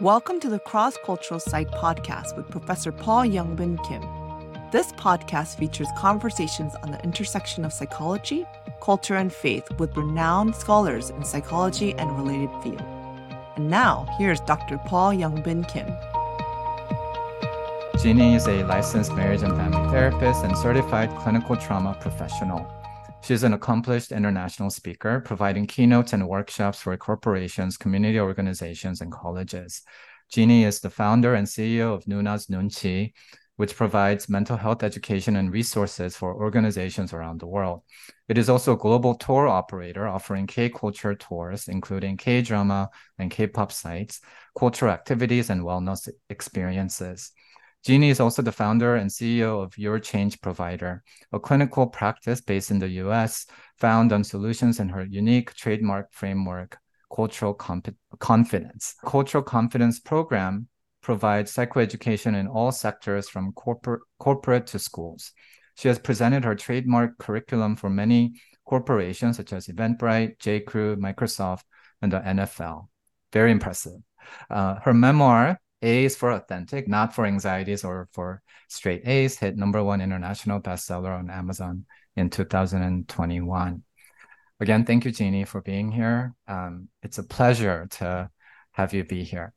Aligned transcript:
Welcome 0.00 0.40
to 0.40 0.48
the 0.48 0.58
Cross 0.58 0.96
Cultural 1.04 1.38
Psych 1.38 1.70
podcast 1.70 2.34
with 2.34 2.48
Professor 2.48 2.90
Paul 2.90 3.24
Youngbin 3.24 3.76
Kim. 3.86 4.02
This 4.72 4.90
podcast 4.92 5.58
features 5.58 5.86
conversations 5.98 6.74
on 6.82 6.90
the 6.90 7.04
intersection 7.04 7.64
of 7.64 7.74
psychology, 7.74 8.46
culture, 8.80 9.16
and 9.16 9.32
faith 9.32 9.68
with 9.78 9.94
renowned 9.96 10.56
scholars 10.56 11.10
in 11.10 11.24
psychology 11.24 11.94
and 11.94 12.16
related 12.16 12.50
fields. 12.62 12.82
And 13.56 13.68
now, 13.68 14.06
here's 14.18 14.40
Dr. 14.40 14.78
Paul 14.78 15.12
Youngbin 15.12 15.68
Kim. 15.68 15.86
Jeanie 18.02 18.34
is 18.34 18.48
a 18.48 18.64
licensed 18.64 19.12
marriage 19.12 19.42
and 19.42 19.54
family 19.54 19.88
therapist 19.90 20.42
and 20.42 20.56
certified 20.56 21.14
clinical 21.18 21.54
trauma 21.54 21.96
professional. 22.00 22.66
She's 23.22 23.44
an 23.44 23.52
accomplished 23.52 24.10
international 24.10 24.70
speaker, 24.70 25.20
providing 25.20 25.68
keynotes 25.68 26.12
and 26.12 26.28
workshops 26.28 26.80
for 26.80 26.96
corporations, 26.96 27.76
community 27.76 28.18
organizations, 28.18 29.00
and 29.00 29.12
colleges. 29.12 29.82
Jeanie 30.28 30.64
is 30.64 30.80
the 30.80 30.90
founder 30.90 31.34
and 31.34 31.46
CEO 31.46 31.94
of 31.94 32.08
Noona's 32.08 32.46
Noonchi, 32.46 33.12
which 33.56 33.76
provides 33.76 34.28
mental 34.28 34.56
health 34.56 34.82
education 34.82 35.36
and 35.36 35.52
resources 35.52 36.16
for 36.16 36.34
organizations 36.34 37.12
around 37.12 37.38
the 37.38 37.46
world. 37.46 37.82
It 38.28 38.38
is 38.38 38.48
also 38.48 38.72
a 38.72 38.78
global 38.78 39.14
tour 39.14 39.46
operator 39.46 40.08
offering 40.08 40.48
K 40.48 40.68
culture 40.68 41.14
tours, 41.14 41.68
including 41.68 42.16
K 42.16 42.42
drama 42.42 42.90
and 43.20 43.30
K 43.30 43.46
pop 43.46 43.70
sites, 43.70 44.20
cultural 44.58 44.92
activities, 44.92 45.48
and 45.48 45.62
wellness 45.62 46.08
experiences. 46.28 47.30
Jeanie 47.84 48.10
is 48.10 48.20
also 48.20 48.42
the 48.42 48.52
founder 48.52 48.94
and 48.94 49.10
CEO 49.10 49.62
of 49.62 49.76
Your 49.76 49.98
Change 49.98 50.40
Provider, 50.40 51.02
a 51.32 51.40
clinical 51.40 51.86
practice 51.88 52.40
based 52.40 52.70
in 52.70 52.78
the 52.78 52.88
US, 52.88 53.46
found 53.78 54.12
on 54.12 54.22
solutions 54.22 54.78
in 54.78 54.88
her 54.88 55.04
unique 55.04 55.52
trademark 55.54 56.12
framework, 56.12 56.78
Cultural 57.14 57.54
Comp- 57.54 57.96
Confidence. 58.20 58.94
Cultural 59.04 59.42
Confidence 59.42 59.98
program 59.98 60.68
provides 61.02 61.52
psychoeducation 61.52 62.36
in 62.38 62.46
all 62.46 62.70
sectors 62.70 63.28
from 63.28 63.52
corporate, 63.52 64.02
corporate 64.20 64.68
to 64.68 64.78
schools. 64.78 65.32
She 65.76 65.88
has 65.88 65.98
presented 65.98 66.44
her 66.44 66.54
trademark 66.54 67.18
curriculum 67.18 67.74
for 67.74 67.90
many 67.90 68.40
corporations 68.64 69.36
such 69.36 69.52
as 69.52 69.66
Eventbrite, 69.66 70.38
J.Crew, 70.38 70.96
Microsoft, 70.96 71.64
and 72.00 72.12
the 72.12 72.20
NFL. 72.20 72.88
Very 73.32 73.50
impressive. 73.50 73.98
Uh, 74.48 74.76
her 74.84 74.94
memoir, 74.94 75.58
a 75.82 76.04
is 76.04 76.16
for 76.16 76.30
authentic, 76.30 76.88
not 76.88 77.14
for 77.14 77.26
anxieties 77.26 77.84
or 77.84 78.08
for 78.12 78.42
straight 78.68 79.06
A's, 79.06 79.36
hit 79.36 79.56
number 79.56 79.82
one 79.82 80.00
international 80.00 80.60
bestseller 80.60 81.18
on 81.18 81.30
Amazon 81.30 81.84
in 82.16 82.30
2021. 82.30 83.82
Again, 84.60 84.84
thank 84.84 85.04
you, 85.04 85.10
Jeanie, 85.10 85.44
for 85.44 85.60
being 85.60 85.90
here. 85.90 86.34
Um, 86.46 86.88
it's 87.02 87.18
a 87.18 87.24
pleasure 87.24 87.88
to 87.98 88.30
have 88.72 88.94
you 88.94 89.04
be 89.04 89.24
here. 89.24 89.52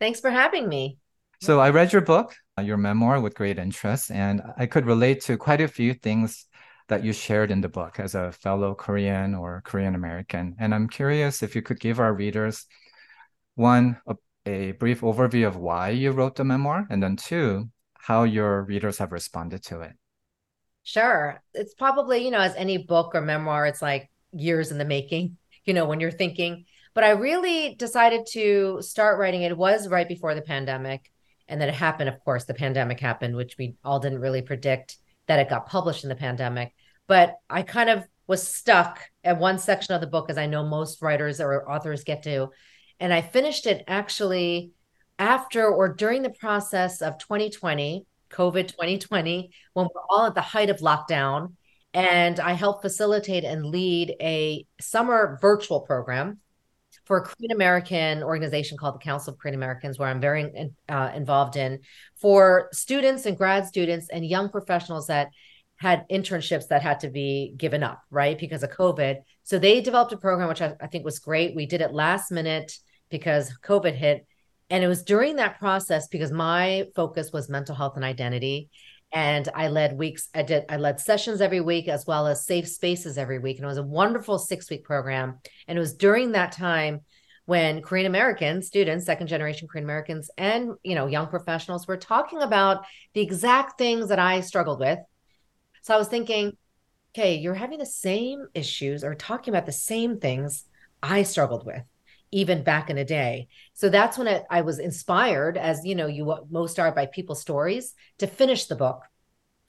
Thanks 0.00 0.20
for 0.20 0.30
having 0.30 0.68
me. 0.68 0.98
So, 1.40 1.60
I 1.60 1.70
read 1.70 1.92
your 1.92 2.02
book, 2.02 2.34
uh, 2.58 2.62
your 2.62 2.76
memoir, 2.76 3.20
with 3.20 3.36
great 3.36 3.58
interest, 3.58 4.10
and 4.10 4.42
I 4.56 4.66
could 4.66 4.86
relate 4.86 5.20
to 5.22 5.36
quite 5.36 5.60
a 5.60 5.68
few 5.68 5.94
things 5.94 6.46
that 6.88 7.04
you 7.04 7.12
shared 7.12 7.52
in 7.52 7.60
the 7.60 7.68
book 7.68 8.00
as 8.00 8.16
a 8.16 8.32
fellow 8.32 8.74
Korean 8.74 9.34
or 9.34 9.62
Korean 9.64 9.94
American. 9.94 10.56
And 10.58 10.74
I'm 10.74 10.88
curious 10.88 11.42
if 11.42 11.54
you 11.54 11.62
could 11.62 11.78
give 11.78 12.00
our 12.00 12.12
readers 12.12 12.66
one, 13.54 14.00
a 14.06 14.14
a 14.48 14.72
brief 14.72 15.02
overview 15.02 15.46
of 15.46 15.56
why 15.56 15.90
you 15.90 16.10
wrote 16.10 16.36
the 16.36 16.44
memoir, 16.44 16.86
and 16.88 17.02
then 17.02 17.16
two, 17.16 17.68
how 17.98 18.24
your 18.24 18.62
readers 18.62 18.98
have 18.98 19.12
responded 19.12 19.62
to 19.64 19.82
it. 19.82 19.92
Sure. 20.82 21.42
It's 21.52 21.74
probably, 21.74 22.24
you 22.24 22.30
know, 22.30 22.40
as 22.40 22.54
any 22.56 22.78
book 22.78 23.14
or 23.14 23.20
memoir, 23.20 23.66
it's 23.66 23.82
like 23.82 24.10
years 24.32 24.70
in 24.70 24.78
the 24.78 24.84
making, 24.86 25.36
you 25.64 25.74
know, 25.74 25.84
when 25.84 26.00
you're 26.00 26.10
thinking. 26.10 26.64
But 26.94 27.04
I 27.04 27.10
really 27.10 27.74
decided 27.74 28.26
to 28.32 28.80
start 28.80 29.18
writing 29.18 29.42
it. 29.42 29.56
was 29.56 29.88
right 29.88 30.08
before 30.08 30.34
the 30.34 30.42
pandemic. 30.42 31.10
And 31.46 31.60
then 31.60 31.68
it 31.68 31.74
happened, 31.74 32.08
of 32.08 32.18
course, 32.24 32.44
the 32.44 32.54
pandemic 32.54 33.00
happened, 33.00 33.36
which 33.36 33.56
we 33.58 33.76
all 33.84 34.00
didn't 34.00 34.20
really 34.20 34.42
predict 34.42 34.96
that 35.26 35.38
it 35.38 35.48
got 35.48 35.66
published 35.66 36.04
in 36.04 36.08
the 36.08 36.16
pandemic. 36.16 36.72
But 37.06 37.36
I 37.48 37.62
kind 37.62 37.90
of 37.90 38.06
was 38.26 38.46
stuck 38.46 39.00
at 39.24 39.38
one 39.38 39.58
section 39.58 39.94
of 39.94 40.00
the 40.00 40.06
book, 40.06 40.28
as 40.28 40.38
I 40.38 40.46
know 40.46 40.64
most 40.64 41.00
writers 41.00 41.40
or 41.40 41.70
authors 41.70 42.04
get 42.04 42.22
to, 42.24 42.50
and 43.00 43.12
I 43.12 43.20
finished 43.20 43.66
it 43.66 43.84
actually 43.86 44.72
after 45.18 45.66
or 45.66 45.88
during 45.88 46.22
the 46.22 46.30
process 46.30 47.02
of 47.02 47.18
2020, 47.18 48.06
COVID 48.30 48.68
2020, 48.68 49.50
when 49.72 49.86
we're 49.86 50.02
all 50.10 50.26
at 50.26 50.34
the 50.34 50.40
height 50.40 50.70
of 50.70 50.78
lockdown. 50.78 51.54
And 51.94 52.38
I 52.38 52.52
helped 52.52 52.82
facilitate 52.82 53.44
and 53.44 53.66
lead 53.66 54.14
a 54.20 54.66
summer 54.80 55.38
virtual 55.40 55.80
program 55.80 56.38
for 57.06 57.18
a 57.18 57.22
Korean 57.22 57.52
American 57.52 58.22
organization 58.22 58.76
called 58.76 58.96
the 58.96 59.04
Council 59.04 59.32
of 59.32 59.38
Korean 59.38 59.54
Americans, 59.54 59.98
where 59.98 60.08
I'm 60.08 60.20
very 60.20 60.70
uh, 60.88 61.10
involved 61.14 61.56
in 61.56 61.80
for 62.20 62.68
students 62.72 63.24
and 63.24 63.36
grad 63.36 63.66
students 63.66 64.08
and 64.10 64.26
young 64.26 64.50
professionals 64.50 65.06
that 65.06 65.28
had 65.76 66.04
internships 66.10 66.68
that 66.68 66.82
had 66.82 67.00
to 67.00 67.08
be 67.08 67.54
given 67.56 67.82
up, 67.82 68.02
right, 68.10 68.38
because 68.38 68.62
of 68.62 68.70
COVID. 68.70 69.18
So 69.44 69.58
they 69.58 69.80
developed 69.80 70.12
a 70.12 70.18
program, 70.18 70.48
which 70.48 70.60
I, 70.60 70.74
I 70.80 70.88
think 70.88 71.04
was 71.04 71.18
great. 71.18 71.56
We 71.56 71.66
did 71.66 71.80
it 71.80 71.92
last 71.92 72.30
minute 72.30 72.76
because 73.08 73.56
COVID 73.62 73.94
hit. 73.94 74.26
And 74.70 74.84
it 74.84 74.88
was 74.88 75.02
during 75.02 75.36
that 75.36 75.58
process 75.58 76.08
because 76.08 76.30
my 76.30 76.86
focus 76.94 77.32
was 77.32 77.48
mental 77.48 77.74
health 77.74 77.96
and 77.96 78.04
identity. 78.04 78.68
And 79.10 79.48
I 79.54 79.68
led 79.68 79.96
weeks, 79.96 80.28
I 80.34 80.42
did, 80.42 80.64
I 80.68 80.76
led 80.76 81.00
sessions 81.00 81.40
every 81.40 81.62
week 81.62 81.88
as 81.88 82.06
well 82.06 82.26
as 82.26 82.44
safe 82.44 82.68
spaces 82.68 83.16
every 83.16 83.38
week. 83.38 83.56
And 83.56 83.64
it 83.64 83.68
was 83.68 83.78
a 83.78 83.82
wonderful 83.82 84.38
six 84.38 84.68
week 84.68 84.84
program. 84.84 85.38
And 85.66 85.78
it 85.78 85.80
was 85.80 85.94
during 85.94 86.32
that 86.32 86.52
time 86.52 87.00
when 87.46 87.80
Korean 87.80 88.04
American 88.04 88.60
students, 88.60 89.06
second 89.06 89.28
generation 89.28 89.68
Korean 89.68 89.86
Americans, 89.86 90.30
and 90.36 90.72
you 90.82 90.94
know, 90.94 91.06
young 91.06 91.28
professionals 91.28 91.86
were 91.86 91.96
talking 91.96 92.42
about 92.42 92.84
the 93.14 93.22
exact 93.22 93.78
things 93.78 94.10
that 94.10 94.18
I 94.18 94.42
struggled 94.42 94.80
with. 94.80 94.98
So 95.80 95.94
I 95.94 95.96
was 95.96 96.08
thinking, 96.08 96.58
okay, 97.14 97.36
you're 97.36 97.54
having 97.54 97.78
the 97.78 97.86
same 97.86 98.48
issues 98.52 99.02
or 99.02 99.14
talking 99.14 99.54
about 99.54 99.64
the 99.64 99.72
same 99.72 100.20
things 100.20 100.66
I 101.02 101.22
struggled 101.22 101.64
with 101.64 101.82
even 102.30 102.62
back 102.62 102.90
in 102.90 102.96
the 102.96 103.04
day. 103.04 103.48
So 103.74 103.88
that's 103.88 104.18
when 104.18 104.26
it, 104.26 104.44
I 104.50 104.60
was 104.62 104.78
inspired, 104.78 105.56
as 105.56 105.84
you 105.84 105.94
know, 105.94 106.06
you 106.06 106.46
most 106.50 106.78
are 106.78 106.92
by 106.92 107.06
people's 107.06 107.40
stories, 107.40 107.94
to 108.18 108.26
finish 108.26 108.66
the 108.66 108.76
book. 108.76 109.02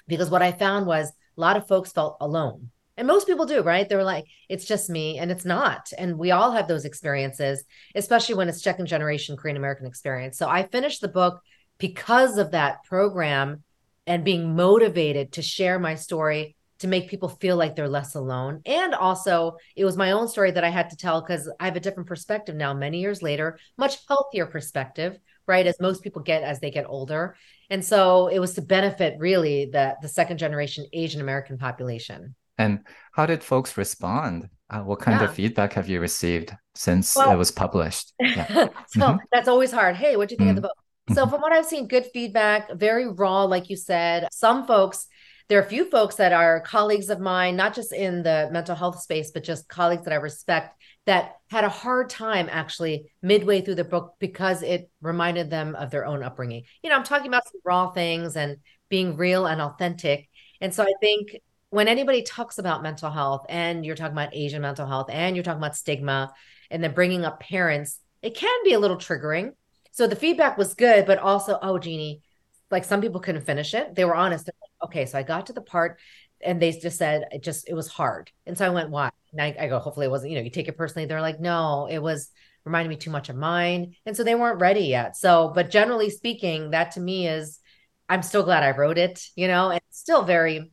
Because 0.07 0.29
what 0.29 0.41
I 0.41 0.51
found 0.51 0.85
was 0.87 1.09
a 1.09 1.41
lot 1.41 1.57
of 1.57 1.67
folks 1.67 1.91
felt 1.91 2.17
alone. 2.19 2.71
And 2.97 3.07
most 3.07 3.27
people 3.27 3.45
do, 3.45 3.61
right? 3.61 3.87
They 3.87 3.95
were 3.95 4.03
like, 4.03 4.25
it's 4.49 4.65
just 4.65 4.89
me. 4.89 5.19
And 5.19 5.31
it's 5.31 5.45
not. 5.45 5.93
And 5.97 6.17
we 6.17 6.31
all 6.31 6.51
have 6.51 6.67
those 6.67 6.83
experiences, 6.83 7.63
especially 7.95 8.35
when 8.35 8.49
it's 8.49 8.61
second 8.61 8.87
generation 8.87 9.37
Korean 9.37 9.55
American 9.55 9.85
experience. 9.85 10.37
So 10.37 10.49
I 10.49 10.63
finished 10.63 10.99
the 10.99 11.07
book 11.07 11.41
because 11.77 12.37
of 12.37 12.51
that 12.51 12.83
program 12.83 13.63
and 14.05 14.25
being 14.25 14.53
motivated 14.55 15.33
to 15.33 15.41
share 15.41 15.79
my 15.79 15.95
story 15.95 16.57
to 16.79 16.87
make 16.87 17.09
people 17.09 17.29
feel 17.29 17.55
like 17.57 17.75
they're 17.75 17.89
less 17.89 18.15
alone. 18.15 18.61
And 18.65 18.93
also, 18.95 19.57
it 19.75 19.85
was 19.85 19.97
my 19.97 20.11
own 20.11 20.27
story 20.27 20.51
that 20.51 20.63
I 20.63 20.69
had 20.69 20.89
to 20.89 20.97
tell 20.97 21.21
because 21.21 21.49
I 21.59 21.65
have 21.65 21.75
a 21.75 21.81
different 21.81 22.07
perspective 22.07 22.55
now, 22.55 22.73
many 22.73 22.99
years 22.99 23.21
later, 23.21 23.59
much 23.77 23.97
healthier 24.07 24.45
perspective, 24.45 25.19
right? 25.47 25.67
As 25.67 25.79
most 25.79 26.03
people 26.03 26.21
get 26.21 26.43
as 26.43 26.59
they 26.59 26.71
get 26.71 26.85
older. 26.87 27.35
And 27.69 27.83
so 27.83 28.27
it 28.27 28.39
was 28.39 28.53
to 28.55 28.61
benefit 28.61 29.19
really 29.19 29.65
the, 29.65 29.95
the 30.01 30.07
second 30.07 30.37
generation 30.37 30.85
Asian 30.93 31.21
American 31.21 31.57
population. 31.57 32.35
And 32.57 32.81
how 33.13 33.25
did 33.25 33.43
folks 33.43 33.77
respond? 33.77 34.49
Uh, 34.69 34.81
what 34.81 34.99
kind 34.99 35.19
yeah. 35.19 35.27
of 35.27 35.33
feedback 35.33 35.73
have 35.73 35.87
you 35.87 35.99
received 35.99 36.55
since 36.75 37.15
well, 37.15 37.31
it 37.31 37.37
was 37.37 37.51
published? 37.51 38.13
Yeah. 38.19 38.45
so 38.87 38.99
mm-hmm. 38.99 39.17
that's 39.31 39.47
always 39.47 39.71
hard. 39.71 39.95
Hey, 39.95 40.15
what 40.15 40.29
do 40.29 40.33
you 40.33 40.37
think 40.37 40.49
mm-hmm. 40.49 40.57
of 40.57 40.63
the 40.63 40.67
book? 40.67 40.77
So, 41.15 41.23
mm-hmm. 41.23 41.31
from 41.31 41.41
what 41.41 41.51
I've 41.51 41.65
seen, 41.65 41.87
good 41.87 42.05
feedback, 42.13 42.71
very 42.73 43.07
raw, 43.07 43.43
like 43.45 43.69
you 43.69 43.75
said. 43.75 44.27
Some 44.31 44.67
folks 44.67 45.07
there 45.49 45.59
are 45.59 45.63
a 45.63 45.69
few 45.69 45.89
folks 45.89 46.15
that 46.15 46.31
are 46.31 46.61
colleagues 46.61 47.09
of 47.09 47.19
mine, 47.19 47.55
not 47.55 47.73
just 47.73 47.91
in 47.91 48.21
the 48.21 48.49
mental 48.51 48.75
health 48.75 49.01
space, 49.01 49.31
but 49.31 49.43
just 49.43 49.67
colleagues 49.67 50.03
that 50.03 50.13
I 50.13 50.17
respect 50.17 50.79
that 51.07 51.37
had 51.49 51.63
a 51.63 51.69
hard 51.69 52.11
time 52.11 52.47
actually 52.51 53.11
midway 53.23 53.61
through 53.61 53.75
the 53.75 53.83
book 53.83 54.13
because 54.19 54.61
it 54.61 54.91
reminded 55.01 55.49
them 55.49 55.75
of 55.75 55.89
their 55.89 56.05
own 56.05 56.21
upbringing. 56.21 56.65
You 56.83 56.91
know, 56.91 56.95
I'm 56.95 57.03
talking 57.03 57.27
about 57.27 57.47
some 57.51 57.61
raw 57.65 57.89
things 57.89 58.35
and 58.35 58.57
being 58.89 59.17
real 59.17 59.47
and 59.47 59.59
authentic. 59.59 60.29
And 60.61 60.71
so 60.71 60.83
I 60.83 60.93
think 61.01 61.37
when 61.71 61.87
anybody 61.87 62.21
talks 62.21 62.59
about 62.59 62.83
mental 62.83 63.09
health 63.09 63.47
and 63.49 63.83
you're 63.83 63.95
talking 63.95 64.13
about 64.13 64.35
Asian 64.35 64.61
mental 64.61 64.85
health 64.85 65.09
and 65.09 65.35
you're 65.35 65.43
talking 65.43 65.61
about 65.61 65.75
stigma 65.75 66.31
and 66.69 66.83
then 66.83 66.93
bringing 66.93 67.25
up 67.25 67.39
parents, 67.39 67.99
it 68.21 68.35
can 68.35 68.63
be 68.63 68.73
a 68.73 68.79
little 68.79 68.97
triggering. 68.97 69.53
So 69.91 70.05
the 70.05 70.15
feedback 70.15 70.59
was 70.59 70.75
good, 70.75 71.07
but 71.07 71.17
also, 71.17 71.57
oh, 71.59 71.79
Jeanie, 71.79 72.21
like 72.71 72.83
some 72.83 73.01
people 73.01 73.21
couldn't 73.21 73.41
finish 73.45 73.73
it. 73.73 73.95
They 73.95 74.05
were 74.05 74.15
honest. 74.15 74.47
Like, 74.47 74.89
okay, 74.89 75.05
so 75.05 75.17
I 75.17 75.23
got 75.23 75.47
to 75.47 75.53
the 75.53 75.61
part 75.61 75.99
and 76.41 76.61
they 76.61 76.71
just 76.71 76.97
said 76.97 77.25
it 77.31 77.43
just 77.43 77.67
it 77.67 77.73
was 77.73 77.87
hard. 77.87 78.31
And 78.45 78.57
so 78.57 78.65
I 78.65 78.69
went, 78.69 78.89
why? 78.89 79.09
And 79.31 79.41
I, 79.41 79.55
I 79.59 79.67
go, 79.67 79.79
hopefully 79.79 80.05
it 80.05 80.11
wasn't, 80.11 80.31
you 80.31 80.37
know, 80.37 80.43
you 80.43 80.49
take 80.49 80.67
it 80.67 80.77
personally. 80.77 81.05
They're 81.05 81.21
like, 81.21 81.39
no, 81.39 81.87
it 81.89 81.99
was 81.99 82.29
reminding 82.65 82.89
me 82.89 82.95
too 82.97 83.11
much 83.11 83.29
of 83.29 83.35
mine. 83.35 83.95
And 84.05 84.15
so 84.15 84.23
they 84.23 84.35
weren't 84.35 84.61
ready 84.61 84.81
yet. 84.81 85.17
So, 85.17 85.51
but 85.53 85.69
generally 85.69 86.09
speaking, 86.09 86.71
that 86.71 86.91
to 86.91 86.99
me 86.99 87.27
is 87.27 87.59
I'm 88.07 88.23
still 88.23 88.43
glad 88.43 88.63
I 88.63 88.71
wrote 88.71 88.97
it, 88.97 89.23
you 89.35 89.47
know, 89.47 89.69
and 89.69 89.81
still 89.91 90.23
very 90.23 90.71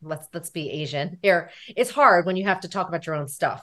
let's 0.00 0.26
let's 0.32 0.50
be 0.50 0.70
Asian 0.70 1.18
here. 1.22 1.50
It's 1.76 1.90
hard 1.90 2.26
when 2.26 2.36
you 2.36 2.44
have 2.44 2.60
to 2.60 2.68
talk 2.68 2.88
about 2.88 3.06
your 3.06 3.16
own 3.16 3.28
stuff. 3.28 3.62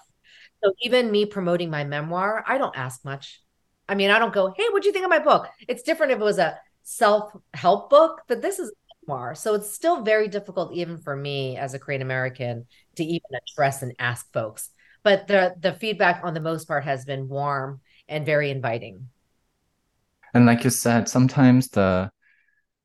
So 0.64 0.74
even 0.82 1.12
me 1.12 1.26
promoting 1.26 1.70
my 1.70 1.84
memoir, 1.84 2.44
I 2.46 2.58
don't 2.58 2.78
ask 2.78 3.04
much. 3.06 3.42
I 3.88 3.96
mean, 3.96 4.12
I 4.12 4.20
don't 4.20 4.34
go, 4.34 4.54
hey, 4.56 4.66
what'd 4.70 4.86
you 4.86 4.92
think 4.92 5.06
of 5.06 5.10
my 5.10 5.20
book? 5.20 5.48
It's 5.68 5.84
different 5.84 6.12
if 6.12 6.20
it 6.20 6.24
was 6.24 6.38
a 6.38 6.60
self 6.90 7.32
help 7.54 7.90
book, 7.90 8.24
but 8.28 8.42
this 8.42 8.58
is 8.58 8.74
memoir. 9.08 9.36
So 9.36 9.54
it's 9.54 9.72
still 9.72 10.02
very 10.02 10.28
difficult, 10.28 10.74
even 10.74 10.98
for 10.98 11.16
me 11.16 11.56
as 11.56 11.74
a 11.74 11.80
Korean 11.80 12.02
American, 12.02 12.66
to 12.96 13.04
even 13.04 13.30
address 13.34 13.84
and 13.84 13.94
ask 14.00 14.32
folks. 14.34 14.72
But 15.04 15.28
the 15.28 15.56
the 15.60 15.74
feedback 15.74 16.22
on 16.24 16.34
the 16.34 16.42
most 16.42 16.68
part 16.68 16.84
has 16.84 17.06
been 17.06 17.30
warm 17.30 17.82
and 18.08 18.26
very 18.26 18.50
inviting. 18.50 19.08
And 20.34 20.46
like 20.46 20.64
you 20.64 20.70
said, 20.72 21.08
sometimes 21.08 21.70
the 21.70 22.10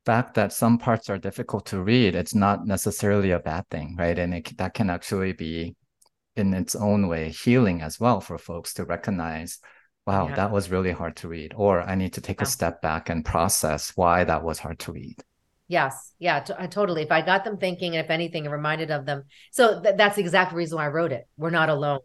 fact 0.04 0.34
that 0.34 0.52
some 0.52 0.78
parts 0.78 1.08
are 1.08 1.18
difficult 1.18 1.66
to 1.66 1.82
read, 1.82 2.14
it's 2.14 2.34
not 2.34 2.66
necessarily 2.66 3.30
a 3.30 3.38
bad 3.38 3.68
thing, 3.70 3.96
right? 3.98 4.18
And 4.18 4.34
it, 4.34 4.56
that 4.58 4.74
can 4.74 4.90
actually 4.90 5.32
be 5.32 5.74
in 6.36 6.52
its 6.52 6.74
own 6.74 7.08
way 7.08 7.30
healing 7.30 7.80
as 7.80 7.98
well 7.98 8.20
for 8.20 8.38
folks 8.38 8.74
to 8.74 8.84
recognize 8.84 9.58
wow 10.06 10.28
yeah. 10.28 10.34
that 10.34 10.50
was 10.50 10.70
really 10.70 10.92
hard 10.92 11.16
to 11.16 11.28
read 11.28 11.52
or 11.56 11.82
i 11.82 11.94
need 11.94 12.12
to 12.12 12.20
take 12.20 12.40
yeah. 12.40 12.44
a 12.44 12.46
step 12.46 12.80
back 12.82 13.08
and 13.08 13.24
process 13.24 13.92
why 13.96 14.24
that 14.24 14.42
was 14.42 14.58
hard 14.58 14.78
to 14.78 14.92
read 14.92 15.16
yes 15.68 16.12
yeah 16.18 16.40
t- 16.40 16.54
totally 16.68 17.02
if 17.02 17.12
i 17.12 17.20
got 17.20 17.44
them 17.44 17.56
thinking 17.56 17.96
and 17.96 18.04
if 18.04 18.10
anything 18.10 18.44
it 18.44 18.50
reminded 18.50 18.90
of 18.90 19.06
them 19.06 19.24
so 19.50 19.80
th- 19.82 19.96
that's 19.96 20.16
the 20.16 20.22
exact 20.22 20.52
reason 20.52 20.76
why 20.76 20.84
i 20.84 20.88
wrote 20.88 21.12
it 21.12 21.26
we're 21.36 21.50
not 21.50 21.68
alone 21.68 22.00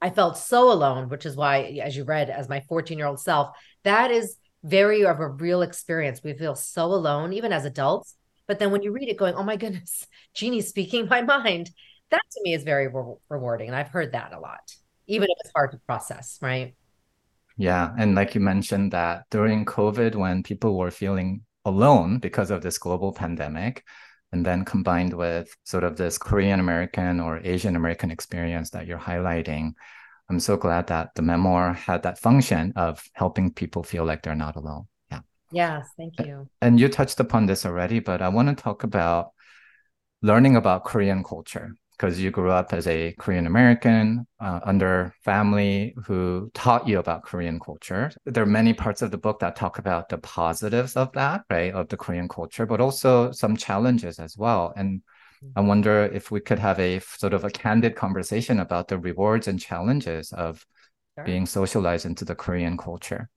i 0.00 0.10
felt 0.10 0.36
so 0.36 0.72
alone 0.72 1.08
which 1.08 1.24
is 1.24 1.36
why 1.36 1.80
as 1.82 1.96
you 1.96 2.04
read 2.04 2.30
as 2.30 2.48
my 2.48 2.60
14 2.68 2.98
year 2.98 3.06
old 3.06 3.20
self 3.20 3.56
that 3.84 4.10
is 4.10 4.36
very 4.62 5.04
of 5.04 5.20
a 5.20 5.28
real 5.28 5.62
experience. 5.62 6.22
We 6.22 6.34
feel 6.34 6.54
so 6.54 6.86
alone, 6.86 7.32
even 7.32 7.52
as 7.52 7.64
adults. 7.64 8.14
But 8.46 8.58
then 8.58 8.70
when 8.70 8.82
you 8.82 8.92
read 8.92 9.08
it, 9.08 9.16
going, 9.16 9.34
"Oh 9.34 9.42
my 9.42 9.56
goodness, 9.56 10.06
Jeanie's 10.34 10.68
speaking 10.68 11.06
my 11.08 11.22
mind," 11.22 11.70
that 12.10 12.22
to 12.32 12.40
me 12.42 12.54
is 12.54 12.64
very 12.64 12.88
re- 12.88 13.16
rewarding, 13.28 13.68
and 13.68 13.76
I've 13.76 13.88
heard 13.88 14.12
that 14.12 14.32
a 14.32 14.40
lot, 14.40 14.74
even 15.06 15.28
if 15.30 15.36
it's 15.40 15.52
hard 15.54 15.72
to 15.72 15.78
process, 15.78 16.38
right? 16.40 16.74
Yeah, 17.58 17.92
and 17.98 18.14
like 18.14 18.36
you 18.36 18.40
mentioned 18.40 18.92
that 18.92 19.24
during 19.30 19.64
COVID, 19.64 20.14
when 20.14 20.44
people 20.44 20.78
were 20.78 20.92
feeling 20.92 21.42
alone 21.64 22.20
because 22.20 22.52
of 22.52 22.62
this 22.62 22.78
global 22.78 23.12
pandemic, 23.12 23.84
and 24.30 24.46
then 24.46 24.64
combined 24.64 25.12
with 25.12 25.54
sort 25.64 25.84
of 25.84 25.96
this 25.96 26.18
Korean 26.18 26.60
American 26.60 27.18
or 27.18 27.40
Asian 27.42 27.74
American 27.74 28.12
experience 28.12 28.70
that 28.70 28.86
you're 28.86 28.98
highlighting, 28.98 29.72
I'm 30.30 30.38
so 30.38 30.56
glad 30.56 30.86
that 30.86 31.14
the 31.16 31.22
memoir 31.22 31.72
had 31.72 32.04
that 32.04 32.20
function 32.20 32.74
of 32.76 33.02
helping 33.14 33.52
people 33.52 33.82
feel 33.82 34.04
like 34.04 34.22
they're 34.22 34.34
not 34.36 34.56
alone. 34.56 34.86
Yeah. 35.10 35.20
Yes, 35.50 35.88
thank 35.96 36.18
you. 36.20 36.48
And 36.60 36.78
you 36.78 36.88
touched 36.88 37.18
upon 37.18 37.46
this 37.46 37.66
already, 37.66 37.98
but 37.98 38.22
I 38.22 38.28
want 38.28 38.48
to 38.48 38.62
talk 38.62 38.84
about 38.84 39.32
learning 40.22 40.56
about 40.56 40.84
Korean 40.84 41.24
culture 41.24 41.72
because 41.98 42.20
you 42.20 42.30
grew 42.30 42.50
up 42.50 42.72
as 42.72 42.86
a 42.86 43.12
Korean 43.18 43.46
American 43.46 44.26
uh, 44.38 44.60
under 44.62 45.12
family 45.24 45.94
who 46.04 46.50
taught 46.54 46.86
you 46.86 47.00
about 47.00 47.24
Korean 47.24 47.58
culture. 47.58 48.12
There 48.24 48.44
are 48.44 48.46
many 48.46 48.72
parts 48.72 49.02
of 49.02 49.10
the 49.10 49.18
book 49.18 49.40
that 49.40 49.56
talk 49.56 49.78
about 49.78 50.08
the 50.08 50.18
positives 50.18 50.96
of 50.96 51.12
that, 51.12 51.42
right, 51.50 51.74
of 51.74 51.88
the 51.88 51.96
Korean 51.96 52.28
culture, 52.28 52.66
but 52.66 52.80
also 52.80 53.32
some 53.32 53.56
challenges 53.56 54.20
as 54.20 54.36
well. 54.38 54.72
And 54.76 55.02
I 55.56 55.60
wonder 55.60 56.04
if 56.04 56.30
we 56.30 56.40
could 56.40 56.60
have 56.60 56.78
a 56.78 57.00
sort 57.00 57.34
of 57.34 57.44
a 57.44 57.50
candid 57.50 57.96
conversation 57.96 58.60
about 58.60 58.88
the 58.88 58.98
rewards 58.98 59.48
and 59.48 59.58
challenges 59.58 60.32
of 60.32 60.64
sure. 61.16 61.24
being 61.24 61.46
socialized 61.46 62.06
into 62.06 62.24
the 62.24 62.34
Korean 62.36 62.76
culture. 62.76 63.28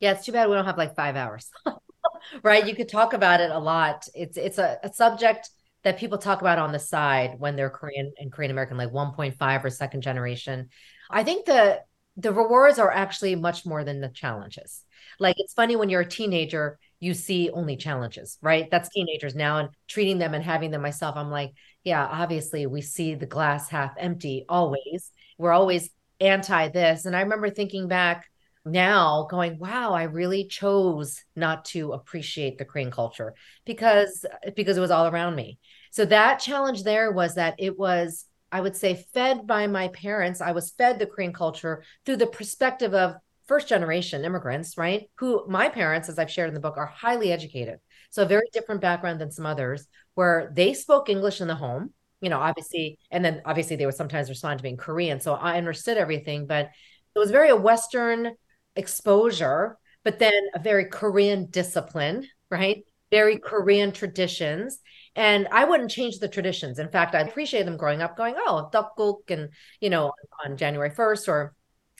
Yeah, 0.00 0.12
it's 0.12 0.24
too 0.24 0.32
bad 0.32 0.48
we 0.48 0.54
don't 0.54 0.64
have 0.64 0.78
like 0.78 0.96
five 0.96 1.16
hours. 1.16 1.50
right? 2.42 2.66
You 2.66 2.74
could 2.74 2.88
talk 2.88 3.12
about 3.12 3.40
it 3.40 3.50
a 3.50 3.58
lot. 3.58 4.08
It's 4.14 4.36
it's 4.36 4.58
a, 4.58 4.78
a 4.82 4.92
subject 4.92 5.50
that 5.84 5.98
people 5.98 6.18
talk 6.18 6.40
about 6.40 6.58
on 6.58 6.72
the 6.72 6.78
side 6.78 7.34
when 7.38 7.56
they're 7.56 7.68
mm-hmm. 7.68 7.76
Korean 7.76 8.12
and 8.18 8.32
Korean 8.32 8.50
American, 8.50 8.76
like 8.76 8.92
1.5 8.92 9.64
or 9.64 9.70
second 9.70 10.02
generation. 10.02 10.68
I 11.10 11.24
think 11.24 11.46
the 11.46 11.80
the 12.16 12.32
rewards 12.32 12.78
are 12.78 12.90
actually 12.90 13.34
much 13.36 13.64
more 13.64 13.84
than 13.84 14.00
the 14.00 14.08
challenges. 14.08 14.84
Like 15.18 15.36
it's 15.38 15.54
funny 15.54 15.76
when 15.76 15.88
you're 15.88 16.02
a 16.02 16.08
teenager, 16.08 16.78
you 17.00 17.14
see 17.14 17.50
only 17.50 17.76
challenges, 17.76 18.38
right? 18.42 18.70
That's 18.70 18.90
teenagers 18.90 19.34
now 19.34 19.58
and 19.58 19.70
treating 19.88 20.18
them 20.18 20.34
and 20.34 20.44
having 20.44 20.70
them 20.70 20.82
myself. 20.82 21.16
I'm 21.16 21.30
like, 21.30 21.54
yeah, 21.84 22.06
obviously 22.06 22.66
we 22.66 22.82
see 22.82 23.14
the 23.14 23.26
glass 23.26 23.68
half 23.70 23.94
empty 23.96 24.44
always. 24.48 25.10
We're 25.38 25.52
always 25.52 25.90
anti 26.20 26.68
this. 26.68 27.06
And 27.06 27.16
I 27.16 27.22
remember 27.22 27.50
thinking 27.50 27.88
back 27.88 28.26
now 28.64 29.26
going, 29.30 29.58
wow, 29.58 29.92
I 29.92 30.04
really 30.04 30.46
chose 30.46 31.20
not 31.34 31.64
to 31.66 31.92
appreciate 31.92 32.58
the 32.58 32.64
Korean 32.64 32.90
culture 32.90 33.34
because 33.64 34.24
because 34.54 34.76
it 34.76 34.80
was 34.80 34.90
all 34.90 35.06
around 35.06 35.34
me. 35.34 35.58
So 35.90 36.04
that 36.06 36.38
challenge 36.38 36.84
there 36.84 37.10
was 37.12 37.34
that 37.34 37.56
it 37.58 37.78
was 37.78 38.24
I 38.50 38.60
would 38.60 38.76
say 38.76 39.06
fed 39.14 39.46
by 39.46 39.66
my 39.66 39.88
parents. 39.88 40.40
I 40.40 40.52
was 40.52 40.72
fed 40.72 40.98
the 40.98 41.06
Korean 41.06 41.32
culture 41.32 41.82
through 42.04 42.16
the 42.16 42.26
perspective 42.26 42.94
of 42.94 43.14
first 43.48 43.68
generation 43.68 44.24
immigrants, 44.24 44.76
right? 44.76 45.10
Who 45.16 45.46
my 45.48 45.68
parents, 45.68 46.08
as 46.08 46.18
I've 46.18 46.30
shared 46.30 46.48
in 46.48 46.54
the 46.54 46.60
book, 46.60 46.76
are 46.76 46.86
highly 46.86 47.32
educated. 47.32 47.78
So 48.10 48.22
a 48.22 48.26
very 48.26 48.48
different 48.52 48.82
background 48.82 49.20
than 49.20 49.30
some 49.30 49.46
others 49.46 49.86
where 50.14 50.52
they 50.54 50.74
spoke 50.74 51.08
English 51.08 51.40
in 51.40 51.48
the 51.48 51.54
home, 51.54 51.92
you 52.20 52.28
know, 52.28 52.38
obviously, 52.38 52.98
and 53.10 53.24
then 53.24 53.42
obviously 53.44 53.76
they 53.76 53.86
would 53.86 53.94
sometimes 53.94 54.28
respond 54.28 54.58
to 54.58 54.62
me 54.62 54.70
in 54.70 54.76
Korean. 54.76 55.18
So 55.18 55.34
I 55.34 55.56
understood 55.56 55.96
everything, 55.96 56.46
but 56.46 56.70
it 57.14 57.18
was 57.18 57.30
very 57.30 57.48
a 57.48 57.56
Western 57.56 58.32
exposure, 58.76 59.78
but 60.04 60.18
then 60.18 60.32
a 60.54 60.58
very 60.58 60.86
Korean 60.86 61.46
discipline, 61.46 62.26
right? 62.50 62.84
Very 63.10 63.38
Korean 63.38 63.92
traditions. 63.92 64.80
And 65.14 65.46
I 65.52 65.64
wouldn't 65.64 65.90
change 65.90 66.18
the 66.18 66.28
traditions. 66.28 66.78
In 66.78 66.88
fact, 66.88 67.14
I 67.14 67.20
appreciate 67.20 67.64
them 67.64 67.76
growing 67.76 68.00
up, 68.00 68.16
going, 68.16 68.34
oh, 68.38 68.70
tteokguk 68.72 69.30
and, 69.30 69.50
you 69.80 69.90
know, 69.90 70.12
on 70.44 70.56
January 70.56 70.90
1st 70.90 71.28
or 71.28 71.54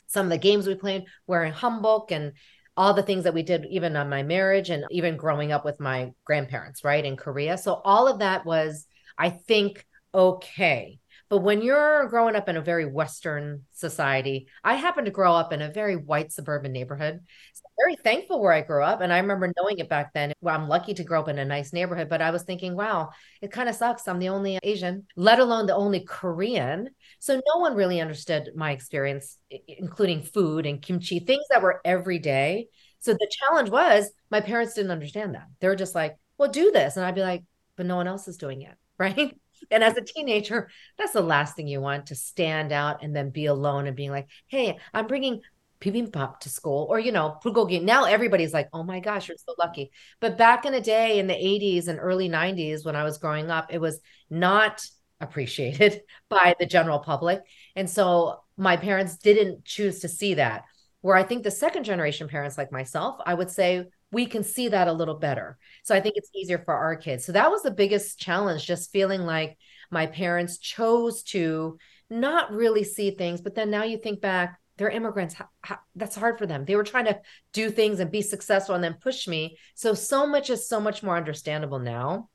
some 0.07 0.27
of 0.27 0.29
the 0.29 0.37
games 0.37 0.67
we 0.67 0.75
played 0.75 1.05
were 1.27 1.43
in 1.43 1.53
hanbok 1.53 2.11
and 2.11 2.33
all 2.77 2.93
the 2.93 3.03
things 3.03 3.25
that 3.25 3.33
we 3.33 3.43
did 3.43 3.65
even 3.65 3.95
on 3.95 4.09
my 4.09 4.23
marriage 4.23 4.69
and 4.69 4.85
even 4.89 5.17
growing 5.17 5.51
up 5.51 5.65
with 5.65 5.79
my 5.79 6.11
grandparents 6.23 6.83
right 6.83 7.05
in 7.05 7.17
korea 7.17 7.57
so 7.57 7.81
all 7.83 8.07
of 8.07 8.19
that 8.19 8.45
was 8.45 8.85
i 9.17 9.29
think 9.29 9.85
okay 10.13 10.99
but 11.33 11.41
when 11.41 11.63
you're 11.63 12.05
growing 12.09 12.35
up 12.35 12.47
in 12.47 12.57
a 12.57 12.61
very 12.61 12.85
Western 12.85 13.63
society, 13.71 14.49
I 14.63 14.75
happen 14.75 15.05
to 15.05 15.09
grow 15.09 15.33
up 15.33 15.51
in 15.51 15.63
a 15.63 15.71
very 15.71 15.95
white 15.95 16.31
suburban 16.31 16.71
neighborhood. 16.71 17.21
So 17.53 17.63
very 17.75 17.95
thankful 17.95 18.39
where 18.39 18.53
I 18.53 18.61
grew 18.61 18.83
up. 18.83 19.01
And 19.01 19.11
I 19.11 19.17
remember 19.17 19.51
knowing 19.57 19.79
it 19.79 19.89
back 19.89 20.13
then. 20.13 20.33
Well, 20.41 20.53
I'm 20.53 20.67
lucky 20.69 20.93
to 20.93 21.03
grow 21.03 21.21
up 21.21 21.29
in 21.29 21.39
a 21.39 21.43
nice 21.43 21.73
neighborhood, 21.73 22.07
but 22.07 22.21
I 22.21 22.29
was 22.29 22.43
thinking, 22.43 22.75
wow, 22.75 23.09
it 23.41 23.51
kind 23.51 23.67
of 23.67 23.73
sucks. 23.73 24.07
I'm 24.07 24.19
the 24.19 24.29
only 24.29 24.59
Asian, 24.61 25.07
let 25.15 25.39
alone 25.39 25.65
the 25.65 25.73
only 25.73 26.01
Korean. 26.01 26.89
So 27.17 27.33
no 27.33 27.59
one 27.59 27.73
really 27.73 27.99
understood 27.99 28.51
my 28.55 28.69
experience, 28.69 29.39
including 29.67 30.21
food 30.21 30.67
and 30.67 30.83
kimchi, 30.83 31.17
things 31.17 31.45
that 31.49 31.63
were 31.63 31.81
every 31.83 32.19
day. 32.19 32.67
So 32.99 33.13
the 33.13 33.31
challenge 33.39 33.71
was 33.71 34.07
my 34.29 34.41
parents 34.41 34.75
didn't 34.75 34.91
understand 34.91 35.33
that. 35.33 35.47
They 35.61 35.67
were 35.67 35.75
just 35.75 35.95
like, 35.95 36.15
well, 36.37 36.51
do 36.51 36.71
this. 36.71 36.95
And 36.95 37.03
I'd 37.03 37.15
be 37.15 37.21
like, 37.21 37.43
but 37.75 37.87
no 37.87 37.95
one 37.95 38.07
else 38.07 38.27
is 38.27 38.37
doing 38.37 38.61
it. 38.61 38.75
Right. 38.99 39.35
And 39.71 39.83
as 39.83 39.97
a 39.97 40.01
teenager, 40.01 40.69
that's 40.97 41.13
the 41.13 41.21
last 41.21 41.55
thing 41.55 41.67
you 41.67 41.81
want 41.81 42.07
to 42.07 42.15
stand 42.15 42.71
out 42.71 43.03
and 43.03 43.15
then 43.15 43.29
be 43.29 43.45
alone 43.45 43.87
and 43.87 43.95
being 43.95 44.11
like, 44.11 44.27
hey, 44.47 44.77
I'm 44.93 45.07
bringing 45.07 45.41
bibimbap 45.83 46.39
to 46.39 46.49
school 46.49 46.87
or, 46.89 46.99
you 46.99 47.11
know, 47.11 47.37
bulgogi. 47.43 47.81
Now 47.81 48.05
everybody's 48.05 48.53
like, 48.53 48.69
oh 48.73 48.83
my 48.83 48.99
gosh, 48.99 49.27
you're 49.27 49.37
so 49.37 49.55
lucky. 49.59 49.91
But 50.19 50.37
back 50.37 50.65
in 50.65 50.71
the 50.71 50.81
day 50.81 51.19
in 51.19 51.27
the 51.27 51.33
80s 51.33 51.87
and 51.87 51.99
early 51.99 52.29
90s 52.29 52.85
when 52.85 52.95
I 52.95 53.03
was 53.03 53.17
growing 53.17 53.51
up, 53.51 53.73
it 53.73 53.81
was 53.81 53.99
not 54.29 54.81
appreciated 55.19 56.01
by 56.29 56.55
the 56.59 56.65
general 56.65 56.99
public. 56.99 57.41
And 57.75 57.89
so 57.89 58.39
my 58.57 58.77
parents 58.77 59.17
didn't 59.17 59.65
choose 59.65 59.99
to 59.99 60.07
see 60.07 60.35
that. 60.35 60.63
Where 61.01 61.17
I 61.17 61.23
think 61.23 61.43
the 61.43 61.51
second 61.51 61.83
generation 61.83 62.29
parents 62.29 62.57
like 62.57 62.71
myself, 62.71 63.17
I 63.25 63.33
would 63.33 63.51
say 63.51 63.87
we 64.13 64.27
can 64.27 64.43
see 64.43 64.69
that 64.69 64.87
a 64.87 64.93
little 64.93 65.15
better. 65.15 65.57
So 65.83 65.95
I 65.95 65.99
think 65.99 66.15
it's 66.15 66.29
easier 66.35 66.59
for 66.59 66.73
our 66.73 66.95
kids. 66.95 67.25
So 67.25 67.31
that 67.31 67.49
was 67.49 67.63
the 67.63 67.71
biggest 67.71 68.19
challenge, 68.19 68.65
just 68.65 68.91
feeling 68.91 69.21
like 69.21 69.57
my 69.89 70.05
parents 70.05 70.59
chose 70.59 71.23
to 71.23 71.77
not 72.09 72.53
really 72.53 72.83
see 72.83 73.11
things. 73.11 73.41
But 73.41 73.55
then 73.55 73.71
now 73.71 73.83
you 73.83 73.97
think 73.97 74.21
back, 74.21 74.59
they're 74.77 74.89
immigrants. 74.89 75.35
That's 75.95 76.15
hard 76.15 76.37
for 76.37 76.45
them. 76.45 76.65
They 76.65 76.75
were 76.75 76.83
trying 76.83 77.05
to 77.05 77.19
do 77.53 77.69
things 77.69 77.99
and 77.99 78.11
be 78.11 78.21
successful 78.21 78.75
and 78.75 78.83
then 78.83 78.97
push 79.01 79.27
me. 79.27 79.57
So, 79.73 79.93
so 79.93 80.27
much 80.27 80.49
is 80.49 80.67
so 80.67 80.79
much 80.79 81.03
more 81.03 81.17
understandable 81.17 81.79
now. 81.79 82.29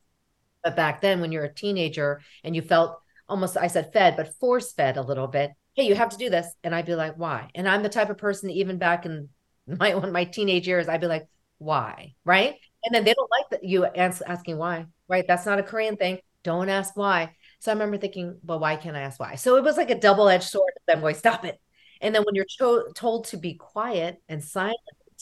But 0.64 0.76
back 0.76 1.00
then, 1.00 1.20
when 1.20 1.32
you're 1.32 1.44
a 1.44 1.54
teenager 1.54 2.20
and 2.42 2.56
you 2.56 2.62
felt 2.62 2.99
almost, 3.28 3.56
I 3.56 3.68
said 3.68 3.92
fed, 3.92 4.16
but 4.16 4.35
force 4.38 4.73
fed 4.73 4.97
a 4.97 5.02
little 5.02 5.28
bit, 5.28 5.52
hey, 5.75 5.85
you 5.85 5.94
have 5.94 6.11
to 6.11 6.16
do 6.16 6.28
this. 6.28 6.47
And 6.64 6.75
I'd 6.75 6.87
be 6.87 6.97
like, 6.97 7.14
why? 7.16 7.50
And 7.54 7.68
I'm 7.68 7.82
the 7.85 7.88
type 7.88 8.11
of 8.11 8.18
person, 8.18 8.50
even 8.50 8.78
back 8.78 9.06
in 9.06 9.28
my, 9.66 9.94
my 10.11 10.25
teenage 10.25 10.66
years, 10.66 10.88
I'd 10.88 11.00
be 11.00 11.06
like, 11.06 11.28
why, 11.59 12.15
right? 12.25 12.55
And 12.85 12.95
then 12.95 13.05
they 13.05 13.15
don't 13.15 13.31
like 13.31 13.50
that 13.50 13.65
you 13.65 13.85
ask, 13.85 14.23
asking 14.27 14.59
why, 14.59 14.87
right? 15.09 15.25
That's 15.27 15.47
not 15.47 15.59
a 15.59 15.62
Korean 15.62 15.97
thing. 15.97 16.19
Don't 16.45 16.69
ask 16.69 16.97
why. 16.97 17.35
So 17.61 17.71
I 17.71 17.75
remember 17.75 17.99
thinking, 17.99 18.38
well, 18.45 18.61
why 18.61 18.77
can't 18.77 18.97
I 18.97 19.00
ask 19.00 19.19
why? 19.19 19.35
So 19.35 19.57
it 19.57 19.65
was 19.65 19.77
like 19.77 19.91
a 19.91 19.99
double 19.99 20.29
edged 20.29 20.45
sword. 20.45 20.73
I'm 20.88 21.00
going, 21.00 21.15
stop 21.17 21.45
it. 21.45 21.61
And 22.00 22.15
then 22.15 22.23
when 22.23 22.35
you're 22.35 22.47
cho- 22.49 22.88
told 22.95 23.27
to 23.27 23.37
be 23.37 23.55
quiet 23.55 24.23
and 24.29 24.43
silent, 24.43 24.79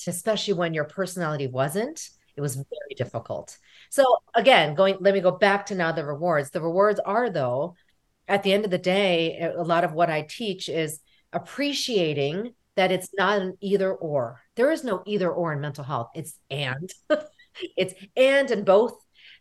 especially 0.07 0.55
when 0.55 0.75
your 0.75 0.85
personality 0.85 1.47
wasn't, 1.47 2.09
it 2.37 2.43
was 2.43 2.55
very 2.55 2.95
difficult. 2.97 3.57
So 3.89 4.05
again, 4.35 4.75
going, 4.75 4.99
let 5.01 5.15
me 5.15 5.21
go 5.21 5.31
back 5.31 5.67
to 5.67 5.75
now 5.75 5.93
the 5.93 6.05
rewards. 6.05 6.51
The 6.51 6.61
rewards 6.61 7.01
are, 7.01 7.31
though, 7.31 7.77
at 8.29 8.43
the 8.43 8.53
end 8.53 8.67
of 8.67 8.71
the 8.71 8.79
day, 8.79 9.41
a 9.57 9.63
lot 9.63 9.85
of 9.85 9.95
what 9.95 10.11
I 10.11 10.27
teach 10.29 10.69
is 10.69 11.01
appreciating 11.33 12.53
that 12.77 12.93
it's 12.93 13.11
not 13.17 13.41
an 13.41 13.57
either 13.61 13.93
or. 13.93 14.41
There 14.55 14.71
is 14.71 14.85
no 14.85 15.03
either 15.07 15.31
or 15.31 15.53
in 15.53 15.61
mental 15.61 15.85
health. 15.85 16.11
It's 16.15 16.39
and. 16.51 16.91
it's 17.77 17.95
and 18.17 18.51
and 18.51 18.65
both 18.65 18.95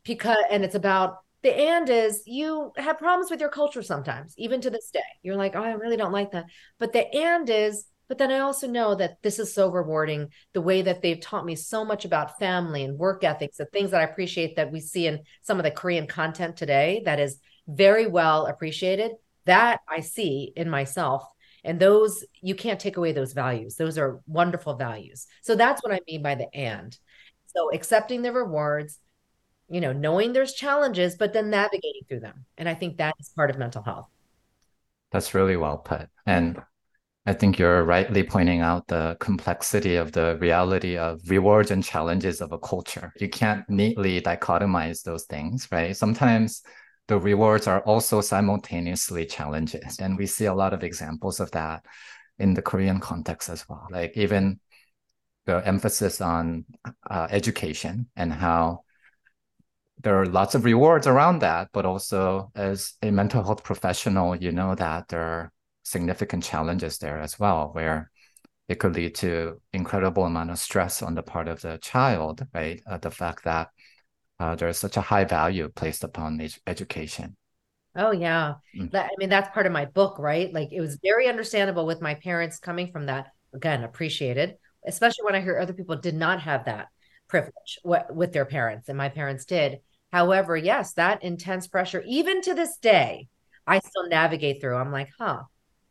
because 0.03 0.37
and 0.49 0.63
it's 0.63 0.75
about 0.75 1.17
the 1.43 1.55
and 1.55 1.89
is 1.89 2.23
you 2.25 2.71
have 2.77 2.97
problems 2.97 3.29
with 3.29 3.39
your 3.39 3.49
culture 3.49 3.83
sometimes, 3.83 4.33
even 4.37 4.61
to 4.61 4.71
this 4.71 4.89
day. 4.89 5.01
You're 5.21 5.35
like, 5.35 5.55
oh, 5.55 5.63
I 5.63 5.73
really 5.73 5.97
don't 5.97 6.11
like 6.11 6.31
that. 6.31 6.45
But 6.79 6.91
the 6.91 7.07
and 7.13 7.47
is, 7.47 7.85
but 8.07 8.17
then 8.17 8.31
I 8.31 8.39
also 8.39 8.67
know 8.67 8.95
that 8.95 9.21
this 9.21 9.37
is 9.37 9.53
so 9.53 9.69
rewarding. 9.69 10.29
The 10.53 10.61
way 10.61 10.81
that 10.81 11.03
they've 11.03 11.19
taught 11.19 11.45
me 11.45 11.55
so 11.55 11.85
much 11.85 12.03
about 12.03 12.39
family 12.39 12.83
and 12.83 12.97
work 12.97 13.23
ethics, 13.23 13.57
the 13.57 13.65
things 13.65 13.91
that 13.91 14.01
I 14.01 14.05
appreciate 14.05 14.55
that 14.55 14.71
we 14.71 14.79
see 14.79 15.05
in 15.05 15.19
some 15.43 15.59
of 15.59 15.65
the 15.65 15.71
Korean 15.71 16.07
content 16.07 16.57
today 16.57 17.03
that 17.05 17.19
is 17.19 17.39
very 17.67 18.07
well 18.07 18.47
appreciated. 18.47 19.11
That 19.45 19.81
I 19.87 19.99
see 19.99 20.51
in 20.55 20.67
myself. 20.67 21.27
And 21.65 21.79
those, 21.79 22.23
you 22.41 22.55
can't 22.55 22.79
take 22.79 22.97
away 22.97 23.11
those 23.11 23.33
values. 23.33 23.75
Those 23.75 23.97
are 23.97 24.21
wonderful 24.27 24.75
values. 24.75 25.27
So 25.41 25.55
that's 25.55 25.83
what 25.83 25.91
I 25.91 25.99
mean 26.07 26.21
by 26.21 26.35
the 26.35 26.53
and. 26.55 26.97
So 27.47 27.71
accepting 27.73 28.21
the 28.21 28.31
rewards, 28.31 28.99
you 29.67 29.81
know, 29.81 29.91
knowing 29.91 30.31
there's 30.31 30.53
challenges, 30.53 31.15
but 31.15 31.33
then 31.33 31.49
navigating 31.49 32.03
through 32.07 32.19
them. 32.19 32.45
And 32.57 32.69
I 32.69 32.75
think 32.75 32.97
that 32.97 33.15
is 33.19 33.29
part 33.29 33.49
of 33.49 33.57
mental 33.57 33.81
health. 33.81 34.07
That's 35.11 35.33
really 35.33 35.57
well 35.57 35.79
put. 35.79 36.07
And 36.27 36.61
I 37.25 37.33
think 37.33 37.57
you're 37.57 37.83
rightly 37.83 38.21
pointing 38.21 38.61
out 38.61 38.87
the 38.87 39.17
complexity 39.19 39.95
of 39.95 40.11
the 40.11 40.37
reality 40.39 40.97
of 40.97 41.21
rewards 41.27 41.71
and 41.71 41.83
challenges 41.83 42.41
of 42.41 42.51
a 42.51 42.59
culture. 42.59 43.11
You 43.19 43.29
can't 43.29 43.67
neatly 43.67 44.21
dichotomize 44.21 45.01
those 45.01 45.23
things, 45.23 45.67
right? 45.71 45.97
Sometimes 45.97 46.61
the 47.07 47.19
rewards 47.19 47.67
are 47.67 47.81
also 47.81 48.21
simultaneously 48.21 49.25
challenges. 49.25 49.99
And 49.99 50.17
we 50.17 50.25
see 50.25 50.45
a 50.45 50.53
lot 50.53 50.73
of 50.73 50.83
examples 50.83 51.39
of 51.39 51.51
that 51.51 51.85
in 52.39 52.53
the 52.53 52.61
Korean 52.61 52.99
context 52.99 53.49
as 53.49 53.67
well. 53.69 53.87
Like 53.91 54.17
even 54.17 54.59
the 55.45 55.65
emphasis 55.65 56.21
on 56.21 56.65
uh, 57.09 57.27
education 57.29 58.07
and 58.15 58.33
how 58.33 58.81
there 60.01 60.19
are 60.19 60.25
lots 60.25 60.55
of 60.55 60.65
rewards 60.65 61.07
around 61.07 61.39
that, 61.39 61.69
but 61.71 61.85
also 61.85 62.51
as 62.55 62.93
a 63.01 63.11
mental 63.11 63.43
health 63.43 63.63
professional, 63.63 64.35
you 64.35 64.51
know 64.51 64.75
that 64.75 65.07
there 65.07 65.21
are 65.21 65.51
significant 65.83 66.43
challenges 66.43 66.97
there 66.97 67.19
as 67.19 67.39
well, 67.39 67.69
where 67.73 68.11
it 68.67 68.79
could 68.79 68.95
lead 68.95 69.15
to 69.15 69.61
incredible 69.73 70.25
amount 70.25 70.49
of 70.49 70.59
stress 70.59 71.01
on 71.01 71.15
the 71.15 71.23
part 71.23 71.47
of 71.47 71.61
the 71.61 71.77
child, 71.77 72.45
right? 72.53 72.81
Uh, 72.87 72.97
the 72.97 73.11
fact 73.11 73.43
that 73.45 73.69
uh, 74.39 74.55
there's 74.55 74.77
such 74.77 74.97
a 74.97 75.01
high 75.01 75.25
value 75.25 75.69
placed 75.69 76.03
upon 76.03 76.39
ed- 76.41 76.55
education. 76.67 77.35
Oh 77.95 78.11
yeah, 78.11 78.55
mm. 78.77 78.91
that, 78.91 79.05
I 79.05 79.15
mean 79.17 79.29
that's 79.29 79.53
part 79.53 79.65
of 79.65 79.71
my 79.71 79.85
book, 79.85 80.19
right? 80.19 80.53
Like 80.53 80.73
it 80.73 80.81
was 80.81 80.99
very 81.01 81.27
understandable 81.27 81.85
with 81.85 82.01
my 82.01 82.15
parents 82.15 82.59
coming 82.59 82.91
from 82.91 83.05
that. 83.05 83.27
Again, 83.53 83.85
appreciated, 83.85 84.55
especially 84.85 85.23
when 85.23 85.35
I 85.35 85.41
hear 85.41 85.57
other 85.57 85.73
people 85.73 85.95
did 85.95 86.15
not 86.15 86.41
have 86.41 86.65
that 86.65 86.87
privilege 87.29 87.79
with 87.83 88.33
their 88.33 88.45
parents, 88.45 88.89
and 88.89 88.97
my 88.97 89.07
parents 89.09 89.45
did. 89.45 89.79
However, 90.11 90.57
yes, 90.57 90.93
that 90.93 91.23
intense 91.23 91.67
pressure, 91.67 92.03
even 92.05 92.41
to 92.41 92.53
this 92.53 92.77
day, 92.77 93.27
I 93.65 93.79
still 93.79 94.07
navigate 94.07 94.61
through. 94.61 94.75
I'm 94.75 94.91
like, 94.91 95.09
huh, 95.17 95.43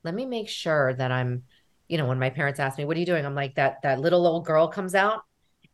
let 0.03 0.15
me 0.15 0.27
make 0.27 0.49
sure 0.49 0.95
that 0.95 1.11
I'm, 1.11 1.45
you 1.89 1.97
know, 1.99 2.07
when 2.07 2.19
my 2.19 2.31
parents 2.31 2.61
ask 2.61 2.77
me, 2.79 2.85
what 2.85 2.97
are 2.97 3.01
you 3.01 3.07
doing? 3.07 3.25
I'm 3.25 3.35
like, 3.35 3.55
that 3.55 3.83
that 3.83 4.01
little 4.01 4.27
old 4.27 4.45
girl 4.45 4.69
comes 4.69 4.95
out. 4.95 5.23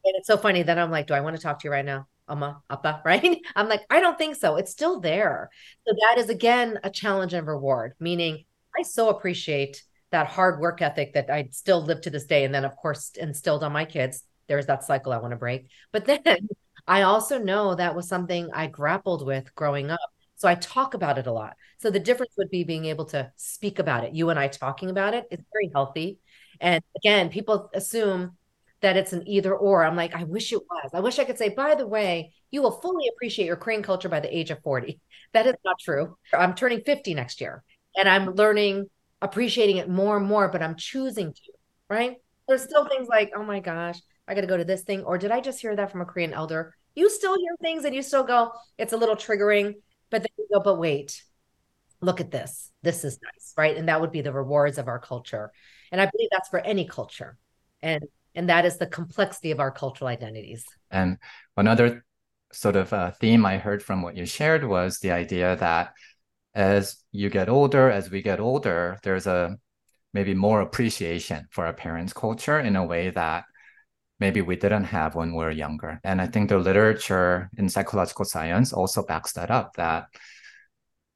And 0.05 0.15
it's 0.17 0.29
so 0.29 0.37
funny 0.37 0.63
that 0.63 0.79
I'm 0.79 0.91
like, 0.91 1.09
do 1.09 1.15
I 1.15 1.21
want 1.21 1.37
to 1.37 1.43
talk 1.43 1.59
to 1.61 1.69
you 1.69 1.73
right 1.73 1.85
now? 1.85 2.07
Amma, 2.31 2.63
Appa, 2.71 3.03
right? 3.05 3.41
I'm 3.57 3.69
like, 3.69 3.83
I 3.91 4.01
don't 4.01 4.19
think 4.19 4.37
so. 4.37 4.57
It's 4.57 4.71
still 4.71 5.01
there. 5.01 5.51
So 5.87 5.95
that 5.95 6.19
is 6.19 6.31
again 6.31 6.79
a 6.83 6.91
challenge 6.91 7.35
and 7.35 7.47
reward, 7.47 7.95
meaning 8.01 8.45
I 8.79 8.83
so 8.83 9.09
appreciate 9.09 9.83
that 10.11 10.27
hard 10.27 10.61
work 10.61 10.83
ethic 10.83 11.15
that 11.15 11.31
I 11.31 11.49
still 11.53 11.83
live 11.83 12.01
to 12.03 12.11
this 12.11 12.27
day. 12.27 12.45
And 12.45 12.55
then, 12.55 12.65
of 12.65 12.77
course, 12.77 13.13
instilled 13.17 13.63
on 13.63 13.73
my 13.73 13.85
kids. 13.85 14.23
There's 14.49 14.67
that 14.67 14.85
cycle 14.85 15.13
I 15.13 15.19
want 15.19 15.33
to 15.33 15.37
break. 15.37 15.69
But 15.93 16.05
then 16.05 16.21
I 16.87 17.03
also 17.03 17.39
know 17.39 17.75
that 17.75 17.95
was 17.95 18.09
something 18.09 18.51
I 18.53 18.67
grappled 18.67 19.25
with 19.25 19.55
growing 19.55 19.91
up. 19.91 20.01
So 20.37 20.49
I 20.49 20.55
talk 20.55 20.95
about 20.95 21.19
it 21.19 21.27
a 21.27 21.33
lot. 21.33 21.55
So 21.79 21.91
the 21.91 22.01
difference 22.01 22.33
would 22.39 22.51
be 22.51 22.65
being 22.65 22.87
able 22.87 23.05
to 23.07 23.31
speak 23.37 23.79
about 23.79 24.05
it. 24.05 24.15
You 24.15 24.31
and 24.31 24.39
I 24.39 24.49
talking 24.49 24.91
about 24.91 25.15
it 25.15 25.27
is 25.31 25.41
very 25.53 25.71
healthy. 25.73 26.19
And 26.61 26.83
again, 26.97 27.29
people 27.29 27.71
assume 27.75 28.37
that 28.83 28.97
it's 28.97 29.13
an 29.13 29.27
either 29.27 29.55
or. 29.55 29.85
I'm 29.85 29.97
like, 29.97 30.15
I 30.15 30.25
wish 30.25 30.53
it 30.53 30.57
mm-hmm. 30.57 30.75
was. 30.85 30.91
I 30.95 31.01
wish 31.01 31.19
I 31.19 31.25
could 31.25 31.39
say, 31.39 31.51
by 31.51 31.75
the 31.75 31.87
way, 31.87 32.33
you 32.51 32.63
will 32.63 32.81
fully 32.81 33.09
appreciate 33.09 33.47
your 33.47 33.57
Korean 33.57 33.83
culture 33.83 34.09
by 34.09 34.21
the 34.21 34.37
age 34.37 34.51
of 34.51 34.63
40. 34.63 35.01
That 35.33 35.47
is 35.47 35.55
not 35.65 35.79
true. 35.79 36.17
I'm 36.35 36.57
turning 36.57 36.81
50 36.81 37.15
next 37.15 37.41
year 37.41 37.63
and 37.97 38.09
I'm 38.09 38.27
mm-hmm. 38.27 38.37
learning, 38.37 38.91
appreciating 39.23 39.77
it 39.77 39.89
more 39.89 40.17
and 40.17 40.27
more, 40.27 40.49
but 40.49 40.61
I'm 40.61 40.75
choosing 40.75 41.33
to, 41.33 41.53
right? 41.89 42.17
There's 42.49 42.65
still 42.65 42.89
things 42.89 43.07
like, 43.07 43.31
oh 43.37 43.45
my 43.45 43.61
gosh, 43.61 44.01
I 44.27 44.35
got 44.35 44.41
to 44.41 44.49
go 44.49 44.57
to 44.57 44.65
this 44.65 44.83
thing. 44.83 45.05
Or 45.05 45.19
did 45.19 45.31
I 45.31 45.41
just 45.41 45.61
hear 45.61 45.77
that 45.77 45.93
from 45.93 46.01
a 46.01 46.05
Korean 46.05 46.33
elder? 46.33 46.75
you 46.95 47.09
still 47.11 47.37
hear 47.37 47.57
things 47.61 47.85
and 47.85 47.95
you 47.95 48.03
still 48.03 48.25
go, 48.25 48.53
it's 48.79 48.93
a 48.93 48.97
little 48.97 49.17
triggering, 49.17 49.75
but 50.11 50.23
then 50.23 50.31
you 50.39 50.47
go, 50.53 50.61
but 50.61 50.79
wait, 50.79 51.23
look 52.01 52.21
at 52.21 52.31
this. 52.31 52.71
This 52.83 53.05
is 53.05 53.19
nice, 53.23 53.55
right? 53.57 53.77
And 53.77 53.89
that 53.89 54.01
would 54.01 54.13
be 54.13 54.23
the 54.23 54.33
rewards 54.33 54.79
of 54.79 54.89
our 54.89 54.99
culture. 54.99 55.53
And 55.93 56.01
I 56.01 56.07
believe 56.07 56.29
that's 56.31 56.49
for 56.49 56.61
any 56.61 56.87
culture. 56.87 57.37
And 57.83 58.05
and 58.35 58.49
that 58.49 58.65
is 58.65 58.79
the 58.79 58.87
complexity 58.87 59.51
of 59.51 59.61
our 59.61 59.71
cultural 59.71 60.09
identities. 60.09 60.65
And 60.91 61.19
another 61.57 62.05
sort 62.53 62.77
of 62.77 62.93
uh, 62.93 63.13
theme 63.13 63.47
I 63.47 63.59
heard 63.59 63.83
from 63.83 64.03
what 64.03 64.17
you 64.17 64.27
shared 64.27 64.65
was 64.65 64.99
the 64.99 65.13
idea 65.13 65.57
that 65.57 65.93
as 66.55 66.97
you 67.13 67.31
get 67.31 67.49
older, 67.49 67.91
as 67.91 68.11
we 68.11 68.23
get 68.23 68.41
older, 68.41 68.99
there's 69.03 69.27
a 69.27 69.57
maybe 70.13 70.35
more 70.35 70.61
appreciation 70.61 71.47
for 71.51 71.67
our 71.67 71.73
parents' 71.73 72.13
culture 72.13 72.59
in 72.59 72.75
a 72.75 72.85
way 72.85 73.11
that 73.11 73.45
maybe 74.19 74.43
we 74.43 74.57
didn't 74.57 74.85
have 74.85 75.15
when 75.15 75.31
we 75.33 75.39
were 75.39 75.51
younger. 75.51 76.01
And 76.05 76.21
I 76.21 76.27
think 76.27 76.49
the 76.49 76.59
literature 76.59 77.49
in 77.57 77.69
psychological 77.69 78.25
science 78.25 78.73
also 78.73 79.05
backs 79.05 79.33
that 79.33 79.51
up 79.51 79.75
that 79.77 80.07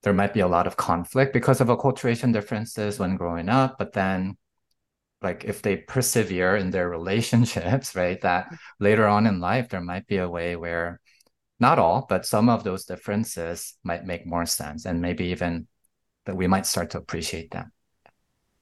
there 0.02 0.12
might 0.12 0.34
be 0.34 0.40
a 0.40 0.48
lot 0.48 0.66
of 0.66 0.76
conflict 0.76 1.32
because 1.32 1.60
of 1.60 1.68
acculturation 1.68 2.32
differences 2.32 2.98
when 2.98 3.16
growing 3.16 3.48
up, 3.48 3.76
but 3.78 3.92
then 3.92 4.36
like 5.24 5.44
if 5.44 5.62
they 5.62 5.76
persevere 5.76 6.56
in 6.56 6.70
their 6.70 6.88
relationships, 6.98 7.96
right, 7.96 8.20
that 8.20 8.46
mm-hmm. 8.46 8.54
later 8.80 9.06
on 9.06 9.26
in 9.26 9.40
life 9.40 9.68
there 9.68 9.80
might 9.80 10.06
be 10.06 10.18
a 10.18 10.28
way 10.28 10.56
where 10.56 11.00
not 11.60 11.78
all, 11.78 12.06
but 12.08 12.26
some 12.26 12.48
of 12.48 12.64
those 12.64 12.84
differences 12.84 13.74
might 13.82 14.04
make 14.04 14.26
more 14.26 14.46
sense 14.46 14.86
and 14.86 15.00
maybe 15.00 15.26
even 15.26 15.66
that 16.26 16.36
we 16.36 16.46
might 16.46 16.66
start 16.66 16.90
to 16.90 16.98
appreciate 16.98 17.50
them. 17.50 17.72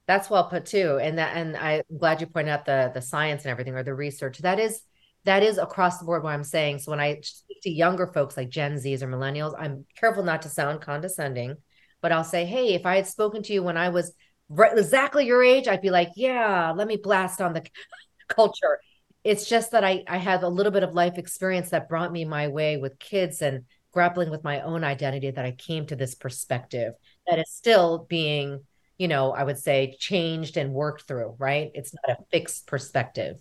That's 0.06 0.28
well 0.28 0.48
put 0.48 0.66
too. 0.66 0.98
And 1.00 1.18
that 1.18 1.36
and 1.36 1.56
I'm 1.56 1.82
glad 1.98 2.20
you 2.20 2.26
pointed 2.26 2.50
out 2.50 2.64
the 2.64 2.90
the 2.92 3.00
science 3.00 3.42
and 3.42 3.50
everything 3.50 3.74
or 3.74 3.82
the 3.82 3.94
research. 3.94 4.38
That 4.38 4.58
is 4.58 4.82
that 5.24 5.42
is 5.42 5.58
across 5.58 5.98
the 5.98 6.04
board 6.04 6.22
what 6.22 6.34
I'm 6.34 6.44
saying. 6.44 6.80
So 6.80 6.90
when 6.90 7.00
I 7.00 7.20
speak 7.22 7.62
to 7.62 7.70
younger 7.70 8.08
folks 8.08 8.36
like 8.36 8.48
Gen 8.48 8.74
Zs 8.74 9.02
or 9.02 9.06
millennials, 9.06 9.54
I'm 9.56 9.86
careful 9.96 10.24
not 10.24 10.42
to 10.42 10.48
sound 10.48 10.80
condescending, 10.80 11.56
but 12.00 12.10
I'll 12.10 12.24
say, 12.24 12.44
hey, 12.44 12.74
if 12.74 12.84
I 12.84 12.96
had 12.96 13.06
spoken 13.06 13.42
to 13.44 13.52
you 13.52 13.62
when 13.62 13.76
I 13.76 13.90
was 13.90 14.12
right, 14.48 14.76
exactly 14.76 15.26
your 15.26 15.42
age, 15.42 15.68
I'd 15.68 15.82
be 15.82 15.90
like, 15.90 16.10
yeah, 16.16 16.72
let 16.72 16.86
me 16.86 16.96
blast 16.96 17.40
on 17.40 17.52
the 17.52 17.64
culture. 18.28 18.78
It's 19.24 19.48
just 19.48 19.70
that 19.72 19.84
I 19.84 20.04
I 20.08 20.18
have 20.18 20.42
a 20.42 20.48
little 20.48 20.72
bit 20.72 20.82
of 20.82 20.94
life 20.94 21.18
experience 21.18 21.70
that 21.70 21.88
brought 21.88 22.12
me 22.12 22.24
my 22.24 22.48
way 22.48 22.76
with 22.76 22.98
kids 22.98 23.42
and 23.42 23.64
grappling 23.92 24.30
with 24.30 24.42
my 24.42 24.62
own 24.62 24.84
identity 24.84 25.30
that 25.30 25.44
I 25.44 25.52
came 25.52 25.86
to 25.86 25.96
this 25.96 26.14
perspective 26.14 26.94
that 27.26 27.38
is 27.38 27.50
still 27.50 28.06
being 28.08 28.60
you 29.02 29.08
know, 29.08 29.32
I 29.32 29.42
would 29.42 29.58
say 29.58 29.96
changed 29.98 30.56
and 30.56 30.72
worked 30.72 31.08
through, 31.08 31.34
right? 31.36 31.72
It's 31.74 31.92
not 31.92 32.18
a 32.18 32.22
fixed 32.30 32.68
perspective. 32.68 33.36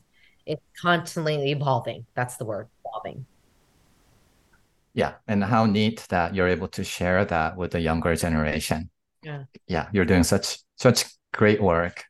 It's 0.48 0.64
constantly 0.82 1.52
evolving. 1.52 2.08
That's 2.16 2.38
the 2.38 2.46
word, 2.46 2.68
evolving. 2.84 3.28
Yeah. 4.96 5.14
And 5.28 5.44
how 5.44 5.68
neat 5.68 6.06
that 6.10 6.34
you're 6.34 6.48
able 6.48 6.68
to 6.70 6.84
share 6.84 7.24
that 7.26 7.58
with 7.58 7.72
the 7.72 7.80
younger 7.80 8.16
generation. 8.16 8.90
Yeah. 9.22 9.44
Yeah. 9.68 9.88
You're 9.94 10.06
doing 10.06 10.24
such 10.24 10.58
such 10.82 11.06
great 11.32 11.62
work. 11.62 12.04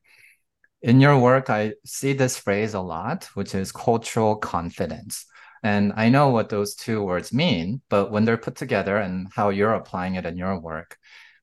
In 0.82 1.02
your 1.02 1.20
work, 1.20 1.50
I 1.50 1.74
see 1.86 2.14
this 2.14 2.38
phrase 2.38 2.74
a 2.74 2.80
lot, 2.80 3.26
which 3.36 3.54
is 3.54 3.72
cultural 3.72 4.36
confidence. 4.36 5.26
And 5.62 5.94
I 5.96 6.10
know 6.10 6.30
what 6.30 6.50
those 6.50 6.74
two 6.74 7.04
words 7.04 7.32
mean, 7.34 7.82
but 7.90 8.12
when 8.12 8.26
they're 8.26 8.38
put 8.38 8.56
together 8.56 8.98
and 8.98 9.28
how 9.32 9.50
you're 9.50 9.76
applying 9.76 10.16
it 10.16 10.26
in 10.26 10.38
your 10.38 10.60
work, 10.60 10.98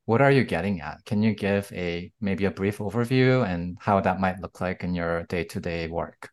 what 0.06 0.22
are 0.22 0.32
you 0.32 0.42
getting 0.42 0.80
at? 0.80 1.04
Can 1.04 1.22
you 1.22 1.34
give 1.34 1.70
a 1.72 2.10
maybe 2.20 2.46
a 2.46 2.50
brief 2.50 2.78
overview 2.78 3.46
and 3.46 3.76
how 3.78 4.00
that 4.00 4.18
might 4.18 4.40
look 4.40 4.60
like 4.60 4.82
in 4.82 4.94
your 4.94 5.24
day-to-day 5.24 5.88
work? 5.88 6.30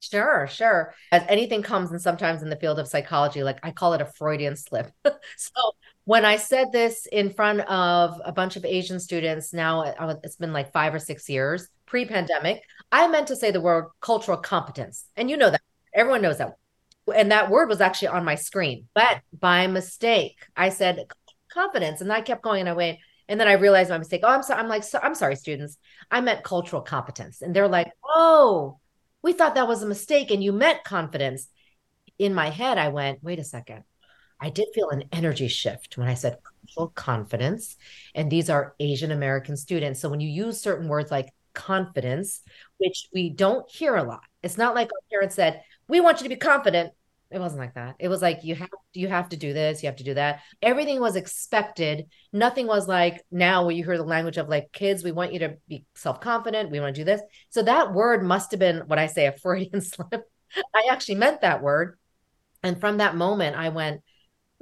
Sure, 0.00 0.46
sure. 0.46 0.94
As 1.10 1.22
anything 1.28 1.62
comes, 1.62 1.90
and 1.90 2.00
sometimes 2.00 2.42
in 2.42 2.50
the 2.50 2.56
field 2.56 2.78
of 2.78 2.86
psychology, 2.86 3.42
like 3.42 3.58
I 3.62 3.70
call 3.72 3.94
it 3.94 4.02
a 4.02 4.04
Freudian 4.04 4.56
slip. 4.56 4.90
so 5.04 5.72
when 6.04 6.24
I 6.24 6.36
said 6.36 6.70
this 6.70 7.06
in 7.10 7.32
front 7.32 7.60
of 7.60 8.20
a 8.24 8.32
bunch 8.32 8.56
of 8.56 8.64
Asian 8.64 9.00
students, 9.00 9.52
now 9.52 9.82
uh, 9.82 10.16
it's 10.22 10.36
been 10.36 10.52
like 10.52 10.72
five 10.72 10.94
or 10.94 10.98
six 10.98 11.28
years 11.28 11.68
pre 11.86 12.04
pandemic, 12.04 12.62
I 12.92 13.08
meant 13.08 13.28
to 13.28 13.36
say 13.36 13.50
the 13.50 13.60
word 13.60 13.90
cultural 14.00 14.38
competence. 14.38 15.06
And 15.16 15.30
you 15.30 15.36
know 15.36 15.50
that. 15.50 15.62
Everyone 15.94 16.22
knows 16.22 16.38
that. 16.38 16.56
And 17.14 17.30
that 17.30 17.50
word 17.50 17.68
was 17.68 17.80
actually 17.80 18.08
on 18.08 18.24
my 18.24 18.34
screen. 18.34 18.88
But 18.94 19.20
by 19.38 19.66
mistake, 19.66 20.36
I 20.56 20.70
said 20.70 21.06
confidence. 21.52 22.00
And 22.00 22.12
I 22.12 22.20
kept 22.20 22.42
going 22.42 22.60
and 22.60 22.68
I 22.68 22.72
went, 22.72 22.98
And 23.28 23.40
then 23.40 23.48
I 23.48 23.52
realized 23.52 23.90
my 23.90 23.98
mistake. 23.98 24.22
Oh, 24.24 24.28
I'm 24.28 24.42
sorry. 24.42 24.60
I'm 24.60 24.68
like, 24.68 24.82
so, 24.82 24.98
I'm 25.02 25.14
sorry, 25.14 25.36
students. 25.36 25.78
I 26.10 26.20
meant 26.20 26.44
cultural 26.44 26.82
competence. 26.82 27.40
And 27.40 27.54
they're 27.54 27.68
like, 27.68 27.92
oh, 28.04 28.78
we 29.22 29.32
thought 29.32 29.54
that 29.54 29.68
was 29.68 29.82
a 29.82 29.86
mistake 29.86 30.30
and 30.30 30.44
you 30.44 30.52
meant 30.52 30.84
confidence. 30.84 31.48
In 32.18 32.34
my 32.34 32.50
head, 32.50 32.78
I 32.78 32.88
went, 32.88 33.22
wait 33.22 33.38
a 33.38 33.44
second. 33.44 33.84
I 34.44 34.50
did 34.50 34.68
feel 34.74 34.90
an 34.90 35.04
energy 35.10 35.48
shift 35.48 35.96
when 35.96 36.06
I 36.06 36.12
said 36.12 36.36
cultural 36.42 36.92
confidence. 36.94 37.78
And 38.14 38.30
these 38.30 38.50
are 38.50 38.74
Asian 38.78 39.10
American 39.10 39.56
students. 39.56 40.00
So 40.00 40.10
when 40.10 40.20
you 40.20 40.28
use 40.28 40.60
certain 40.60 40.86
words 40.86 41.10
like 41.10 41.30
confidence, 41.54 42.42
which 42.76 43.08
we 43.10 43.30
don't 43.30 43.66
hear 43.70 43.96
a 43.96 44.02
lot, 44.02 44.20
it's 44.42 44.58
not 44.58 44.74
like 44.74 44.88
our 44.88 45.00
parents 45.10 45.34
said, 45.34 45.62
we 45.88 46.00
want 46.00 46.18
you 46.18 46.24
to 46.24 46.28
be 46.28 46.36
confident. 46.36 46.92
It 47.30 47.38
wasn't 47.38 47.62
like 47.62 47.72
that. 47.74 47.96
It 47.98 48.08
was 48.08 48.20
like 48.20 48.44
you 48.44 48.54
have 48.54 48.68
you 48.92 49.08
have 49.08 49.30
to 49.30 49.36
do 49.38 49.54
this, 49.54 49.82
you 49.82 49.86
have 49.86 49.96
to 49.96 50.04
do 50.04 50.12
that. 50.12 50.42
Everything 50.60 51.00
was 51.00 51.16
expected. 51.16 52.04
Nothing 52.30 52.66
was 52.66 52.86
like 52.86 53.24
now 53.30 53.64
where 53.64 53.74
you 53.74 53.82
hear 53.82 53.96
the 53.96 54.04
language 54.04 54.36
of 54.36 54.50
like 54.50 54.72
kids, 54.72 55.02
we 55.02 55.10
want 55.10 55.32
you 55.32 55.38
to 55.38 55.56
be 55.68 55.86
self-confident, 55.94 56.70
we 56.70 56.80
want 56.80 56.94
to 56.94 57.00
do 57.00 57.06
this. 57.06 57.22
So 57.48 57.62
that 57.62 57.94
word 57.94 58.22
must 58.22 58.50
have 58.50 58.60
been 58.60 58.80
what 58.88 58.98
I 58.98 59.06
say 59.06 59.26
a 59.26 59.32
Freudian 59.42 59.80
slip. 59.80 60.30
I 60.74 60.88
actually 60.90 61.14
meant 61.14 61.40
that 61.40 61.62
word. 61.62 61.98
And 62.62 62.78
from 62.78 62.98
that 62.98 63.16
moment 63.16 63.56
I 63.56 63.70
went, 63.70 64.02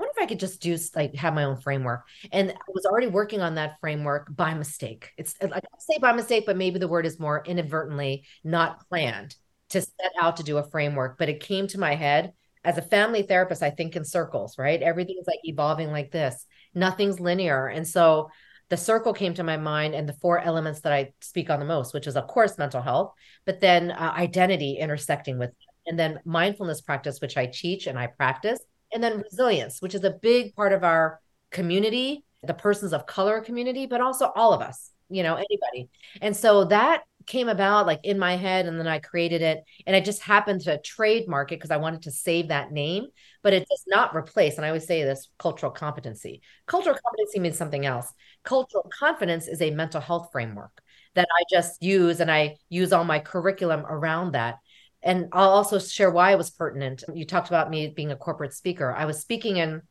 what 0.02 0.10
if 0.10 0.20
I 0.20 0.26
could 0.26 0.40
just 0.40 0.60
do 0.60 0.76
like 0.96 1.14
have 1.14 1.32
my 1.32 1.44
own 1.44 1.56
framework? 1.56 2.02
And 2.32 2.50
I 2.50 2.70
was 2.74 2.86
already 2.86 3.06
working 3.06 3.40
on 3.40 3.54
that 3.54 3.76
framework 3.80 4.34
by 4.34 4.52
mistake. 4.52 5.12
It's 5.16 5.36
like 5.40 5.52
I 5.64 5.78
say 5.78 5.98
by 6.00 6.12
mistake, 6.12 6.44
but 6.44 6.56
maybe 6.56 6.80
the 6.80 6.88
word 6.88 7.06
is 7.06 7.20
more 7.20 7.44
inadvertently 7.46 8.24
not 8.42 8.88
planned 8.88 9.36
to 9.68 9.80
set 9.80 10.12
out 10.20 10.38
to 10.38 10.42
do 10.42 10.58
a 10.58 10.68
framework. 10.68 11.18
But 11.18 11.28
it 11.28 11.38
came 11.38 11.68
to 11.68 11.78
my 11.78 11.94
head 11.94 12.32
as 12.64 12.78
a 12.78 12.82
family 12.82 13.22
therapist, 13.22 13.62
I 13.62 13.70
think 13.70 13.94
in 13.94 14.04
circles, 14.04 14.58
right? 14.58 14.82
Everything's 14.82 15.28
like 15.28 15.38
evolving 15.44 15.92
like 15.92 16.10
this. 16.10 16.46
Nothing's 16.74 17.20
linear. 17.20 17.68
And 17.68 17.86
so 17.86 18.28
the 18.70 18.76
circle 18.76 19.12
came 19.12 19.34
to 19.34 19.44
my 19.44 19.56
mind 19.56 19.94
and 19.94 20.08
the 20.08 20.14
four 20.14 20.40
elements 20.40 20.80
that 20.80 20.92
I 20.92 21.12
speak 21.20 21.48
on 21.48 21.60
the 21.60 21.64
most, 21.64 21.94
which 21.94 22.08
is 22.08 22.16
of 22.16 22.26
course 22.26 22.58
mental 22.58 22.82
health, 22.82 23.12
but 23.46 23.60
then 23.60 23.92
uh, 23.92 24.14
identity 24.16 24.78
intersecting 24.80 25.38
with, 25.38 25.52
and 25.86 25.96
then 25.96 26.18
mindfulness 26.24 26.80
practice, 26.80 27.20
which 27.20 27.36
I 27.36 27.46
teach 27.46 27.86
and 27.86 27.96
I 27.96 28.08
practice, 28.08 28.58
and 28.92 29.02
then 29.02 29.20
resilience, 29.20 29.80
which 29.80 29.94
is 29.94 30.04
a 30.04 30.10
big 30.10 30.54
part 30.54 30.72
of 30.72 30.84
our 30.84 31.20
community, 31.50 32.24
the 32.42 32.54
persons 32.54 32.92
of 32.92 33.06
color 33.06 33.40
community, 33.40 33.86
but 33.86 34.00
also 34.00 34.32
all 34.34 34.52
of 34.52 34.60
us, 34.60 34.90
you 35.08 35.22
know, 35.22 35.34
anybody. 35.34 35.90
And 36.20 36.36
so 36.36 36.64
that 36.66 37.02
came 37.26 37.48
about 37.48 37.86
like 37.86 38.00
in 38.02 38.18
my 38.18 38.36
head 38.36 38.66
and 38.66 38.78
then 38.78 38.88
I 38.88 38.98
created 38.98 39.42
it 39.42 39.62
and 39.86 39.94
I 39.94 40.00
just 40.00 40.22
happened 40.22 40.62
to 40.62 40.80
trademark 40.80 41.52
it 41.52 41.56
because 41.56 41.70
I 41.70 41.76
wanted 41.76 42.02
to 42.02 42.10
save 42.10 42.48
that 42.48 42.72
name, 42.72 43.06
but 43.42 43.52
it 43.52 43.66
does 43.68 43.84
not 43.86 44.16
replace. 44.16 44.56
And 44.56 44.64
I 44.64 44.68
always 44.68 44.86
say 44.86 45.04
this 45.04 45.28
cultural 45.38 45.70
competency. 45.70 46.42
Cultural 46.66 46.98
competency 47.00 47.38
means 47.38 47.56
something 47.56 47.86
else. 47.86 48.12
Cultural 48.44 48.90
confidence 48.98 49.46
is 49.46 49.62
a 49.62 49.70
mental 49.70 50.00
health 50.00 50.30
framework 50.32 50.82
that 51.14 51.28
I 51.38 51.44
just 51.50 51.82
use 51.82 52.20
and 52.20 52.30
I 52.30 52.56
use 52.68 52.92
all 52.92 53.04
my 53.04 53.18
curriculum 53.18 53.84
around 53.86 54.32
that. 54.32 54.56
And 55.02 55.28
I'll 55.32 55.50
also 55.50 55.78
share 55.78 56.10
why 56.10 56.32
it 56.32 56.38
was 56.38 56.50
pertinent. 56.50 57.04
You 57.12 57.24
talked 57.24 57.48
about 57.48 57.70
me 57.70 57.88
being 57.88 58.12
a 58.12 58.16
corporate 58.16 58.54
speaker. 58.54 58.92
I 58.92 59.04
was 59.04 59.20
speaking 59.20 59.56
in 59.56 59.82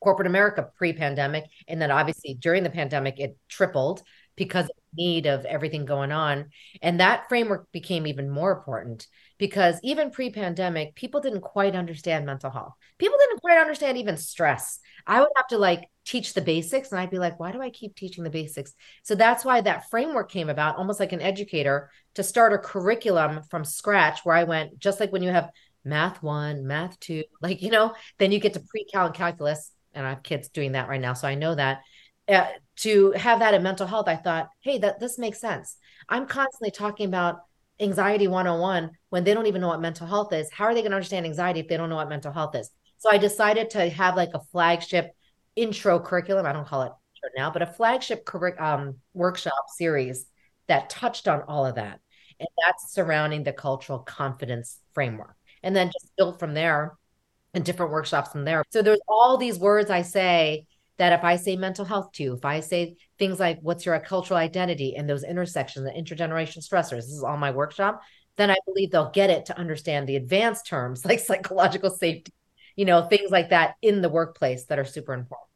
corporate 0.00 0.26
America 0.26 0.70
pre 0.76 0.92
pandemic. 0.92 1.44
And 1.68 1.80
then 1.80 1.90
obviously 1.90 2.34
during 2.34 2.62
the 2.62 2.70
pandemic, 2.70 3.18
it 3.18 3.36
tripled 3.48 4.02
because 4.36 4.70
need 4.96 5.26
of 5.26 5.44
everything 5.44 5.84
going 5.84 6.12
on. 6.12 6.50
And 6.82 7.00
that 7.00 7.28
framework 7.28 7.70
became 7.72 8.06
even 8.06 8.30
more 8.30 8.52
important 8.52 9.06
because 9.38 9.78
even 9.82 10.10
pre 10.10 10.30
pandemic, 10.30 10.94
people 10.94 11.20
didn't 11.20 11.42
quite 11.42 11.74
understand 11.74 12.26
mental 12.26 12.50
health. 12.50 12.74
People 12.98 13.18
didn't 13.18 13.40
quite 13.40 13.58
understand 13.58 13.98
even 13.98 14.16
stress. 14.16 14.78
I 15.06 15.20
would 15.20 15.28
have 15.36 15.48
to 15.48 15.58
like 15.58 15.88
teach 16.04 16.34
the 16.34 16.40
basics 16.40 16.90
and 16.90 17.00
I'd 17.00 17.10
be 17.10 17.18
like, 17.18 17.38
why 17.38 17.52
do 17.52 17.60
I 17.60 17.70
keep 17.70 17.94
teaching 17.94 18.24
the 18.24 18.30
basics? 18.30 18.72
So 19.02 19.14
that's 19.14 19.44
why 19.44 19.60
that 19.60 19.90
framework 19.90 20.30
came 20.30 20.48
about, 20.48 20.76
almost 20.76 21.00
like 21.00 21.12
an 21.12 21.20
educator 21.20 21.90
to 22.14 22.22
start 22.22 22.52
a 22.52 22.58
curriculum 22.58 23.42
from 23.50 23.64
scratch 23.64 24.20
where 24.24 24.36
I 24.36 24.44
went, 24.44 24.78
just 24.78 25.00
like 25.00 25.12
when 25.12 25.22
you 25.22 25.30
have 25.30 25.50
math 25.84 26.22
one, 26.22 26.66
math 26.66 26.98
two, 27.00 27.24
like, 27.42 27.62
you 27.62 27.70
know, 27.70 27.94
then 28.18 28.32
you 28.32 28.40
get 28.40 28.54
to 28.54 28.60
pre 28.60 28.84
cal 28.84 29.06
and 29.06 29.14
calculus. 29.14 29.72
And 29.92 30.06
I 30.06 30.10
have 30.10 30.22
kids 30.22 30.48
doing 30.48 30.72
that 30.72 30.88
right 30.88 31.00
now. 31.00 31.14
So 31.14 31.26
I 31.26 31.36
know 31.36 31.54
that 31.54 31.80
uh, 32.28 32.46
to 32.76 33.12
have 33.12 33.38
that 33.40 33.54
in 33.54 33.62
mental 33.62 33.86
health, 33.86 34.08
I 34.08 34.16
thought, 34.16 34.48
hey, 34.60 34.78
that 34.78 35.00
this 35.00 35.18
makes 35.18 35.40
sense. 35.40 35.76
I'm 36.08 36.26
constantly 36.26 36.70
talking 36.70 37.06
about 37.06 37.40
anxiety 37.80 38.28
101 38.28 38.90
when 39.10 39.24
they 39.24 39.34
don't 39.34 39.46
even 39.46 39.60
know 39.60 39.68
what 39.68 39.80
mental 39.80 40.06
health 40.06 40.32
is. 40.32 40.50
How 40.50 40.64
are 40.66 40.74
they 40.74 40.80
going 40.82 40.90
to 40.90 40.96
understand 40.96 41.26
anxiety 41.26 41.60
if 41.60 41.68
they 41.68 41.76
don't 41.76 41.90
know 41.90 41.96
what 41.96 42.08
mental 42.08 42.32
health 42.32 42.54
is? 42.54 42.70
So 42.98 43.10
I 43.10 43.18
decided 43.18 43.70
to 43.70 43.88
have 43.90 44.16
like 44.16 44.30
a 44.34 44.40
flagship 44.52 45.10
intro 45.54 45.98
curriculum. 45.98 46.46
I 46.46 46.52
don't 46.52 46.66
call 46.66 46.82
it 46.82 46.92
now, 47.36 47.50
but 47.50 47.62
a 47.62 47.66
flagship 47.66 48.28
um, 48.58 48.96
workshop 49.14 49.64
series 49.76 50.26
that 50.68 50.90
touched 50.90 51.28
on 51.28 51.42
all 51.42 51.66
of 51.66 51.76
that. 51.76 52.00
And 52.38 52.48
that's 52.64 52.92
surrounding 52.92 53.44
the 53.44 53.52
cultural 53.52 53.98
confidence 53.98 54.78
framework. 54.92 55.34
And 55.62 55.74
then 55.74 55.88
just 55.88 56.12
built 56.16 56.38
from 56.38 56.54
there 56.54 56.96
and 57.54 57.64
different 57.64 57.92
workshops 57.92 58.30
from 58.30 58.44
there. 58.44 58.62
So 58.70 58.82
there's 58.82 59.00
all 59.08 59.38
these 59.38 59.58
words 59.58 59.90
I 59.90 60.02
say 60.02 60.66
that 60.98 61.12
if 61.12 61.24
I 61.24 61.36
say 61.36 61.56
mental 61.56 61.84
health 61.84 62.12
to 62.12 62.22
you, 62.22 62.34
if 62.34 62.44
I 62.44 62.60
say 62.60 62.96
things 63.18 63.38
like 63.38 63.58
what's 63.60 63.84
your 63.84 63.98
cultural 64.00 64.38
identity 64.38 64.96
and 64.96 65.08
those 65.08 65.24
intersections, 65.24 65.84
the 65.84 65.92
intergenerational 65.92 66.66
stressors, 66.66 67.02
this 67.02 67.12
is 67.12 67.22
all 67.22 67.36
my 67.36 67.50
workshop, 67.50 68.00
then 68.36 68.50
I 68.50 68.56
believe 68.66 68.90
they'll 68.90 69.10
get 69.10 69.30
it 69.30 69.46
to 69.46 69.58
understand 69.58 70.06
the 70.06 70.16
advanced 70.16 70.66
terms 70.66 71.04
like 71.04 71.20
psychological 71.20 71.90
safety, 71.90 72.32
you 72.76 72.84
know, 72.84 73.02
things 73.02 73.30
like 73.30 73.50
that 73.50 73.74
in 73.82 74.02
the 74.02 74.08
workplace 74.08 74.64
that 74.66 74.78
are 74.78 74.84
super 74.84 75.12
important. 75.12 75.48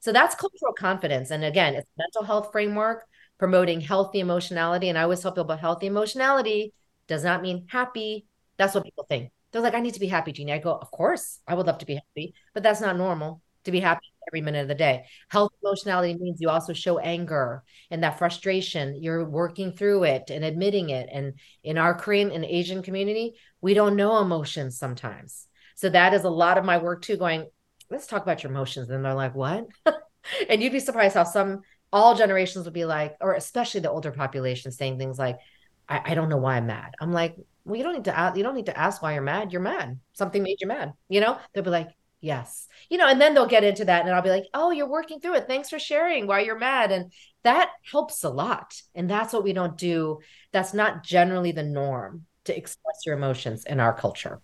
So 0.00 0.12
that's 0.12 0.34
cultural 0.34 0.72
confidence. 0.74 1.30
And 1.30 1.44
again, 1.44 1.74
it's 1.74 1.90
mental 1.98 2.24
health 2.24 2.52
framework 2.52 3.04
promoting 3.38 3.80
healthy 3.80 4.20
emotionality. 4.20 4.88
And 4.88 4.98
I 4.98 5.02
always 5.02 5.20
tell 5.20 5.32
people 5.32 5.56
healthy 5.56 5.86
emotionality 5.86 6.72
does 7.06 7.24
not 7.24 7.42
mean 7.42 7.66
happy. 7.68 8.26
That's 8.56 8.74
what 8.74 8.84
people 8.84 9.06
think. 9.08 9.30
They're 9.50 9.62
like, 9.62 9.74
I 9.74 9.80
need 9.80 9.94
to 9.94 10.00
be 10.00 10.08
happy, 10.08 10.32
Jeanie. 10.32 10.52
I 10.52 10.58
go, 10.58 10.74
of 10.74 10.90
course, 10.90 11.40
I 11.46 11.54
would 11.54 11.66
love 11.66 11.78
to 11.78 11.86
be 11.86 11.94
happy, 11.94 12.34
but 12.52 12.62
that's 12.62 12.80
not 12.80 12.96
normal 12.96 13.40
to 13.64 13.70
be 13.70 13.80
happy 13.80 14.06
every 14.28 14.40
minute 14.40 14.62
of 14.62 14.68
the 14.68 14.74
day. 14.74 15.04
Health 15.28 15.52
emotionality 15.62 16.14
means 16.14 16.40
you 16.40 16.48
also 16.50 16.72
show 16.72 16.98
anger 16.98 17.64
and 17.90 18.02
that 18.02 18.18
frustration. 18.18 19.02
You're 19.02 19.28
working 19.28 19.72
through 19.72 20.04
it 20.04 20.30
and 20.30 20.44
admitting 20.44 20.90
it. 20.90 21.08
And 21.12 21.34
in 21.64 21.78
our 21.78 21.94
Korean 21.94 22.30
and 22.30 22.44
Asian 22.44 22.82
community, 22.82 23.34
we 23.60 23.74
don't 23.74 23.96
know 23.96 24.20
emotions 24.20 24.78
sometimes. 24.78 25.46
So 25.74 25.88
that 25.90 26.14
is 26.14 26.24
a 26.24 26.30
lot 26.30 26.58
of 26.58 26.64
my 26.64 26.78
work 26.78 27.02
too, 27.02 27.16
going, 27.16 27.46
let's 27.90 28.06
talk 28.06 28.22
about 28.22 28.42
your 28.42 28.52
emotions. 28.52 28.90
And 28.90 29.04
they're 29.04 29.14
like, 29.14 29.34
what? 29.34 29.66
and 30.48 30.62
you'd 30.62 30.72
be 30.72 30.80
surprised 30.80 31.14
how 31.14 31.24
some 31.24 31.62
all 31.92 32.14
generations 32.14 32.64
would 32.64 32.74
be 32.74 32.84
like, 32.84 33.16
or 33.20 33.34
especially 33.34 33.80
the 33.80 33.90
older 33.90 34.10
population 34.10 34.72
saying 34.72 34.98
things 34.98 35.18
like, 35.18 35.38
I, 35.88 36.02
I 36.04 36.14
don't 36.14 36.28
know 36.28 36.36
why 36.36 36.56
I'm 36.56 36.66
mad. 36.66 36.94
I'm 37.00 37.12
like, 37.12 37.36
well, 37.64 37.76
you 37.76 37.84
don't 37.84 37.94
need 37.94 38.04
to 38.04 38.18
ask, 38.18 38.36
you 38.36 38.42
don't 38.42 38.54
need 38.54 38.66
to 38.66 38.78
ask 38.78 39.02
why 39.02 39.14
you're 39.14 39.22
mad. 39.22 39.52
You're 39.52 39.62
mad. 39.62 39.98
Something 40.12 40.42
made 40.42 40.60
you 40.60 40.66
mad. 40.66 40.92
You 41.08 41.20
know, 41.20 41.38
they'll 41.52 41.64
be 41.64 41.70
like, 41.70 41.88
Yes. 42.20 42.66
You 42.90 42.98
know, 42.98 43.06
and 43.06 43.20
then 43.20 43.34
they'll 43.34 43.46
get 43.46 43.64
into 43.64 43.84
that 43.84 44.04
and 44.04 44.14
I'll 44.14 44.22
be 44.22 44.30
like, 44.30 44.46
oh, 44.52 44.70
you're 44.70 44.88
working 44.88 45.20
through 45.20 45.36
it. 45.36 45.46
Thanks 45.46 45.70
for 45.70 45.78
sharing 45.78 46.26
why 46.26 46.40
you're 46.40 46.58
mad. 46.58 46.90
And 46.90 47.12
that 47.44 47.70
helps 47.90 48.24
a 48.24 48.30
lot. 48.30 48.74
And 48.94 49.08
that's 49.08 49.32
what 49.32 49.44
we 49.44 49.52
don't 49.52 49.76
do. 49.76 50.18
That's 50.52 50.74
not 50.74 51.04
generally 51.04 51.52
the 51.52 51.62
norm 51.62 52.26
to 52.44 52.56
express 52.56 53.06
your 53.06 53.16
emotions 53.16 53.64
in 53.66 53.78
our 53.78 53.94
culture. 53.94 54.40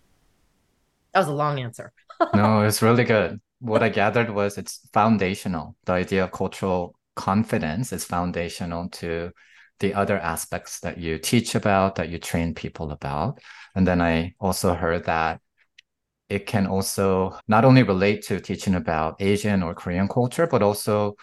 That 1.13 1.21
was 1.21 1.29
a 1.29 1.35
long 1.35 1.59
answer. 1.61 1.93
no, 2.35 2.61
it's 2.61 2.83
really 2.83 3.05
good. 3.05 3.41
What 3.59 3.83
I 3.83 3.89
gathered 3.89 4.31
was 4.31 4.57
it's 4.57 4.89
foundational. 4.93 5.75
The 5.85 5.95
idea 5.95 6.25
of 6.25 6.33
cultural 6.33 6.95
confidence 7.17 7.93
is 7.93 8.05
foundational 8.05 8.89
to 8.91 9.33
the 9.81 9.95
other 9.95 10.19
aspects 10.19 10.81
that 10.81 10.99
you 10.99 11.19
teach 11.19 11.55
about, 11.55 11.97
that 11.97 12.09
you 12.09 12.19
train 12.19 12.55
people 12.55 12.93
about. 12.93 13.41
And 13.75 13.87
then 13.87 14.01
I 14.01 14.35
also 14.39 14.75
heard 14.75 15.05
that 15.07 15.41
it 16.35 16.47
can 16.47 16.67
also 16.67 17.39
not 17.47 17.65
only 17.65 17.85
relate 17.85 18.23
to 18.25 18.41
teaching 18.41 18.75
about 18.75 19.15
Asian 19.21 19.63
or 19.63 19.73
Korean 19.73 20.09
culture, 20.09 20.49
but 20.49 20.63
also 20.63 21.15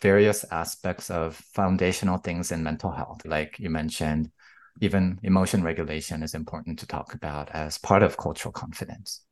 various 0.00 0.44
aspects 0.52 1.10
of 1.10 1.34
foundational 1.54 2.18
things 2.18 2.52
in 2.52 2.62
mental 2.62 2.92
health. 2.92 3.22
Like 3.24 3.58
you 3.58 3.68
mentioned, 3.68 4.30
even 4.80 5.18
emotion 5.24 5.64
regulation 5.64 6.22
is 6.22 6.34
important 6.34 6.78
to 6.78 6.86
talk 6.86 7.14
about 7.14 7.50
as 7.50 7.78
part 7.78 8.04
of 8.04 8.16
cultural 8.16 8.52
confidence. 8.52 9.22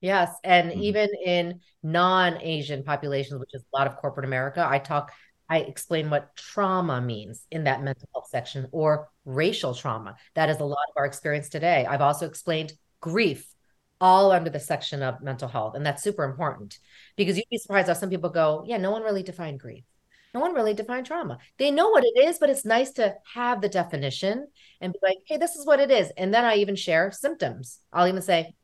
Yes. 0.00 0.34
And 0.42 0.72
mm-hmm. 0.72 0.80
even 0.80 1.08
in 1.24 1.60
non 1.84 2.42
Asian 2.42 2.82
populations, 2.82 3.38
which 3.38 3.54
is 3.54 3.62
a 3.62 3.78
lot 3.78 3.86
of 3.86 3.96
corporate 3.98 4.26
America, 4.26 4.66
I 4.68 4.80
talk, 4.80 5.12
I 5.48 5.58
explain 5.58 6.10
what 6.10 6.34
trauma 6.34 7.00
means 7.00 7.46
in 7.52 7.64
that 7.64 7.84
mental 7.84 8.08
health 8.12 8.28
section 8.30 8.66
or 8.72 9.08
racial 9.24 9.74
trauma. 9.74 10.16
That 10.34 10.50
is 10.50 10.58
a 10.58 10.64
lot 10.64 10.86
of 10.90 10.94
our 10.96 11.06
experience 11.06 11.48
today. 11.48 11.86
I've 11.86 12.00
also 12.00 12.26
explained 12.26 12.72
grief 13.00 13.46
all 14.00 14.30
under 14.30 14.50
the 14.50 14.60
section 14.60 15.02
of 15.02 15.22
mental 15.22 15.48
health. 15.48 15.74
And 15.74 15.84
that's 15.84 16.02
super 16.02 16.24
important 16.24 16.78
because 17.16 17.36
you'd 17.36 17.48
be 17.50 17.58
surprised 17.58 17.88
how 17.88 17.94
some 17.94 18.10
people 18.10 18.30
go, 18.30 18.64
yeah, 18.66 18.78
no 18.78 18.90
one 18.90 19.02
really 19.02 19.22
defined 19.22 19.60
grief. 19.60 19.84
No 20.34 20.40
one 20.40 20.54
really 20.54 20.74
defined 20.74 21.06
trauma. 21.06 21.38
They 21.56 21.70
know 21.70 21.88
what 21.88 22.04
it 22.04 22.26
is, 22.26 22.38
but 22.38 22.50
it's 22.50 22.64
nice 22.64 22.92
to 22.92 23.14
have 23.34 23.60
the 23.60 23.68
definition 23.68 24.46
and 24.80 24.92
be 24.92 24.98
like, 25.02 25.16
hey, 25.26 25.38
this 25.38 25.56
is 25.56 25.66
what 25.66 25.80
it 25.80 25.90
is. 25.90 26.10
And 26.16 26.32
then 26.32 26.44
I 26.44 26.56
even 26.56 26.76
share 26.76 27.10
symptoms. 27.10 27.80
I'll 27.92 28.08
even 28.08 28.22
say, 28.22 28.54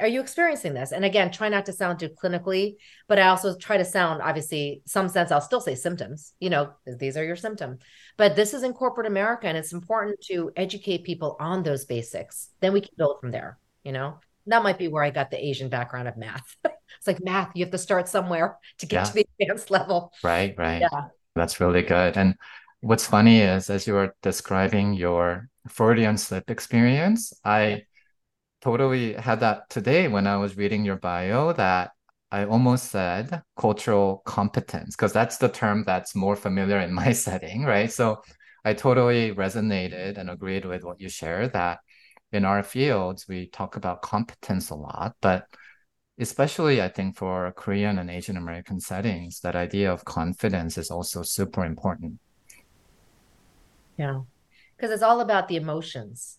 are 0.00 0.06
you 0.06 0.20
experiencing 0.20 0.74
this? 0.74 0.92
And 0.92 1.04
again, 1.04 1.30
try 1.30 1.48
not 1.48 1.66
to 1.66 1.72
sound 1.72 1.98
too 1.98 2.10
clinically, 2.10 2.76
but 3.08 3.18
I 3.18 3.28
also 3.28 3.56
try 3.58 3.76
to 3.76 3.84
sound 3.84 4.22
obviously 4.22 4.82
some 4.86 5.08
sense. 5.08 5.30
I'll 5.30 5.40
still 5.40 5.60
say 5.60 5.74
symptoms, 5.74 6.32
you 6.38 6.50
know, 6.50 6.72
these 6.86 7.16
are 7.16 7.24
your 7.24 7.36
symptoms. 7.36 7.80
But 8.16 8.36
this 8.36 8.54
is 8.54 8.62
in 8.62 8.72
corporate 8.72 9.06
America, 9.06 9.48
and 9.48 9.56
it's 9.56 9.72
important 9.72 10.20
to 10.26 10.50
educate 10.56 11.04
people 11.04 11.36
on 11.40 11.62
those 11.62 11.84
basics. 11.84 12.50
Then 12.60 12.72
we 12.72 12.80
can 12.80 12.94
build 12.96 13.20
from 13.20 13.32
there, 13.32 13.58
you 13.84 13.92
know. 13.92 14.18
That 14.46 14.62
might 14.62 14.78
be 14.78 14.88
where 14.88 15.02
I 15.02 15.10
got 15.10 15.30
the 15.30 15.44
Asian 15.44 15.68
background 15.68 16.08
of 16.08 16.16
math. 16.16 16.56
it's 16.64 17.06
like 17.06 17.22
math, 17.22 17.50
you 17.54 17.64
have 17.64 17.72
to 17.72 17.78
start 17.78 18.08
somewhere 18.08 18.58
to 18.78 18.86
get 18.86 18.96
yeah. 18.96 19.04
to 19.04 19.12
the 19.14 19.26
advanced 19.40 19.70
level. 19.70 20.12
Right, 20.22 20.54
right. 20.56 20.80
Yeah. 20.80 21.08
That's 21.34 21.60
really 21.60 21.82
good. 21.82 22.16
And 22.16 22.34
what's 22.80 23.06
funny 23.06 23.40
is 23.40 23.70
as 23.70 23.86
you 23.86 23.94
were 23.94 24.14
describing 24.22 24.94
your 24.94 25.48
Freudian 25.68 26.16
slip 26.16 26.50
experience, 26.50 27.32
I 27.44 27.82
totally 28.62 29.14
had 29.14 29.40
that 29.40 29.68
today 29.68 30.08
when 30.08 30.26
I 30.26 30.36
was 30.36 30.56
reading 30.56 30.84
your 30.84 30.96
bio 30.96 31.52
that 31.52 31.90
I 32.30 32.44
almost 32.44 32.90
said 32.90 33.42
cultural 33.56 34.22
competence 34.24 34.96
because 34.96 35.12
that's 35.12 35.36
the 35.36 35.48
term 35.48 35.84
that's 35.86 36.14
more 36.14 36.36
familiar 36.36 36.80
in 36.80 36.92
my 36.92 37.12
setting, 37.26 37.64
right? 37.64 37.90
So 37.90 38.22
I 38.64 38.74
totally 38.74 39.32
resonated 39.32 40.18
and 40.18 40.28
agreed 40.28 40.64
with 40.64 40.82
what 40.82 41.00
you 41.00 41.08
shared 41.08 41.52
that 41.52 41.78
in 42.36 42.44
our 42.44 42.62
fields 42.62 43.26
we 43.28 43.48
talk 43.48 43.76
about 43.76 44.02
competence 44.02 44.70
a 44.70 44.74
lot, 44.74 45.16
but 45.20 45.46
especially 46.18 46.80
I 46.80 46.88
think 46.88 47.16
for 47.16 47.52
Korean 47.56 47.98
and 47.98 48.10
Asian 48.10 48.36
American 48.36 48.80
settings, 48.80 49.40
that 49.40 49.56
idea 49.56 49.92
of 49.92 50.04
confidence 50.04 50.78
is 50.78 50.90
also 50.90 51.22
super 51.22 51.64
important. 51.64 52.20
Yeah. 53.98 54.20
Because 54.76 54.90
it's 54.90 55.02
all 55.02 55.20
about 55.20 55.48
the 55.48 55.56
emotions 55.56 56.38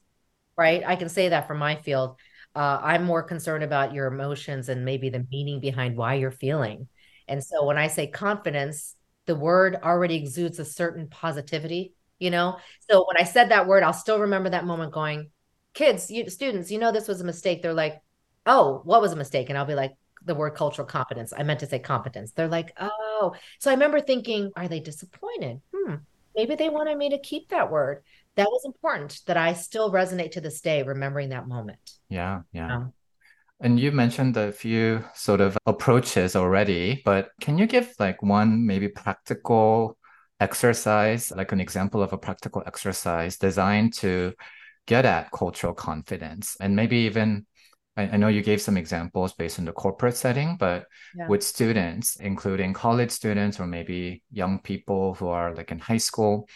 right? 0.58 0.84
I 0.86 0.96
can 0.96 1.08
say 1.08 1.30
that 1.30 1.48
from 1.48 1.60
my 1.60 1.76
field. 1.76 2.18
Uh, 2.56 2.80
I'm 2.82 3.04
more 3.04 3.22
concerned 3.22 3.64
about 3.64 3.94
your 3.94 4.08
emotions 4.08 4.68
and 4.68 4.84
maybe 4.84 5.10
the 5.10 5.26
meaning 5.32 5.60
behind 5.60 5.96
why 5.96 6.16
you're 6.16 6.32
feeling. 6.32 6.88
And 7.28 7.44
so 7.44 7.66
when 7.66 7.78
I 7.78 7.88
say 7.88 8.08
confidence, 8.08 8.96
the 9.28 9.36
word 9.36 9.78
already 9.84 10.16
exudes 10.16 10.58
a 10.58 10.66
certain 10.66 11.08
positivity, 11.08 11.94
you 12.18 12.32
know? 12.32 12.58
So 12.90 13.06
when 13.08 13.18
I 13.18 13.26
said 13.26 13.50
that 13.50 13.68
word, 13.68 13.84
I'll 13.84 13.94
still 13.94 14.20
remember 14.20 14.50
that 14.50 14.66
moment 14.66 14.92
going, 14.92 15.30
kids, 15.78 16.10
you, 16.10 16.30
students, 16.30 16.72
you 16.72 16.80
know, 16.80 16.92
this 16.92 17.08
was 17.08 17.22
a 17.22 17.26
mistake. 17.26 17.62
They're 17.62 17.74
like, 17.74 18.02
oh, 18.46 18.82
what 18.84 19.02
was 19.02 19.14
a 19.14 19.16
mistake? 19.16 19.50
And 19.50 19.58
I'll 19.58 19.66
be 19.66 19.76
like, 19.76 19.94
the 20.26 20.36
word 20.36 20.56
cultural 20.56 20.88
competence. 20.88 21.32
I 21.38 21.44
meant 21.44 21.60
to 21.62 21.68
say 21.68 21.80
competence. 21.80 22.32
They're 22.32 22.48
like, 22.48 22.74
oh. 22.80 23.36
So 23.60 23.70
I 23.70 23.74
remember 23.76 24.02
thinking, 24.02 24.52
are 24.56 24.68
they 24.68 24.80
disappointed? 24.80 25.62
Hmm, 25.74 25.96
maybe 26.36 26.56
they 26.56 26.70
wanted 26.70 26.98
me 26.98 27.12
to 27.12 27.20
keep 27.20 27.50
that 27.50 27.72
word 27.72 28.04
that 28.38 28.48
was 28.48 28.66
important 28.66 29.20
that 29.26 29.36
I 29.36 29.54
still 29.54 29.92
resonate 29.92 30.32
to 30.32 30.42
this 30.42 30.62
day, 30.62 30.84
remembering 30.84 31.30
that 31.30 31.48
moment. 31.48 31.94
Yeah, 32.08 32.42
yeah. 32.54 32.76
Um, 32.76 32.94
and 33.60 33.80
you 33.80 33.92
mentioned 33.92 34.38
a 34.38 34.52
few 34.52 35.04
sort 35.16 35.42
of 35.42 35.58
approaches 35.66 36.36
already, 36.36 37.02
but 37.04 37.32
can 37.42 37.58
you 37.58 37.66
give 37.66 37.94
like 37.98 38.22
one 38.22 38.66
maybe 38.68 38.88
practical 38.90 39.98
exercise, 40.40 41.32
like 41.32 41.52
an 41.52 41.60
example 41.60 42.04
of 42.04 42.14
a 42.14 42.18
practical 42.18 42.62
exercise 42.68 43.38
designed 43.38 43.94
to 43.96 44.34
get 44.88 45.06
at 45.06 45.32
cultural 45.32 45.74
confidence. 45.74 46.58
And 46.60 46.76
maybe 46.76 46.98
even 47.00 47.46
I, 47.98 48.18
know 48.18 48.28
you 48.28 48.44
gave 48.44 48.62
some 48.62 48.78
examples 48.78 49.34
based 49.34 49.58
on 49.58 49.66
the 49.66 49.72
corporate 49.72 50.16
setting, 50.16 50.56
but 50.58 50.86
yeah. 51.16 51.28
with 51.28 51.44
students, 51.44 52.16
including 52.18 52.74
college 52.74 53.10
students 53.10 53.60
or 53.60 53.66
maybe 53.66 54.24
young 54.32 54.60
people 54.60 55.16
who 55.16 55.28
are 55.30 55.54
like 55.54 55.72
in 55.72 55.80
high 55.80 55.98
school, 55.98 56.48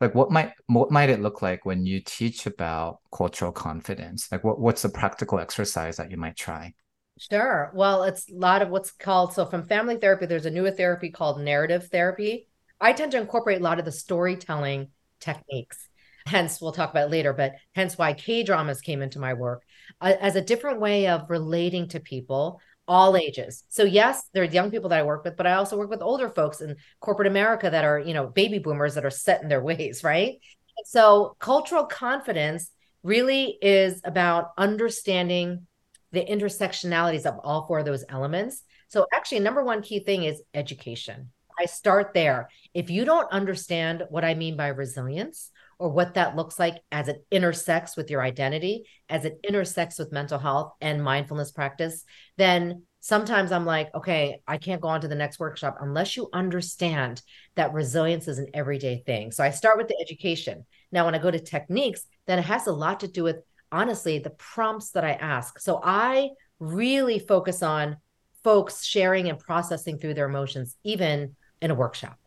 like 0.00 0.14
what 0.14 0.30
might 0.30 0.52
what 0.66 0.90
might 0.90 1.08
it 1.08 1.20
look 1.20 1.40
like 1.40 1.64
when 1.64 1.86
you 1.86 2.00
teach 2.04 2.46
about 2.46 2.98
cultural 3.12 3.52
confidence? 3.52 4.30
Like 4.30 4.42
what, 4.42 4.58
what's 4.58 4.82
the 4.82 4.88
practical 4.88 5.38
exercise 5.38 5.96
that 5.96 6.10
you 6.10 6.16
might 6.16 6.36
try? 6.36 6.74
Sure. 7.18 7.70
Well 7.74 8.02
it's 8.04 8.28
a 8.30 8.34
lot 8.34 8.62
of 8.62 8.68
what's 8.68 8.90
called 8.90 9.32
so 9.32 9.46
from 9.46 9.64
family 9.64 9.96
therapy 9.96 10.26
there's 10.26 10.46
a 10.46 10.50
newer 10.50 10.70
therapy 10.72 11.10
called 11.10 11.40
narrative 11.40 11.88
therapy. 11.88 12.48
I 12.80 12.92
tend 12.92 13.12
to 13.12 13.20
incorporate 13.20 13.60
a 13.60 13.64
lot 13.64 13.78
of 13.78 13.84
the 13.84 13.92
storytelling 13.92 14.88
techniques 15.20 15.87
hence 16.28 16.60
we'll 16.60 16.72
talk 16.72 16.90
about 16.90 17.10
later 17.10 17.32
but 17.32 17.52
hence 17.74 17.96
why 17.96 18.12
k 18.12 18.42
dramas 18.42 18.80
came 18.80 19.02
into 19.02 19.18
my 19.18 19.34
work 19.34 19.62
uh, 20.00 20.14
as 20.20 20.36
a 20.36 20.42
different 20.42 20.80
way 20.80 21.08
of 21.08 21.28
relating 21.28 21.88
to 21.88 22.00
people 22.00 22.60
all 22.88 23.18
ages. 23.18 23.64
So 23.68 23.84
yes, 23.84 24.22
there 24.32 24.42
are 24.42 24.46
young 24.46 24.70
people 24.70 24.88
that 24.88 24.98
I 24.98 25.02
work 25.02 25.22
with, 25.22 25.36
but 25.36 25.46
I 25.46 25.52
also 25.52 25.76
work 25.76 25.90
with 25.90 26.00
older 26.00 26.30
folks 26.30 26.62
in 26.62 26.76
corporate 27.00 27.28
America 27.28 27.68
that 27.68 27.84
are, 27.84 27.98
you 27.98 28.14
know, 28.14 28.26
baby 28.26 28.58
boomers 28.58 28.94
that 28.94 29.04
are 29.04 29.10
set 29.10 29.42
in 29.42 29.48
their 29.48 29.62
ways, 29.70 30.02
right? 30.02 30.36
so 30.84 31.36
cultural 31.40 31.84
confidence 31.84 32.70
really 33.02 33.58
is 33.60 34.00
about 34.04 34.52
understanding 34.56 35.66
the 36.12 36.24
intersectionalities 36.24 37.26
of 37.26 37.38
all 37.42 37.66
four 37.66 37.80
of 37.80 37.84
those 37.84 38.04
elements. 38.08 38.62
So 38.88 39.06
actually 39.12 39.40
number 39.40 39.62
one 39.64 39.82
key 39.82 40.00
thing 40.00 40.24
is 40.24 40.40
education. 40.54 41.30
I 41.58 41.66
start 41.66 42.14
there. 42.14 42.48
If 42.74 42.90
you 42.90 43.04
don't 43.04 43.30
understand 43.32 44.04
what 44.08 44.24
I 44.24 44.34
mean 44.34 44.56
by 44.56 44.68
resilience 44.68 45.50
or 45.78 45.88
what 45.90 46.14
that 46.14 46.36
looks 46.36 46.58
like 46.58 46.82
as 46.90 47.08
it 47.08 47.24
intersects 47.30 47.96
with 47.96 48.10
your 48.10 48.22
identity, 48.22 48.84
as 49.08 49.24
it 49.24 49.38
intersects 49.44 49.98
with 49.98 50.12
mental 50.12 50.38
health 50.38 50.72
and 50.80 51.02
mindfulness 51.02 51.52
practice, 51.52 52.04
then 52.36 52.82
sometimes 53.00 53.52
I'm 53.52 53.64
like, 53.64 53.94
okay, 53.94 54.40
I 54.46 54.58
can't 54.58 54.80
go 54.80 54.88
on 54.88 55.00
to 55.02 55.08
the 55.08 55.14
next 55.14 55.38
workshop 55.38 55.78
unless 55.80 56.16
you 56.16 56.28
understand 56.32 57.22
that 57.54 57.72
resilience 57.72 58.26
is 58.26 58.38
an 58.38 58.48
everyday 58.54 59.02
thing. 59.06 59.30
So 59.30 59.44
I 59.44 59.50
start 59.50 59.78
with 59.78 59.88
the 59.88 59.98
education. 60.00 60.66
Now, 60.90 61.04
when 61.04 61.14
I 61.14 61.18
go 61.18 61.30
to 61.30 61.38
techniques, 61.38 62.06
then 62.26 62.38
it 62.38 62.44
has 62.44 62.66
a 62.66 62.72
lot 62.72 63.00
to 63.00 63.08
do 63.08 63.22
with 63.22 63.36
honestly 63.70 64.18
the 64.18 64.30
prompts 64.30 64.90
that 64.90 65.04
I 65.04 65.12
ask. 65.12 65.60
So 65.60 65.80
I 65.82 66.30
really 66.58 67.20
focus 67.20 67.62
on 67.62 67.98
folks 68.42 68.84
sharing 68.84 69.28
and 69.28 69.38
processing 69.38 69.98
through 69.98 70.14
their 70.14 70.28
emotions, 70.28 70.76
even 70.82 71.36
in 71.60 71.70
a 71.70 71.74
workshop. 71.74 72.18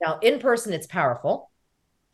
Now, 0.00 0.18
in 0.20 0.38
person, 0.38 0.72
it's 0.72 0.86
powerful 0.86 1.50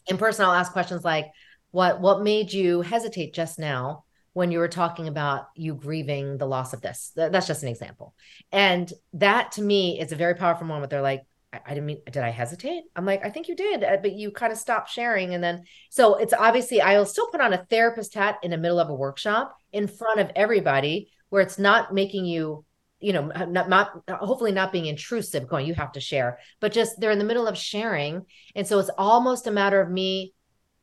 in 0.07 0.19
person, 0.19 0.45
I'll 0.45 0.53
ask 0.53 0.73
questions 0.73 1.05
like, 1.05 1.27
what 1.71 2.01
what 2.01 2.23
made 2.23 2.53
you 2.53 2.83
hesitate 2.83 3.35
just 3.35 3.59
now 3.59 4.05
when 4.33 4.51
you 4.51 4.59
were 4.59 4.69
talking 4.69 5.09
about 5.09 5.47
you 5.57 5.75
grieving 5.75 6.39
the 6.39 6.47
loss 6.47 6.73
of 6.73 6.81
this? 6.81 7.13
That's 7.17 7.47
just 7.47 7.63
an 7.63 7.69
example. 7.69 8.15
And 8.53 8.93
that 9.15 9.53
to 9.53 9.63
me 9.63 9.99
is 10.01 10.13
a 10.13 10.17
very 10.17 10.35
powerful 10.35 10.67
moment. 10.67 10.91
They're 10.91 11.03
like, 11.03 11.23
I, 11.53 11.61
I 11.67 11.69
didn't 11.71 11.87
mean, 11.87 12.01
did 12.07 12.23
I 12.23 12.31
hesitate? 12.31 12.85
I'm 12.95 13.07
like, 13.07 13.25
I 13.25 13.31
think 13.31 13.49
you 13.49 13.57
did, 13.57 13.85
uh, 13.85 13.97
but 14.03 14.13
you 14.13 14.31
kind 14.31 14.53
of 14.53 14.59
stopped 14.59 14.91
sharing. 14.91 15.35
And 15.35 15.43
then, 15.43 15.65
so 15.91 16.17
it's 16.17 16.33
obviously, 16.33 16.81
I'll 16.81 17.07
still 17.07 17.29
put 17.29 17.41
on 17.41 17.53
a 17.53 17.65
therapist 17.71 18.15
hat 18.15 18.39
in 18.43 18.51
the 18.51 18.59
middle 18.59 18.81
of 18.81 18.89
a 18.89 18.95
workshop 18.95 19.57
in 19.73 19.87
front 19.87 20.21
of 20.21 20.31
everybody 20.37 21.11
where 21.31 21.43
it's 21.43 21.59
not 21.59 21.93
making 21.93 22.25
you 22.25 22.65
you 23.01 23.13
know 23.13 23.27
not, 23.49 23.69
not 23.69 24.03
hopefully 24.09 24.53
not 24.53 24.73
being 24.73 24.87
intrusive 24.87 25.49
going 25.49 25.67
you 25.67 25.75
have 25.75 25.93
to 25.93 26.01
share 26.01 26.39
but 26.61 26.73
just 26.73 26.99
they're 26.99 27.11
in 27.11 27.19
the 27.19 27.25
middle 27.25 27.47
of 27.47 27.59
sharing 27.59 28.25
and 28.55 28.67
so 28.67 28.79
it's 28.79 28.91
almost 28.97 29.47
a 29.47 29.51
matter 29.51 29.81
of 29.81 29.91
me 29.91 30.33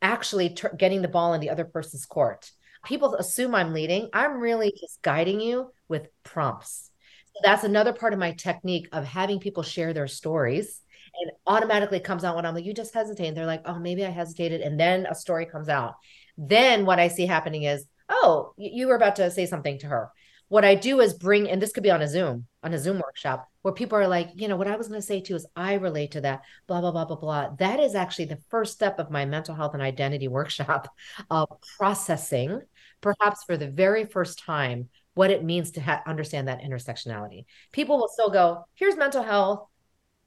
actually 0.01 0.55
getting 0.77 1.01
the 1.01 1.07
ball 1.07 1.33
in 1.33 1.41
the 1.41 1.49
other 1.49 1.65
person's 1.65 2.05
court. 2.05 2.51
People 2.83 3.15
assume 3.15 3.53
i'm 3.53 3.73
leading. 3.73 4.09
I'm 4.13 4.39
really 4.39 4.73
just 4.79 5.01
guiding 5.01 5.39
you 5.39 5.71
with 5.87 6.07
prompts. 6.23 6.89
So 7.33 7.41
that's 7.43 7.63
another 7.63 7.93
part 7.93 8.13
of 8.13 8.19
my 8.19 8.31
technique 8.31 8.89
of 8.91 9.05
having 9.05 9.39
people 9.39 9.63
share 9.63 9.93
their 9.93 10.07
stories 10.07 10.81
and 11.21 11.31
automatically 11.45 11.99
comes 11.99 12.23
out 12.23 12.35
when 12.35 12.45
i'm 12.45 12.55
like 12.55 12.63
you 12.63 12.73
just 12.73 12.93
hesitate 12.93 13.27
and 13.27 13.35
they're 13.37 13.45
like 13.45 13.63
oh 13.65 13.77
maybe 13.77 14.05
i 14.05 14.09
hesitated 14.09 14.61
and 14.61 14.79
then 14.79 15.05
a 15.05 15.15
story 15.15 15.45
comes 15.45 15.69
out. 15.69 15.95
Then 16.37 16.85
what 16.85 16.99
i 16.99 17.07
see 17.07 17.25
happening 17.25 17.63
is 17.63 17.85
oh 18.09 18.53
you 18.57 18.87
were 18.87 18.95
about 18.95 19.17
to 19.17 19.29
say 19.29 19.45
something 19.45 19.77
to 19.79 19.87
her 19.87 20.09
what 20.51 20.65
I 20.65 20.75
do 20.75 20.99
is 20.99 21.13
bring, 21.13 21.49
and 21.49 21.61
this 21.61 21.71
could 21.71 21.81
be 21.81 21.91
on 21.91 22.01
a 22.01 22.07
Zoom, 22.09 22.45
on 22.61 22.73
a 22.73 22.77
Zoom 22.77 22.97
workshop, 22.97 23.47
where 23.61 23.73
people 23.73 23.97
are 23.97 24.07
like, 24.09 24.31
you 24.35 24.49
know, 24.49 24.57
what 24.57 24.67
I 24.67 24.75
was 24.75 24.89
going 24.89 24.99
to 24.99 25.07
say 25.07 25.21
too 25.21 25.37
is 25.37 25.47
I 25.55 25.75
relate 25.75 26.11
to 26.11 26.21
that, 26.21 26.41
blah, 26.67 26.81
blah, 26.81 26.91
blah, 26.91 27.05
blah, 27.05 27.15
blah. 27.15 27.49
That 27.57 27.79
is 27.79 27.95
actually 27.95 28.25
the 28.25 28.41
first 28.49 28.73
step 28.73 28.99
of 28.99 29.09
my 29.09 29.23
mental 29.23 29.55
health 29.55 29.75
and 29.75 29.81
identity 29.81 30.27
workshop 30.27 30.89
of 31.31 31.47
processing, 31.77 32.59
perhaps 32.99 33.45
for 33.45 33.55
the 33.55 33.69
very 33.69 34.03
first 34.03 34.39
time, 34.39 34.89
what 35.13 35.31
it 35.31 35.41
means 35.41 35.71
to 35.71 35.81
ha- 35.81 36.03
understand 36.05 36.49
that 36.49 36.63
intersectionality. 36.63 37.45
People 37.71 37.97
will 37.97 38.09
still 38.09 38.29
go, 38.29 38.65
here's 38.75 38.97
mental 38.97 39.23
health, 39.23 39.69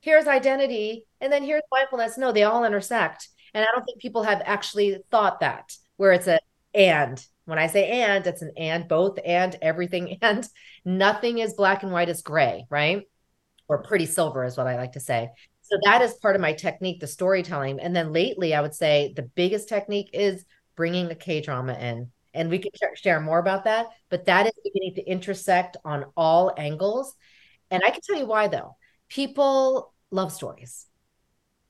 here's 0.00 0.26
identity, 0.26 1.04
and 1.20 1.30
then 1.30 1.42
here's 1.42 1.60
mindfulness. 1.70 2.16
No, 2.16 2.32
they 2.32 2.44
all 2.44 2.64
intersect. 2.64 3.28
And 3.52 3.62
I 3.62 3.68
don't 3.74 3.84
think 3.84 4.00
people 4.00 4.22
have 4.22 4.40
actually 4.46 4.96
thought 5.10 5.40
that, 5.40 5.76
where 5.98 6.12
it's 6.12 6.28
a 6.28 6.38
and 6.72 7.24
when 7.44 7.58
I 7.58 7.66
say 7.66 8.02
and, 8.02 8.26
it's 8.26 8.42
an 8.42 8.52
and, 8.56 8.88
both 8.88 9.18
and, 9.24 9.56
everything 9.60 10.18
and. 10.22 10.46
Nothing 10.84 11.38
is 11.38 11.54
black 11.54 11.82
and 11.82 11.92
white, 11.92 12.08
is 12.08 12.22
gray, 12.22 12.66
right? 12.70 13.02
Or 13.68 13.82
pretty 13.82 14.06
silver 14.06 14.44
is 14.44 14.56
what 14.56 14.66
I 14.66 14.76
like 14.76 14.92
to 14.92 15.00
say. 15.00 15.28
So 15.62 15.78
that 15.84 16.02
is 16.02 16.12
part 16.14 16.34
of 16.34 16.42
my 16.42 16.52
technique, 16.52 17.00
the 17.00 17.06
storytelling. 17.06 17.80
And 17.80 17.96
then 17.96 18.12
lately, 18.12 18.54
I 18.54 18.60
would 18.60 18.74
say 18.74 19.14
the 19.16 19.22
biggest 19.22 19.68
technique 19.68 20.10
is 20.12 20.44
bringing 20.76 21.10
a 21.10 21.14
K 21.14 21.40
drama 21.40 21.72
in. 21.74 22.10
And 22.34 22.50
we 22.50 22.58
can 22.58 22.72
share 22.96 23.20
more 23.20 23.38
about 23.38 23.64
that, 23.64 23.86
but 24.10 24.26
that 24.26 24.46
is 24.46 24.52
beginning 24.64 24.96
to 24.96 25.08
intersect 25.08 25.76
on 25.84 26.06
all 26.16 26.52
angles. 26.58 27.14
And 27.70 27.82
I 27.84 27.90
can 27.90 28.00
tell 28.02 28.18
you 28.18 28.26
why, 28.26 28.48
though. 28.48 28.76
People 29.08 29.94
love 30.10 30.32
stories, 30.32 30.86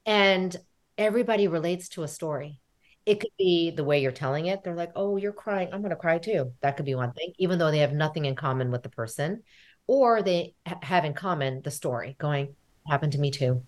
and 0.07 0.57
everybody 0.97 1.49
relates 1.49 1.89
to 1.91 2.03
a 2.03 2.09
story 2.09 2.61
it 3.07 3.21
could 3.21 3.31
be 3.39 3.71
the 3.71 3.85
way 3.85 4.01
you're 4.01 4.13
telling 4.13 4.47
it. 4.47 4.65
They're 4.65 4.75
like, 4.75 4.93
oh, 4.97 5.17
you're 5.17 5.33
crying. 5.33 5.69
I'm 5.73 5.81
going 5.81 5.91
to 5.91 5.97
cry 5.97 6.19
too. 6.19 6.53
That 6.63 6.77
could 6.77 6.87
be 6.87 6.95
one 6.95 7.13
thing, 7.13 7.33
even 7.39 7.59
though 7.59 7.71
they 7.71 7.79
have 7.79 7.93
nothing 7.93 8.25
in 8.25 8.35
common 8.35 8.71
with 8.71 8.83
the 8.83 8.89
person. 8.89 9.43
Or 9.87 10.23
they 10.23 10.55
ha- 10.67 10.79
have 10.83 11.05
in 11.05 11.13
common 11.13 11.61
the 11.63 11.71
story 11.71 12.17
going, 12.19 12.55
happened 12.89 13.13
to 13.13 13.19
me 13.19 13.31
too. 13.31 13.63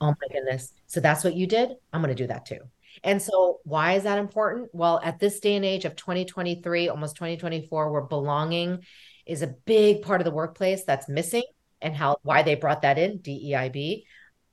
Oh 0.00 0.14
my 0.20 0.28
goodness. 0.32 0.72
So 0.86 1.00
that's 1.00 1.22
what 1.22 1.34
you 1.34 1.46
did? 1.46 1.70
I'm 1.92 2.02
going 2.02 2.14
to 2.14 2.22
do 2.22 2.26
that 2.26 2.46
too. 2.46 2.58
And 3.02 3.20
so, 3.20 3.60
why 3.64 3.94
is 3.94 4.04
that 4.04 4.18
important? 4.18 4.70
Well, 4.72 5.00
at 5.02 5.18
this 5.18 5.40
day 5.40 5.56
and 5.56 5.64
age 5.64 5.84
of 5.84 5.96
2023, 5.96 6.88
almost 6.88 7.16
2024, 7.16 7.90
where 7.90 8.02
belonging 8.02 8.84
is 9.26 9.42
a 9.42 9.48
big 9.48 10.02
part 10.02 10.20
of 10.20 10.24
the 10.24 10.30
workplace 10.30 10.84
that's 10.84 11.08
missing, 11.08 11.42
and 11.80 11.96
how 11.96 12.18
why 12.22 12.42
they 12.42 12.54
brought 12.54 12.82
that 12.82 12.98
in 12.98 13.18
DEIB. 13.18 14.04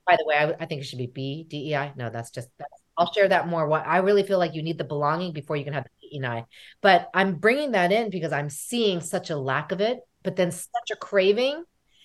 By 0.07 0.15
the 0.17 0.25
way, 0.25 0.35
I, 0.37 0.55
I 0.59 0.65
think 0.65 0.81
it 0.81 0.85
should 0.85 0.97
be 0.97 1.07
B 1.07 1.45
DEI. 1.47 1.93
No, 1.95 2.09
that's 2.09 2.31
just 2.31 2.49
that's 2.57 2.80
I'll 3.01 3.11
share 3.11 3.29
that 3.29 3.47
more. 3.47 3.67
What 3.67 3.87
I 3.87 3.97
really 3.97 4.21
feel 4.21 4.37
like 4.37 4.53
you 4.53 4.61
need 4.61 4.77
the 4.77 4.83
belonging 4.83 5.33
before 5.33 5.55
you 5.55 5.63
can 5.63 5.73
have 5.73 5.85
the 5.85 6.19
DEI. 6.19 6.45
But 6.81 7.09
I'm 7.15 7.35
bringing 7.35 7.71
that 7.71 7.91
in 7.91 8.11
because 8.11 8.31
I'm 8.31 8.51
seeing 8.51 9.01
such 9.01 9.31
a 9.31 9.35
lack 9.35 9.71
of 9.71 9.81
it, 9.81 10.01
but 10.21 10.35
then 10.35 10.51
such 10.51 10.91
a 10.91 10.95
craving. 10.95 11.63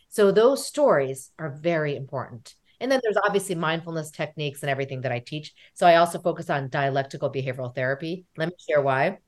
So 0.08 0.32
those 0.32 0.66
stories 0.66 1.32
are 1.38 1.50
very 1.50 1.96
important. 1.96 2.54
And 2.80 2.90
then 2.90 3.00
there's 3.02 3.18
obviously 3.22 3.56
mindfulness 3.56 4.10
techniques 4.10 4.62
and 4.62 4.70
everything 4.70 5.02
that 5.02 5.12
I 5.12 5.18
teach. 5.18 5.52
So 5.74 5.86
I 5.86 5.96
also 5.96 6.18
focus 6.18 6.48
on 6.48 6.70
dialectical 6.70 7.30
behavioral 7.30 7.74
therapy. 7.74 8.24
Let 8.38 8.48
me 8.48 8.54
share 8.66 8.80
why. 8.80 9.18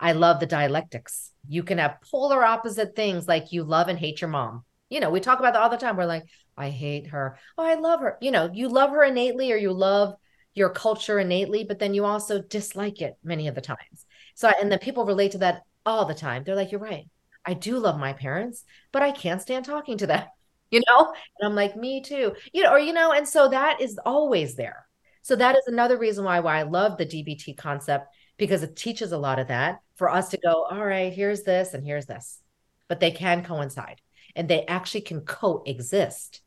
I 0.00 0.12
love 0.12 0.40
the 0.40 0.46
dialectics. 0.46 1.30
You 1.46 1.62
can 1.62 1.76
have 1.76 1.98
polar 2.10 2.42
opposite 2.42 2.96
things 2.96 3.28
like 3.28 3.52
you 3.52 3.64
love 3.64 3.88
and 3.88 3.98
hate 3.98 4.22
your 4.22 4.30
mom. 4.30 4.64
You 4.88 5.00
know, 5.00 5.10
we 5.10 5.20
talk 5.20 5.40
about 5.40 5.52
that 5.52 5.62
all 5.62 5.68
the 5.68 5.76
time. 5.76 5.96
We're 5.96 6.06
like, 6.06 6.24
I 6.56 6.70
hate 6.70 7.08
her. 7.08 7.38
Oh, 7.58 7.64
I 7.64 7.74
love 7.74 8.00
her. 8.00 8.16
You 8.22 8.30
know, 8.30 8.50
you 8.50 8.68
love 8.68 8.90
her 8.90 9.04
innately 9.04 9.52
or 9.52 9.56
you 9.56 9.72
love 9.72 10.14
your 10.54 10.70
culture 10.70 11.18
innately, 11.18 11.64
but 11.64 11.78
then 11.78 11.94
you 11.94 12.04
also 12.04 12.40
dislike 12.40 13.00
it 13.00 13.16
many 13.22 13.48
of 13.48 13.54
the 13.54 13.60
times. 13.60 14.06
So, 14.34 14.50
and 14.60 14.70
then 14.70 14.78
people 14.78 15.04
relate 15.06 15.32
to 15.32 15.38
that 15.38 15.62
all 15.84 16.04
the 16.04 16.14
time. 16.14 16.44
They're 16.44 16.56
like, 16.56 16.72
you're 16.72 16.80
right. 16.80 17.08
I 17.44 17.54
do 17.54 17.78
love 17.78 17.98
my 17.98 18.12
parents, 18.12 18.64
but 18.92 19.02
I 19.02 19.10
can't 19.10 19.42
stand 19.42 19.64
talking 19.64 19.98
to 19.98 20.06
them, 20.06 20.24
you 20.70 20.80
know? 20.88 21.14
And 21.38 21.48
I'm 21.48 21.54
like, 21.54 21.76
me 21.76 22.02
too, 22.02 22.34
you 22.52 22.62
know, 22.62 22.72
or, 22.72 22.78
you 22.78 22.92
know, 22.92 23.12
and 23.12 23.26
so 23.26 23.48
that 23.48 23.80
is 23.80 23.98
always 24.04 24.54
there. 24.54 24.86
So 25.22 25.36
that 25.36 25.56
is 25.56 25.66
another 25.66 25.98
reason 25.98 26.24
why, 26.24 26.40
why 26.40 26.58
I 26.58 26.62
love 26.62 26.98
the 26.98 27.06
DBT 27.06 27.56
concept 27.56 28.08
because 28.38 28.62
it 28.62 28.76
teaches 28.76 29.12
a 29.12 29.18
lot 29.18 29.38
of 29.38 29.48
that 29.48 29.80
for 29.96 30.10
us 30.10 30.30
to 30.30 30.38
go, 30.38 30.64
all 30.64 30.84
right, 30.84 31.12
here's 31.12 31.42
this 31.42 31.74
and 31.74 31.84
here's 31.84 32.06
this, 32.06 32.40
but 32.88 32.98
they 32.98 33.12
can 33.12 33.44
coincide 33.44 34.00
and 34.34 34.48
they 34.48 34.66
actually 34.66 35.02
can 35.02 35.20
coexist. 35.20 36.42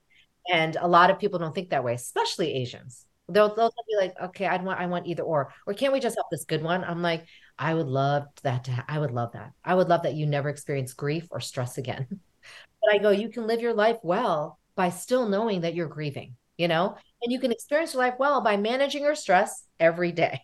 And 0.52 0.76
a 0.76 0.88
lot 0.88 1.10
of 1.10 1.20
people 1.20 1.40
don't 1.40 1.56
think 1.56 1.70
that 1.70 1.84
way, 1.84 1.94
especially 1.94 2.54
Asians 2.54 3.06
they'll 3.30 3.56
they'll 3.56 3.72
be 3.88 3.98
like, 3.98 4.14
okay, 4.22 4.46
I 4.46 4.58
want 4.58 4.80
I 4.80 4.86
want 4.86 5.08
either 5.08 5.24
or, 5.24 5.54
or 5.66 5.74
can't 5.74 5.94
we 5.94 6.00
just 6.00 6.18
have 6.18 6.26
this 6.32 6.46
good 6.46 6.64
one? 6.64 6.84
I'm 6.84 7.02
like, 7.02 7.26
I 7.58 7.74
would 7.74 7.88
love 7.88 8.26
that 8.44 8.66
to 8.66 8.72
ha- 8.72 8.86
I 8.88 9.00
would 9.00 9.12
love 9.12 9.34
that. 9.34 9.54
I 9.64 9.76
would 9.76 9.90
love 9.90 10.04
that 10.04 10.16
you 10.16 10.26
never 10.26 10.50
experience 10.50 10.94
grief 10.94 11.28
or 11.32 11.40
stress 11.40 11.78
again. 11.78 12.08
but 12.10 12.94
I 12.94 12.98
go, 12.98 13.12
you 13.12 13.30
can 13.30 13.48
live 13.48 13.62
your 13.62 13.74
life 13.74 13.98
well 14.04 14.60
by 14.76 14.90
still 14.90 15.28
knowing 15.28 15.62
that 15.62 15.74
you're 15.74 15.88
grieving, 15.88 16.36
you 16.58 16.68
know, 16.68 16.96
and 17.22 17.32
you 17.32 17.40
can 17.40 17.52
experience 17.52 17.94
your 17.94 18.04
life 18.04 18.16
well 18.20 18.42
by 18.42 18.58
managing 18.58 19.04
your 19.04 19.16
stress 19.16 19.64
every 19.80 20.12
day. 20.12 20.42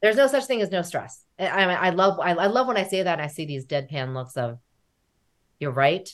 There's 0.00 0.16
no 0.16 0.28
such 0.28 0.44
thing 0.44 0.62
as 0.62 0.70
no 0.70 0.82
stress. 0.82 1.24
I, 1.38 1.46
I, 1.46 1.72
I 1.72 1.90
love 1.90 2.20
I, 2.20 2.30
I 2.30 2.46
love 2.46 2.68
when 2.68 2.76
I 2.76 2.84
say 2.84 3.02
that 3.02 3.18
and 3.18 3.22
I 3.22 3.26
see 3.26 3.46
these 3.46 3.66
deadpan 3.66 4.14
looks 4.14 4.36
of, 4.36 4.58
you're 5.58 5.72
right. 5.72 6.08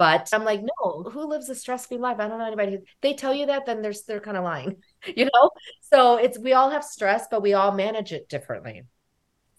But 0.00 0.30
I'm 0.32 0.44
like, 0.44 0.62
no, 0.62 1.02
who 1.02 1.28
lives 1.28 1.50
a 1.50 1.54
stress-free 1.54 1.98
life? 1.98 2.16
I 2.20 2.26
don't 2.26 2.38
know 2.38 2.46
anybody. 2.46 2.72
Who, 2.72 2.78
they 3.02 3.12
tell 3.12 3.34
you 3.34 3.44
that, 3.46 3.66
then 3.66 3.82
they're 3.82 3.92
they're 4.08 4.18
kind 4.18 4.38
of 4.38 4.44
lying, 4.44 4.76
you 5.14 5.26
know. 5.26 5.50
So 5.92 6.16
it's 6.16 6.38
we 6.38 6.54
all 6.54 6.70
have 6.70 6.82
stress, 6.82 7.26
but 7.30 7.42
we 7.42 7.52
all 7.52 7.70
manage 7.70 8.10
it 8.14 8.26
differently. 8.26 8.84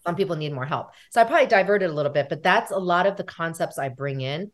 Some 0.04 0.16
people 0.16 0.34
need 0.34 0.52
more 0.52 0.66
help. 0.66 0.88
So 1.12 1.20
I 1.20 1.24
probably 1.24 1.46
diverted 1.46 1.90
a 1.90 1.92
little 1.92 2.10
bit, 2.10 2.28
but 2.28 2.42
that's 2.42 2.72
a 2.72 2.76
lot 2.76 3.06
of 3.06 3.16
the 3.16 3.22
concepts 3.22 3.78
I 3.78 3.88
bring 3.88 4.20
in. 4.20 4.50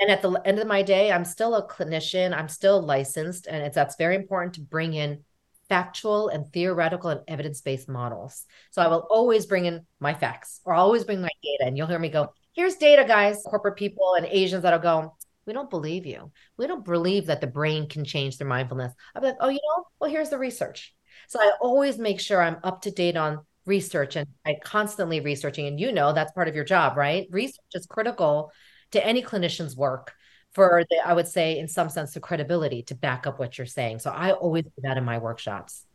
And 0.00 0.10
at 0.10 0.22
the 0.22 0.32
end 0.44 0.58
of 0.58 0.66
my 0.66 0.82
day, 0.82 1.12
I'm 1.12 1.24
still 1.24 1.54
a 1.54 1.68
clinician. 1.68 2.36
I'm 2.36 2.48
still 2.48 2.82
licensed, 2.82 3.46
and 3.46 3.62
it's 3.62 3.76
that's 3.76 3.94
very 3.94 4.16
important 4.16 4.54
to 4.54 4.60
bring 4.60 4.92
in 4.92 5.22
factual 5.68 6.30
and 6.30 6.52
theoretical 6.52 7.10
and 7.10 7.20
evidence-based 7.28 7.88
models. 7.88 8.44
So 8.72 8.82
I 8.82 8.88
will 8.88 9.06
always 9.08 9.46
bring 9.46 9.66
in 9.66 9.86
my 10.00 10.14
facts 10.14 10.60
or 10.64 10.74
always 10.74 11.04
bring 11.04 11.20
my 11.22 11.30
data, 11.44 11.68
and 11.68 11.76
you'll 11.76 11.86
hear 11.86 12.00
me 12.00 12.08
go, 12.08 12.32
here's 12.52 12.76
data, 12.76 13.04
guys, 13.06 13.42
corporate 13.44 13.76
people 13.76 14.14
and 14.14 14.26
Asians 14.26 14.62
that'll 14.62 14.78
go, 14.78 15.16
we 15.46 15.52
don't 15.52 15.70
believe 15.70 16.06
you. 16.06 16.30
We 16.56 16.66
don't 16.66 16.84
believe 16.84 17.26
that 17.26 17.40
the 17.40 17.46
brain 17.46 17.88
can 17.88 18.04
change 18.04 18.38
their 18.38 18.46
mindfulness. 18.46 18.92
I'll 19.14 19.22
be 19.22 19.28
like, 19.28 19.36
oh, 19.40 19.48
you 19.48 19.60
know, 19.62 19.86
well, 19.98 20.10
here's 20.10 20.30
the 20.30 20.38
research. 20.38 20.94
So 21.28 21.40
I 21.40 21.52
always 21.60 21.98
make 21.98 22.20
sure 22.20 22.40
I'm 22.40 22.58
up 22.62 22.82
to 22.82 22.90
date 22.90 23.16
on 23.16 23.40
research 23.66 24.16
and 24.16 24.28
I 24.44 24.56
constantly 24.62 25.20
researching. 25.20 25.66
And 25.66 25.80
you 25.80 25.92
know, 25.92 26.12
that's 26.12 26.32
part 26.32 26.48
of 26.48 26.54
your 26.54 26.64
job, 26.64 26.96
right? 26.96 27.26
Research 27.30 27.64
is 27.74 27.86
critical 27.86 28.52
to 28.92 29.04
any 29.04 29.22
clinician's 29.22 29.76
work 29.76 30.14
for 30.52 30.84
the, 30.90 30.98
I 31.04 31.14
would 31.14 31.28
say, 31.28 31.58
in 31.58 31.68
some 31.68 31.88
sense, 31.88 32.12
the 32.14 32.20
credibility 32.20 32.82
to 32.84 32.94
back 32.94 33.26
up 33.26 33.38
what 33.38 33.56
you're 33.56 33.66
saying. 33.66 34.00
So 34.00 34.10
I 34.10 34.32
always 34.32 34.64
do 34.64 34.70
that 34.82 34.98
in 34.98 35.04
my 35.04 35.18
workshops. 35.18 35.86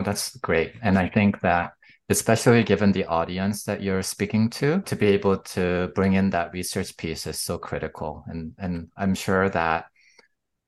That's 0.00 0.36
great. 0.36 0.72
And 0.82 0.98
I 0.98 1.08
think 1.08 1.40
that 1.40 1.74
especially 2.12 2.62
given 2.62 2.92
the 2.92 3.06
audience 3.06 3.64
that 3.64 3.82
you're 3.82 4.02
speaking 4.02 4.50
to, 4.50 4.80
to 4.82 4.94
be 4.96 5.06
able 5.06 5.38
to 5.38 5.90
bring 5.94 6.12
in 6.12 6.30
that 6.30 6.52
research 6.52 6.96
piece 6.96 7.26
is 7.26 7.40
so 7.40 7.58
critical. 7.58 8.24
And 8.28 8.54
and 8.58 8.90
I'm 8.96 9.14
sure 9.14 9.48
that 9.50 9.86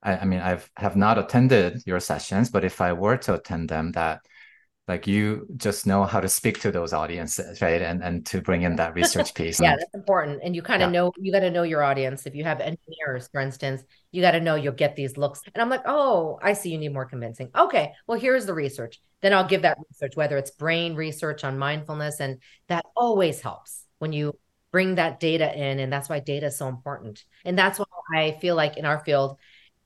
I, 0.02 0.16
I 0.18 0.24
mean 0.24 0.40
I've 0.40 0.68
have 0.76 0.96
not 0.96 1.18
attended 1.18 1.82
your 1.86 2.00
sessions, 2.00 2.50
but 2.50 2.64
if 2.64 2.80
I 2.80 2.92
were 2.92 3.16
to 3.18 3.34
attend 3.34 3.68
them, 3.68 3.92
that 3.92 4.20
like 4.86 5.06
you 5.06 5.46
just 5.56 5.86
know 5.86 6.04
how 6.04 6.20
to 6.20 6.28
speak 6.28 6.60
to 6.60 6.70
those 6.70 6.92
audiences 6.92 7.62
right? 7.62 7.80
And 7.80 8.02
and 8.02 8.26
to 8.26 8.40
bring 8.40 8.62
in 8.62 8.76
that 8.76 8.94
research 8.94 9.34
piece 9.38 9.60
yeah 9.60 9.76
that's 9.76 9.94
important. 9.94 10.40
And 10.42 10.54
you 10.54 10.62
kind 10.62 10.82
of 10.82 10.88
yeah. 10.88 11.00
know 11.00 11.12
you 11.18 11.32
got 11.32 11.40
to 11.40 11.50
know 11.50 11.62
your 11.62 11.82
audience. 11.82 12.26
If 12.26 12.34
you 12.34 12.44
have 12.44 12.60
engineers 12.60 13.28
for 13.32 13.40
instance 13.40 13.82
you 14.12 14.20
got 14.20 14.32
to 14.32 14.40
know 14.40 14.54
you'll 14.54 14.74
get 14.74 14.96
these 14.96 15.16
looks. 15.16 15.40
And 15.54 15.62
i'm 15.62 15.70
like 15.70 15.82
oh 15.86 16.38
i 16.42 16.52
see 16.52 16.70
you 16.70 16.78
need 16.78 16.92
more 16.92 17.06
convincing. 17.06 17.50
Okay 17.56 17.92
well 18.06 18.18
here's 18.18 18.46
the 18.46 18.54
research. 18.54 19.00
Then 19.22 19.32
i'll 19.32 19.48
give 19.48 19.62
that 19.62 19.78
research 19.90 20.16
whether 20.16 20.36
it's 20.36 20.50
brain 20.50 20.94
research 20.94 21.44
on 21.44 21.58
mindfulness 21.58 22.20
and 22.20 22.38
that 22.68 22.84
always 22.94 23.40
helps 23.40 23.84
when 23.98 24.12
you 24.12 24.36
bring 24.70 24.96
that 24.96 25.20
data 25.20 25.56
in 25.56 25.78
and 25.78 25.92
that's 25.92 26.08
why 26.08 26.20
data 26.20 26.46
is 26.46 26.58
so 26.58 26.68
important. 26.68 27.24
And 27.44 27.58
that's 27.58 27.78
why 27.78 27.86
i 28.14 28.38
feel 28.38 28.54
like 28.54 28.76
in 28.76 28.84
our 28.84 29.02
field 29.02 29.38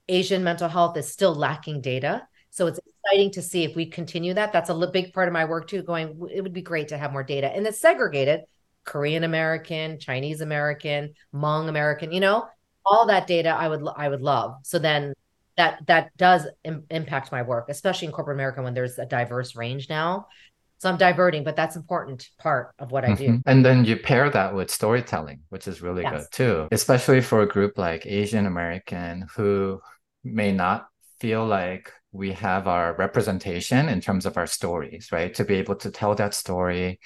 asian 0.09 0.43
mental 0.43 0.69
health 0.69 0.97
is 0.97 1.13
still 1.13 1.35
lacking 1.35 1.83
data. 1.83 2.27
So 2.51 2.67
it's 2.67 2.81
exciting 3.09 3.31
to 3.33 3.43
see 3.43 3.65
if 3.65 3.75
we 3.75 3.87
continue 3.87 4.35
that. 4.35 4.53
That's 4.53 4.71
a 4.71 4.87
big 4.87 5.13
part 5.13 5.29
of 5.29 5.35
my 5.35 5.45
work 5.45 5.69
too. 5.69 5.83
Going, 5.83 6.29
it 6.31 6.43
would 6.43 6.53
be 6.53 6.63
great 6.63 6.89
to 6.89 6.99
have 6.99 7.13
more 7.13 7.25
data, 7.25 7.49
and 7.49 7.67
it's 7.67 7.81
segregated: 7.81 8.43
Korean 8.85 9.25
American, 9.25 9.99
Chinese 9.99 10.41
American, 10.41 11.15
Hmong 11.35 11.69
American. 11.69 12.13
You 12.13 12.21
know, 12.21 12.49
all 12.85 13.07
that 13.07 13.27
data 13.27 13.51
I 13.51 13.69
would 13.69 13.87
I 13.97 14.09
would 14.09 14.23
love. 14.23 14.57
So 14.63 14.79
then 14.79 15.15
that 15.57 15.87
that 15.87 16.17
does 16.17 16.47
Im- 16.65 16.85
impact 16.91 17.33
my 17.33 17.43
work, 17.43 17.69
especially 17.69 18.07
in 18.07 18.13
corporate 18.13 18.37
America 18.37 18.63
when 18.63 18.75
there's 18.75 18.99
a 18.99 19.07
diverse 19.07 19.57
range 19.57 19.89
now. 19.89 20.27
So 20.81 20.89
I'm 20.89 20.97
diverting, 20.97 21.43
but 21.43 21.57
that's 21.57 21.75
important 21.75 22.29
part 22.39 22.73
of 22.79 22.93
what 22.93 23.05
I 23.05 23.15
do. 23.15 23.25
Mm-hmm. 23.25 23.49
And 23.51 23.65
then 23.65 23.85
you 23.85 23.97
pair 23.97 24.31
that 24.31 24.55
with 24.55 24.71
storytelling, 24.71 25.41
which 25.49 25.67
is 25.67 25.83
really 25.83 26.03
yes. 26.03 26.13
good 26.13 26.27
too, 26.31 26.69
especially 26.71 27.21
for 27.21 27.41
a 27.41 27.49
group 27.49 27.79
like 27.79 28.07
Asian 28.07 28.47
American 28.47 29.27
who 29.35 29.81
may 30.23 30.53
not 30.53 30.87
feel 31.19 31.45
like 31.45 31.93
we 32.13 32.33
have 32.33 32.67
our 32.67 32.95
representation 32.95 33.89
in 33.89 34.01
terms 34.01 34.27
of 34.27 34.37
our 34.37 34.47
stories, 34.47 35.11
right? 35.13 35.35
To 35.35 35.45
be 35.45 35.57
able 35.57 35.77
to 35.77 35.91
tell 35.91 36.15
that 36.15 36.35
story 36.35 37.01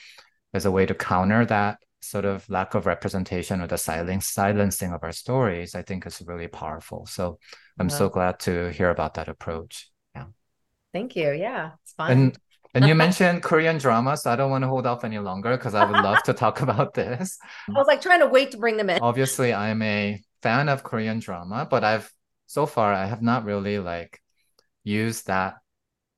as 0.54 0.64
a 0.64 0.70
way 0.70 0.86
to 0.86 0.94
counter 0.94 1.44
that 1.46 1.78
sort 2.00 2.24
of 2.24 2.48
lack 2.48 2.74
of 2.74 2.86
representation 2.86 3.60
or 3.60 3.66
the 3.66 3.78
silence 3.78 4.26
silencing 4.26 4.92
of 4.92 5.02
our 5.02 5.12
stories, 5.12 5.74
I 5.74 5.82
think 5.82 6.06
is 6.06 6.22
really 6.26 6.48
powerful. 6.48 7.06
So 7.06 7.38
I'm 7.78 7.88
so 7.88 8.08
glad 8.08 8.40
to 8.40 8.70
hear 8.70 8.90
about 8.90 9.14
that 9.14 9.28
approach. 9.28 9.90
Yeah. 10.14 10.26
Thank 10.92 11.16
you. 11.16 11.32
Yeah, 11.32 11.72
it's 11.82 11.92
fun. 11.92 12.10
And 12.10 12.38
and 12.74 12.86
you 12.86 12.94
mentioned 13.06 13.42
Korean 13.42 13.78
drama, 13.78 14.16
so 14.16 14.30
I 14.30 14.36
don't 14.36 14.50
want 14.50 14.62
to 14.62 14.68
hold 14.68 14.86
off 14.86 15.04
any 15.04 15.18
longer 15.18 15.56
because 15.56 15.74
I 15.74 15.84
would 15.84 16.00
love 16.00 16.22
to 16.24 16.32
talk 16.32 16.60
about 16.66 16.94
this. 16.94 17.38
I 17.68 17.72
was 17.72 17.86
like 17.86 18.00
trying 18.00 18.20
to 18.20 18.26
wait 18.26 18.52
to 18.52 18.58
bring 18.58 18.76
them 18.76 18.90
in. 18.90 19.00
Obviously, 19.00 19.52
I'm 19.52 19.82
a 19.82 20.20
fan 20.42 20.68
of 20.68 20.82
Korean 20.82 21.18
drama, 21.18 21.66
but 21.70 21.84
I've 21.84 22.12
so 22.46 22.66
far 22.66 22.92
I 22.92 23.06
have 23.06 23.22
not 23.22 23.44
really 23.44 23.78
like 23.78 24.21
used 24.84 25.26
that 25.26 25.54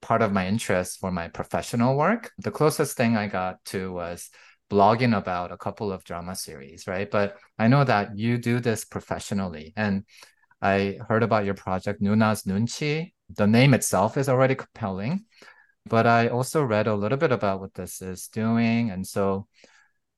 part 0.01 0.21
of 0.21 0.31
my 0.31 0.47
interest 0.47 0.99
for 0.99 1.11
my 1.11 1.27
professional 1.27 1.97
work. 1.97 2.31
The 2.37 2.51
closest 2.51 2.95
thing 2.95 3.17
I 3.17 3.27
got 3.27 3.63
to 3.65 3.91
was 3.91 4.29
blogging 4.69 5.17
about 5.17 5.51
a 5.51 5.57
couple 5.57 5.91
of 5.91 6.03
drama 6.03 6.35
series, 6.35 6.87
right? 6.87 7.09
But 7.09 7.37
I 7.57 7.67
know 7.67 7.83
that 7.83 8.17
you 8.17 8.37
do 8.37 8.59
this 8.59 8.85
professionally. 8.85 9.73
And 9.75 10.03
I 10.61 10.97
heard 11.07 11.23
about 11.23 11.45
your 11.45 11.53
project, 11.53 12.01
Noona's 12.01 12.43
Noonchi. 12.43 13.13
The 13.29 13.47
name 13.47 13.73
itself 13.73 14.17
is 14.17 14.29
already 14.29 14.55
compelling, 14.55 15.25
but 15.85 16.05
I 16.05 16.27
also 16.27 16.63
read 16.63 16.87
a 16.87 16.95
little 16.95 17.17
bit 17.17 17.31
about 17.31 17.59
what 17.59 17.73
this 17.73 18.01
is 18.01 18.27
doing. 18.27 18.91
And 18.91 19.05
so 19.05 19.47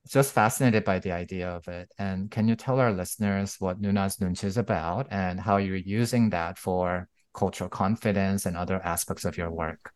just 0.07 0.33
fascinated 0.33 0.83
by 0.83 0.99
the 0.99 1.11
idea 1.11 1.49
of 1.49 1.67
it. 1.67 1.91
And 1.97 2.31
can 2.31 2.47
you 2.47 2.55
tell 2.55 2.79
our 2.79 2.91
listeners 2.91 3.55
what 3.59 3.79
Noona's 3.79 4.17
Noonchi 4.17 4.45
is 4.45 4.57
about 4.57 5.07
and 5.11 5.39
how 5.39 5.57
you're 5.57 5.75
using 5.75 6.29
that 6.31 6.57
for 6.57 7.07
cultural 7.37 7.69
confidence 7.69 8.45
and 8.45 8.57
other 8.57 8.81
aspects 8.83 9.23
of 9.23 9.37
your 9.37 9.51
work? 9.51 9.93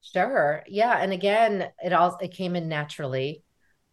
Sure. 0.00 0.62
Yeah. 0.68 0.96
And 0.98 1.12
again, 1.12 1.68
it 1.82 1.92
all 1.92 2.16
it 2.20 2.32
came 2.32 2.54
in 2.54 2.68
naturally 2.68 3.42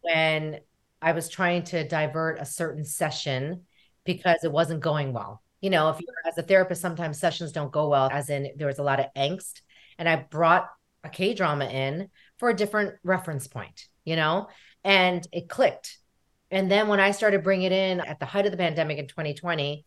when 0.02 0.60
I 1.02 1.12
was 1.12 1.28
trying 1.28 1.64
to 1.64 1.86
divert 1.86 2.40
a 2.40 2.44
certain 2.44 2.84
session 2.84 3.62
because 4.04 4.44
it 4.44 4.52
wasn't 4.52 4.80
going 4.80 5.12
well. 5.12 5.42
You 5.60 5.70
know, 5.70 5.90
if 5.90 6.00
you're 6.00 6.14
as 6.26 6.38
a 6.38 6.42
therapist, 6.42 6.80
sometimes 6.80 7.18
sessions 7.18 7.52
don't 7.52 7.72
go 7.72 7.88
well, 7.88 8.08
as 8.12 8.30
in 8.30 8.50
there 8.56 8.68
was 8.68 8.78
a 8.78 8.84
lot 8.84 9.00
of 9.00 9.06
angst. 9.16 9.62
And 9.98 10.08
I 10.08 10.16
brought 10.16 10.68
a 11.02 11.08
K 11.08 11.34
drama 11.34 11.66
in 11.66 12.08
for 12.38 12.50
a 12.50 12.56
different 12.56 12.94
reference 13.02 13.46
point, 13.46 13.86
you 14.04 14.16
know, 14.16 14.48
and 14.84 15.26
it 15.32 15.48
clicked. 15.48 15.98
And 16.50 16.70
then 16.70 16.88
when 16.88 17.00
I 17.00 17.10
started 17.10 17.42
bringing 17.42 17.66
it 17.66 17.72
in 17.72 18.00
at 18.00 18.20
the 18.20 18.26
height 18.26 18.46
of 18.46 18.52
the 18.52 18.58
pandemic 18.58 18.98
in 18.98 19.08
2020 19.08 19.84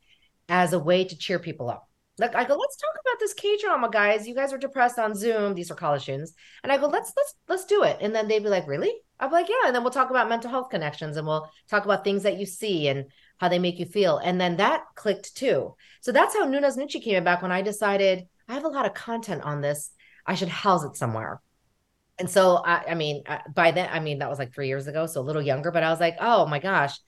as 0.49 0.73
a 0.73 0.80
way 0.80 1.06
to 1.06 1.17
cheer 1.17 1.39
people 1.39 1.69
up, 1.69 1.88
like 2.19 2.36
I 2.36 2.43
go, 2.43 2.55
let's 2.55 2.77
talk 2.77 2.93
about 2.93 3.19
this 3.19 3.34
K 3.34 3.58
drama, 3.58 3.89
guys. 3.89 4.27
You 4.27 4.36
guys 4.36 4.53
are 4.53 4.58
depressed 4.58 4.99
on 4.99 5.15
Zoom. 5.15 5.55
These 5.55 5.71
are 5.71 5.75
college 5.75 6.03
students, 6.03 6.34
and 6.63 6.71
I 6.71 6.77
go, 6.77 6.88
let's 6.88 7.13
let's 7.15 7.36
let's 7.47 7.65
do 7.65 7.84
it. 7.84 7.97
And 8.01 8.13
then 8.13 8.27
they'd 8.27 8.43
be 8.43 8.49
like, 8.49 8.67
really? 8.67 8.93
I'm 9.19 9.32
like, 9.32 9.49
yeah. 9.49 9.67
And 9.67 9.75
then 9.75 9.84
we'll 9.84 9.91
talk 9.91 10.10
about 10.10 10.29
mental 10.29 10.49
health 10.49 10.69
connections, 10.69 11.17
and 11.17 11.25
we'll 11.25 11.49
talk 11.69 11.86
about 11.86 12.03
things 12.03 12.23
that 12.23 12.38
you 12.38 12.45
see 12.45 12.88
and 12.88 13.05
how 13.38 13.49
they 13.49 13.60
make 13.60 13.79
you 13.79 13.86
feel. 13.86 14.17
And 14.17 14.39
then 14.39 14.58
that 14.58 14.84
clicked 14.95 15.36
too. 15.36 15.75
So 16.01 16.12
that's 16.12 16.36
how 16.36 16.45
Noona's 16.45 16.77
Noonchi 16.77 17.01
came 17.01 17.23
back 17.23 17.41
when 17.41 17.51
I 17.51 17.62
decided 17.62 18.27
I 18.47 18.53
have 18.53 18.65
a 18.65 18.69
lot 18.69 18.86
of 18.86 18.93
content 18.93 19.43
on 19.43 19.62
this. 19.62 19.91
I 20.25 20.36
should 20.36 20.49
house 20.49 20.84
it 20.84 20.95
somewhere. 20.95 21.41
And 22.17 22.29
so 22.29 22.58
I, 22.58 22.91
I 22.91 22.95
mean, 22.95 23.23
uh, 23.25 23.39
by 23.53 23.71
then, 23.71 23.89
I 23.91 24.01
mean 24.01 24.19
that 24.19 24.29
was 24.29 24.39
like 24.39 24.53
three 24.53 24.67
years 24.67 24.88
ago, 24.88 25.05
so 25.05 25.21
a 25.21 25.23
little 25.23 25.41
younger. 25.41 25.71
But 25.71 25.84
I 25.84 25.89
was 25.89 26.01
like, 26.01 26.17
oh 26.19 26.45
my 26.45 26.60
gosh, 26.60 26.99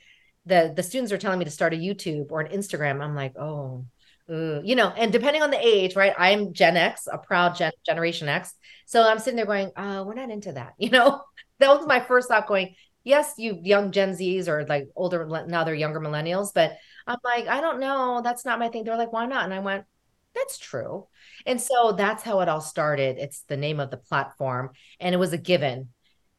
the 0.46 0.74
the 0.76 0.84
students 0.84 1.12
are 1.12 1.18
telling 1.18 1.40
me 1.40 1.46
to 1.46 1.52
start 1.52 1.74
a 1.74 1.78
YouTube 1.78 2.32
or 2.32 2.42
an 2.42 2.58
Instagram. 2.58 3.02
I'm 3.02 3.16
like, 3.16 3.38
oh 3.38 3.86
Ooh, 4.30 4.62
you 4.64 4.76
know, 4.76 4.90
and 4.90 5.12
depending 5.12 5.42
on 5.42 5.52
the 5.52 5.60
age, 5.60 5.96
right? 5.96 6.14
I'm 6.18 6.54
Gen 6.54 6.78
X, 6.78 7.08
a 7.12 7.18
proud 7.18 7.56
Gen 7.56 7.72
Generation 7.86 8.28
X. 8.28 8.54
So 8.86 9.04
I'm 9.04 9.20
sitting 9.20 9.36
there 9.36 9.46
going, 9.46 9.72
uh, 9.76 10.04
we're 10.06 10.14
not 10.14 10.30
into 10.30 10.54
that. 10.54 10.74
You 10.80 10.90
know, 10.90 11.22
that 11.60 11.70
was 11.70 11.86
my 11.88 12.00
first 12.00 12.28
thought 12.28 12.48
going, 12.48 12.76
yes, 13.04 13.34
you 13.38 13.60
young 13.64 13.92
Gen 13.92 14.12
Zs 14.12 14.48
or 14.48 14.66
like 14.68 14.88
older, 14.96 15.26
now 15.48 15.64
they're 15.64 15.74
younger 15.74 16.00
millennials, 16.00 16.54
but 16.54 16.78
I'm 17.08 17.18
like, 17.24 17.48
I 17.48 17.62
don't 17.62 17.80
know. 17.80 18.22
That's 18.24 18.46
not 18.46 18.60
my 18.60 18.70
thing. 18.70 18.84
They're 18.84 18.98
like, 18.98 19.12
why 19.12 19.26
not? 19.26 19.46
And 19.46 19.54
I 19.54 19.60
went, 19.60 19.86
that's 20.34 20.58
true. 20.58 21.08
And 21.46 21.60
so 21.60 21.94
that's 21.94 22.24
how 22.24 22.40
it 22.42 22.50
all 22.50 22.62
started. 22.62 23.18
It's 23.18 23.42
the 23.44 23.58
name 23.58 23.80
of 23.80 23.92
the 23.92 23.98
platform, 23.98 24.72
and 25.00 25.14
it 25.14 25.18
was 25.18 25.34
a 25.34 25.38
given. 25.38 25.90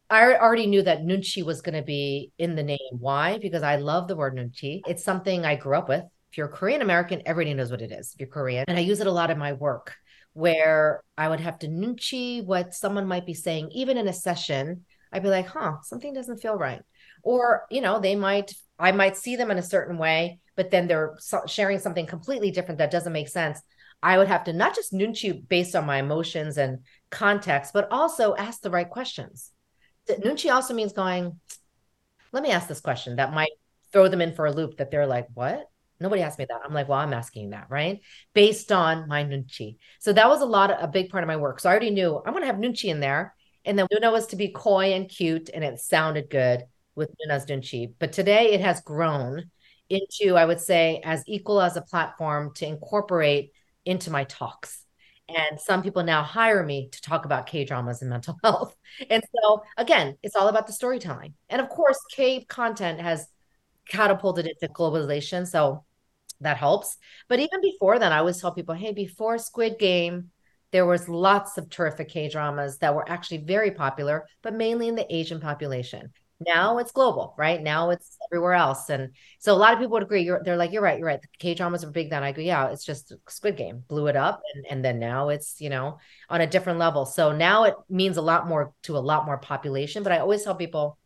I 0.08 0.34
already 0.34 0.66
knew 0.66 0.82
that 0.82 1.02
Nunchi 1.02 1.44
was 1.44 1.62
going 1.62 1.74
to 1.74 1.82
be 1.82 2.32
in 2.38 2.54
the 2.54 2.62
name. 2.62 2.78
Why? 2.98 3.38
Because 3.38 3.62
I 3.62 3.76
love 3.76 4.08
the 4.08 4.16
word 4.16 4.36
Nunchi. 4.36 4.82
It's 4.86 5.04
something 5.04 5.44
I 5.44 5.56
grew 5.56 5.76
up 5.76 5.88
with. 5.88 6.04
If 6.32 6.38
you're 6.38 6.48
Korean 6.48 6.80
American, 6.80 7.20
everybody 7.26 7.52
knows 7.52 7.70
what 7.70 7.82
it 7.82 7.92
is. 7.92 8.14
If 8.14 8.20
you're 8.20 8.28
Korean, 8.28 8.64
and 8.66 8.78
I 8.78 8.80
use 8.80 9.00
it 9.00 9.06
a 9.06 9.12
lot 9.12 9.30
in 9.30 9.38
my 9.38 9.52
work 9.52 9.94
where 10.32 11.02
I 11.18 11.28
would 11.28 11.40
have 11.40 11.58
to 11.58 11.68
nunchi 11.68 12.42
what 12.42 12.72
someone 12.72 13.06
might 13.06 13.26
be 13.26 13.34
saying, 13.34 13.68
even 13.72 13.98
in 13.98 14.08
a 14.08 14.14
session. 14.14 14.86
I'd 15.12 15.22
be 15.22 15.28
like, 15.28 15.46
huh, 15.46 15.74
something 15.82 16.14
doesn't 16.14 16.38
feel 16.38 16.54
right. 16.54 16.80
Or, 17.22 17.66
you 17.70 17.82
know, 17.82 18.00
they 18.00 18.14
might, 18.14 18.54
I 18.78 18.92
might 18.92 19.18
see 19.18 19.36
them 19.36 19.50
in 19.50 19.58
a 19.58 19.62
certain 19.62 19.98
way, 19.98 20.38
but 20.56 20.70
then 20.70 20.88
they're 20.88 21.18
sharing 21.46 21.78
something 21.78 22.06
completely 22.06 22.50
different 22.50 22.78
that 22.78 22.90
doesn't 22.90 23.12
make 23.12 23.28
sense. 23.28 23.60
I 24.02 24.16
would 24.16 24.28
have 24.28 24.44
to 24.44 24.54
not 24.54 24.74
just 24.74 24.94
nunchi 24.94 25.46
based 25.46 25.76
on 25.76 25.84
my 25.84 25.98
emotions 25.98 26.56
and 26.56 26.78
context, 27.10 27.74
but 27.74 27.92
also 27.92 28.34
ask 28.34 28.62
the 28.62 28.70
right 28.70 28.88
questions. 28.88 29.52
Nunchi 30.08 30.50
also 30.50 30.72
means 30.72 30.94
going, 30.94 31.38
let 32.32 32.42
me 32.42 32.52
ask 32.52 32.68
this 32.68 32.80
question 32.80 33.16
that 33.16 33.34
might 33.34 33.52
throw 33.92 34.08
them 34.08 34.22
in 34.22 34.34
for 34.34 34.46
a 34.46 34.52
loop 34.52 34.78
that 34.78 34.90
they're 34.90 35.06
like, 35.06 35.26
what? 35.34 35.66
Nobody 36.02 36.22
asked 36.22 36.38
me 36.38 36.46
that. 36.48 36.60
I'm 36.64 36.74
like, 36.74 36.88
well, 36.88 36.98
I'm 36.98 37.12
asking 37.12 37.50
that, 37.50 37.66
right? 37.70 38.00
Based 38.34 38.70
on 38.72 39.08
my 39.08 39.24
nunchi. 39.24 39.76
So 40.00 40.12
that 40.12 40.28
was 40.28 40.40
a 40.40 40.46
lot 40.46 40.70
of 40.70 40.82
a 40.82 40.88
big 40.88 41.10
part 41.10 41.24
of 41.24 41.28
my 41.28 41.36
work. 41.36 41.60
So 41.60 41.68
I 41.68 41.72
already 41.72 41.90
knew 41.90 42.20
I'm 42.24 42.32
going 42.32 42.42
to 42.42 42.46
have 42.46 42.56
nunchi 42.56 42.90
in 42.90 43.00
there. 43.00 43.34
And 43.64 43.78
then 43.78 43.86
Noona 43.92 44.10
was 44.10 44.26
to 44.28 44.36
be 44.36 44.48
coy 44.48 44.92
and 44.92 45.08
cute, 45.08 45.48
and 45.52 45.62
it 45.62 45.78
sounded 45.78 46.28
good 46.28 46.64
with 46.94 47.14
Noona's 47.20 47.46
Noonchi. 47.46 47.92
But 47.98 48.12
today 48.12 48.52
it 48.52 48.60
has 48.60 48.80
grown 48.80 49.50
into, 49.88 50.36
I 50.36 50.44
would 50.44 50.60
say, 50.60 51.00
as 51.04 51.22
equal 51.26 51.60
as 51.60 51.76
a 51.76 51.82
platform 51.82 52.52
to 52.54 52.66
incorporate 52.66 53.52
into 53.84 54.10
my 54.10 54.24
talks. 54.24 54.84
And 55.28 55.60
some 55.60 55.82
people 55.82 56.02
now 56.02 56.22
hire 56.22 56.62
me 56.62 56.88
to 56.90 57.00
talk 57.00 57.24
about 57.24 57.46
K 57.46 57.64
dramas 57.64 58.02
and 58.02 58.10
mental 58.10 58.36
health. 58.44 58.74
And 59.08 59.22
so, 59.34 59.62
again, 59.76 60.16
it's 60.22 60.36
all 60.36 60.48
about 60.48 60.66
the 60.66 60.72
storytelling. 60.72 61.34
And 61.48 61.60
of 61.60 61.68
course, 61.68 61.98
K 62.10 62.44
content 62.44 63.00
has 63.00 63.26
catapulted 63.88 64.46
into 64.46 64.72
globalization. 64.72 65.46
So 65.46 65.84
that 66.42 66.56
helps. 66.56 66.96
But 67.28 67.40
even 67.40 67.60
before 67.60 67.98
then, 67.98 68.12
I 68.12 68.18
always 68.18 68.40
tell 68.40 68.52
people, 68.52 68.74
hey, 68.74 68.92
before 68.92 69.38
Squid 69.38 69.78
Game, 69.78 70.30
there 70.70 70.86
was 70.86 71.08
lots 71.08 71.58
of 71.58 71.68
terrific 71.68 72.08
K 72.08 72.28
dramas 72.28 72.78
that 72.78 72.94
were 72.94 73.08
actually 73.08 73.38
very 73.38 73.70
popular, 73.70 74.26
but 74.42 74.54
mainly 74.54 74.88
in 74.88 74.94
the 74.94 75.14
Asian 75.14 75.40
population. 75.40 76.12
Now 76.44 76.78
it's 76.78 76.92
global, 76.92 77.34
right? 77.38 77.62
Now 77.62 77.90
it's 77.90 78.16
everywhere 78.28 78.54
else. 78.54 78.90
And 78.90 79.10
so 79.38 79.54
a 79.54 79.56
lot 79.56 79.74
of 79.74 79.78
people 79.78 79.92
would 79.92 80.02
agree. 80.02 80.22
You're, 80.22 80.42
they're 80.42 80.56
like, 80.56 80.72
you're 80.72 80.82
right, 80.82 80.98
you're 80.98 81.06
right. 81.06 81.20
The 81.20 81.28
K 81.38 81.54
dramas 81.54 81.84
are 81.84 81.90
big 81.90 82.10
then. 82.10 82.24
I 82.24 82.32
go, 82.32 82.40
yeah, 82.42 82.70
it's 82.70 82.84
just 82.84 83.12
Squid 83.28 83.56
Game 83.56 83.84
blew 83.86 84.08
it 84.08 84.16
up. 84.16 84.42
And, 84.54 84.66
and 84.68 84.84
then 84.84 84.98
now 84.98 85.28
it's, 85.28 85.60
you 85.60 85.70
know, 85.70 85.98
on 86.28 86.40
a 86.40 86.46
different 86.46 86.78
level. 86.78 87.06
So 87.06 87.32
now 87.32 87.64
it 87.64 87.74
means 87.88 88.16
a 88.16 88.22
lot 88.22 88.48
more 88.48 88.72
to 88.84 88.96
a 88.96 88.98
lot 88.98 89.26
more 89.26 89.38
population. 89.38 90.02
But 90.02 90.12
I 90.12 90.18
always 90.18 90.42
tell 90.42 90.56
people, 90.56 90.98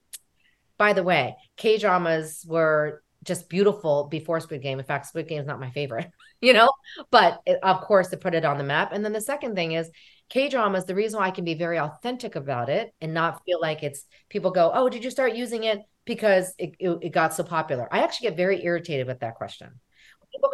by 0.79 0.92
the 0.92 1.03
way, 1.03 1.37
K 1.57 1.77
dramas 1.77 2.44
were 2.49 3.03
just 3.27 3.49
beautiful 3.49 4.09
before 4.11 4.41
Squid 4.41 4.62
Game. 4.62 4.79
In 4.79 4.85
fact, 4.85 5.07
Squid 5.07 5.29
Game 5.29 5.41
is 5.41 5.47
not 5.47 5.61
my 5.61 5.71
favorite, 5.71 6.11
you 6.41 6.53
know, 6.53 6.71
but 7.11 7.41
it, 7.47 7.59
of 7.62 7.81
course, 7.83 8.09
to 8.09 8.17
put 8.17 8.35
it 8.35 8.45
on 8.45 8.59
the 8.59 8.65
map. 8.65 8.93
And 8.93 9.05
then 9.05 9.12
the 9.12 9.21
second 9.21 9.55
thing 9.55 9.73
is 9.73 9.91
K 10.29 10.49
dramas. 10.49 10.85
The 10.85 10.95
reason 10.95 11.21
why 11.21 11.27
I 11.27 11.33
can 11.33 11.45
be 11.45 11.55
very 11.55 11.79
authentic 11.79 12.37
about 12.37 12.69
it 12.69 12.95
and 13.01 13.12
not 13.12 13.43
feel 13.45 13.61
like 13.61 13.83
it's 13.83 14.05
people 14.29 14.51
go, 14.51 14.71
oh, 14.73 14.89
did 14.89 15.05
you 15.05 15.11
start 15.11 15.35
using 15.35 15.65
it 15.65 15.81
because 16.05 16.55
it, 16.59 16.75
it, 16.79 16.99
it 17.03 17.11
got 17.11 17.35
so 17.35 17.43
popular? 17.43 17.89
I 17.93 18.03
actually 18.03 18.29
get 18.31 18.37
very 18.37 18.65
irritated 18.65 19.07
with 19.07 19.21
that 19.21 19.35
question. 19.35 19.81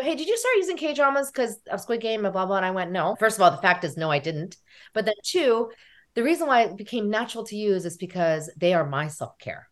Hey, 0.01 0.15
did 0.15 0.29
you 0.29 0.37
start 0.37 0.57
using 0.57 0.77
K 0.77 0.95
dramas 0.95 1.31
because 1.31 1.59
of 1.71 1.81
Squid 1.81 2.01
Game 2.01 2.25
and 2.25 2.33
blah, 2.33 2.47
blah? 2.47 2.57
And 2.57 2.67
I 2.67 2.71
went, 2.71 2.93
no. 2.93 3.17
First 3.19 3.37
of 3.37 3.43
all, 3.43 3.51
the 3.51 3.57
fact 3.57 3.85
is, 3.85 3.97
no, 3.97 4.11
I 4.11 4.21
didn't. 4.21 4.57
But 4.95 5.05
then 5.05 5.15
two, 5.25 5.71
the 6.15 6.23
reason 6.23 6.47
why 6.47 6.63
it 6.63 6.77
became 6.77 7.11
natural 7.11 7.45
to 7.47 7.57
use 7.57 7.85
is 7.85 7.97
because 7.97 8.51
they 8.57 8.75
are 8.75 8.87
my 8.87 9.09
self 9.09 9.39
care. 9.39 9.69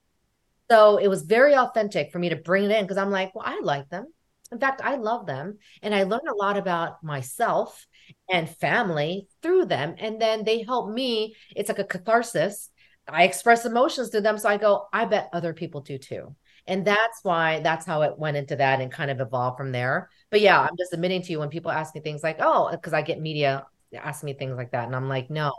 So 0.71 0.99
it 0.99 1.09
was 1.09 1.23
very 1.23 1.55
authentic 1.55 2.13
for 2.13 2.19
me 2.19 2.29
to 2.29 2.37
bring 2.37 2.65
it 2.65 2.71
in 2.71 2.85
because 2.85 2.97
I'm 2.97 3.11
like, 3.11 3.35
well, 3.35 3.45
I 3.47 3.61
like 3.63 3.89
them. 3.89 4.07
In 4.53 4.59
fact, 4.59 4.81
I 4.83 4.97
love 4.97 5.27
them. 5.27 5.59
And 5.83 5.95
I 5.95 6.05
learned 6.05 6.29
a 6.29 6.35
lot 6.35 6.57
about 6.57 7.03
myself 7.03 7.87
and 8.31 8.49
family 8.49 9.29
through 9.43 9.67
them. 9.67 9.95
And 9.99 10.21
then 10.21 10.45
they 10.45 10.63
help 10.63 10.91
me. 10.91 11.37
It's 11.55 11.69
like 11.69 11.79
a 11.79 11.85
catharsis. 11.85 12.71
I 13.09 13.25
express 13.25 13.65
emotions 13.65 14.11
to 14.11 14.21
them. 14.21 14.39
So 14.39 14.49
I 14.49 14.57
go, 14.57 14.87
I 14.93 15.05
bet 15.05 15.31
other 15.33 15.53
people 15.53 15.81
do 15.81 15.99
too. 15.99 16.35
And 16.67 16.85
that's 16.85 17.21
why 17.23 17.61
that's 17.61 17.87
how 17.87 18.03
it 18.03 18.19
went 18.19 18.37
into 18.37 18.57
that 18.57 18.81
and 18.81 18.93
kind 18.93 19.11
of 19.11 19.21
evolved 19.21 19.57
from 19.57 19.73
there. 19.73 20.11
But 20.31 20.41
yeah, 20.41 20.61
I'm 20.61 20.77
just 20.79 20.93
admitting 20.93 21.23
to 21.23 21.33
you 21.33 21.39
when 21.39 21.49
people 21.49 21.71
ask 21.71 21.95
me 21.95 22.01
things 22.01 22.23
like, 22.23 22.37
oh, 22.41 22.71
because 22.71 22.93
I 22.93 23.03
get 23.03 23.21
media 23.21 23.67
asking 23.95 24.27
me 24.27 24.33
things 24.35 24.57
like 24.57 24.73
that. 24.73 24.87
And 24.87 24.95
I'm 24.95 25.09
like, 25.09 25.31
no, 25.31 25.53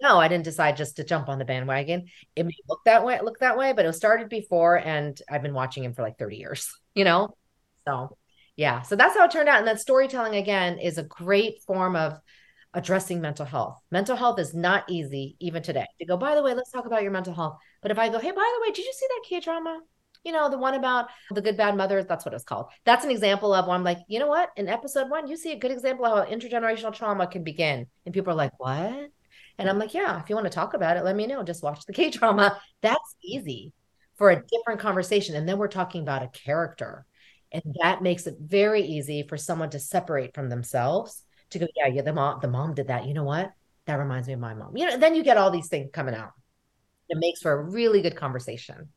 no, 0.00 0.18
I 0.18 0.28
didn't 0.28 0.44
decide 0.44 0.76
just 0.76 0.96
to 0.96 1.04
jump 1.04 1.28
on 1.28 1.38
the 1.38 1.44
bandwagon. 1.44 2.06
It 2.34 2.44
may 2.44 2.52
look 2.68 2.80
that 2.84 3.04
way, 3.04 3.18
look 3.22 3.38
that 3.38 3.56
way, 3.56 3.72
but 3.72 3.86
it 3.86 3.92
started 3.94 4.28
before, 4.28 4.76
and 4.76 5.20
I've 5.28 5.42
been 5.42 5.54
watching 5.54 5.84
him 5.84 5.94
for 5.94 6.02
like 6.02 6.18
30 6.18 6.36
years, 6.36 6.70
you 6.94 7.04
know? 7.04 7.36
So 7.86 8.16
yeah. 8.56 8.82
So 8.82 8.96
that's 8.96 9.16
how 9.16 9.24
it 9.24 9.30
turned 9.30 9.48
out. 9.48 9.58
And 9.58 9.68
that 9.68 9.80
storytelling 9.80 10.36
again 10.36 10.78
is 10.78 10.98
a 10.98 11.02
great 11.02 11.62
form 11.62 11.94
of 11.94 12.18
addressing 12.72 13.20
mental 13.20 13.46
health. 13.46 13.80
Mental 13.90 14.16
health 14.16 14.38
is 14.38 14.54
not 14.54 14.84
easy 14.88 15.36
even 15.40 15.62
today. 15.62 15.86
To 15.98 16.06
go, 16.06 16.16
by 16.16 16.34
the 16.34 16.42
way, 16.42 16.54
let's 16.54 16.70
talk 16.70 16.86
about 16.86 17.02
your 17.02 17.12
mental 17.12 17.34
health. 17.34 17.58
But 17.82 17.90
if 17.90 17.98
I 17.98 18.08
go, 18.08 18.18
hey, 18.18 18.30
by 18.30 18.54
the 18.56 18.62
way, 18.62 18.72
did 18.72 18.84
you 18.84 18.92
see 18.92 19.06
that 19.08 19.24
K 19.28 19.40
drama? 19.40 19.80
You 20.24 20.32
know, 20.32 20.50
the 20.50 20.58
one 20.58 20.74
about 20.74 21.08
the 21.30 21.40
good 21.40 21.56
bad 21.56 21.76
mothers, 21.76 22.04
that's 22.06 22.24
what 22.24 22.34
it's 22.34 22.44
called. 22.44 22.66
That's 22.84 23.04
an 23.04 23.12
example 23.12 23.54
of 23.54 23.66
one 23.66 23.76
I'm 23.76 23.84
like, 23.84 23.98
you 24.08 24.18
know 24.18 24.26
what? 24.26 24.50
In 24.56 24.68
episode 24.68 25.08
one, 25.08 25.28
you 25.28 25.36
see 25.36 25.52
a 25.52 25.58
good 25.58 25.70
example 25.70 26.04
of 26.04 26.26
how 26.26 26.34
intergenerational 26.34 26.92
trauma 26.92 27.26
can 27.28 27.44
begin. 27.44 27.86
And 28.04 28.12
people 28.12 28.32
are 28.32 28.36
like, 28.36 28.58
what? 28.58 29.10
And 29.58 29.68
I'm 29.68 29.78
like, 29.78 29.94
yeah, 29.94 30.20
if 30.20 30.28
you 30.28 30.34
want 30.34 30.46
to 30.46 30.54
talk 30.54 30.74
about 30.74 30.96
it, 30.96 31.04
let 31.04 31.16
me 31.16 31.26
know. 31.26 31.42
Just 31.42 31.62
watch 31.62 31.84
the 31.86 31.92
K 31.92 32.10
drama. 32.10 32.60
That's 32.82 33.14
easy 33.24 33.72
for 34.16 34.30
a 34.30 34.42
different 34.42 34.80
conversation. 34.80 35.34
And 35.34 35.48
then 35.48 35.58
we're 35.58 35.68
talking 35.68 36.02
about 36.02 36.22
a 36.22 36.28
character. 36.28 37.06
And 37.52 37.62
that 37.82 38.02
makes 38.02 38.26
it 38.26 38.36
very 38.40 38.82
easy 38.82 39.22
for 39.22 39.36
someone 39.36 39.70
to 39.70 39.78
separate 39.78 40.34
from 40.34 40.48
themselves 40.48 41.22
to 41.50 41.58
go, 41.58 41.66
yeah, 41.76 41.86
yeah, 41.86 42.02
the 42.02 42.12
mom, 42.12 42.40
the 42.42 42.48
mom 42.48 42.74
did 42.74 42.88
that. 42.88 43.06
You 43.06 43.14
know 43.14 43.24
what? 43.24 43.52
That 43.86 43.96
reminds 43.96 44.26
me 44.26 44.34
of 44.34 44.40
my 44.40 44.54
mom. 44.54 44.76
You 44.76 44.86
know, 44.86 44.98
then 44.98 45.14
you 45.14 45.22
get 45.22 45.36
all 45.36 45.50
these 45.50 45.68
things 45.68 45.90
coming 45.92 46.14
out. 46.14 46.32
It 47.08 47.18
makes 47.18 47.40
for 47.40 47.52
a 47.52 47.62
really 47.62 48.02
good 48.02 48.16
conversation. 48.16 48.88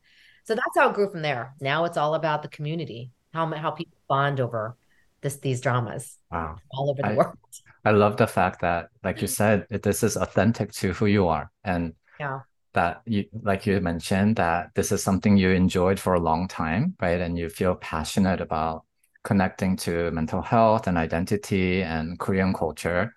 So 0.45 0.55
that's 0.55 0.75
how 0.75 0.89
it 0.89 0.95
grew 0.95 1.11
from 1.11 1.21
there. 1.21 1.53
Now 1.61 1.85
it's 1.85 1.97
all 1.97 2.15
about 2.15 2.41
the 2.41 2.47
community, 2.47 3.11
how 3.33 3.45
how 3.53 3.71
people 3.71 3.97
bond 4.07 4.39
over 4.39 4.75
this 5.21 5.37
these 5.37 5.61
dramas. 5.61 6.17
Wow. 6.31 6.57
All 6.71 6.89
over 6.89 7.01
the 7.01 7.09
I, 7.09 7.13
world. 7.15 7.37
I 7.85 7.91
love 7.91 8.17
the 8.17 8.27
fact 8.27 8.61
that, 8.61 8.89
like 9.03 9.21
you 9.21 9.27
mm-hmm. 9.27 9.67
said, 9.69 9.81
this 9.83 10.03
is 10.03 10.17
authentic 10.17 10.71
to 10.73 10.93
who 10.93 11.05
you 11.05 11.27
are, 11.27 11.51
and 11.63 11.93
yeah, 12.19 12.41
that 12.73 13.01
you, 13.05 13.25
like 13.41 13.65
you 13.65 13.79
mentioned, 13.81 14.35
that 14.35 14.71
this 14.75 14.91
is 14.91 15.01
something 15.01 15.37
you 15.37 15.51
enjoyed 15.51 15.99
for 15.99 16.13
a 16.13 16.19
long 16.19 16.47
time, 16.47 16.95
right? 17.01 17.21
And 17.21 17.37
you 17.37 17.49
feel 17.49 17.75
passionate 17.75 18.41
about 18.41 18.85
connecting 19.23 19.75
to 19.77 20.11
mental 20.11 20.41
health 20.41 20.87
and 20.87 20.97
identity 20.97 21.81
and 21.81 22.19
Korean 22.19 22.53
culture. 22.53 23.13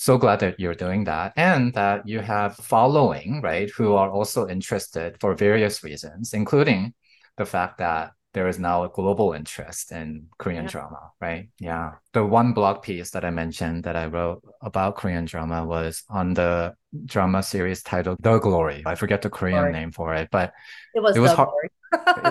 so 0.00 0.16
glad 0.16 0.40
that 0.40 0.58
you're 0.58 0.74
doing 0.74 1.04
that 1.04 1.30
and 1.36 1.74
that 1.74 2.08
you 2.08 2.20
have 2.20 2.56
following, 2.56 3.42
right, 3.42 3.68
who 3.68 3.92
are 3.92 4.10
also 4.10 4.48
interested 4.48 5.14
for 5.20 5.34
various 5.34 5.84
reasons, 5.84 6.32
including 6.32 6.94
the 7.36 7.44
fact 7.44 7.76
that 7.76 8.12
there 8.32 8.46
is 8.46 8.58
now 8.58 8.84
a 8.84 8.88
global 8.88 9.32
interest 9.32 9.90
in 9.90 10.26
Korean 10.38 10.64
yeah. 10.64 10.70
drama, 10.70 11.10
right? 11.20 11.48
Yeah. 11.58 11.92
The 12.12 12.24
one 12.24 12.52
blog 12.52 12.82
piece 12.82 13.10
that 13.10 13.24
I 13.24 13.30
mentioned 13.30 13.84
that 13.84 13.96
I 13.96 14.06
wrote 14.06 14.42
about 14.60 14.96
Korean 14.96 15.24
drama 15.24 15.64
was 15.64 16.04
on 16.08 16.34
the 16.34 16.74
drama 17.06 17.42
series 17.42 17.82
titled 17.82 18.18
The 18.20 18.38
Glory. 18.38 18.82
I 18.86 18.94
forget 18.94 19.22
the 19.22 19.30
Korean 19.30 19.58
Glory. 19.58 19.72
name 19.72 19.90
for 19.90 20.14
it, 20.14 20.28
but 20.30 20.52
it 20.94 21.00
was, 21.00 21.16
it 21.16 21.20
was 21.20 21.32
hard. 21.32 21.48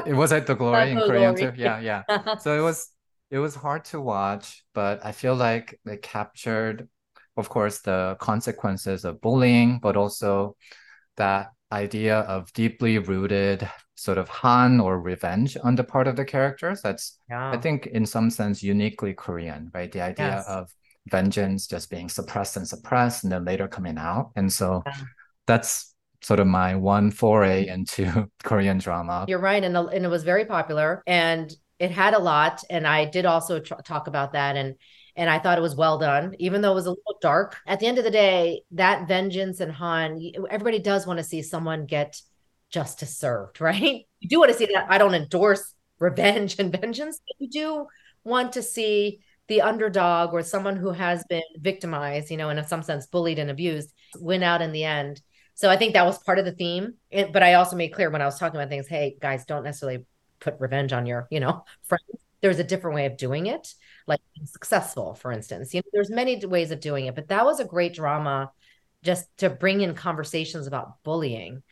it 0.05 0.13
was 0.13 0.31
like 0.31 0.45
The 0.45 0.55
Glory 0.55 0.91
in 0.91 0.99
Korean 0.99 1.35
glory. 1.35 1.51
too. 1.51 1.61
Yeah, 1.61 1.79
yeah. 1.79 2.37
so 2.39 2.57
it 2.57 2.61
was 2.61 2.89
it 3.29 3.39
was 3.39 3.53
hard 3.53 3.85
to 3.85 4.01
watch, 4.01 4.63
but 4.73 5.05
I 5.05 5.11
feel 5.11 5.35
like 5.35 5.79
it 5.85 6.01
captured, 6.01 6.87
of 7.37 7.49
course, 7.49 7.79
the 7.81 8.17
consequences 8.19 9.05
of 9.05 9.21
bullying, 9.21 9.79
but 9.79 9.95
also 9.95 10.55
that 11.17 11.51
idea 11.71 12.19
of 12.21 12.51
deeply 12.53 12.97
rooted 12.97 13.69
sort 13.95 14.17
of 14.17 14.29
han 14.29 14.79
or 14.79 14.99
revenge 14.99 15.57
on 15.63 15.75
the 15.75 15.83
part 15.83 16.07
of 16.07 16.15
the 16.15 16.25
characters. 16.25 16.81
That's 16.81 17.19
yeah. 17.29 17.51
I 17.51 17.57
think 17.57 17.87
in 17.87 18.05
some 18.05 18.29
sense 18.29 18.63
uniquely 18.63 19.13
Korean, 19.13 19.69
right? 19.73 19.91
The 19.91 20.01
idea 20.01 20.27
yes. 20.27 20.47
of 20.47 20.73
vengeance 21.09 21.67
just 21.67 21.89
being 21.89 22.09
suppressed 22.09 22.57
and 22.57 22.67
suppressed 22.67 23.23
and 23.23 23.31
then 23.31 23.45
later 23.45 23.67
coming 23.67 23.97
out. 23.97 24.31
And 24.35 24.51
so 24.51 24.83
yeah. 24.85 24.93
that's 25.47 25.93
sort 26.21 26.39
of 26.39 26.47
my 26.47 26.75
one 26.75 27.11
foray 27.11 27.65
mm-hmm. 27.65 27.73
into 27.73 28.29
Korean 28.43 28.77
drama. 28.77 29.25
You're 29.27 29.39
right. 29.39 29.63
And, 29.63 29.75
and 29.75 30.05
it 30.05 30.09
was 30.09 30.23
very 30.23 30.45
popular 30.45 31.03
and 31.05 31.53
it 31.77 31.91
had 31.91 32.13
a 32.13 32.19
lot. 32.19 32.61
And 32.69 32.85
I 32.87 33.05
did 33.05 33.25
also 33.25 33.59
tr- 33.59 33.75
talk 33.83 34.07
about 34.07 34.33
that. 34.33 34.55
And 34.55 34.75
and 35.15 35.29
I 35.29 35.39
thought 35.39 35.57
it 35.57 35.61
was 35.61 35.75
well 35.75 35.97
done, 35.97 36.35
even 36.39 36.61
though 36.61 36.71
it 36.71 36.75
was 36.75 36.85
a 36.85 36.91
little 36.91 37.17
dark. 37.21 37.57
At 37.67 37.79
the 37.79 37.87
end 37.87 37.97
of 37.97 38.03
the 38.03 38.11
day, 38.11 38.61
that 38.71 39.07
vengeance 39.07 39.59
and 39.59 39.71
Han, 39.71 40.21
everybody 40.49 40.79
does 40.79 41.05
want 41.05 41.17
to 41.17 41.23
see 41.23 41.41
someone 41.41 41.85
get 41.85 42.21
justice 42.69 43.17
served, 43.17 43.61
right? 43.61 44.05
You 44.19 44.29
do 44.29 44.39
want 44.39 44.51
to 44.51 44.57
see 44.57 44.67
that. 44.73 44.87
I 44.89 44.97
don't 44.97 45.15
endorse 45.15 45.73
revenge 45.99 46.57
and 46.59 46.71
vengeance, 46.71 47.19
but 47.25 47.35
you 47.39 47.49
do 47.49 47.87
want 48.23 48.53
to 48.53 48.61
see 48.61 49.21
the 49.47 49.61
underdog 49.61 50.31
or 50.31 50.43
someone 50.43 50.75
who 50.75 50.91
has 50.91 51.23
been 51.27 51.41
victimized, 51.57 52.29
you 52.29 52.37
know, 52.37 52.49
and 52.49 52.59
in 52.59 52.67
some 52.67 52.83
sense 52.83 53.07
bullied 53.07 53.39
and 53.39 53.49
abused, 53.49 53.91
win 54.19 54.43
out 54.43 54.61
in 54.61 54.71
the 54.71 54.83
end. 54.83 55.21
So 55.55 55.69
I 55.69 55.75
think 55.75 55.93
that 55.93 56.05
was 56.05 56.19
part 56.19 56.39
of 56.39 56.45
the 56.45 56.51
theme. 56.51 56.93
It, 57.09 57.33
but 57.33 57.43
I 57.43 57.55
also 57.55 57.75
made 57.75 57.89
clear 57.89 58.09
when 58.09 58.21
I 58.21 58.25
was 58.25 58.39
talking 58.39 58.57
about 58.57 58.69
things, 58.69 58.87
hey, 58.87 59.17
guys, 59.19 59.45
don't 59.45 59.63
necessarily 59.63 60.05
put 60.39 60.59
revenge 60.59 60.93
on 60.93 61.05
your, 61.05 61.27
you 61.31 61.39
know, 61.39 61.65
friends. 61.83 62.03
There's 62.41 62.59
a 62.59 62.63
different 62.63 62.95
way 62.95 63.07
of 63.07 63.17
doing 63.17 63.47
it, 63.47 63.73
like 64.09 64.19
successful, 64.45 65.13
for 65.13 65.31
instance. 65.31 65.73
You 65.73 65.79
know, 65.79 65.89
there's 65.93 66.09
many 66.09 66.45
ways 66.45 66.71
of 66.71 66.81
doing 66.81 67.05
it, 67.05 67.15
but 67.15 67.29
that 67.29 67.45
was 67.45 67.61
a 67.61 67.65
great 67.65 67.93
drama 67.93 68.51
just 69.03 69.25
to 69.37 69.49
bring 69.49 69.79
in 69.79 69.95
conversations 69.95 70.67
about 70.67 71.01
bullying 71.03 71.63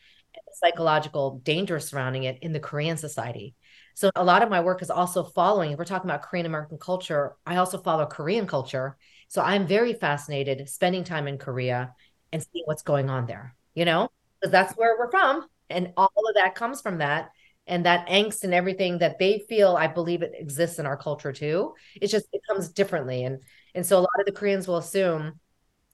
psychological 0.54 1.40
danger 1.44 1.80
surrounding 1.80 2.24
it 2.24 2.40
in 2.42 2.54
the 2.54 2.60
Korean 2.60 2.98
society. 2.98 3.54
So 3.94 4.10
a 4.16 4.24
lot 4.24 4.44
of 4.44 4.50
my 4.50 4.62
work 4.62 4.82
is 4.82 4.90
also 4.90 5.24
following, 5.24 5.72
if 5.72 5.78
we're 5.78 5.86
talking 5.86 6.10
about 6.10 6.24
Korean 6.24 6.46
American 6.46 6.78
culture, 6.78 7.36
I 7.46 7.58
also 7.58 7.78
follow 7.78 8.06
Korean 8.06 8.48
culture. 8.48 8.98
So 9.28 9.42
I'm 9.42 9.68
very 9.68 9.94
fascinated 9.94 10.68
spending 10.70 11.04
time 11.04 11.28
in 11.28 11.38
Korea 11.38 11.94
and 12.32 12.42
seeing 12.42 12.66
what's 12.66 12.84
going 12.84 13.10
on 13.10 13.26
there, 13.26 13.56
you 13.76 13.86
know, 13.86 14.10
because 14.40 14.52
that's 14.52 14.74
where 14.74 14.98
we're 14.98 15.12
from. 15.12 15.46
And 15.70 15.94
all 15.98 16.08
of 16.08 16.36
that 16.36 16.56
comes 16.56 16.82
from 16.82 17.00
that. 17.00 17.32
And 17.68 17.86
that 17.86 18.08
angst 18.08 18.44
and 18.44 18.54
everything 18.54 19.00
that 19.00 19.20
they 19.20 19.46
feel, 19.50 19.76
I 19.76 19.88
believe 19.88 20.22
it 20.22 20.34
exists 20.36 20.80
in 20.80 20.86
our 20.86 20.98
culture 20.98 21.34
too. 21.34 21.74
it 22.02 22.08
just, 22.08 22.28
it 22.32 22.42
comes 22.50 22.70
differently. 22.70 23.24
And, 23.24 23.40
and 23.76 23.86
so 23.86 23.98
a 23.98 24.02
lot 24.02 24.20
of 24.20 24.26
the 24.26 24.32
Koreans 24.32 24.68
will 24.68 24.78
assume, 24.78 25.40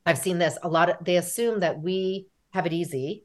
I've 0.06 0.18
seen 0.18 0.38
this, 0.38 0.58
a 0.62 0.70
lot 0.70 0.90
of, 0.90 1.04
they 1.04 1.18
assume 1.18 1.62
that 1.62 1.82
we 1.82 2.28
have 2.52 2.66
it 2.66 2.74
easy 2.74 3.24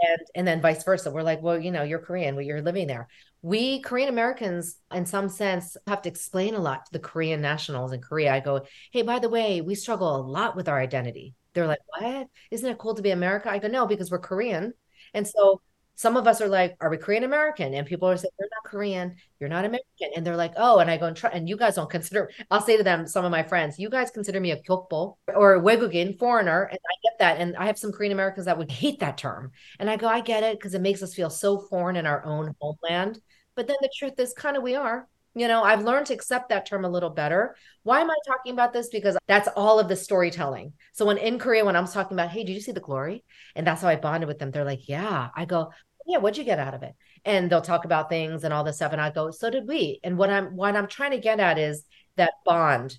and 0.00 0.18
and 0.34 0.46
then 0.46 0.60
vice 0.60 0.84
versa. 0.84 1.10
We're 1.10 1.22
like 1.22 1.42
well 1.42 1.58
you 1.58 1.70
know 1.70 1.82
you're 1.82 1.98
korean 1.98 2.34
well 2.34 2.44
you're 2.44 2.62
living 2.62 2.86
there. 2.86 3.08
We 3.42 3.80
korean 3.80 4.08
americans 4.08 4.76
in 4.92 5.06
some 5.06 5.28
sense 5.28 5.76
have 5.86 6.02
to 6.02 6.08
explain 6.08 6.54
a 6.54 6.60
lot 6.60 6.86
to 6.86 6.92
the 6.92 6.98
korean 6.98 7.40
nationals 7.40 7.92
in 7.92 8.00
korea. 8.00 8.34
I 8.34 8.40
go 8.40 8.66
hey 8.92 9.02
by 9.02 9.18
the 9.18 9.28
way 9.28 9.60
we 9.60 9.74
struggle 9.74 10.16
a 10.16 10.22
lot 10.22 10.56
with 10.56 10.68
our 10.68 10.78
identity. 10.78 11.34
They're 11.54 11.66
like 11.66 11.78
what? 11.88 12.28
Isn't 12.50 12.70
it 12.70 12.78
cool 12.78 12.94
to 12.94 13.02
be 13.02 13.10
america? 13.10 13.50
I 13.50 13.58
go 13.58 13.68
no 13.68 13.86
because 13.86 14.10
we're 14.10 14.18
korean. 14.18 14.74
And 15.14 15.26
so 15.26 15.62
some 15.96 16.16
of 16.16 16.28
us 16.28 16.40
are 16.40 16.48
like, 16.48 16.76
"Are 16.80 16.88
we 16.88 16.96
Korean 16.98 17.24
American?" 17.24 17.74
And 17.74 17.86
people 17.86 18.08
are 18.08 18.16
saying, 18.16 18.30
"You're 18.38 18.48
not 18.50 18.70
Korean, 18.70 19.16
you're 19.40 19.48
not 19.48 19.64
American," 19.64 20.10
and 20.14 20.24
they're 20.24 20.36
like, 20.36 20.52
"Oh," 20.56 20.78
and 20.78 20.90
I 20.90 20.96
go 20.96 21.06
and 21.06 21.16
try, 21.16 21.30
and 21.30 21.48
you 21.48 21.56
guys 21.56 21.74
don't 21.74 21.90
consider. 21.90 22.30
I'll 22.50 22.60
say 22.60 22.76
to 22.76 22.84
them, 22.84 23.06
some 23.06 23.24
of 23.24 23.30
my 23.30 23.42
friends, 23.42 23.78
"You 23.78 23.90
guys 23.90 24.10
consider 24.10 24.38
me 24.38 24.52
a 24.52 24.62
kyopo 24.62 25.16
or 25.34 25.54
a 25.54 25.60
wegugin 25.60 26.18
foreigner," 26.18 26.62
and 26.62 26.78
I 26.78 26.94
get 27.02 27.18
that, 27.18 27.40
and 27.40 27.56
I 27.56 27.66
have 27.66 27.78
some 27.78 27.92
Korean 27.92 28.12
Americans 28.12 28.46
that 28.46 28.58
would 28.58 28.70
hate 28.70 29.00
that 29.00 29.18
term, 29.18 29.50
and 29.80 29.90
I 29.90 29.96
go, 29.96 30.06
"I 30.06 30.20
get 30.20 30.44
it," 30.44 30.58
because 30.58 30.74
it 30.74 30.82
makes 30.82 31.02
us 31.02 31.14
feel 31.14 31.30
so 31.30 31.58
foreign 31.58 31.96
in 31.96 32.06
our 32.06 32.24
own 32.24 32.54
homeland. 32.60 33.20
But 33.54 33.66
then 33.66 33.76
the 33.80 33.90
truth 33.98 34.20
is, 34.20 34.32
kind 34.34 34.56
of 34.56 34.62
we 34.62 34.76
are. 34.76 35.08
You 35.34 35.48
know, 35.48 35.62
I've 35.62 35.84
learned 35.84 36.06
to 36.06 36.14
accept 36.14 36.48
that 36.48 36.64
term 36.64 36.86
a 36.86 36.88
little 36.88 37.10
better. 37.10 37.56
Why 37.82 38.00
am 38.00 38.10
I 38.10 38.16
talking 38.26 38.54
about 38.54 38.72
this? 38.72 38.88
Because 38.88 39.18
that's 39.28 39.48
all 39.54 39.78
of 39.78 39.86
the 39.86 39.94
storytelling. 39.94 40.72
So 40.94 41.04
when 41.04 41.18
in 41.18 41.38
Korea, 41.38 41.62
when 41.62 41.76
I'm 41.76 41.86
talking 41.86 42.14
about, 42.16 42.30
hey, 42.30 42.42
did 42.42 42.54
you 42.54 42.60
see 42.62 42.72
the 42.72 42.80
glory? 42.80 43.22
And 43.54 43.66
that's 43.66 43.82
how 43.82 43.88
I 43.88 43.96
bonded 43.96 44.28
with 44.28 44.38
them. 44.38 44.50
They're 44.50 44.64
like, 44.64 44.88
yeah. 44.88 45.28
I 45.36 45.44
go, 45.44 45.72
yeah, 46.06 46.18
what'd 46.18 46.38
you 46.38 46.44
get 46.44 46.58
out 46.58 46.74
of 46.74 46.82
it? 46.82 46.94
And 47.24 47.50
they'll 47.50 47.60
talk 47.60 47.84
about 47.84 48.08
things 48.08 48.44
and 48.44 48.54
all 48.54 48.64
this 48.64 48.76
stuff. 48.76 48.92
And 48.92 49.00
I 49.00 49.10
go, 49.10 49.30
so 49.30 49.50
did 49.50 49.66
we. 49.66 50.00
And 50.04 50.16
what 50.16 50.30
I'm 50.30 50.56
what 50.56 50.76
I'm 50.76 50.86
trying 50.86 51.10
to 51.10 51.18
get 51.18 51.40
at 51.40 51.58
is 51.58 51.84
that 52.16 52.32
bond 52.44 52.98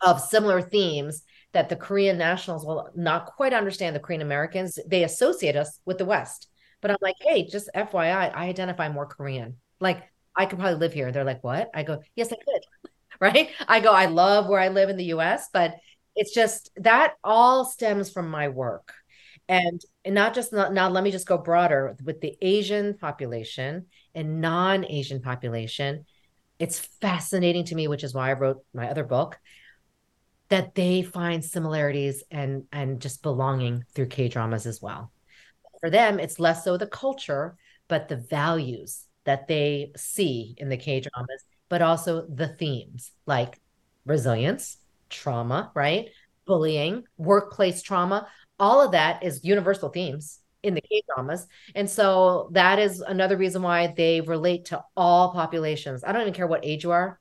of 0.00 0.20
similar 0.20 0.60
themes 0.60 1.22
that 1.52 1.68
the 1.68 1.76
Korean 1.76 2.18
nationals 2.18 2.66
will 2.66 2.90
not 2.94 3.26
quite 3.26 3.54
understand 3.54 3.96
the 3.96 4.00
Korean 4.00 4.22
Americans. 4.22 4.78
They 4.86 5.04
associate 5.04 5.56
us 5.56 5.80
with 5.86 5.98
the 5.98 6.04
West. 6.04 6.48
But 6.82 6.90
I'm 6.90 6.98
like, 7.00 7.16
hey, 7.20 7.46
just 7.46 7.70
FYI, 7.74 8.34
I 8.34 8.48
identify 8.48 8.88
more 8.88 9.06
Korean. 9.06 9.56
Like 9.80 10.02
I 10.36 10.46
could 10.46 10.58
probably 10.58 10.78
live 10.78 10.92
here. 10.92 11.12
They're 11.12 11.24
like, 11.24 11.42
what? 11.42 11.70
I 11.72 11.82
go, 11.82 12.02
yes, 12.14 12.32
I 12.32 12.36
could. 12.36 12.90
right. 13.20 13.50
I 13.66 13.80
go, 13.80 13.92
I 13.92 14.06
love 14.06 14.48
where 14.48 14.60
I 14.60 14.68
live 14.68 14.90
in 14.90 14.96
the 14.96 15.14
US, 15.14 15.48
but 15.52 15.76
it's 16.14 16.34
just 16.34 16.70
that 16.76 17.14
all 17.22 17.64
stems 17.64 18.10
from 18.10 18.30
my 18.30 18.48
work 18.48 18.92
and, 19.48 19.80
and 20.04 20.14
not 20.14 20.34
just 20.34 20.52
not, 20.52 20.72
now 20.72 20.88
let 20.88 21.04
me 21.04 21.10
just 21.10 21.26
go 21.26 21.38
broader 21.38 21.96
with 22.04 22.20
the 22.20 22.36
asian 22.42 22.98
population 22.98 23.86
and 24.14 24.40
non-asian 24.40 25.20
population. 25.20 26.04
It's 26.58 26.78
fascinating 26.78 27.64
to 27.66 27.74
me 27.74 27.86
which 27.88 28.02
is 28.04 28.14
why 28.14 28.30
i 28.30 28.32
wrote 28.32 28.64
my 28.74 28.88
other 28.90 29.04
book 29.04 29.38
that 30.48 30.74
they 30.74 31.02
find 31.02 31.44
similarities 31.44 32.22
and 32.30 32.64
and 32.72 33.00
just 33.00 33.22
belonging 33.22 33.84
through 33.94 34.06
k 34.06 34.28
dramas 34.28 34.66
as 34.66 34.80
well. 34.80 35.12
For 35.80 35.90
them 35.90 36.18
it's 36.18 36.40
less 36.40 36.64
so 36.64 36.76
the 36.76 36.86
culture 36.86 37.56
but 37.88 38.08
the 38.08 38.16
values 38.16 39.04
that 39.24 39.48
they 39.48 39.92
see 39.96 40.54
in 40.58 40.68
the 40.68 40.76
k 40.76 41.00
dramas 41.00 41.44
but 41.68 41.82
also 41.82 42.26
the 42.26 42.48
themes 42.48 43.12
like 43.26 43.60
resilience 44.04 44.78
trauma 45.10 45.72
right? 45.74 46.08
Bullying 46.46 47.04
workplace 47.16 47.82
trauma 47.82 48.28
all 48.58 48.80
of 48.80 48.92
that 48.92 49.22
is 49.22 49.44
universal 49.44 49.88
themes 49.88 50.40
in 50.62 50.74
the 50.74 50.80
K 50.80 51.02
dramas. 51.06 51.46
And 51.74 51.88
so 51.88 52.48
that 52.52 52.78
is 52.78 53.00
another 53.00 53.36
reason 53.36 53.62
why 53.62 53.88
they 53.96 54.20
relate 54.20 54.66
to 54.66 54.82
all 54.96 55.32
populations. 55.32 56.02
I 56.04 56.12
don't 56.12 56.22
even 56.22 56.34
care 56.34 56.46
what 56.46 56.64
age 56.64 56.84
you 56.84 56.90
are. 56.90 57.20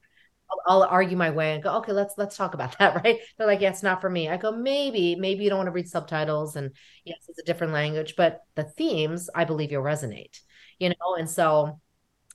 I'll, 0.49 0.83
I'll, 0.83 0.83
argue 0.83 1.17
my 1.17 1.31
way 1.31 1.53
and 1.53 1.63
go, 1.63 1.77
okay, 1.77 1.91
let's 1.91 2.15
let's 2.17 2.37
talk 2.37 2.53
about 2.53 2.77
that, 2.79 3.03
right? 3.03 3.19
They're 3.37 3.47
like, 3.47 3.61
yeah, 3.61 3.69
it's 3.69 3.83
not 3.83 4.01
for 4.01 4.09
me. 4.09 4.29
I 4.29 4.37
go, 4.37 4.51
maybe, 4.51 5.15
maybe 5.15 5.43
you 5.43 5.49
don't 5.49 5.57
want 5.57 5.67
to 5.67 5.71
read 5.71 5.89
subtitles, 5.89 6.55
and 6.55 6.71
yes, 7.03 7.25
it's 7.27 7.39
a 7.39 7.43
different 7.43 7.73
language, 7.73 8.15
but 8.15 8.41
the 8.55 8.63
themes, 8.63 9.29
I 9.33 9.45
believe, 9.45 9.71
you'll 9.71 9.83
resonate, 9.83 10.39
you 10.79 10.89
know. 10.89 11.15
And 11.17 11.29
so, 11.29 11.79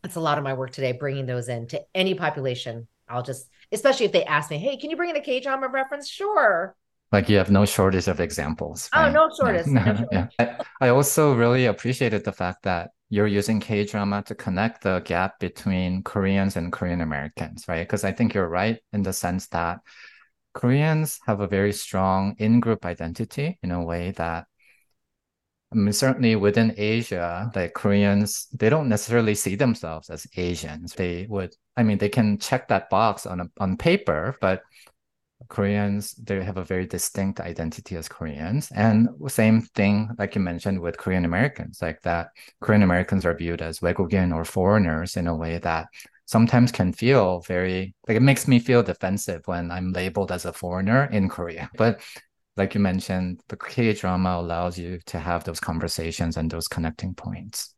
it's 0.02 0.16
a 0.16 0.20
lot 0.20 0.38
of 0.38 0.44
my 0.44 0.54
work 0.54 0.72
today, 0.72 0.92
bringing 0.92 1.26
those 1.26 1.48
in 1.48 1.68
to 1.68 1.82
any 1.94 2.14
population. 2.14 2.88
I'll 3.08 3.22
just, 3.22 3.48
especially 3.72 4.06
if 4.06 4.12
they 4.12 4.24
ask 4.24 4.50
me, 4.50 4.58
hey, 4.58 4.76
can 4.76 4.90
you 4.90 4.96
bring 4.96 5.10
in 5.10 5.16
a 5.16 5.20
K 5.20 5.40
drama 5.40 5.68
reference? 5.68 6.08
Sure, 6.08 6.76
like 7.12 7.28
you 7.28 7.36
have 7.38 7.50
no 7.50 7.64
shortage 7.64 8.08
of 8.08 8.20
examples. 8.20 8.88
Oh, 8.94 9.00
right? 9.00 9.08
Oh, 9.08 9.12
no 9.12 9.30
shortage. 9.38 9.66
No, 9.66 9.84
no, 9.84 10.06
yeah. 10.12 10.28
I, 10.38 10.56
I 10.80 10.88
also 10.90 11.34
really 11.34 11.66
appreciated 11.66 12.24
the 12.24 12.32
fact 12.32 12.62
that 12.64 12.90
you're 13.08 13.26
using 13.26 13.58
K 13.60 13.84
drama 13.84 14.22
to 14.26 14.34
connect 14.34 14.82
the 14.82 15.00
gap 15.00 15.40
between 15.40 16.02
Koreans 16.02 16.56
and 16.56 16.72
Korean 16.72 17.00
Americans, 17.00 17.66
right? 17.66 17.86
Because 17.86 18.04
I 18.04 18.12
think 18.12 18.34
you're 18.34 18.48
right 18.48 18.78
in 18.92 19.02
the 19.02 19.12
sense 19.12 19.48
that 19.48 19.80
Koreans 20.54 21.18
have 21.26 21.40
a 21.40 21.48
very 21.48 21.72
strong 21.72 22.36
in 22.38 22.60
group 22.60 22.84
identity 22.84 23.58
in 23.62 23.72
a 23.72 23.84
way 23.84 24.12
that 24.12 24.46
I 25.72 25.76
mean, 25.76 25.92
certainly 25.92 26.34
within 26.34 26.74
Asia, 26.76 27.50
like 27.54 27.74
Koreans, 27.74 28.48
they 28.52 28.68
don't 28.68 28.88
necessarily 28.88 29.36
see 29.36 29.54
themselves 29.54 30.10
as 30.10 30.26
Asians. 30.36 30.94
They 30.94 31.26
would, 31.28 31.54
I 31.76 31.84
mean, 31.84 31.98
they 31.98 32.08
can 32.08 32.38
check 32.38 32.66
that 32.68 32.90
box 32.90 33.24
on 33.24 33.40
a, 33.40 33.50
on 33.60 33.76
paper, 33.76 34.36
but 34.40 34.62
Koreans, 35.47 36.13
they 36.13 36.43
have 36.43 36.57
a 36.57 36.63
very 36.63 36.87
distinct 36.87 37.39
identity 37.39 37.95
as 37.95 38.07
Koreans. 38.07 38.71
And 38.73 39.09
same 39.27 39.61
thing, 39.61 40.09
like 40.17 40.35
you 40.35 40.41
mentioned, 40.41 40.79
with 40.79 40.97
Korean 40.97 41.25
Americans, 41.25 41.81
like 41.81 42.01
that 42.01 42.29
Korean 42.61 42.83
Americans 42.83 43.25
are 43.25 43.35
viewed 43.35 43.61
as 43.61 43.79
외국인 43.79 44.33
or 44.33 44.45
foreigners 44.45 45.17
in 45.17 45.27
a 45.27 45.35
way 45.35 45.57
that 45.59 45.87
sometimes 46.25 46.71
can 46.71 46.93
feel 46.93 47.41
very, 47.41 47.93
like 48.07 48.17
it 48.17 48.21
makes 48.21 48.47
me 48.47 48.59
feel 48.59 48.81
defensive 48.81 49.41
when 49.45 49.71
I'm 49.71 49.91
labeled 49.91 50.31
as 50.31 50.45
a 50.45 50.53
foreigner 50.53 51.05
in 51.11 51.29
Korea. 51.29 51.69
But 51.77 52.01
like 52.57 52.73
you 52.73 52.79
mentioned, 52.79 53.41
the 53.49 53.57
K 53.57 53.93
drama 53.93 54.37
allows 54.39 54.77
you 54.77 54.99
to 55.07 55.19
have 55.19 55.43
those 55.43 55.59
conversations 55.59 56.37
and 56.37 56.49
those 56.49 56.67
connecting 56.67 57.13
points. 57.13 57.75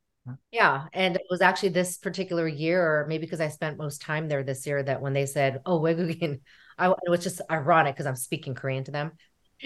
Yeah. 0.51 0.85
And 0.93 1.15
it 1.15 1.23
was 1.29 1.41
actually 1.41 1.69
this 1.69 1.97
particular 1.97 2.47
year, 2.47 2.81
or 2.81 3.07
maybe 3.07 3.25
because 3.25 3.41
I 3.41 3.47
spent 3.47 3.77
most 3.77 4.01
time 4.01 4.27
there 4.27 4.43
this 4.43 4.67
year, 4.67 4.83
that 4.83 5.01
when 5.01 5.13
they 5.13 5.25
said, 5.25 5.61
Oh, 5.65 5.79
Wegugin, 5.79 6.41
I 6.82 6.90
it 6.90 7.10
was 7.10 7.22
just 7.22 7.40
ironic 7.50 7.94
because 7.94 8.06
I'm 8.06 8.16
speaking 8.16 8.54
Korean 8.54 8.84
to 8.84 8.90
them. 8.90 9.12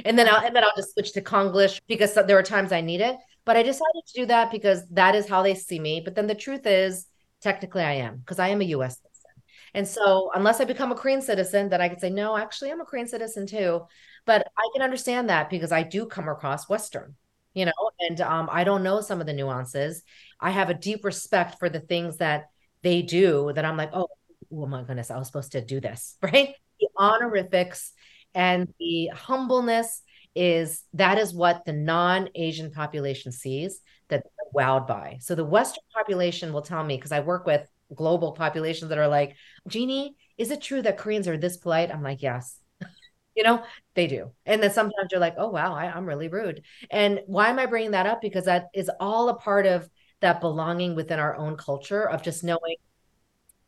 And 0.05 0.19
then 0.19 0.29
I'll 0.29 0.45
and 0.45 0.55
then 0.55 0.65
I'll 0.65 0.77
just 0.77 0.93
switch 0.93 1.13
to 1.13 1.23
Konglish 1.23 1.81
because 1.87 2.15
there 2.15 2.37
were 2.37 2.43
times 2.43 2.73
I 2.73 2.81
need 2.81 3.01
it. 3.01 3.17
But 3.45 3.57
I 3.57 3.63
decided 3.63 4.03
to 4.07 4.21
do 4.21 4.27
that 4.27 4.51
because 4.51 4.87
that 4.91 5.15
is 5.15 5.29
how 5.29 5.43
they 5.43 5.55
see 5.55 5.79
me. 5.79 6.03
But 6.05 6.15
then 6.15 6.27
the 6.27 6.35
truth 6.35 6.67
is, 6.67 7.07
technically 7.41 7.83
I 7.83 7.93
am, 7.95 8.19
because 8.19 8.39
I 8.39 8.49
am 8.49 8.61
a 8.61 8.65
US 8.77 8.97
citizen. 8.97 9.31
And 9.75 9.87
so 9.87 10.31
unless 10.35 10.61
I 10.61 10.65
become 10.65 10.93
a 10.93 10.97
Korean 10.97 11.23
citizen, 11.23 11.69
then 11.69 11.81
I 11.81 11.89
could 11.89 12.01
say, 12.01 12.11
no, 12.11 12.37
actually 12.37 12.71
I'm 12.71 12.81
a 12.81 12.85
Korean 12.85 13.09
citizen 13.09 13.47
too. 13.47 13.83
But 14.25 14.47
I 14.59 14.69
can 14.73 14.83
understand 14.83 15.29
that 15.31 15.49
because 15.49 15.71
I 15.71 15.83
do 15.85 16.07
come 16.07 16.29
across 16.29 16.69
Western, 16.69 17.15
you 17.55 17.65
know, 17.67 17.91
and 18.01 18.21
um, 18.21 18.49
I 18.51 18.65
don't 18.65 18.83
know 18.83 19.01
some 19.01 19.21
of 19.21 19.27
the 19.27 19.33
nuances. 19.33 20.03
I 20.41 20.51
have 20.51 20.69
a 20.69 20.75
deep 20.75 21.05
respect 21.05 21.59
for 21.59 21.69
the 21.69 21.81
things 21.81 22.17
that 22.19 22.47
they 22.83 23.03
do 23.03 23.53
that 23.55 23.65
I'm 23.65 23.77
like, 23.77 23.91
oh, 23.93 24.09
oh 24.53 24.67
my 24.67 24.83
goodness, 24.83 25.11
I 25.11 25.19
was 25.19 25.29
supposed 25.29 25.53
to 25.53 25.61
do 25.61 25.81
this, 25.81 26.17
right? 26.23 26.55
The 26.81 26.89
honorifics 26.99 27.93
and 28.35 28.73
the 28.79 29.09
humbleness 29.15 30.03
is 30.35 30.83
that 30.93 31.19
is 31.19 31.33
what 31.33 31.65
the 31.65 31.73
non-Asian 31.73 32.71
population 32.71 33.33
sees 33.33 33.81
that 34.09 34.23
they're 34.23 34.63
wowed 34.63 34.87
by. 34.87 35.17
So 35.21 35.35
the 35.35 35.45
Western 35.45 35.83
population 35.95 36.53
will 36.53 36.63
tell 36.63 36.85
me 36.85 36.97
because 36.97 37.11
I 37.13 37.21
work 37.21 37.47
with 37.47 37.67
global 37.95 38.33
populations 38.33 38.91
that 38.91 38.99
are 38.99 39.09
like, 39.09 39.35
Jeanie, 39.67 40.15
is 40.37 40.51
it 40.51 40.61
true 40.61 40.83
that 40.83 40.99
Koreans 40.99 41.27
are 41.27 41.39
this 41.39 41.57
polite? 41.57 41.91
I'm 41.91 42.03
like, 42.03 42.23
yes. 42.23 42.59
You 43.35 43.43
know 43.43 43.63
they 43.95 44.07
do. 44.07 44.31
And 44.47 44.63
then 44.63 44.71
sometimes 44.71 45.09
you're 45.11 45.21
like 45.21 45.35
oh 45.37 45.51
wow 45.51 45.75
I, 45.75 45.91
i'm 45.91 46.07
really 46.07 46.29
rude. 46.29 46.63
And 46.91 47.21
why 47.27 47.49
am 47.49 47.59
i 47.59 47.67
bringing 47.67 47.91
that 47.91 48.07
up? 48.07 48.23
Because 48.23 48.47
that 48.47 48.69
is 48.73 48.91
all 48.99 49.29
a 49.29 49.37
part 49.37 49.67
of 49.67 49.87
that 50.23 50.41
belonging 50.41 50.95
within 50.95 51.19
our 51.19 51.37
own 51.37 51.59
culture 51.59 52.09
of 52.09 52.23
just 52.23 52.43
knowing 52.43 52.77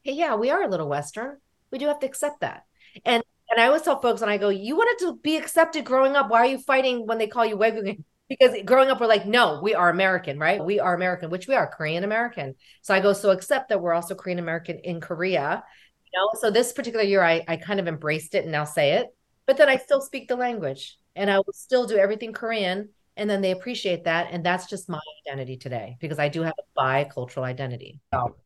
hey 0.01 0.13
yeah 0.13 0.37
we 0.37 0.49
are 0.49 0.63
a 0.63 0.69
little 0.69 0.89
western. 0.89 1.37
We 1.71 1.77
do 1.77 1.87
have 1.89 1.99
to 1.99 2.07
accept 2.07 2.41
that 2.41 2.65
and 3.05 3.22
and 3.51 3.61
i 3.61 3.66
always 3.66 3.82
tell 3.82 4.01
folks 4.01 4.22
and 4.22 4.30
i 4.30 4.36
go 4.36 4.49
you 4.49 4.76
wanted 4.76 5.05
to 5.05 5.16
be 5.22 5.36
accepted 5.36 5.84
growing 5.84 6.16
up 6.16 6.30
why 6.30 6.41
are 6.41 6.47
you 6.47 6.59
fighting 6.59 7.07
when 7.07 7.18
they 7.18 7.26
call 7.26 7.45
you 7.45 7.57
wegugin 7.57 8.05
because 8.28 8.55
growing 8.66 8.91
up 8.91 9.01
we're 9.01 9.07
like 9.07 9.26
no 9.26 9.61
we 9.62 9.74
are 9.74 9.89
american 9.89 10.39
right 10.39 10.62
we 10.62 10.78
are 10.78 10.95
american 10.95 11.30
which 11.30 11.49
we 11.49 11.55
are 11.55 11.66
korean 11.66 12.05
american 12.05 12.55
so 12.82 12.95
i 12.95 13.01
go 13.01 13.12
so 13.12 13.30
accept 13.30 13.68
that 13.70 13.80
we're 13.80 13.95
also 13.95 14.14
korean 14.14 14.39
american 14.39 14.78
in 14.80 15.01
korea 15.01 15.62
you 16.05 16.18
know 16.18 16.28
so 16.39 16.51
this 16.51 16.72
particular 16.72 17.05
year 17.05 17.22
i 17.22 17.43
i 17.49 17.57
kind 17.57 17.80
of 17.80 17.89
embraced 17.89 18.34
it 18.34 18.43
and 18.43 18.53
now 18.53 18.64
say 18.64 18.93
it 18.93 19.09
but 19.49 19.57
then 19.57 19.68
I 19.70 19.78
still 19.78 20.03
speak 20.03 20.28
the 20.28 20.36
language 20.36 20.99
and 21.16 21.30
I 21.30 21.39
will 21.39 21.55
still 21.55 21.86
do 21.86 21.97
everything 21.97 22.34
Korean. 22.34 22.91
And 23.16 23.28
then 23.28 23.41
they 23.41 23.51
appreciate 23.51 24.05
that. 24.05 24.28
And 24.30 24.45
that's 24.45 24.66
just 24.66 24.91
my 24.91 25.01
identity 25.26 25.57
today 25.57 25.97
because 26.01 26.18
I 26.18 26.28
do 26.28 26.43
have 26.43 26.53
a 26.59 26.80
bicultural 26.80 27.45
identity. 27.45 27.99
So, 28.12 28.36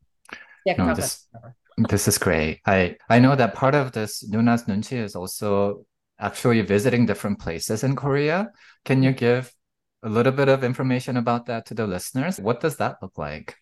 yeah, 0.65 0.77
no, 0.79 0.95
this, 0.95 1.27
this 1.77 2.09
is 2.09 2.19
great. 2.19 2.61
I, 2.67 2.97
I 3.09 3.19
know 3.19 3.37
that 3.37 3.55
part 3.55 3.75
of 3.75 3.93
this 3.93 4.23
Noona's 4.29 4.65
Noonchi 4.65 4.99
is 4.99 5.17
also 5.17 5.85
actually 6.19 6.63
visiting 6.63 7.07
different 7.07 7.39
places 7.39 7.85
in 7.85 7.97
Korea. 7.97 8.51
Can 8.85 9.03
you 9.03 9.13
give 9.13 9.53
a 10.03 10.09
little 10.09 10.33
bit 10.33 10.49
of 10.49 10.65
information 10.65 11.17
about 11.17 11.47
that 11.47 11.67
to 11.67 11.75
the 11.75 11.87
listeners? 11.87 12.39
What 12.39 12.61
does 12.61 12.77
that 12.77 12.97
look 13.03 13.19
like? 13.19 13.57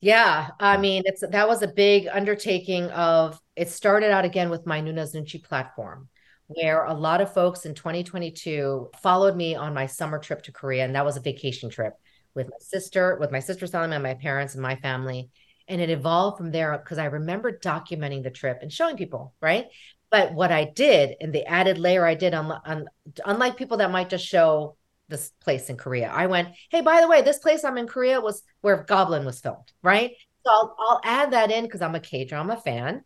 Yeah, 0.00 0.48
I 0.58 0.78
mean, 0.78 1.02
it's 1.04 1.22
that 1.28 1.46
was 1.46 1.62
a 1.62 1.68
big 1.68 2.08
undertaking 2.10 2.84
of 2.90 3.38
it 3.54 3.68
started 3.68 4.10
out 4.10 4.24
again 4.24 4.48
with 4.48 4.66
my 4.66 4.80
Noona's 4.80 5.14
Noonchi 5.14 5.44
platform, 5.44 6.08
where 6.46 6.84
a 6.84 6.94
lot 6.94 7.20
of 7.20 7.34
folks 7.34 7.66
in 7.66 7.74
2022 7.74 8.90
followed 9.02 9.36
me 9.36 9.54
on 9.56 9.74
my 9.74 9.84
summer 9.84 10.18
trip 10.18 10.42
to 10.44 10.52
Korea. 10.52 10.86
And 10.86 10.94
that 10.94 11.04
was 11.04 11.18
a 11.18 11.20
vacation 11.20 11.68
trip 11.68 11.92
with 12.34 12.46
my 12.46 12.56
sister, 12.60 13.18
with 13.20 13.30
my 13.30 13.40
sister 13.40 13.66
Salima 13.66 13.94
and 13.94 14.02
my 14.02 14.14
parents 14.14 14.54
and 14.54 14.62
my 14.62 14.76
family. 14.76 15.30
And 15.70 15.80
it 15.80 15.88
evolved 15.88 16.36
from 16.36 16.50
there 16.50 16.76
because 16.76 16.98
I 16.98 17.06
remember 17.06 17.56
documenting 17.56 18.24
the 18.24 18.30
trip 18.30 18.58
and 18.60 18.72
showing 18.72 18.96
people, 18.96 19.34
right? 19.40 19.66
But 20.10 20.34
what 20.34 20.50
I 20.50 20.64
did 20.64 21.14
and 21.20 21.32
the 21.32 21.46
added 21.46 21.78
layer 21.78 22.04
I 22.04 22.16
did 22.16 22.34
on, 22.34 22.50
on 22.50 22.88
unlike 23.24 23.56
people 23.56 23.76
that 23.76 23.92
might 23.92 24.10
just 24.10 24.26
show 24.26 24.76
this 25.08 25.30
place 25.40 25.70
in 25.70 25.76
Korea. 25.76 26.10
I 26.10 26.26
went, 26.26 26.48
hey, 26.70 26.80
by 26.80 27.00
the 27.00 27.08
way, 27.08 27.22
this 27.22 27.38
place 27.38 27.64
I'm 27.64 27.78
in 27.78 27.86
Korea 27.86 28.20
was 28.20 28.42
where 28.60 28.82
Goblin 28.82 29.24
was 29.24 29.40
filmed, 29.40 29.72
right? 29.82 30.12
So 30.44 30.52
I'll, 30.52 30.76
I'll 30.78 31.00
add 31.04 31.32
that 31.32 31.50
in 31.52 31.64
because 31.64 31.82
I'm 31.82 31.94
a 31.94 32.00
K 32.00 32.24
drama 32.24 32.56
fan. 32.56 33.04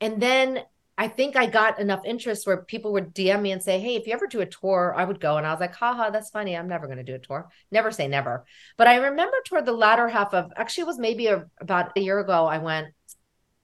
And 0.00 0.20
then 0.20 0.60
I 1.02 1.08
think 1.08 1.34
I 1.34 1.46
got 1.46 1.80
enough 1.80 2.04
interest 2.04 2.46
where 2.46 2.58
people 2.58 2.92
would 2.92 3.12
DM 3.12 3.42
me 3.42 3.50
and 3.50 3.60
say, 3.60 3.80
Hey, 3.80 3.96
if 3.96 4.06
you 4.06 4.12
ever 4.12 4.28
do 4.28 4.40
a 4.40 4.46
tour, 4.46 4.94
I 4.96 5.04
would 5.04 5.18
go. 5.18 5.36
And 5.36 5.44
I 5.44 5.50
was 5.50 5.58
like, 5.58 5.74
haha, 5.74 6.10
that's 6.10 6.30
funny. 6.30 6.56
I'm 6.56 6.68
never 6.68 6.86
going 6.86 6.98
to 6.98 7.02
do 7.02 7.16
a 7.16 7.18
tour. 7.18 7.50
Never 7.72 7.90
say 7.90 8.06
never. 8.06 8.44
But 8.76 8.86
I 8.86 8.94
remember 8.94 9.36
toward 9.44 9.66
the 9.66 9.72
latter 9.72 10.06
half 10.06 10.32
of 10.32 10.52
actually, 10.54 10.82
it 10.82 10.86
was 10.86 11.00
maybe 11.00 11.26
a, 11.26 11.46
about 11.58 11.90
a 11.96 12.00
year 12.00 12.20
ago, 12.20 12.46
I 12.46 12.58
went, 12.58 12.94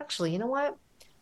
actually, 0.00 0.32
you 0.32 0.40
know 0.40 0.48
what? 0.48 0.76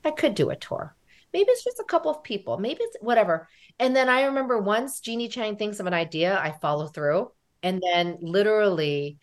I 0.07 0.11
could 0.11 0.35
do 0.35 0.49
a 0.49 0.57
tour. 0.57 0.97
Maybe 1.35 1.51
it's 1.51 1.65
just 1.65 1.81
a 1.81 1.85
couple 1.85 2.11
of 2.11 2.23
people. 2.23 2.57
Maybe 2.57 2.79
it's 2.81 2.97
whatever. 3.03 3.47
And 3.79 3.95
then 3.95 4.09
I 4.09 4.23
remember 4.23 4.59
once 4.59 5.01
Jeanie 5.01 5.29
Chang 5.29 5.57
thinks 5.57 5.81
of 5.81 5.87
an 5.87 5.93
idea, 5.93 6.39
I 6.39 6.53
follow 6.63 6.87
through. 6.87 7.31
And 7.63 7.83
then 7.93 8.17
literally 8.23 9.19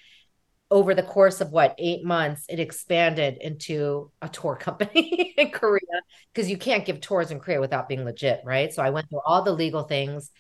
over 0.74 0.96
the 0.96 1.04
course 1.04 1.40
of 1.40 1.52
what, 1.52 1.76
eight 1.78 2.04
months, 2.04 2.46
it 2.50 2.60
expanded 2.60 3.38
into 3.40 4.10
a 4.24 4.28
tour 4.28 4.56
company 4.56 5.36
in 5.38 5.52
Korea 5.52 6.02
because 6.34 6.50
you 6.50 6.58
can't 6.58 6.84
give 6.84 7.00
tours 7.00 7.30
in 7.30 7.40
Korea 7.40 7.62
without 7.62 7.88
being 7.88 8.04
legit, 8.04 8.42
right? 8.44 8.74
So 8.74 8.82
I 8.82 8.90
went 8.90 9.08
through 9.08 9.22
all 9.24 9.44
the 9.44 9.54
legal 9.54 9.84
things, 9.84 10.32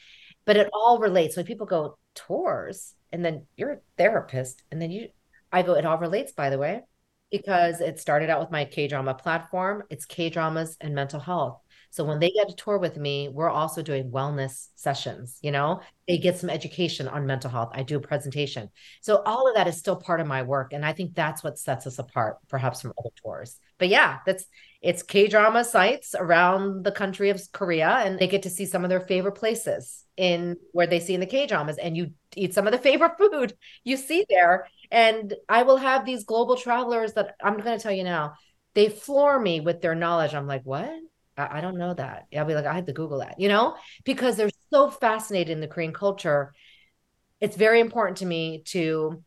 but 0.45 0.57
it 0.57 0.71
all 0.73 0.97
relates. 0.97 1.37
When 1.37 1.45
people 1.45 1.67
go, 1.67 1.99
tours, 2.15 2.95
and 3.11 3.23
then 3.23 3.45
you're 3.55 3.73
a 3.73 3.79
therapist, 3.95 4.63
and 4.71 4.81
then 4.81 4.89
you, 4.89 5.09
I 5.51 5.61
go, 5.61 5.73
it 5.73 5.85
all 5.85 5.99
relates, 5.99 6.31
by 6.31 6.49
the 6.49 6.57
way, 6.57 6.81
because 7.29 7.79
it 7.79 7.99
started 7.99 8.31
out 8.31 8.39
with 8.39 8.49
my 8.49 8.65
K 8.65 8.87
drama 8.87 9.13
platform. 9.13 9.83
It's 9.91 10.05
K 10.05 10.31
dramas 10.31 10.77
and 10.81 10.95
mental 10.95 11.19
health. 11.19 11.59
So 11.93 12.03
when 12.03 12.17
they 12.17 12.31
get 12.31 12.49
a 12.49 12.55
tour 12.55 12.79
with 12.79 12.97
me, 12.97 13.29
we're 13.29 13.51
also 13.51 13.83
doing 13.83 14.09
wellness 14.09 14.69
sessions, 14.75 15.37
you 15.43 15.51
know, 15.51 15.81
they 16.07 16.17
get 16.17 16.39
some 16.39 16.49
education 16.49 17.07
on 17.07 17.27
mental 17.27 17.51
health. 17.51 17.69
I 17.71 17.83
do 17.83 17.97
a 17.97 17.99
presentation. 17.99 18.71
So 19.01 19.21
all 19.27 19.47
of 19.47 19.53
that 19.53 19.67
is 19.67 19.77
still 19.77 19.95
part 19.95 20.19
of 20.19 20.25
my 20.25 20.41
work. 20.41 20.73
And 20.73 20.83
I 20.83 20.93
think 20.93 21.13
that's 21.13 21.43
what 21.43 21.59
sets 21.59 21.85
us 21.85 21.99
apart, 21.99 22.37
perhaps 22.49 22.81
from 22.81 22.93
other 22.97 23.11
tours. 23.21 23.59
But 23.77 23.89
yeah, 23.89 24.17
that's 24.25 24.43
it's 24.81 25.03
K 25.03 25.27
drama 25.27 25.63
sites 25.63 26.15
around 26.17 26.83
the 26.83 26.91
country 26.91 27.29
of 27.29 27.39
Korea, 27.51 28.01
and 28.03 28.17
they 28.17 28.27
get 28.27 28.41
to 28.41 28.49
see 28.49 28.65
some 28.65 28.83
of 28.83 28.89
their 28.89 28.99
favorite 28.99 29.33
places 29.33 30.03
in 30.17 30.57
where 30.71 30.87
they 30.87 30.99
see 30.99 31.13
in 31.13 31.19
the 31.19 31.27
K 31.27 31.45
dramas, 31.45 31.77
and 31.77 31.95
you 31.95 32.13
eat 32.35 32.55
some 32.55 32.65
of 32.65 32.73
the 32.73 32.79
favorite 32.79 33.17
food 33.19 33.53
you 33.83 33.97
see 33.97 34.25
there. 34.29 34.67
And 34.89 35.31
I 35.47 35.61
will 35.61 35.77
have 35.77 36.07
these 36.07 36.23
global 36.23 36.55
travelers 36.55 37.13
that 37.13 37.35
I'm 37.43 37.59
going 37.59 37.77
to 37.77 37.83
tell 37.83 37.93
you 37.93 38.03
now, 38.03 38.33
they 38.73 38.89
floor 38.89 39.39
me 39.39 39.59
with 39.59 39.79
their 39.79 39.93
knowledge. 39.93 40.33
I'm 40.33 40.47
like, 40.47 40.63
what? 40.63 40.91
I, 41.37 41.57
I 41.57 41.61
don't 41.61 41.77
know 41.77 41.93
that. 41.93 42.27
I'll 42.35 42.45
be 42.45 42.55
like, 42.55 42.65
I 42.65 42.73
had 42.73 42.87
to 42.87 42.93
Google 42.93 43.19
that, 43.19 43.39
you 43.39 43.47
know, 43.47 43.75
because 44.03 44.35
they're 44.35 44.49
so 44.71 44.89
fascinated 44.89 45.51
in 45.51 45.61
the 45.61 45.67
Korean 45.67 45.93
culture. 45.93 46.53
It's 47.39 47.57
very 47.57 47.79
important 47.79 48.17
to 48.17 48.25
me 48.25 48.63
to, 48.67 49.23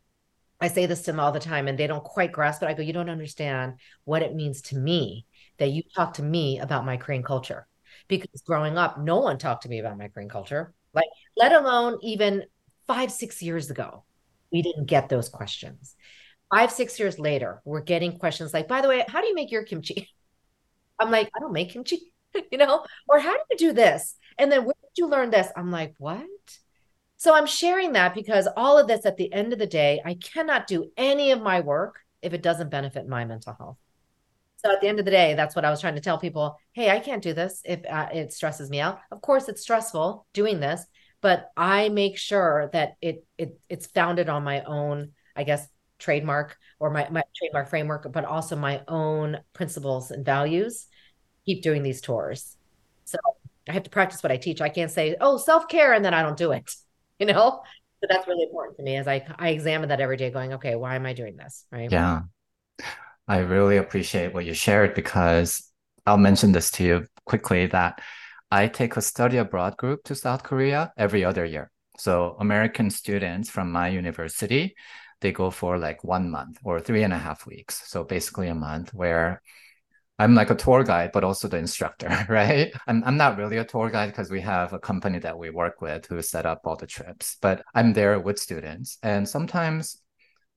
I 0.59 0.69
say 0.69 0.85
this 0.85 1.01
to 1.01 1.11
them 1.11 1.19
all 1.19 1.31
the 1.31 1.39
time 1.39 1.67
and 1.67 1.77
they 1.77 1.87
don't 1.87 2.03
quite 2.03 2.31
grasp 2.31 2.63
it. 2.63 2.67
I 2.67 2.73
go, 2.73 2.81
you 2.81 2.93
don't 2.93 3.09
understand 3.09 3.73
what 4.05 4.23
it 4.23 4.35
means 4.35 4.61
to 4.63 4.77
me 4.77 5.25
that 5.57 5.69
you 5.69 5.83
talk 5.95 6.15
to 6.15 6.23
me 6.23 6.59
about 6.59 6.85
my 6.85 6.97
Korean 6.97 7.23
culture. 7.23 7.67
Because 8.07 8.41
growing 8.45 8.77
up, 8.77 8.99
no 8.99 9.19
one 9.19 9.37
talked 9.37 9.63
to 9.63 9.69
me 9.69 9.79
about 9.79 9.97
my 9.97 10.07
Korean 10.07 10.29
culture, 10.29 10.73
like, 10.93 11.07
let 11.35 11.51
alone 11.51 11.97
even 12.01 12.43
five, 12.87 13.11
six 13.11 13.41
years 13.41 13.69
ago, 13.69 14.03
we 14.51 14.61
didn't 14.61 14.85
get 14.85 15.09
those 15.09 15.29
questions. 15.29 15.95
Five, 16.49 16.71
six 16.71 16.99
years 16.99 17.19
later, 17.19 17.61
we're 17.65 17.81
getting 17.81 18.17
questions 18.17 18.53
like, 18.53 18.67
by 18.67 18.81
the 18.81 18.87
way, 18.87 19.03
how 19.07 19.21
do 19.21 19.27
you 19.27 19.35
make 19.35 19.51
your 19.51 19.63
kimchi? 19.63 20.09
I'm 20.99 21.11
like, 21.11 21.29
I 21.35 21.39
don't 21.39 21.53
make 21.53 21.71
kimchi, 21.71 22.13
you 22.51 22.57
know, 22.57 22.85
or 23.07 23.19
how 23.19 23.33
do 23.33 23.43
you 23.51 23.57
do 23.57 23.73
this? 23.73 24.15
And 24.37 24.51
then 24.51 24.65
where 24.65 24.75
did 24.81 25.01
you 25.01 25.07
learn 25.07 25.29
this? 25.31 25.47
I'm 25.55 25.71
like, 25.71 25.95
what? 25.97 26.25
So 27.17 27.33
I'm 27.33 27.47
sharing 27.47 27.93
that 27.93 28.13
because 28.13 28.47
all 28.55 28.77
of 28.77 28.87
this 28.87 29.05
at 29.05 29.17
the 29.17 29.31
end 29.33 29.51
of 29.51 29.59
the 29.59 29.65
day, 29.67 30.01
I 30.05 30.13
cannot 30.15 30.67
do 30.67 30.91
any 30.97 31.31
of 31.31 31.41
my 31.41 31.61
work 31.61 31.99
if 32.21 32.33
it 32.33 32.43
doesn't 32.43 32.69
benefit 32.69 33.07
my 33.07 33.25
mental 33.25 33.55
health. 33.57 33.77
So 34.57 34.71
at 34.71 34.81
the 34.81 34.87
end 34.87 34.99
of 34.99 35.05
the 35.05 35.11
day, 35.11 35.33
that's 35.33 35.55
what 35.55 35.65
I 35.65 35.69
was 35.69 35.81
trying 35.81 35.95
to 35.95 36.01
tell 36.01 36.17
people. 36.17 36.57
Hey, 36.73 36.89
I 36.89 36.99
can't 36.99 37.21
do 37.23 37.33
this 37.33 37.61
if 37.63 37.85
uh, 37.85 38.09
it 38.13 38.33
stresses 38.33 38.69
me 38.69 38.79
out. 38.79 38.99
Of 39.11 39.21
course, 39.21 39.47
it's 39.49 39.61
stressful 39.61 40.25
doing 40.33 40.59
this, 40.59 40.83
but 41.21 41.51
I 41.55 41.89
make 41.89 42.17
sure 42.17 42.69
that 42.73 42.95
it 43.01 43.25
it 43.37 43.59
it's 43.69 43.87
founded 43.87 44.29
on 44.29 44.43
my 44.43 44.61
own, 44.63 45.11
I 45.35 45.43
guess, 45.43 45.67
trademark 45.99 46.57
or 46.79 46.89
my, 46.89 47.07
my 47.09 47.23
trademark 47.35 47.69
framework, 47.69 48.11
but 48.11 48.25
also 48.25 48.55
my 48.55 48.81
own 48.87 49.39
principles 49.53 50.11
and 50.11 50.25
values, 50.25 50.87
keep 51.45 51.63
doing 51.63 51.83
these 51.83 52.01
tours. 52.01 52.57
So 53.05 53.17
I 53.67 53.73
have 53.73 53.83
to 53.83 53.89
practice 53.89 54.23
what 54.23 54.31
I 54.31 54.37
teach. 54.37 54.61
I 54.61 54.69
can't 54.69 54.91
say, 54.91 55.15
oh, 55.19 55.37
self 55.37 55.67
care, 55.67 55.93
and 55.93 56.03
then 56.03 56.13
I 56.13 56.21
don't 56.21 56.37
do 56.37 56.51
it, 56.51 56.71
you 57.19 57.25
know? 57.25 57.61
So 58.01 58.07
that's 58.09 58.27
really 58.27 58.43
important 58.43 58.77
to 58.77 58.83
me 58.83 58.95
as 58.95 59.07
I, 59.07 59.25
I 59.39 59.49
examine 59.49 59.89
that 59.89 59.99
every 59.99 60.17
day, 60.17 60.29
going, 60.29 60.53
okay, 60.53 60.75
why 60.75 60.95
am 60.95 61.05
I 61.05 61.13
doing 61.13 61.35
this? 61.35 61.65
Right. 61.71 61.91
Yeah. 61.91 62.21
I 63.27 63.39
really 63.39 63.77
appreciate 63.77 64.33
what 64.33 64.45
you 64.45 64.53
shared 64.53 64.93
because 64.93 65.69
I'll 66.05 66.17
mention 66.17 66.51
this 66.51 66.71
to 66.71 66.83
you 66.83 67.07
quickly 67.25 67.65
that 67.67 68.01
I 68.49 68.67
take 68.67 68.95
a 68.95 69.01
study 69.01 69.37
abroad 69.37 69.75
group 69.75 70.03
to 70.05 70.15
South 70.15 70.43
Korea 70.43 70.93
every 70.95 71.25
other 71.25 71.43
year. 71.43 71.69
So 71.97 72.37
American 72.39 72.89
students 72.89 73.49
from 73.49 73.71
my 73.71 73.89
university, 73.89 74.75
they 75.21 75.31
go 75.31 75.49
for 75.49 75.77
like 75.77 76.03
one 76.03 76.29
month 76.29 76.59
or 76.63 76.79
three 76.79 77.03
and 77.03 77.13
a 77.13 77.17
half 77.17 77.45
weeks. 77.45 77.83
So 77.87 78.03
basically 78.03 78.47
a 78.47 78.55
month 78.55 78.93
where 78.93 79.41
I'm 80.19 80.33
like 80.33 80.49
a 80.49 80.55
tour 80.55 80.83
guide, 80.83 81.11
but 81.13 81.23
also 81.23 81.47
the 81.47 81.57
instructor, 81.57 82.09
right? 82.29 82.71
I'm, 82.87 83.03
I'm 83.03 83.17
not 83.17 83.37
really 83.37 83.57
a 83.57 83.65
tour 83.65 83.89
guide 83.89 84.07
because 84.07 84.31
we 84.31 84.41
have 84.41 84.73
a 84.73 84.79
company 84.79 85.19
that 85.19 85.37
we 85.37 85.49
work 85.49 85.81
with 85.81 86.07
who 86.07 86.21
set 86.21 86.45
up 86.45 86.61
all 86.65 86.75
the 86.75 86.87
trips, 86.87 87.37
but 87.41 87.63
I'm 87.75 87.93
there 87.93 88.19
with 88.19 88.39
students. 88.39 88.97
And 89.03 89.27
sometimes 89.29 90.01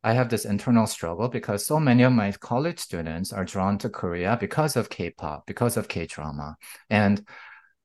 I 0.03 0.15
have 0.15 0.31
this 0.31 0.47
internal 0.47 0.87
struggle 0.87 1.29
because 1.29 1.67
so 1.67 1.79
many 1.79 2.05
of 2.05 2.13
my 2.13 2.33
college 2.33 2.79
students 2.79 3.33
are 3.35 3.45
drawn 3.45 3.77
to 3.79 3.91
Korea 3.91 4.39
because 4.41 4.77
of 4.77 4.89
K-pop, 4.89 5.47
because 5.47 5.77
of 5.77 5.89
K-drama. 5.89 6.57
And 6.89 7.27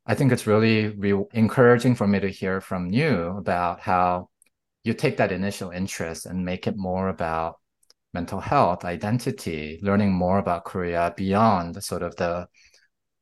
I 0.05 0.15
think 0.15 0.31
it's 0.31 0.47
really 0.47 0.89
re- 0.89 1.25
encouraging 1.33 1.95
for 1.95 2.07
me 2.07 2.21
to 2.21 2.29
hear 2.29 2.61
from 2.61 2.91
you 2.93 3.35
about 3.37 3.81
how 3.81 4.29
you 4.85 4.93
take 4.93 5.17
that 5.17 5.31
initial 5.31 5.71
interest 5.71 6.27
and 6.27 6.45
make 6.45 6.67
it 6.67 6.77
more 6.77 7.09
about 7.09 7.55
mental 8.13 8.39
health, 8.39 8.85
identity, 8.85 9.79
learning 9.81 10.13
more 10.13 10.37
about 10.37 10.63
Korea 10.63 11.13
beyond 11.17 11.83
sort 11.83 12.03
of 12.03 12.15
the 12.15 12.47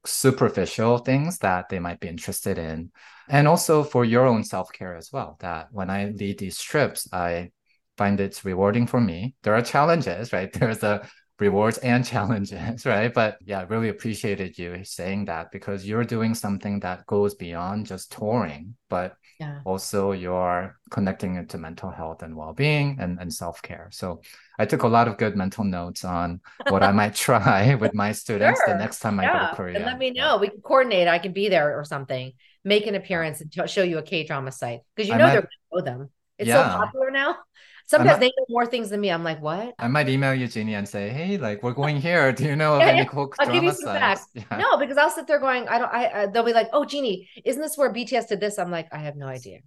superficial 0.06 0.98
things 0.98 1.38
that 1.40 1.70
they 1.70 1.80
might 1.80 2.00
be 2.02 2.10
interested 2.10 2.58
in. 2.58 2.92
And 3.30 3.48
also 3.48 3.84
for 3.84 4.04
your 4.04 4.28
own 4.28 4.44
self 4.44 4.72
care 4.74 4.96
as 4.96 5.10
well, 5.12 5.38
that 5.40 5.70
when 5.72 5.90
I 5.90 6.10
lead 6.10 6.38
these 6.38 6.60
trips, 6.60 7.08
I 7.14 7.52
find 7.98 8.20
it's 8.20 8.44
rewarding 8.44 8.86
for 8.86 9.00
me. 9.00 9.36
There 9.44 9.56
are 9.56 9.62
challenges, 9.62 10.34
right? 10.34 10.52
There's 10.60 10.80
the 10.80 11.08
rewards 11.40 11.78
and 11.78 12.06
challenges, 12.14 12.86
right? 12.86 13.14
But 13.14 13.38
yeah, 13.46 13.66
really 13.70 13.90
appreciated 13.90 14.58
you 14.58 14.84
saying 14.84 15.26
that 15.26 15.52
because 15.52 15.86
you're 15.86 16.04
doing 16.04 16.36
something 16.36 16.82
that 16.82 17.08
goes 17.08 17.36
beyond 17.36 17.86
just 17.86 18.12
touring, 18.12 18.76
but 18.90 19.16
yeah. 19.40 19.60
also 19.66 20.12
you're 20.12 20.78
connecting 20.90 21.36
it 21.36 21.50
to 21.50 21.58
mental 21.58 21.90
health 21.90 22.24
and 22.24 22.36
well-being 22.36 22.98
and, 23.00 23.20
and 23.20 23.34
self-care. 23.34 23.90
So 23.92 24.22
I 24.60 24.66
took 24.66 24.84
a 24.84 24.88
lot 24.88 25.08
of 25.08 25.18
good 25.18 25.36
mental 25.36 25.64
notes 25.64 26.06
on 26.06 26.42
what 26.70 26.84
I 26.84 26.92
might 26.92 27.16
try 27.28 27.76
with 27.84 27.94
my 27.94 28.12
students 28.12 28.62
sure. 28.66 28.74
the 28.74 28.80
next 28.80 29.00
time 29.00 29.20
I 29.20 29.26
go 29.26 29.34
to 29.34 29.56
Korea. 29.56 29.76
And 29.78 29.86
let 29.86 29.98
me 29.98 30.12
know. 30.12 30.36
Yeah. 30.36 30.38
We 30.38 30.50
can 30.50 30.62
coordinate. 30.62 31.08
I 31.08 31.20
can 31.20 31.34
be 31.34 31.50
there 31.50 31.78
or 31.78 31.84
something. 31.84 32.34
Make 32.64 32.88
an 32.88 32.96
appearance 32.96 33.42
and 33.42 33.52
t- 33.52 33.68
show 33.68 33.84
you 33.84 33.98
a 33.98 34.04
K 34.04 34.26
drama 34.26 34.52
site 34.52 34.82
because 34.96 35.10
you 35.10 35.18
know 35.18 35.26
might, 35.26 35.32
they're 35.32 35.42
going 35.42 35.48
to 35.48 35.76
know 35.78 35.82
them. 35.82 36.10
It's 36.38 36.50
so 36.50 36.64
popular 36.64 37.12
now. 37.12 37.38
Sometimes 37.86 38.20
they 38.20 38.28
know 38.28 38.46
more 38.50 38.66
things 38.66 38.90
than 38.90 39.02
me. 39.02 39.10
I'm 39.10 39.24
like, 39.24 39.42
what? 39.42 39.74
I 39.78 39.88
might 39.88 40.10
email 40.10 40.34
you, 40.34 40.48
Jeanie, 40.48 40.76
and 40.76 40.88
say, 40.88 41.10
hey, 41.10 41.38
like 41.38 41.64
we're 41.64 41.74
going 41.74 41.98
here. 41.98 42.32
Do 42.32 42.46
you 42.46 42.56
know 42.56 42.76
of 42.76 42.82
yeah, 42.82 42.88
any 42.88 42.98
yeah. 43.00 43.06
cool 43.06 43.34
I'll 43.40 43.52
give 43.52 43.64
you 43.64 43.72
some 43.72 43.94
facts. 43.94 44.28
Yeah. 44.34 44.58
No, 44.58 44.78
because 44.78 44.98
I'll 44.98 45.10
sit 45.10 45.28
there 45.28 45.40
going, 45.40 45.68
I 45.68 45.78
don't. 45.78 45.94
I, 45.94 46.22
I 46.22 46.26
they'll 46.28 46.44
be 46.44 46.54
like, 46.54 46.70
oh, 46.74 46.86
Jeanie, 46.86 47.30
isn't 47.44 47.62
this 47.62 47.78
where 47.78 47.92
BTS 47.92 48.30
did 48.30 48.40
this? 48.40 48.58
I'm 48.58 48.72
like, 48.72 48.88
I 48.92 49.00
have 49.00 49.16
no 49.16 49.28
idea, 49.28 49.60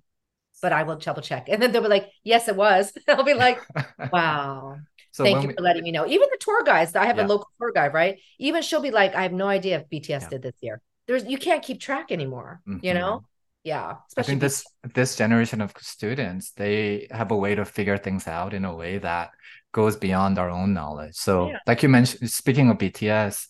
but 0.62 0.72
I 0.72 0.82
will 0.82 0.96
double 0.96 1.22
check. 1.22 1.48
And 1.48 1.62
then 1.62 1.72
they'll 1.72 1.82
be 1.82 1.88
like, 1.88 2.10
yes, 2.24 2.48
it 2.48 2.56
was. 2.56 2.92
I'll 3.08 3.22
be 3.22 3.34
like, 3.34 3.60
wow. 4.12 4.78
So 5.12 5.24
Thank 5.24 5.42
you 5.42 5.48
we, 5.48 5.54
for 5.54 5.62
letting 5.62 5.82
me 5.82 5.92
know. 5.92 6.06
Even 6.06 6.28
the 6.30 6.38
tour 6.40 6.62
guides, 6.62 6.94
I 6.94 7.06
have 7.06 7.18
a 7.18 7.26
local 7.26 7.48
tour 7.58 7.72
guide, 7.72 7.94
right? 7.94 8.18
Even 8.38 8.62
she'll 8.62 8.82
be 8.82 8.90
like, 8.90 9.14
I 9.14 9.22
have 9.22 9.32
no 9.32 9.48
idea 9.48 9.78
if 9.78 9.88
BTS 9.88 10.28
did 10.28 10.42
this 10.42 10.56
year. 10.60 10.82
There's 11.06 11.24
you 11.24 11.38
can't 11.38 11.62
keep 11.62 11.80
track 11.80 12.12
anymore, 12.12 12.60
mm-hmm. 12.68 12.84
you 12.84 12.92
know? 12.92 13.24
Yeah 13.66 13.96
i 14.16 14.22
think 14.22 14.40
this 14.40 14.64
this 14.94 15.16
generation 15.16 15.60
of 15.60 15.72
students 15.80 16.52
they 16.52 17.08
have 17.10 17.32
a 17.32 17.36
way 17.36 17.56
to 17.56 17.64
figure 17.64 17.98
things 17.98 18.28
out 18.28 18.54
in 18.54 18.64
a 18.64 18.72
way 18.72 18.98
that 18.98 19.32
goes 19.72 19.96
beyond 19.96 20.38
our 20.38 20.48
own 20.48 20.72
knowledge 20.72 21.16
so 21.16 21.48
yeah. 21.48 21.58
like 21.66 21.82
you 21.82 21.88
mentioned 21.88 22.30
speaking 22.30 22.70
of 22.70 22.78
bts 22.78 23.48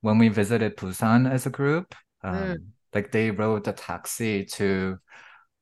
when 0.00 0.16
we 0.16 0.28
visited 0.28 0.78
busan 0.78 1.30
as 1.30 1.44
a 1.44 1.50
group 1.50 1.94
um, 2.24 2.34
mm. 2.34 2.56
like 2.94 3.12
they 3.12 3.30
rode 3.30 3.68
a 3.68 3.72
taxi 3.72 4.46
to 4.46 4.96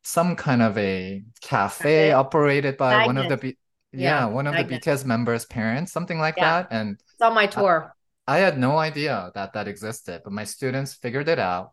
some 0.04 0.36
kind 0.36 0.62
of 0.62 0.78
a 0.78 1.24
cafe 1.40 2.06
okay. 2.06 2.12
operated 2.12 2.76
by 2.76 2.98
Magnate. 2.98 3.06
one 3.06 3.18
of 3.18 3.28
the 3.28 3.36
B- 3.36 3.58
yeah, 3.90 4.20
yeah, 4.20 4.24
one 4.26 4.46
of 4.46 4.54
Magnate. 4.54 4.80
the 4.80 4.90
bts 4.90 5.04
members 5.04 5.44
parents 5.46 5.90
something 5.90 6.20
like 6.20 6.36
yeah. 6.36 6.62
that 6.62 6.68
and 6.70 7.02
it's 7.14 7.20
on 7.20 7.34
my 7.34 7.48
tour 7.48 7.92
I, 8.28 8.36
I 8.36 8.38
had 8.38 8.58
no 8.58 8.78
idea 8.78 9.32
that 9.34 9.54
that 9.54 9.66
existed 9.66 10.20
but 10.22 10.32
my 10.32 10.44
students 10.44 10.94
figured 10.94 11.28
it 11.28 11.40
out 11.40 11.72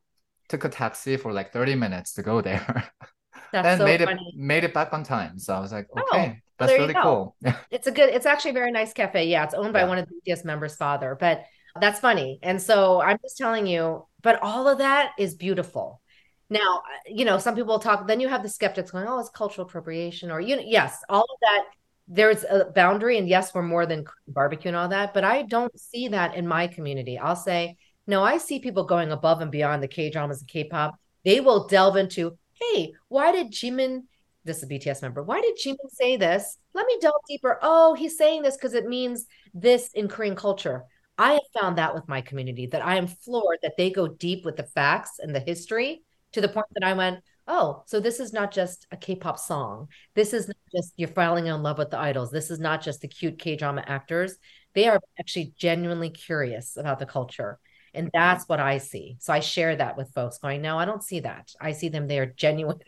took 0.50 0.64
a 0.64 0.70
taxi 0.70 1.18
for 1.18 1.32
like 1.32 1.52
30 1.52 1.76
minutes 1.76 2.14
to 2.14 2.24
go 2.24 2.42
there. 2.42 2.90
That's 3.52 3.68
and 3.68 3.80
so 3.80 3.86
made 3.86 4.02
funny. 4.02 4.34
it 4.34 4.38
made 4.38 4.64
it 4.64 4.74
back 4.74 4.92
on 4.92 5.04
time. 5.04 5.40
So 5.40 5.54
I 5.54 5.60
was 5.60 5.72
like, 5.72 5.88
oh, 5.96 6.02
okay, 6.12 6.34
oh, 6.36 6.40
that's 6.58 6.74
really 6.74 6.94
cool. 6.94 7.36
it's 7.72 7.88
a 7.88 7.92
good, 7.92 8.10
it's 8.10 8.26
actually 8.26 8.52
a 8.52 8.56
very 8.56 8.72
nice 8.72 8.92
cafe. 8.92 9.28
Yeah, 9.28 9.46
it's 9.46 9.54
owned 9.54 9.72
by 9.72 9.82
yeah. 9.82 9.88
one 9.88 9.98
of 9.98 10.08
the 10.08 10.32
BTS 10.32 10.44
members' 10.44 10.76
father, 10.76 11.16
but 11.18 11.44
that's 11.80 12.00
funny. 12.00 12.40
And 12.44 12.62
so 12.62 13.02
I'm 13.02 13.18
just 13.22 13.38
telling 13.38 13.66
you, 13.68 14.06
but 14.22 14.42
all 14.42 14.68
of 14.68 14.80
that 14.80 15.12
is 15.18 15.36
beautiful. 15.36 16.02
Now, 16.50 16.82
you 17.08 17.26
know, 17.26 17.38
some 17.38 17.56
people 17.56 17.80
talk, 17.80 18.08
then 18.08 18.20
you 18.20 18.28
have 18.28 18.44
the 18.44 18.50
skeptics 18.50 18.92
going, 18.92 19.08
oh, 19.08 19.20
it's 19.20 19.30
cultural 19.30 19.68
appropriation, 19.68 20.32
or 20.32 20.40
you 20.40 20.56
know, 20.56 20.64
yes, 20.66 21.00
all 21.10 21.24
of 21.24 21.40
that. 21.42 21.64
There's 22.08 22.44
a 22.44 22.66
boundary, 22.66 23.18
and 23.18 23.28
yes, 23.28 23.54
we're 23.56 23.64
more 23.64 23.88
than 23.88 24.06
barbecue 24.28 24.70
and 24.70 24.78
all 24.78 24.90
that, 24.90 25.14
but 25.14 25.24
I 25.24 25.42
don't 25.42 25.78
see 25.80 26.10
that 26.10 26.36
in 26.36 26.48
my 26.48 26.68
community. 26.68 27.18
I'll 27.18 27.36
say 27.36 27.78
no, 28.08 28.24
I 28.24 28.38
see 28.38 28.60
people 28.60 28.84
going 28.84 29.12
above 29.12 29.42
and 29.42 29.52
beyond 29.52 29.82
the 29.82 29.88
K 29.88 30.10
dramas 30.10 30.42
and 30.42 30.48
K 30.48 30.66
pop. 30.66 30.96
They 31.24 31.40
will 31.40 31.68
delve 31.68 31.98
into, 31.98 32.38
hey, 32.54 32.94
why 33.08 33.32
did 33.32 33.52
Jimin, 33.52 34.04
this 34.44 34.58
is 34.58 34.64
a 34.64 34.68
BTS 34.68 35.02
member, 35.02 35.24
why 35.24 35.42
did 35.42 35.58
Jimin 35.58 35.90
say 35.90 36.18
this? 36.18 36.58
Let 36.74 36.86
me 36.86 36.98
delve 37.02 37.22
deeper. 37.28 37.58
Oh, 37.62 37.96
he's 37.96 38.18
saying 38.18 38.44
this 38.44 38.56
because 38.56 38.74
it 38.74 38.88
means 38.88 39.26
this 39.54 39.90
in 39.94 40.08
Korean 40.08 40.36
culture. 40.36 40.84
I 41.18 41.34
have 41.34 41.62
found 41.62 41.78
that 41.78 41.96
with 41.96 42.08
my 42.08 42.22
community 42.22 42.68
that 42.68 42.86
I 42.86 42.98
am 42.98 43.08
floored 43.08 43.60
that 43.64 43.78
they 43.78 43.90
go 43.90 44.08
deep 44.08 44.46
with 44.46 44.58
the 44.58 44.64
facts 44.64 45.20
and 45.20 45.34
the 45.34 45.40
history 45.40 46.04
to 46.34 46.42
the 46.42 46.50
point 46.50 46.68
that 46.74 46.86
I 46.86 46.94
went, 46.94 47.22
oh, 47.48 47.84
so 47.86 48.00
this 48.00 48.20
is 48.20 48.34
not 48.34 48.52
just 48.52 48.86
a 48.92 48.98
K-pop 48.98 49.40
song. 49.40 49.88
This 50.14 50.34
is 50.34 50.48
not 50.48 50.58
just 50.76 50.94
you're 50.98 51.08
falling 51.08 51.48
in 51.48 51.64
love 51.64 51.78
with 51.78 51.92
the 51.92 52.00
idols. 52.00 52.32
This 52.32 52.52
is 52.52 52.60
not 52.60 52.82
just 52.82 53.02
the 53.02 53.08
cute 53.08 53.40
K-drama 53.40 53.84
actors. 53.88 54.36
They 54.74 54.88
are 54.88 55.00
actually 55.20 55.54
genuinely 55.58 56.10
curious 56.10 56.76
about 56.76 57.00
the 57.00 57.06
culture. 57.06 57.60
And 57.96 58.10
that's 58.14 58.48
what 58.48 58.60
I 58.60 58.78
see. 58.78 59.18
So 59.20 59.34
I 59.34 59.40
share 59.40 59.76
that 59.76 59.98
with 59.98 60.14
folks 60.14 60.38
going, 60.38 60.62
no, 60.62 60.78
I 60.78 60.86
don't 60.86 61.04
see 61.04 61.22
that. 61.22 61.52
I 61.60 61.72
see 61.72 61.90
them 61.90 62.08
they 62.08 62.20
are 62.20 62.26
genuine 62.38 62.80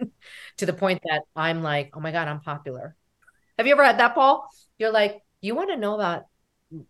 to 0.57 0.65
the 0.65 0.73
point 0.73 1.01
that 1.09 1.23
I'm 1.35 1.63
like, 1.63 1.95
oh 1.95 1.99
my 1.99 2.11
God, 2.11 2.27
I'm 2.27 2.41
popular. 2.41 2.95
Have 3.57 3.65
you 3.65 3.73
ever 3.73 3.83
had 3.83 3.99
that, 3.99 4.15
Paul? 4.15 4.47
You're 4.77 4.91
like, 4.91 5.21
you 5.41 5.55
want 5.55 5.69
to 5.69 5.77
know 5.77 5.95
about 5.95 6.25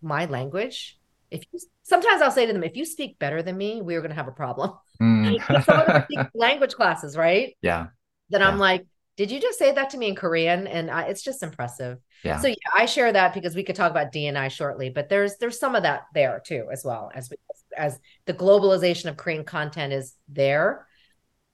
my 0.02 0.26
language? 0.26 0.98
If 1.30 1.44
you 1.52 1.60
sometimes 1.84 2.22
I'll 2.22 2.32
say 2.32 2.46
to 2.46 2.54
them, 2.54 2.64
if 2.64 2.76
you 2.76 2.86
speak 2.86 3.20
better 3.20 3.42
than 3.42 3.58
me, 3.58 3.82
we're 3.82 4.02
gonna 4.02 4.14
have 4.14 4.28
a 4.28 4.32
problem. 4.32 4.72
Mm. 5.02 6.30
language 6.34 6.74
classes, 6.74 7.18
right? 7.18 7.56
Yeah. 7.62 7.88
Then 8.30 8.42
yeah. 8.42 8.48
I'm 8.48 8.58
like, 8.58 8.86
did 9.18 9.32
you 9.32 9.42
just 9.42 9.58
say 9.58 9.74
that 9.74 9.90
to 9.90 9.98
me 9.98 10.10
in 10.10 10.16
Korean? 10.16 10.68
And 10.68 10.92
I, 10.92 11.04
it's 11.04 11.24
just 11.24 11.44
impressive. 11.44 11.98
Yeah. 12.24 12.40
So 12.40 12.48
yeah, 12.48 12.56
I 12.74 12.86
share 12.86 13.12
that 13.12 13.34
because 13.34 13.56
we 13.56 13.64
could 13.64 13.76
talk 13.76 13.92
about 13.92 14.14
DNI 14.14 14.52
shortly, 14.52 14.90
but 14.90 15.10
there's 15.10 15.38
there's 15.38 15.60
some 15.60 15.76
of 15.76 15.84
that 15.84 16.04
there 16.14 16.42
too 16.46 16.68
as 16.72 16.84
well 16.86 17.12
as 17.14 17.30
we, 17.30 17.38
as 17.78 18.00
the 18.26 18.34
globalization 18.34 19.06
of 19.10 19.18
Korean 19.18 19.44
content 19.44 19.94
is 19.94 20.14
there. 20.28 20.88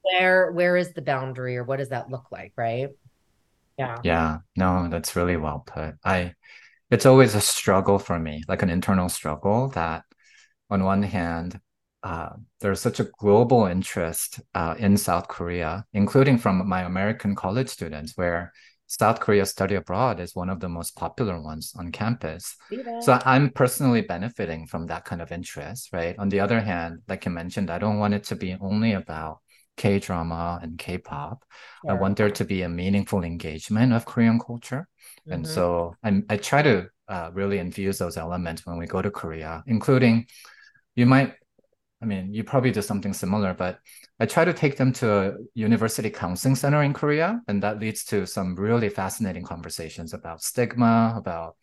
Where 0.02 0.52
where 0.52 0.76
is 0.76 0.94
the 0.94 1.02
boundary 1.02 1.58
or 1.58 1.64
what 1.64 1.78
does 1.78 1.90
that 1.90 2.10
look 2.10 2.32
like, 2.32 2.54
right? 2.58 2.90
Yeah. 3.78 3.98
Yeah. 4.04 4.38
No, 4.56 4.88
that's 4.90 5.16
really 5.16 5.38
well 5.38 5.64
put. 5.66 5.96
I 6.04 6.34
it's 6.92 7.06
always 7.06 7.36
a 7.36 7.42
struggle 7.42 8.00
for 8.00 8.20
me, 8.20 8.44
like 8.48 8.62
an 8.62 8.70
internal 8.70 9.10
struggle 9.10 9.70
that 9.70 10.04
on 10.70 10.84
one 10.84 11.04
hand, 11.04 11.60
uh, 12.04 12.30
there's 12.60 12.82
such 12.82 13.00
a 13.00 13.10
global 13.18 13.66
interest 13.66 14.42
uh, 14.54 14.76
in 14.78 14.98
South 14.98 15.28
Korea, 15.28 15.86
including 15.94 16.38
from 16.38 16.68
my 16.68 16.82
American 16.82 17.34
college 17.34 17.70
students, 17.70 18.14
where 18.16 18.52
South 19.00 19.20
Korea 19.20 19.46
study 19.46 19.76
abroad 19.76 20.20
is 20.20 20.36
one 20.36 20.50
of 20.50 20.60
the 20.60 20.70
most 20.70 20.96
popular 20.96 21.42
ones 21.42 21.74
on 21.78 21.92
campus. 21.92 22.56
So 23.02 23.20
I'm 23.26 23.50
personally 23.50 24.02
benefiting 24.02 24.68
from 24.68 24.86
that 24.88 25.04
kind 25.04 25.22
of 25.22 25.32
interest, 25.32 25.90
right? 25.92 26.16
On 26.20 26.30
the 26.30 26.40
other 26.40 26.60
hand, 26.60 27.00
like 27.08 27.26
you 27.26 27.32
mentioned, 27.32 27.72
I 27.72 27.80
don't 27.80 27.98
want 27.98 28.14
it 28.14 28.24
to 28.26 28.36
be 28.36 28.56
only 28.62 28.94
about 28.94 29.40
K 29.78 29.98
drama 29.98 30.60
and 30.62 30.78
K 30.78 31.00
pop. 31.00 31.44
I 31.88 31.94
want 31.94 32.18
there 32.18 32.30
to 32.30 32.46
be 32.46 32.62
a 32.62 32.70
meaningful 32.70 33.24
engagement 33.24 33.94
of 33.94 34.06
Korean 34.06 34.40
culture. 34.40 34.88
Mm-hmm. 35.22 35.34
And 35.34 35.48
so 35.48 35.96
I'm, 36.04 36.26
I 36.30 36.38
try 36.38 36.62
to 36.62 36.88
uh, 37.08 37.32
really 37.34 37.58
infuse 37.58 37.98
those 37.98 38.18
elements 38.18 38.64
when 38.66 38.78
we 38.78 38.86
go 38.86 39.02
to 39.02 39.10
Korea, 39.10 39.64
including 39.66 40.28
you 40.94 41.08
might 41.08 41.34
I 42.04 42.06
mean, 42.06 42.34
you 42.34 42.44
probably 42.44 42.72
do 42.72 42.82
something 42.82 43.14
similar, 43.14 43.54
but 43.54 43.80
I 44.20 44.26
try 44.26 44.44
to 44.44 44.54
take 44.54 44.76
them 44.76 44.92
to 44.94 45.12
a 45.12 45.34
university 45.54 46.10
counseling 46.10 46.56
center 46.56 46.84
in 46.84 46.94
Korea, 46.94 47.42
and 47.48 47.64
that 47.64 47.80
leads 47.80 48.04
to 48.06 48.28
some 48.28 48.56
really 48.56 48.90
fascinating 48.90 49.44
conversations 49.44 50.14
about 50.14 50.44
stigma, 50.44 51.14
about 51.16 51.56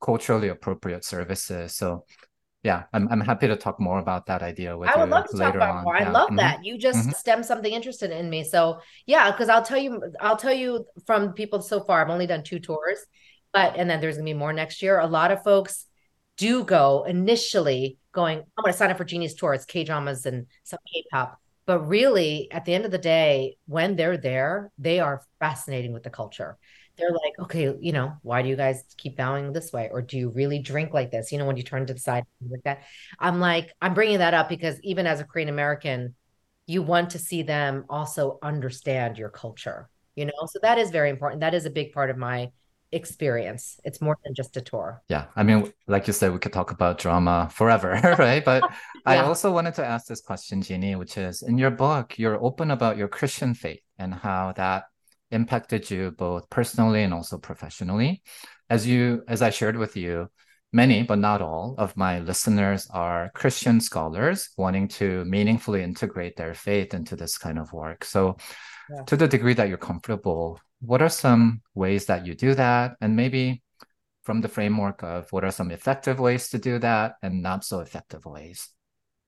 culturally 0.00 0.48
appropriate 0.48 1.04
services. 1.04 1.74
So, 1.74 2.04
yeah, 2.62 2.84
I'm 2.92 3.08
I'm 3.08 3.20
happy 3.20 3.48
to 3.48 3.56
talk 3.56 3.80
more 3.80 3.98
about 3.98 4.26
that 4.26 4.42
idea 4.42 4.78
with 4.78 4.90
I 4.90 4.96
would 5.00 5.10
love 5.10 5.26
to 5.28 5.36
talk 5.36 5.56
about 5.56 5.78
on. 5.78 5.84
more. 5.84 5.96
I 5.96 6.08
love 6.08 6.28
mm-hmm. 6.28 6.36
that 6.36 6.64
you 6.64 6.78
just 6.78 7.00
mm-hmm. 7.00 7.10
stem 7.10 7.42
something 7.42 7.72
interested 7.72 8.12
in 8.12 8.30
me. 8.30 8.44
So, 8.44 8.78
yeah, 9.06 9.32
because 9.32 9.48
I'll 9.48 9.64
tell 9.64 9.78
you, 9.78 10.00
I'll 10.20 10.36
tell 10.36 10.54
you 10.54 10.86
from 11.04 11.32
people 11.32 11.62
so 11.62 11.82
far. 11.82 12.00
I've 12.00 12.10
only 12.10 12.28
done 12.28 12.44
two 12.44 12.60
tours, 12.60 13.00
but 13.52 13.74
and 13.76 13.90
then 13.90 14.00
there's 14.00 14.18
gonna 14.18 14.24
be 14.24 14.34
more 14.34 14.52
next 14.52 14.82
year. 14.82 15.00
A 15.00 15.06
lot 15.08 15.32
of 15.32 15.42
folks 15.42 15.86
do 16.40 16.64
go 16.64 17.04
initially 17.04 17.98
going, 18.12 18.38
I'm 18.38 18.64
going 18.64 18.72
to 18.72 18.78
sign 18.78 18.90
up 18.90 18.96
for 18.96 19.04
Jeanie's 19.04 19.34
tour. 19.34 19.52
It's 19.52 19.66
K 19.66 19.84
dramas 19.84 20.24
and 20.24 20.46
some 20.64 20.78
K 20.90 21.04
pop. 21.12 21.38
But 21.66 21.80
really, 21.80 22.50
at 22.50 22.64
the 22.64 22.74
end 22.74 22.86
of 22.86 22.90
the 22.90 22.98
day, 22.98 23.58
when 23.66 23.94
they're 23.94 24.16
there, 24.16 24.72
they 24.78 25.00
are 25.00 25.22
fascinating 25.38 25.92
with 25.92 26.02
the 26.02 26.10
culture. 26.10 26.56
They're 26.96 27.10
like, 27.10 27.38
okay, 27.40 27.76
you 27.78 27.92
know, 27.92 28.14
why 28.22 28.40
do 28.40 28.48
you 28.48 28.56
guys 28.56 28.82
keep 28.96 29.18
bowing 29.18 29.52
this 29.52 29.70
way? 29.70 29.90
Or 29.92 30.00
do 30.00 30.16
you 30.16 30.30
really 30.30 30.60
drink 30.60 30.94
like 30.94 31.10
this? 31.10 31.30
You 31.30 31.36
know, 31.36 31.44
when 31.44 31.58
you 31.58 31.62
turn 31.62 31.86
to 31.86 31.94
the 31.94 32.00
side 32.00 32.24
like 32.48 32.64
that. 32.64 32.84
I'm 33.18 33.38
like, 33.38 33.74
I'm 33.82 33.92
bringing 33.92 34.18
that 34.18 34.34
up 34.34 34.48
because 34.48 34.80
even 34.82 35.06
as 35.06 35.20
a 35.20 35.24
Korean 35.24 35.50
American, 35.50 36.14
you 36.66 36.82
want 36.82 37.10
to 37.10 37.18
see 37.18 37.42
them 37.42 37.84
also 37.90 38.38
understand 38.42 39.18
your 39.18 39.28
culture, 39.28 39.90
you 40.14 40.24
know? 40.24 40.46
So 40.46 40.58
that 40.62 40.78
is 40.78 40.90
very 40.90 41.10
important. 41.10 41.40
That 41.40 41.54
is 41.54 41.66
a 41.66 41.70
big 41.70 41.92
part 41.92 42.08
of 42.08 42.16
my 42.16 42.50
experience. 42.92 43.78
It's 43.84 44.00
more 44.00 44.16
than 44.24 44.34
just 44.34 44.56
a 44.56 44.60
tour. 44.60 45.02
Yeah. 45.08 45.26
I 45.36 45.42
mean, 45.42 45.72
like 45.86 46.06
you 46.06 46.12
said, 46.12 46.32
we 46.32 46.38
could 46.38 46.52
talk 46.52 46.70
about 46.70 46.98
drama 46.98 47.48
forever, 47.52 47.92
right? 48.18 48.44
But 48.44 48.62
yeah. 48.62 48.70
I 49.06 49.18
also 49.18 49.52
wanted 49.52 49.74
to 49.74 49.84
ask 49.84 50.06
this 50.06 50.20
question, 50.20 50.62
Jeanie, 50.62 50.96
which 50.96 51.16
is 51.16 51.42
in 51.42 51.58
your 51.58 51.70
book, 51.70 52.18
you're 52.18 52.42
open 52.42 52.70
about 52.70 52.96
your 52.96 53.08
Christian 53.08 53.54
faith 53.54 53.82
and 53.98 54.14
how 54.14 54.52
that 54.56 54.84
impacted 55.30 55.90
you 55.90 56.10
both 56.10 56.50
personally 56.50 57.02
and 57.02 57.14
also 57.14 57.38
professionally. 57.38 58.22
As 58.68 58.86
you, 58.86 59.22
as 59.28 59.42
I 59.42 59.50
shared 59.50 59.76
with 59.76 59.96
you, 59.96 60.28
many, 60.72 61.02
but 61.02 61.18
not 61.18 61.42
all, 61.42 61.74
of 61.78 61.96
my 61.96 62.20
listeners 62.20 62.86
are 62.90 63.30
Christian 63.34 63.80
scholars 63.80 64.50
wanting 64.56 64.88
to 64.88 65.24
meaningfully 65.24 65.82
integrate 65.82 66.36
their 66.36 66.54
faith 66.54 66.94
into 66.94 67.16
this 67.16 67.38
kind 67.38 67.58
of 67.58 67.72
work. 67.72 68.04
So, 68.04 68.36
yeah. 68.88 69.02
to 69.04 69.16
the 69.16 69.28
degree 69.28 69.54
that 69.54 69.68
you're 69.68 69.78
comfortable, 69.78 70.60
what 70.80 71.02
are 71.02 71.08
some 71.08 71.62
ways 71.74 72.06
that 72.06 72.26
you 72.26 72.34
do 72.34 72.54
that? 72.54 72.96
And 73.00 73.16
maybe 73.16 73.62
from 74.22 74.40
the 74.40 74.48
framework 74.48 75.02
of 75.02 75.30
what 75.32 75.44
are 75.44 75.50
some 75.50 75.70
effective 75.70 76.18
ways 76.18 76.50
to 76.50 76.58
do 76.58 76.78
that 76.78 77.14
and 77.22 77.42
not 77.42 77.64
so 77.64 77.80
effective 77.80 78.24
ways? 78.24 78.68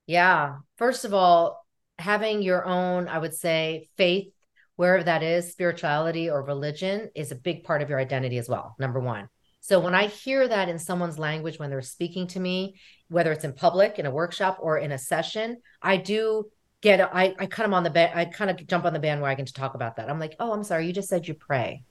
Yeah. 0.06 0.56
First 0.76 1.04
of 1.04 1.14
all, 1.14 1.64
having 1.98 2.42
your 2.42 2.64
own, 2.64 3.08
I 3.08 3.18
would 3.18 3.34
say, 3.34 3.88
faith, 3.96 4.32
wherever 4.76 5.04
that 5.04 5.22
is, 5.22 5.52
spirituality 5.52 6.30
or 6.30 6.42
religion, 6.42 7.10
is 7.14 7.32
a 7.32 7.36
big 7.36 7.64
part 7.64 7.82
of 7.82 7.90
your 7.90 8.00
identity 8.00 8.38
as 8.38 8.48
well. 8.48 8.74
Number 8.78 9.00
one. 9.00 9.28
So 9.60 9.78
when 9.78 9.94
I 9.94 10.08
hear 10.08 10.48
that 10.48 10.68
in 10.68 10.78
someone's 10.78 11.20
language 11.20 11.58
when 11.58 11.70
they're 11.70 11.82
speaking 11.82 12.26
to 12.28 12.40
me, 12.40 12.74
whether 13.08 13.30
it's 13.30 13.44
in 13.44 13.52
public, 13.52 14.00
in 14.00 14.06
a 14.06 14.10
workshop, 14.10 14.58
or 14.60 14.78
in 14.78 14.90
a 14.90 14.98
session, 14.98 15.58
I 15.80 15.98
do 15.98 16.50
get 16.82 17.00
I 17.00 17.34
I 17.38 17.46
kind 17.46 17.66
of 17.66 17.72
on 17.72 17.84
the 17.84 17.90
bed 17.90 18.12
I 18.14 18.26
kind 18.26 18.50
of 18.50 18.66
jump 18.66 18.84
on 18.84 18.92
the 18.92 18.98
bandwagon 18.98 19.46
to 19.46 19.52
talk 19.52 19.74
about 19.74 19.96
that. 19.96 20.10
I'm 20.10 20.18
like, 20.18 20.36
oh, 20.38 20.52
I'm 20.52 20.64
sorry, 20.64 20.86
you 20.86 20.92
just 20.92 21.08
said 21.08 21.26
you 21.26 21.34
pray. 21.34 21.84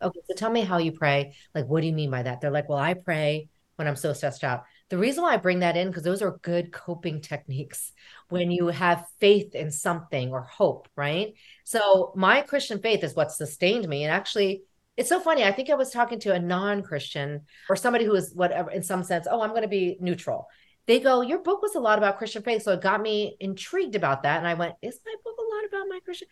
Okay, 0.00 0.20
so 0.28 0.34
tell 0.36 0.50
me 0.50 0.60
how 0.60 0.78
you 0.78 0.92
pray. 0.92 1.34
Like, 1.54 1.66
what 1.66 1.80
do 1.80 1.86
you 1.86 1.92
mean 1.92 2.10
by 2.10 2.22
that? 2.22 2.40
They're 2.40 2.50
like, 2.50 2.68
well, 2.68 2.78
I 2.78 2.94
pray 2.94 3.48
when 3.76 3.88
I'm 3.88 3.96
so 3.96 4.12
stressed 4.12 4.44
out. 4.44 4.64
The 4.90 4.98
reason 4.98 5.24
why 5.24 5.32
I 5.34 5.38
bring 5.38 5.60
that 5.60 5.76
in 5.76 5.88
because 5.88 6.02
those 6.02 6.22
are 6.22 6.38
good 6.42 6.72
coping 6.72 7.20
techniques 7.22 7.92
when 8.28 8.50
you 8.50 8.68
have 8.68 9.06
faith 9.18 9.54
in 9.54 9.72
something 9.72 10.30
or 10.30 10.42
hope, 10.42 10.88
right? 10.94 11.34
So 11.64 12.12
my 12.14 12.42
Christian 12.42 12.80
faith 12.80 13.02
is 13.02 13.16
what 13.16 13.32
sustained 13.32 13.88
me, 13.88 14.04
and 14.04 14.12
actually. 14.12 14.62
It's 14.96 15.08
so 15.08 15.18
funny. 15.18 15.42
I 15.42 15.50
think 15.50 15.70
I 15.70 15.74
was 15.74 15.90
talking 15.90 16.20
to 16.20 16.34
a 16.34 16.38
non-Christian 16.38 17.40
or 17.68 17.74
somebody 17.74 18.04
who 18.04 18.14
is 18.14 18.32
whatever 18.32 18.70
in 18.70 18.84
some 18.84 19.02
sense, 19.02 19.26
oh, 19.28 19.40
I'm 19.40 19.50
going 19.50 19.62
to 19.62 19.68
be 19.68 19.96
neutral 19.98 20.46
they 20.86 21.00
go, 21.00 21.22
Your 21.22 21.38
book 21.38 21.62
was 21.62 21.74
a 21.74 21.80
lot 21.80 21.98
about 21.98 22.18
Christian 22.18 22.42
faith. 22.42 22.62
So 22.62 22.72
it 22.72 22.80
got 22.80 23.00
me 23.00 23.36
intrigued 23.40 23.94
about 23.94 24.22
that. 24.22 24.38
And 24.38 24.46
I 24.46 24.54
went, 24.54 24.74
Is 24.82 25.00
my 25.04 25.14
book 25.24 25.36
a 25.38 25.54
lot 25.54 25.64
about 25.68 25.88
my 25.88 26.00
Christian? 26.04 26.28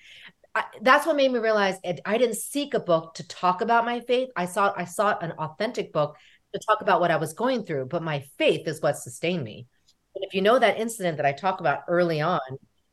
I, 0.54 0.64
that's 0.82 1.06
what 1.06 1.16
made 1.16 1.32
me 1.32 1.38
realize 1.38 1.76
it, 1.82 2.00
I 2.04 2.18
didn't 2.18 2.36
seek 2.36 2.74
a 2.74 2.80
book 2.80 3.14
to 3.14 3.26
talk 3.26 3.62
about 3.62 3.86
my 3.86 4.00
faith. 4.00 4.28
I 4.36 4.46
saw 4.46 4.72
I 4.76 4.84
sought 4.84 5.22
an 5.22 5.32
authentic 5.32 5.92
book 5.92 6.16
to 6.52 6.60
talk 6.66 6.82
about 6.82 7.00
what 7.00 7.10
I 7.10 7.16
was 7.16 7.32
going 7.32 7.64
through, 7.64 7.86
but 7.86 8.02
my 8.02 8.24
faith 8.36 8.68
is 8.68 8.82
what 8.82 8.98
sustained 8.98 9.44
me. 9.44 9.66
And 10.14 10.24
if 10.24 10.34
you 10.34 10.42
know 10.42 10.58
that 10.58 10.78
incident 10.78 11.16
that 11.16 11.26
I 11.26 11.32
talk 11.32 11.60
about 11.60 11.84
early 11.88 12.20
on, 12.20 12.40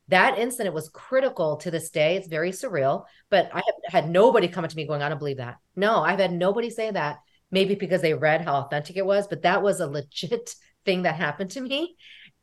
that 0.07 0.39
incident 0.39 0.73
was 0.73 0.89
critical 0.89 1.57
to 1.57 1.69
this 1.69 1.89
day. 1.89 2.15
It's 2.15 2.27
very 2.27 2.51
surreal, 2.51 3.05
but 3.29 3.49
I 3.53 3.57
have 3.57 4.03
had 4.03 4.09
nobody 4.09 4.47
come 4.47 4.67
to 4.67 4.75
me 4.75 4.87
going, 4.87 5.03
I 5.03 5.09
don't 5.09 5.19
believe 5.19 5.37
that. 5.37 5.57
No, 5.75 5.99
I've 6.01 6.19
had 6.19 6.31
nobody 6.31 6.69
say 6.69 6.91
that. 6.91 7.17
Maybe 7.51 7.75
because 7.75 8.01
they 8.01 8.13
read 8.13 8.41
how 8.41 8.55
authentic 8.55 8.95
it 8.95 9.05
was, 9.05 9.27
but 9.27 9.41
that 9.41 9.61
was 9.61 9.79
a 9.79 9.87
legit 9.87 10.55
thing 10.89 11.03
that 11.03 11.15
happened 11.15 11.51
to 11.51 11.61
me. 11.61 11.95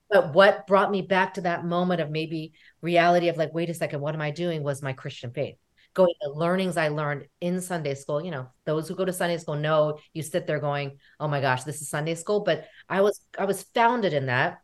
But 0.08 0.32
what 0.32 0.68
brought 0.68 0.92
me 0.92 1.02
back 1.02 1.34
to 1.34 1.40
that 1.42 1.64
moment 1.64 2.00
of 2.00 2.10
maybe 2.10 2.52
reality 2.80 3.28
of 3.28 3.36
like, 3.36 3.52
wait 3.52 3.70
a 3.70 3.74
second, 3.74 4.00
what 4.00 4.14
am 4.14 4.20
I 4.20 4.30
doing? 4.30 4.62
Was 4.62 4.82
my 4.82 4.92
Christian 4.92 5.32
faith. 5.32 5.56
Going 5.94 6.14
the 6.20 6.30
learnings 6.30 6.76
I 6.76 6.88
learned 6.88 7.26
in 7.40 7.60
Sunday 7.60 7.94
school. 7.94 8.24
You 8.24 8.30
know, 8.30 8.46
those 8.64 8.86
who 8.86 8.94
go 8.94 9.04
to 9.04 9.12
Sunday 9.12 9.38
school 9.38 9.56
know 9.56 9.98
you 10.12 10.22
sit 10.22 10.46
there 10.46 10.60
going, 10.60 10.98
Oh 11.18 11.26
my 11.26 11.40
gosh, 11.40 11.64
this 11.64 11.82
is 11.82 11.88
Sunday 11.88 12.14
school. 12.14 12.40
But 12.40 12.66
I 12.88 13.00
was 13.00 13.20
I 13.36 13.46
was 13.46 13.64
founded 13.74 14.12
in 14.12 14.26
that. 14.26 14.58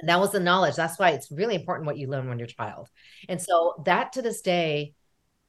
And 0.00 0.08
that 0.08 0.18
was 0.18 0.32
the 0.32 0.40
knowledge. 0.40 0.74
That's 0.74 0.98
why 0.98 1.10
it's 1.10 1.30
really 1.30 1.54
important 1.54 1.86
what 1.86 1.98
you 1.98 2.08
learn 2.08 2.28
when 2.28 2.40
you're 2.40 2.46
a 2.46 2.50
child. 2.50 2.88
And 3.28 3.40
so 3.40 3.84
that 3.86 4.14
to 4.14 4.22
this 4.22 4.40
day 4.40 4.94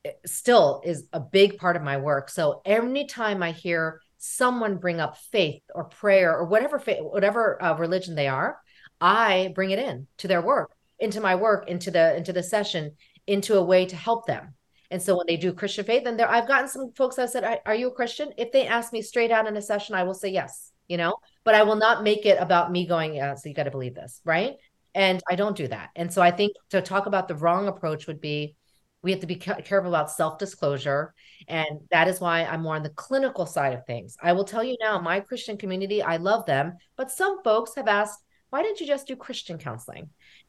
eh, 0.06 0.12
still 0.28 0.84
is 0.86 1.08
a 1.12 1.20
big 1.20 1.58
part 1.58 1.76
of 1.76 1.82
my 1.82 1.98
work. 1.98 2.30
So 2.30 2.62
anytime 2.66 3.42
I 3.42 3.52
hear 3.52 4.00
someone 4.26 4.78
bring 4.78 5.02
up 5.02 5.18
faith 5.18 5.64
or 5.76 5.84
prayer 5.84 6.34
or 6.34 6.46
whatever 6.46 6.80
faith, 6.80 7.00
whatever 7.02 7.62
uh, 7.62 7.76
religion 7.76 8.16
they 8.16 8.30
are, 8.30 8.58
I 9.02 9.52
bring 9.54 9.72
it 9.72 9.80
in 9.80 10.08
to 10.20 10.30
their 10.30 10.42
work, 10.42 10.72
into 10.98 11.20
my 11.20 11.36
work, 11.36 11.68
into 11.68 11.92
the 11.92 12.16
into 12.16 12.32
the 12.32 12.42
session, 12.42 12.94
into 13.28 13.56
a 13.56 13.64
way 13.64 13.86
to 13.86 13.96
help 13.98 14.26
them. 14.26 14.54
And 14.90 15.02
so 15.02 15.18
when 15.18 15.28
they 15.28 15.36
do 15.36 15.52
Christian 15.52 15.84
faith, 15.84 16.06
and 16.06 16.18
there 16.18 16.30
I've 16.30 16.48
gotten 16.48 16.70
some 16.70 16.94
folks 16.96 17.18
that 17.18 17.32
said, 17.32 17.62
"Are 17.66 17.76
you 17.76 17.88
a 17.88 17.92
Christian?" 17.92 18.32
If 18.38 18.54
they 18.54 18.66
ask 18.66 18.94
me 18.94 19.02
straight 19.02 19.30
out 19.30 19.46
in 19.46 19.58
a 19.58 19.62
session, 19.62 19.94
I 19.94 20.04
will 20.04 20.14
say 20.14 20.30
yes. 20.30 20.72
You 20.88 20.98
know, 20.98 21.16
but 21.44 21.56
I 21.56 21.64
will 21.64 21.76
not 21.76 22.04
make 22.04 22.26
it 22.26 22.38
about 22.40 22.72
me 22.72 22.88
going, 22.88 23.16
"Yeah, 23.16 23.36
so 23.36 23.50
you 23.50 23.56
got 23.56 23.64
to 23.64 23.72
believe 23.72 23.96
this, 23.96 24.22
right?" 24.24 24.56
And 24.96 25.22
I 25.30 25.36
don't 25.36 25.58
do 25.58 25.68
that. 25.68 25.90
And 25.98 26.14
so 26.14 26.22
I 26.22 26.32
think 26.32 26.54
to 26.70 26.82
talk 26.82 27.08
about 27.08 27.28
the 27.28 27.36
wrong 27.36 27.68
approach 27.68 28.08
would 28.08 28.22
be 28.22 28.56
we 29.04 29.12
have 29.12 29.20
to 29.20 29.28
be 29.28 29.36
careful 29.36 29.90
about 29.90 30.10
self 30.10 30.40
disclosure. 30.40 31.14
And 31.48 31.82
that 31.92 32.08
is 32.08 32.20
why 32.20 32.46
I'm 32.46 32.62
more 32.62 32.76
on 32.76 32.84
the 32.84 32.90
clinical 32.90 33.46
side 33.46 33.74
of 33.74 33.86
things. 33.86 34.18
I 34.24 34.32
will 34.32 34.46
tell 34.46 34.64
you 34.64 34.78
now, 34.80 35.00
my 35.00 35.20
Christian 35.20 35.58
community, 35.58 36.02
I 36.02 36.18
love 36.18 36.46
them, 36.46 36.78
but 36.96 37.12
some 37.12 37.44
folks 37.44 37.76
have 37.76 37.88
asked, 37.88 38.24
why 38.50 38.64
didn't 38.64 38.80
you 38.80 38.88
just 38.88 39.08
do 39.08 39.16
Christian 39.16 39.58
counseling? 39.58 40.04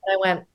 And 0.07 0.15
I 0.15 0.17
went, 0.21 0.47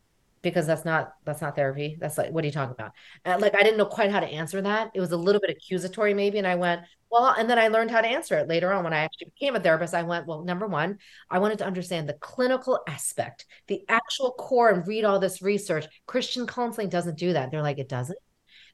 because 0.41 0.65
that's 0.65 0.85
not 0.85 1.13
that's 1.25 1.41
not 1.41 1.55
therapy. 1.55 1.97
That's 1.99 2.17
like 2.17 2.31
what 2.31 2.43
are 2.43 2.47
you 2.47 2.53
talking 2.53 2.75
about? 2.77 3.41
Like 3.41 3.55
i 3.55 3.63
didn't 3.63 3.77
know 3.77 3.85
quite 3.85 4.11
how 4.11 4.19
to 4.19 4.27
answer 4.27 4.61
that. 4.61 4.91
It 4.93 4.99
was 4.99 5.11
a 5.11 5.17
little 5.17 5.41
bit 5.41 5.49
accusatory 5.49 6.13
maybe 6.13 6.37
and 6.37 6.47
i 6.47 6.55
went 6.55 6.81
well 7.11 7.33
and 7.37 7.49
then 7.49 7.59
i 7.59 7.67
learned 7.67 7.91
how 7.91 8.01
to 8.01 8.07
answer 8.07 8.37
it 8.37 8.47
later 8.47 8.71
on 8.71 8.83
when 8.83 8.93
i 8.93 8.99
actually 8.99 9.31
became 9.33 9.55
a 9.55 9.59
therapist. 9.59 9.93
I 9.93 10.03
went 10.03 10.27
well 10.27 10.43
number 10.43 10.67
one 10.67 10.99
i 11.29 11.39
wanted 11.39 11.57
to 11.59 11.65
understand 11.65 12.07
the 12.07 12.13
clinical 12.13 12.79
aspect 12.87 13.45
the 13.67 13.83
actual 13.89 14.31
core 14.31 14.69
and 14.69 14.87
read 14.87 15.05
all 15.05 15.19
this 15.19 15.41
research. 15.41 15.85
Christian 16.05 16.47
counseling 16.47 16.89
doesn't 16.89 17.17
do 17.17 17.33
that. 17.33 17.51
They're 17.51 17.61
like 17.61 17.79
it 17.79 17.89
doesn't? 17.89 18.19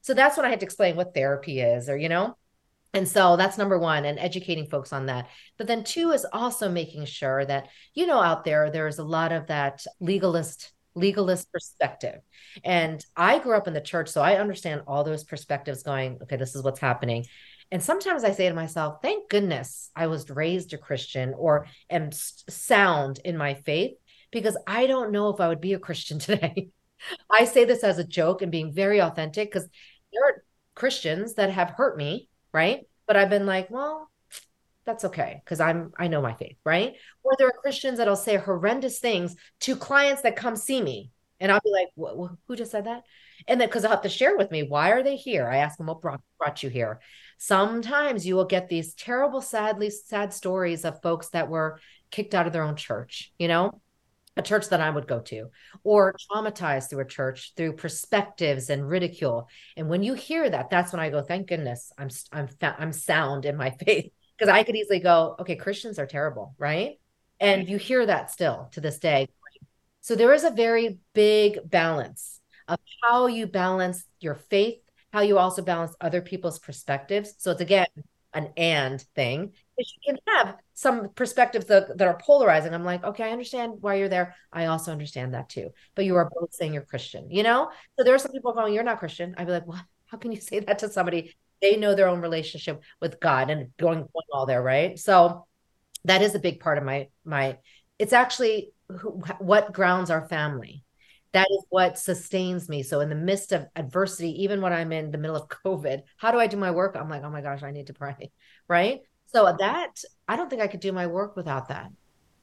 So 0.02 0.14
that's 0.14 0.36
when 0.36 0.46
i 0.46 0.50
had 0.50 0.60
to 0.60 0.66
explain 0.66 0.96
what 0.96 1.14
therapy 1.14 1.60
is 1.60 1.88
or 1.88 1.96
you 1.96 2.08
know? 2.08 2.36
And 2.94 3.06
so 3.06 3.36
that's 3.36 3.58
number 3.58 3.78
one 3.78 4.06
and 4.06 4.18
educating 4.18 4.68
folks 4.68 4.90
on 4.90 5.06
that. 5.06 5.28
But 5.58 5.66
then 5.66 5.84
two 5.84 6.12
is 6.12 6.24
also 6.32 6.70
making 6.70 7.04
sure 7.04 7.44
that 7.44 7.68
you 7.92 8.06
know 8.06 8.20
out 8.20 8.44
there 8.44 8.70
there's 8.70 8.98
a 8.98 9.04
lot 9.04 9.32
of 9.32 9.48
that 9.48 9.84
legalist 10.00 10.72
legalist 10.96 11.52
perspective. 11.52 12.20
And 12.64 13.04
I 13.16 13.38
grew 13.38 13.56
up 13.56 13.68
in 13.68 13.74
the 13.74 13.80
church, 13.80 14.08
so 14.08 14.22
I 14.22 14.36
understand 14.36 14.82
all 14.86 15.04
those 15.04 15.24
perspectives 15.24 15.82
going, 15.82 16.18
okay, 16.22 16.36
this 16.36 16.56
is 16.56 16.62
what's 16.62 16.80
happening. 16.80 17.26
And 17.70 17.82
sometimes 17.82 18.24
I 18.24 18.32
say 18.32 18.48
to 18.48 18.54
myself, 18.54 18.98
thank 19.02 19.28
goodness 19.28 19.90
I 19.94 20.06
was 20.06 20.30
raised 20.30 20.72
a 20.72 20.78
Christian 20.78 21.34
or 21.36 21.66
am 21.90 22.10
sound 22.12 23.20
in 23.24 23.36
my 23.36 23.54
faith 23.54 23.92
because 24.30 24.56
I 24.66 24.86
don't 24.86 25.12
know 25.12 25.30
if 25.30 25.40
I 25.40 25.48
would 25.48 25.60
be 25.60 25.74
a 25.74 25.78
Christian 25.78 26.18
today. 26.20 26.68
I 27.30 27.44
say 27.44 27.64
this 27.64 27.84
as 27.84 27.98
a 27.98 28.04
joke 28.04 28.42
and 28.42 28.50
being 28.50 28.72
very 28.72 29.00
authentic 29.00 29.50
because 29.50 29.68
there 30.12 30.24
are 30.24 30.42
Christians 30.74 31.34
that 31.34 31.50
have 31.50 31.70
hurt 31.70 31.96
me, 31.96 32.28
right? 32.52 32.86
But 33.06 33.16
I've 33.16 33.30
been 33.30 33.46
like, 33.46 33.70
well, 33.70 34.10
that's 34.86 35.04
okay 35.04 35.42
because 35.44 35.60
I'm 35.60 35.92
I 35.98 36.08
know 36.08 36.22
my 36.22 36.34
faith, 36.34 36.56
right? 36.64 36.92
Mm-hmm. 36.92 37.24
Or 37.24 37.32
there 37.36 37.48
are 37.48 37.60
Christians 37.60 37.98
that'll 37.98 38.16
say 38.16 38.36
horrendous 38.36 38.98
things 39.00 39.36
to 39.60 39.76
clients 39.76 40.22
that 40.22 40.36
come 40.36 40.56
see 40.56 40.80
me, 40.80 41.10
and 41.40 41.52
I'll 41.52 41.60
be 41.62 41.70
like, 41.70 41.88
"Who 42.46 42.56
just 42.56 42.70
said 42.70 42.86
that?" 42.86 43.02
And 43.48 43.60
then 43.60 43.68
because 43.68 43.84
I'll 43.84 43.90
have 43.90 44.02
to 44.02 44.08
share 44.08 44.36
with 44.36 44.50
me 44.50 44.62
why 44.62 44.90
are 44.90 45.02
they 45.02 45.16
here? 45.16 45.48
I 45.48 45.58
ask 45.58 45.76
them 45.76 45.88
what 45.88 46.00
brought, 46.00 46.20
brought 46.38 46.62
you 46.62 46.70
here. 46.70 47.00
Sometimes 47.38 48.26
you 48.26 48.34
will 48.34 48.46
get 48.46 48.68
these 48.68 48.94
terrible, 48.94 49.42
sadly 49.42 49.90
sad 49.90 50.32
stories 50.32 50.84
of 50.84 51.02
folks 51.02 51.28
that 51.30 51.50
were 51.50 51.78
kicked 52.10 52.34
out 52.34 52.46
of 52.46 52.52
their 52.52 52.62
own 52.62 52.76
church. 52.76 53.32
You 53.38 53.48
know, 53.48 53.82
a 54.36 54.42
church 54.42 54.68
that 54.68 54.80
I 54.80 54.90
would 54.90 55.08
go 55.08 55.20
to, 55.20 55.50
or 55.82 56.14
traumatized 56.30 56.90
through 56.90 57.00
a 57.00 57.06
church 57.06 57.52
through 57.56 57.74
perspectives 57.74 58.70
and 58.70 58.88
ridicule. 58.88 59.48
And 59.76 59.88
when 59.88 60.02
you 60.02 60.14
hear 60.14 60.48
that, 60.48 60.70
that's 60.70 60.92
when 60.92 61.00
I 61.00 61.10
go, 61.10 61.22
thank 61.22 61.48
goodness, 61.48 61.92
I'm 61.98 62.08
I'm 62.32 62.48
I'm 62.62 62.92
sound 62.92 63.44
in 63.44 63.56
my 63.56 63.70
faith 63.84 64.12
because 64.36 64.52
I 64.52 64.62
could 64.62 64.76
easily 64.76 65.00
go, 65.00 65.36
okay, 65.40 65.56
Christians 65.56 65.98
are 65.98 66.06
terrible, 66.06 66.54
right? 66.58 66.98
And 67.40 67.68
you 67.68 67.76
hear 67.76 68.04
that 68.06 68.30
still 68.30 68.68
to 68.72 68.80
this 68.80 68.98
day. 68.98 69.28
So 70.00 70.14
there 70.14 70.32
is 70.32 70.44
a 70.44 70.50
very 70.50 70.98
big 71.14 71.58
balance 71.68 72.40
of 72.68 72.78
how 73.02 73.26
you 73.26 73.46
balance 73.46 74.04
your 74.20 74.34
faith, 74.34 74.78
how 75.12 75.20
you 75.20 75.38
also 75.38 75.62
balance 75.62 75.94
other 76.00 76.20
people's 76.20 76.58
perspectives. 76.58 77.34
So 77.38 77.50
it's 77.50 77.60
again 77.60 77.86
an 78.36 78.52
and 78.56 79.00
thing. 79.14 79.52
you 79.78 79.84
can 80.04 80.18
have 80.28 80.56
some 80.74 81.08
perspectives 81.14 81.66
that, 81.66 81.96
that 81.96 82.06
are 82.06 82.18
polarizing. 82.18 82.74
I'm 82.74 82.84
like, 82.84 83.02
okay, 83.02 83.24
I 83.24 83.30
understand 83.30 83.78
why 83.80 83.94
you're 83.94 84.10
there. 84.10 84.36
I 84.52 84.66
also 84.66 84.92
understand 84.92 85.32
that 85.32 85.48
too. 85.48 85.70
But 85.94 86.04
you 86.04 86.16
are 86.16 86.30
both 86.30 86.54
saying 86.54 86.74
you're 86.74 86.82
Christian, 86.82 87.30
you 87.30 87.42
know? 87.42 87.70
So 87.96 88.04
there 88.04 88.14
are 88.14 88.18
some 88.18 88.32
people 88.32 88.52
going, 88.52 88.74
You're 88.74 88.84
not 88.84 88.98
Christian. 88.98 89.34
I'd 89.38 89.46
be 89.46 89.52
like, 89.52 89.66
What? 89.66 89.82
How 90.06 90.18
can 90.18 90.32
you 90.32 90.40
say 90.40 90.60
that 90.60 90.78
to 90.80 90.90
somebody? 90.90 91.34
They 91.66 91.76
know 91.76 91.94
their 91.94 92.08
own 92.08 92.20
relationship 92.20 92.82
with 93.00 93.18
God 93.20 93.50
and 93.50 93.76
going, 93.76 93.98
going 93.98 94.30
all 94.32 94.46
there, 94.46 94.62
right? 94.62 94.98
So 94.98 95.46
that 96.04 96.22
is 96.22 96.34
a 96.34 96.38
big 96.40 96.60
part 96.60 96.78
of 96.78 96.84
my 96.84 97.08
my 97.24 97.58
it's 97.98 98.12
actually 98.12 98.70
who, 98.88 99.22
what 99.38 99.72
grounds 99.72 100.10
our 100.10 100.28
family 100.28 100.84
that 101.36 101.48
is 101.50 101.64
what 101.68 101.98
sustains 101.98 102.66
me. 102.66 102.82
So 102.82 103.00
in 103.00 103.10
the 103.10 103.14
midst 103.14 103.52
of 103.52 103.66
adversity, 103.76 104.44
even 104.44 104.62
when 104.62 104.72
I'm 104.72 104.90
in 104.90 105.10
the 105.10 105.18
middle 105.18 105.36
of 105.36 105.48
COVID, 105.66 106.00
how 106.16 106.30
do 106.30 106.38
I 106.38 106.46
do 106.46 106.56
my 106.56 106.70
work? 106.70 106.96
I'm 106.96 107.10
like, 107.10 107.24
oh 107.24 107.30
my 107.30 107.42
gosh, 107.42 107.62
I 107.62 107.72
need 107.72 107.88
to 107.88 107.94
pray. 107.94 108.30
Right. 108.68 109.00
So 109.26 109.54
that 109.58 110.02
I 110.26 110.36
don't 110.36 110.48
think 110.48 110.62
I 110.62 110.66
could 110.66 110.80
do 110.80 110.92
my 110.92 111.06
work 111.06 111.36
without 111.36 111.68
that. 111.68 111.90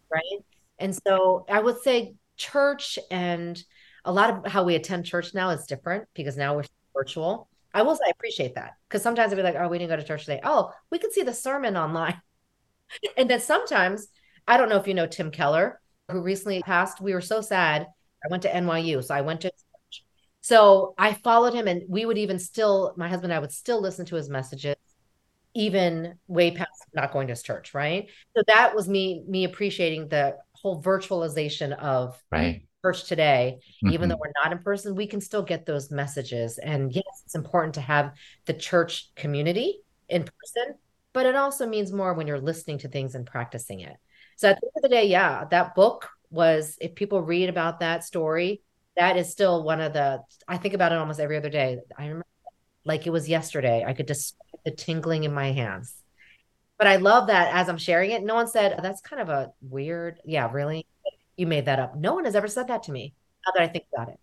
Right. 0.09 0.45
And 0.77 0.95
so 0.95 1.45
I 1.49 1.59
would 1.59 1.81
say 1.81 2.15
church 2.37 2.99
and 3.09 3.61
a 4.05 4.13
lot 4.13 4.29
of 4.29 4.51
how 4.51 4.63
we 4.63 4.75
attend 4.75 5.05
church 5.05 5.33
now 5.33 5.49
is 5.49 5.65
different 5.65 6.07
because 6.13 6.37
now 6.37 6.55
we're 6.55 6.65
virtual. 6.93 7.49
I 7.73 7.81
will 7.81 7.95
say 7.95 8.03
I 8.07 8.11
appreciate 8.11 8.55
that 8.55 8.73
because 8.87 9.01
sometimes 9.01 9.31
I'd 9.31 9.35
be 9.35 9.43
like, 9.43 9.55
oh, 9.55 9.67
we 9.67 9.79
didn't 9.79 9.89
go 9.89 9.95
to 9.95 10.03
church 10.03 10.25
today. 10.25 10.41
Oh, 10.43 10.71
we 10.91 10.99
could 10.99 11.13
see 11.13 11.23
the 11.23 11.33
sermon 11.33 11.75
online. 11.75 12.21
and 13.17 13.29
then 13.29 13.39
sometimes, 13.39 14.07
I 14.47 14.57
don't 14.57 14.69
know 14.69 14.77
if 14.77 14.87
you 14.87 14.93
know 14.93 15.07
Tim 15.07 15.31
Keller, 15.31 15.81
who 16.11 16.21
recently 16.21 16.61
passed. 16.61 17.01
We 17.01 17.13
were 17.13 17.21
so 17.21 17.41
sad 17.41 17.87
I 18.23 18.27
went 18.29 18.43
to 18.43 18.49
NYU, 18.49 19.03
so 19.03 19.13
I 19.13 19.21
went 19.21 19.41
to 19.41 19.49
church. 19.49 20.05
so 20.41 20.93
I 20.97 21.13
followed 21.13 21.53
him, 21.53 21.67
and 21.67 21.83
we 21.89 22.05
would 22.05 22.17
even 22.17 22.39
still, 22.39 22.93
my 22.95 23.09
husband 23.09 23.31
and 23.31 23.37
I 23.37 23.39
would 23.39 23.51
still 23.51 23.81
listen 23.81 24.05
to 24.07 24.15
his 24.15 24.29
messages, 24.29 24.75
even 25.53 26.15
way 26.27 26.51
past 26.51 26.69
not 26.93 27.11
going 27.11 27.27
to 27.27 27.31
his 27.31 27.43
church, 27.43 27.73
right? 27.73 28.09
So 28.35 28.43
that 28.47 28.75
was 28.75 28.87
me, 28.87 29.23
me 29.27 29.43
appreciating 29.43 30.07
the 30.07 30.37
whole 30.53 30.81
virtualization 30.81 31.77
of 31.77 32.21
right. 32.31 32.65
Church 32.83 33.05
today. 33.05 33.59
Mm-hmm. 33.83 33.93
Even 33.93 34.09
though 34.09 34.17
we're 34.19 34.31
not 34.43 34.51
in 34.51 34.59
person, 34.59 34.95
we 34.95 35.07
can 35.07 35.21
still 35.21 35.41
get 35.41 35.65
those 35.65 35.91
messages. 35.91 36.57
And 36.57 36.91
yes, 36.93 37.23
it's 37.25 37.35
important 37.35 37.75
to 37.75 37.81
have 37.81 38.13
the 38.45 38.53
church 38.53 39.13
community 39.15 39.79
in 40.09 40.23
person, 40.23 40.75
but 41.13 41.25
it 41.25 41.35
also 41.35 41.67
means 41.67 41.91
more 41.91 42.13
when 42.13 42.27
you're 42.27 42.39
listening 42.39 42.79
to 42.79 42.87
things 42.87 43.15
and 43.15 43.25
practicing 43.25 43.79
it. 43.81 43.95
So 44.35 44.49
at 44.49 44.59
the 44.59 44.67
end 44.67 44.71
of 44.77 44.81
the 44.83 44.95
day, 44.95 45.07
yeah, 45.07 45.45
that 45.51 45.75
book 45.75 46.09
was 46.29 46.77
if 46.81 46.95
people 46.95 47.21
read 47.21 47.49
about 47.49 47.79
that 47.79 48.03
story, 48.03 48.61
that 48.97 49.17
is 49.17 49.31
still 49.31 49.63
one 49.63 49.81
of 49.81 49.93
the 49.93 50.21
I 50.47 50.57
think 50.57 50.73
about 50.73 50.91
it 50.91 50.97
almost 50.97 51.19
every 51.19 51.37
other 51.37 51.49
day. 51.49 51.79
I 51.97 52.03
remember 52.03 52.25
like 52.85 53.07
it 53.07 53.11
was 53.11 53.29
yesterday. 53.29 53.83
I 53.85 53.93
could 53.93 54.07
just 54.07 54.35
the 54.65 54.71
tingling 54.71 55.23
in 55.23 55.33
my 55.33 55.51
hands. 55.51 55.95
But 56.77 56.87
I 56.87 56.97
love 56.97 57.27
that 57.27 57.53
as 57.53 57.69
I'm 57.69 57.77
sharing 57.77 58.11
it, 58.11 58.23
no 58.23 58.35
one 58.35 58.47
said, 58.47 58.75
oh, 58.77 58.81
that's 58.81 59.01
kind 59.01 59.21
of 59.21 59.29
a 59.29 59.51
weird, 59.61 60.19
yeah, 60.25 60.51
really? 60.51 60.87
You 61.37 61.47
made 61.47 61.65
that 61.65 61.79
up. 61.79 61.95
No 61.95 62.13
one 62.13 62.25
has 62.25 62.35
ever 62.35 62.47
said 62.47 62.67
that 62.67 62.83
to 62.83 62.91
me 62.91 63.13
now 63.45 63.51
that 63.55 63.63
I 63.63 63.67
think 63.67 63.85
about 63.93 64.09
it. 64.09 64.19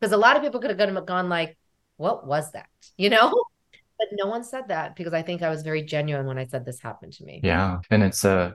Because 0.00 0.12
a 0.12 0.16
lot 0.16 0.36
of 0.36 0.42
people 0.42 0.60
could 0.60 0.78
have 0.78 1.06
gone 1.06 1.28
like, 1.28 1.56
what 1.96 2.26
was 2.26 2.52
that? 2.52 2.68
You 2.96 3.10
know? 3.10 3.44
But 3.98 4.08
no 4.12 4.26
one 4.26 4.44
said 4.44 4.68
that 4.68 4.94
because 4.94 5.12
I 5.12 5.22
think 5.22 5.42
I 5.42 5.50
was 5.50 5.62
very 5.62 5.82
genuine 5.82 6.26
when 6.26 6.38
I 6.38 6.46
said 6.46 6.64
this 6.64 6.80
happened 6.80 7.14
to 7.14 7.24
me. 7.24 7.40
Yeah. 7.42 7.78
And 7.90 8.04
it's 8.04 8.24
a 8.24 8.54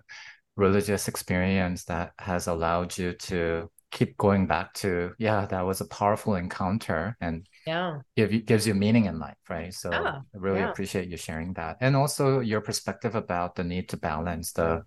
religious 0.55 1.07
experience 1.09 1.83
that 1.85 2.13
has 2.17 2.47
allowed 2.47 2.97
you 2.97 3.13
to 3.13 3.69
keep 3.93 4.17
going 4.17 4.47
back 4.47 4.73
to 4.73 5.11
yeah 5.19 5.45
that 5.45 5.61
was 5.61 5.79
a 5.79 5.85
powerful 5.85 6.33
encounter 6.33 7.15
and 7.21 7.47
yeah 7.67 7.99
give, 8.17 8.45
gives 8.47 8.65
you 8.65 8.73
meaning 8.73 9.05
in 9.05 9.19
life 9.19 9.37
right 9.49 9.71
so 9.71 9.91
yeah, 9.91 10.17
i 10.33 10.37
really 10.37 10.59
yeah. 10.59 10.71
appreciate 10.71 11.07
you 11.07 11.15
sharing 11.15 11.53
that 11.53 11.77
and 11.79 11.95
also 11.95 12.39
your 12.39 12.59
perspective 12.59 13.13
about 13.13 13.53
the 13.53 13.63
need 13.63 13.87
to 13.87 13.95
balance 13.95 14.51
the 14.53 14.81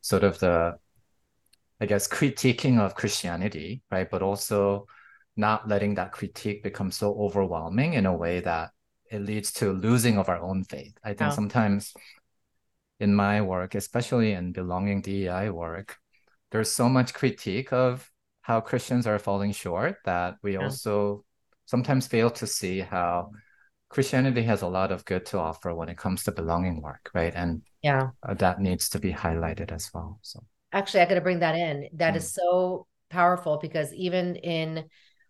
sort 0.00 0.24
of 0.24 0.38
the 0.38 0.74
i 1.80 1.86
guess 1.86 2.08
critiquing 2.08 2.78
of 2.78 2.94
christianity 2.94 3.82
right 3.90 4.10
but 4.10 4.22
also 4.22 4.86
not 5.36 5.68
letting 5.68 5.94
that 5.94 6.12
critique 6.12 6.62
become 6.62 6.90
so 6.90 7.14
overwhelming 7.14 7.94
in 7.94 8.06
a 8.06 8.16
way 8.16 8.40
that 8.40 8.70
it 9.10 9.22
leads 9.22 9.52
to 9.52 9.72
losing 9.72 10.18
of 10.18 10.28
our 10.28 10.40
own 10.40 10.64
faith 10.64 10.94
i 11.04 11.14
think 11.14 11.32
sometimes 11.32 11.94
in 13.00 13.14
my 13.14 13.40
work, 13.40 13.74
especially 13.74 14.32
in 14.32 14.52
belonging 14.52 15.00
DEI 15.02 15.50
work, 15.50 15.96
there's 16.50 16.70
so 16.70 16.88
much 16.88 17.14
critique 17.14 17.72
of 17.72 18.10
how 18.42 18.60
Christians 18.60 19.06
are 19.06 19.18
falling 19.18 19.52
short 19.52 19.96
that 20.04 20.36
we 20.42 20.54
yeah. 20.54 20.64
also 20.64 21.24
sometimes 21.66 22.06
fail 22.06 22.30
to 22.30 22.46
see 22.46 22.80
how 22.80 23.30
Christianity 23.90 24.42
has 24.42 24.62
a 24.62 24.68
lot 24.68 24.90
of 24.90 25.04
good 25.04 25.26
to 25.26 25.38
offer 25.38 25.74
when 25.74 25.88
it 25.88 25.98
comes 25.98 26.24
to 26.24 26.32
belonging 26.32 26.82
work, 26.82 27.10
right? 27.14 27.32
And 27.34 27.62
yeah, 27.82 28.10
that 28.26 28.60
needs 28.60 28.88
to 28.90 28.98
be 28.98 29.12
highlighted 29.12 29.70
as 29.70 29.90
well. 29.94 30.18
So 30.22 30.42
actually, 30.72 31.00
I 31.00 31.06
got 31.06 31.14
to 31.14 31.20
bring 31.20 31.40
that 31.40 31.54
in. 31.54 31.88
That 31.94 32.14
mm. 32.14 32.18
is 32.18 32.32
so 32.32 32.86
powerful 33.10 33.58
because 33.60 33.92
even 33.94 34.36
in 34.36 34.84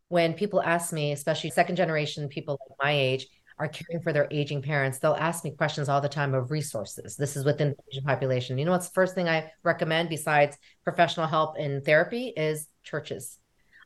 when 0.09 0.35
people 0.35 0.63
ask 0.63 0.93
me, 0.93 1.13
especially 1.13 1.51
second 1.51 1.77
generation 1.77 2.29
people 2.29 2.59
like 2.69 2.77
my 2.83 2.93
age, 2.93 3.27
are 3.59 3.69
caring 3.69 4.03
for 4.03 4.13
their 4.13 4.29
aging 4.31 4.63
parents, 4.63 4.99
they'll 4.99 5.15
ask 5.15 5.45
me 5.45 5.51
questions 5.51 5.89
all 5.89 6.01
the 6.01 6.09
time 6.09 6.35
of 6.35 6.51
resources. 6.51 7.17
This 7.17 7.37
is 7.37 7.45
within 7.45 7.71
the 7.71 7.77
Asian 7.93 8.05
population. 8.05 8.57
You 8.57 8.65
know 8.65 8.71
what's 8.71 8.89
the 8.89 8.95
first 8.95 9.15
thing 9.15 9.29
I 9.29 9.51
recommend 9.65 10.09
besides 10.09 10.57
professional 10.85 11.27
help 11.27 11.57
and 11.59 11.85
therapy 11.85 12.33
is 12.37 12.69
churches. 12.85 13.39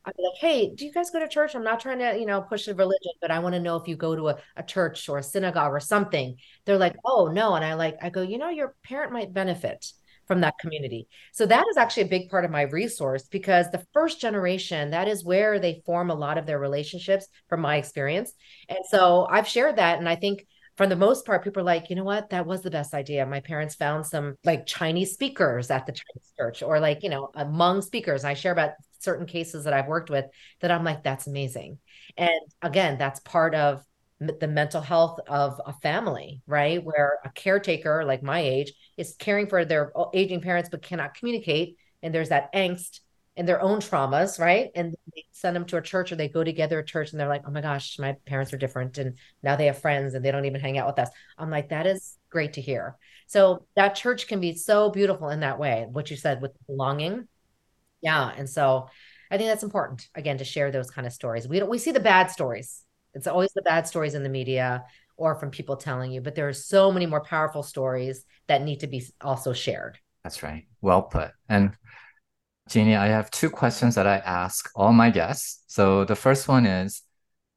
i'm 0.05 0.13
like, 0.17 0.39
hey, 0.39 0.73
do 0.75 0.85
you 0.85 0.91
guys 0.91 1.09
go 1.09 1.19
to 1.19 1.27
church? 1.27 1.55
I'm 1.55 1.63
not 1.63 1.79
trying 1.79 1.99
to, 1.99 2.17
you 2.19 2.27
know, 2.27 2.41
push 2.41 2.67
a 2.67 2.75
religion, 2.75 3.13
but 3.19 3.31
I 3.31 3.39
want 3.39 3.53
to 3.55 3.59
know 3.59 3.75
if 3.77 3.87
you 3.87 3.95
go 3.95 4.15
to 4.15 4.29
a, 4.29 4.37
a 4.55 4.63
church 4.63 5.09
or 5.09 5.17
a 5.17 5.23
synagogue 5.23 5.71
or 5.71 5.79
something. 5.79 6.37
They're 6.65 6.77
like, 6.77 6.95
oh 7.03 7.31
no. 7.33 7.55
And 7.55 7.65
I 7.65 7.73
like, 7.73 7.97
I 8.01 8.11
go, 8.11 8.21
you 8.21 8.37
know, 8.37 8.49
your 8.49 8.75
parent 8.83 9.11
might 9.11 9.33
benefit 9.33 9.91
from 10.27 10.41
that 10.41 10.57
community. 10.59 11.07
So 11.31 11.45
that 11.45 11.65
is 11.69 11.77
actually 11.77 12.03
a 12.03 12.07
big 12.07 12.29
part 12.29 12.45
of 12.45 12.51
my 12.51 12.63
resource 12.63 13.27
because 13.27 13.69
the 13.69 13.85
first 13.93 14.21
generation, 14.21 14.91
that 14.91 15.07
is 15.07 15.23
where 15.23 15.59
they 15.59 15.81
form 15.85 16.09
a 16.09 16.15
lot 16.15 16.37
of 16.37 16.45
their 16.45 16.59
relationships 16.59 17.27
from 17.49 17.61
my 17.61 17.77
experience. 17.77 18.33
And 18.69 18.79
so 18.89 19.27
I've 19.29 19.47
shared 19.47 19.77
that. 19.77 19.99
And 19.99 20.07
I 20.07 20.15
think 20.15 20.45
for 20.75 20.87
the 20.87 20.95
most 20.95 21.25
part, 21.25 21.43
people 21.43 21.61
are 21.61 21.65
like, 21.65 21.89
you 21.89 21.95
know 21.95 22.03
what, 22.03 22.31
that 22.31 22.47
was 22.47 22.61
the 22.61 22.71
best 22.71 22.93
idea. 22.93 23.25
My 23.25 23.41
parents 23.41 23.75
found 23.75 24.05
some 24.05 24.37
like 24.43 24.65
Chinese 24.65 25.13
speakers 25.13 25.69
at 25.69 25.85
the 25.85 25.91
Chinese 25.91 26.33
church 26.37 26.63
or 26.63 26.79
like, 26.79 27.03
you 27.03 27.09
know, 27.09 27.29
among 27.35 27.81
speakers. 27.81 28.23
I 28.23 28.33
share 28.33 28.53
about 28.53 28.71
certain 28.99 29.25
cases 29.25 29.65
that 29.65 29.73
I've 29.73 29.87
worked 29.87 30.09
with 30.09 30.25
that 30.61 30.71
I'm 30.71 30.83
like, 30.83 31.03
that's 31.03 31.27
amazing. 31.27 31.77
And 32.17 32.41
again, 32.61 32.97
that's 32.97 33.19
part 33.19 33.53
of 33.53 33.83
the 34.19 34.47
mental 34.47 34.81
health 34.81 35.19
of 35.27 35.59
a 35.65 35.73
family, 35.73 36.41
right? 36.47 36.83
Where 36.83 37.19
a 37.25 37.29
caretaker 37.29 38.03
like 38.05 38.23
my 38.23 38.39
age 38.39 38.73
is 38.97 39.15
caring 39.17 39.47
for 39.47 39.65
their 39.65 39.91
aging 40.13 40.41
parents 40.41 40.69
but 40.69 40.81
cannot 40.81 41.13
communicate. 41.13 41.77
And 42.01 42.13
there's 42.13 42.29
that 42.29 42.53
angst 42.53 42.99
and 43.35 43.47
their 43.47 43.61
own 43.61 43.79
traumas, 43.79 44.39
right? 44.39 44.69
And 44.75 44.93
they 45.13 45.25
send 45.31 45.55
them 45.55 45.65
to 45.65 45.77
a 45.77 45.81
church 45.81 46.11
or 46.11 46.15
they 46.15 46.27
go 46.27 46.43
together 46.43 46.79
at 46.79 46.87
church 46.87 47.11
and 47.11 47.19
they're 47.19 47.27
like, 47.27 47.43
oh 47.47 47.51
my 47.51 47.61
gosh, 47.61 47.97
my 47.97 48.15
parents 48.25 48.53
are 48.53 48.57
different. 48.57 48.97
And 48.97 49.17
now 49.41 49.55
they 49.55 49.65
have 49.65 49.79
friends 49.79 50.13
and 50.13 50.23
they 50.23 50.31
don't 50.31 50.45
even 50.45 50.61
hang 50.61 50.77
out 50.77 50.87
with 50.87 50.99
us. 50.99 51.09
I'm 51.37 51.49
like, 51.49 51.69
that 51.69 51.87
is 51.87 52.15
great 52.29 52.53
to 52.53 52.61
hear. 52.61 52.97
So 53.27 53.65
that 53.75 53.95
church 53.95 54.27
can 54.27 54.39
be 54.39 54.53
so 54.55 54.89
beautiful 54.89 55.29
in 55.29 55.39
that 55.39 55.59
way, 55.59 55.87
what 55.89 56.11
you 56.11 56.17
said 56.17 56.41
with 56.41 56.51
belonging. 56.67 57.27
Yeah. 58.01 58.31
And 58.35 58.49
so 58.49 58.89
I 59.31 59.37
think 59.37 59.49
that's 59.49 59.63
important 59.63 60.07
again 60.13 60.37
to 60.37 60.45
share 60.45 60.69
those 60.69 60.91
kind 60.91 61.07
of 61.07 61.13
stories. 61.13 61.47
We 61.47 61.59
don't 61.59 61.69
we 61.69 61.79
see 61.79 61.91
the 61.91 61.99
bad 61.99 62.29
stories 62.29 62.83
it's 63.13 63.27
always 63.27 63.53
the 63.53 63.61
bad 63.61 63.87
stories 63.87 64.15
in 64.15 64.23
the 64.23 64.29
media 64.29 64.85
or 65.23 65.35
from 65.35 65.49
people 65.49 65.77
telling 65.77 66.11
you, 66.11 66.19
but 66.19 66.35
there 66.35 66.49
are 66.49 66.53
so 66.53 66.91
many 66.91 67.05
more 67.05 67.23
powerful 67.23 67.63
stories 67.63 68.25
that 68.47 68.61
need 68.61 68.81
to 68.81 68.87
be 68.87 69.01
also 69.21 69.53
shared. 69.53 69.97
That's 70.21 70.43
right. 70.43 70.65
Well 70.81 71.03
put. 71.03 71.31
And 71.47 71.71
Jeanie, 72.67 72.97
I 72.97 73.07
have 73.07 73.31
two 73.31 73.49
questions 73.49 73.95
that 73.95 74.05
I 74.05 74.17
ask 74.17 74.69
all 74.75 74.91
my 74.91 75.09
guests. 75.09 75.63
So 75.67 76.03
the 76.03 76.17
first 76.17 76.49
one 76.49 76.65
is 76.65 77.03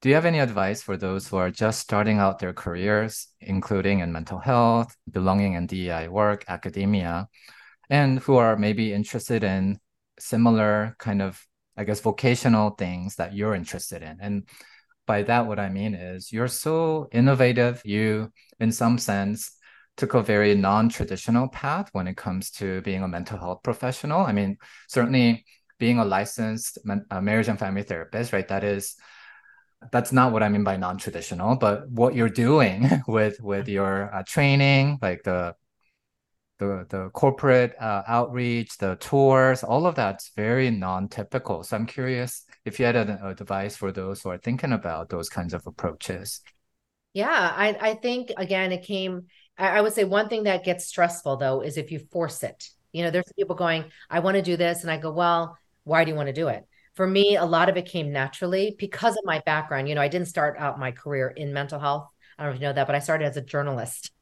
Do 0.01 0.09
you 0.11 0.15
have 0.15 0.27
any 0.27 0.39
advice 0.39 0.81
for 0.81 0.97
those 0.97 1.27
who 1.27 1.39
are 1.39 1.51
just 1.51 1.81
starting 1.81 2.19
out 2.19 2.39
their 2.39 2.53
careers, 2.53 3.27
including 3.41 3.99
in 3.99 4.13
mental 4.13 4.39
health, 4.39 4.95
belonging 5.11 5.57
and 5.57 5.67
DEI 5.67 6.07
work, 6.07 6.45
academia, 6.47 7.27
and 7.91 8.21
who 8.21 8.37
are 8.37 8.57
maybe 8.57 8.93
interested 8.93 9.43
in 9.43 9.81
similar 10.21 10.95
kind 11.01 11.21
of, 11.21 11.45
I 11.77 11.83
guess, 11.83 11.99
vocational 11.99 12.71
things 12.71 13.17
that 13.17 13.35
you're 13.35 13.57
interested 13.57 14.03
in? 14.03 14.19
And 14.21 14.47
by 15.07 15.23
that, 15.23 15.47
what 15.47 15.59
I 15.59 15.69
mean 15.69 15.95
is 15.95 16.33
you're 16.33 16.49
so 16.49 17.09
innovative. 17.13 17.83
You, 17.85 18.33
in 18.61 18.73
some 18.73 18.99
sense, 18.99 19.53
took 19.97 20.15
a 20.15 20.23
very 20.23 20.55
non-traditional 20.55 21.49
path 21.49 21.89
when 21.93 22.07
it 22.07 22.17
comes 22.17 22.51
to 22.53 22.83
being 22.83 23.03
a 23.03 23.09
mental 23.09 23.39
health 23.39 23.63
professional. 23.63 24.21
I 24.21 24.33
mean, 24.33 24.59
certainly 24.89 25.45
being 25.79 25.99
a 25.99 26.05
licensed 26.05 26.79
marriage 26.85 27.49
and 27.49 27.59
family 27.59 27.83
therapist, 27.83 28.33
right? 28.33 28.47
That 28.49 28.65
is 28.65 28.97
that's 29.93 30.13
not 30.13 30.33
what 30.33 30.43
I 30.43 30.49
mean 30.49 30.65
by 30.65 30.77
non-traditional, 30.77 31.57
but 31.57 31.89
what 31.91 32.15
you're 32.15 32.29
doing 32.29 32.89
with 33.09 33.41
with 33.41 33.69
your 33.69 34.15
uh, 34.15 34.23
training, 34.27 34.99
like 35.03 35.23
the 35.23 35.55
the 36.59 36.87
the 36.89 37.11
corporate 37.11 37.75
uh, 37.79 38.03
outreach, 38.07 38.79
the 38.79 38.97
tours, 38.97 39.63
all 39.63 39.87
of 39.87 39.95
that's 39.95 40.31
very 40.35 40.71
non-typical. 40.71 41.63
So 41.63 41.77
I'm 41.77 41.87
curious 41.87 42.45
if 42.67 42.79
you 42.79 42.85
had 42.85 42.97
an 42.97 43.11
advice 43.23 43.77
for 43.77 43.93
those 43.93 44.23
who 44.23 44.31
are 44.31 44.39
thinking 44.39 44.73
about 44.73 45.09
those 45.09 45.29
kinds 45.29 45.55
of 45.55 45.67
approaches. 45.67 46.43
Yeah, 47.15 47.31
I 47.31 47.69
I 47.81 47.95
think 47.95 48.33
again 48.37 48.73
it 48.73 48.83
came 48.83 49.27
I, 49.57 49.79
I 49.79 49.81
would 49.81 49.95
say 49.95 50.05
one 50.05 50.29
thing 50.29 50.43
that 50.43 50.65
gets 50.65 50.85
stressful 50.85 51.39
though 51.39 51.63
is 51.63 51.79
if 51.79 51.91
you 51.91 52.01
force 52.11 52.43
it. 52.43 52.69
You 52.93 53.05
know, 53.05 53.11
there's 53.11 53.33
people 53.39 53.57
going, 53.57 53.85
I 54.11 54.21
want 54.21 54.37
to 54.37 54.43
do 54.43 54.57
this. 54.57 54.83
And 54.83 54.91
I 54.91 54.97
go, 54.97 55.13
well, 55.13 55.59
why 55.85 56.05
do 56.05 56.11
you 56.11 56.17
want 56.17 56.29
to 56.29 56.33
do 56.33 56.49
it? 56.49 56.65
For 56.95 57.07
me, 57.07 57.37
a 57.37 57.45
lot 57.45 57.69
of 57.69 57.77
it 57.77 57.85
came 57.87 58.11
naturally 58.11 58.75
because 58.79 59.17
of 59.17 59.25
my 59.25 59.43
background. 59.45 59.89
You 59.89 59.95
know, 59.95 60.01
I 60.01 60.09
didn't 60.09 60.29
start 60.29 60.57
out 60.59 60.79
my 60.79 60.93
career 60.93 61.29
in 61.29 61.53
mental 61.53 61.79
health. 61.79 62.09
I 62.39 62.43
don't 62.43 62.53
know 62.53 62.55
if 62.57 62.61
you 62.61 62.67
know 62.67 62.73
that, 62.73 62.87
but 62.87 62.97
I 62.97 63.01
started 63.01 63.27
as 63.27 63.37
a 63.37 63.43
journalist. 63.43 64.13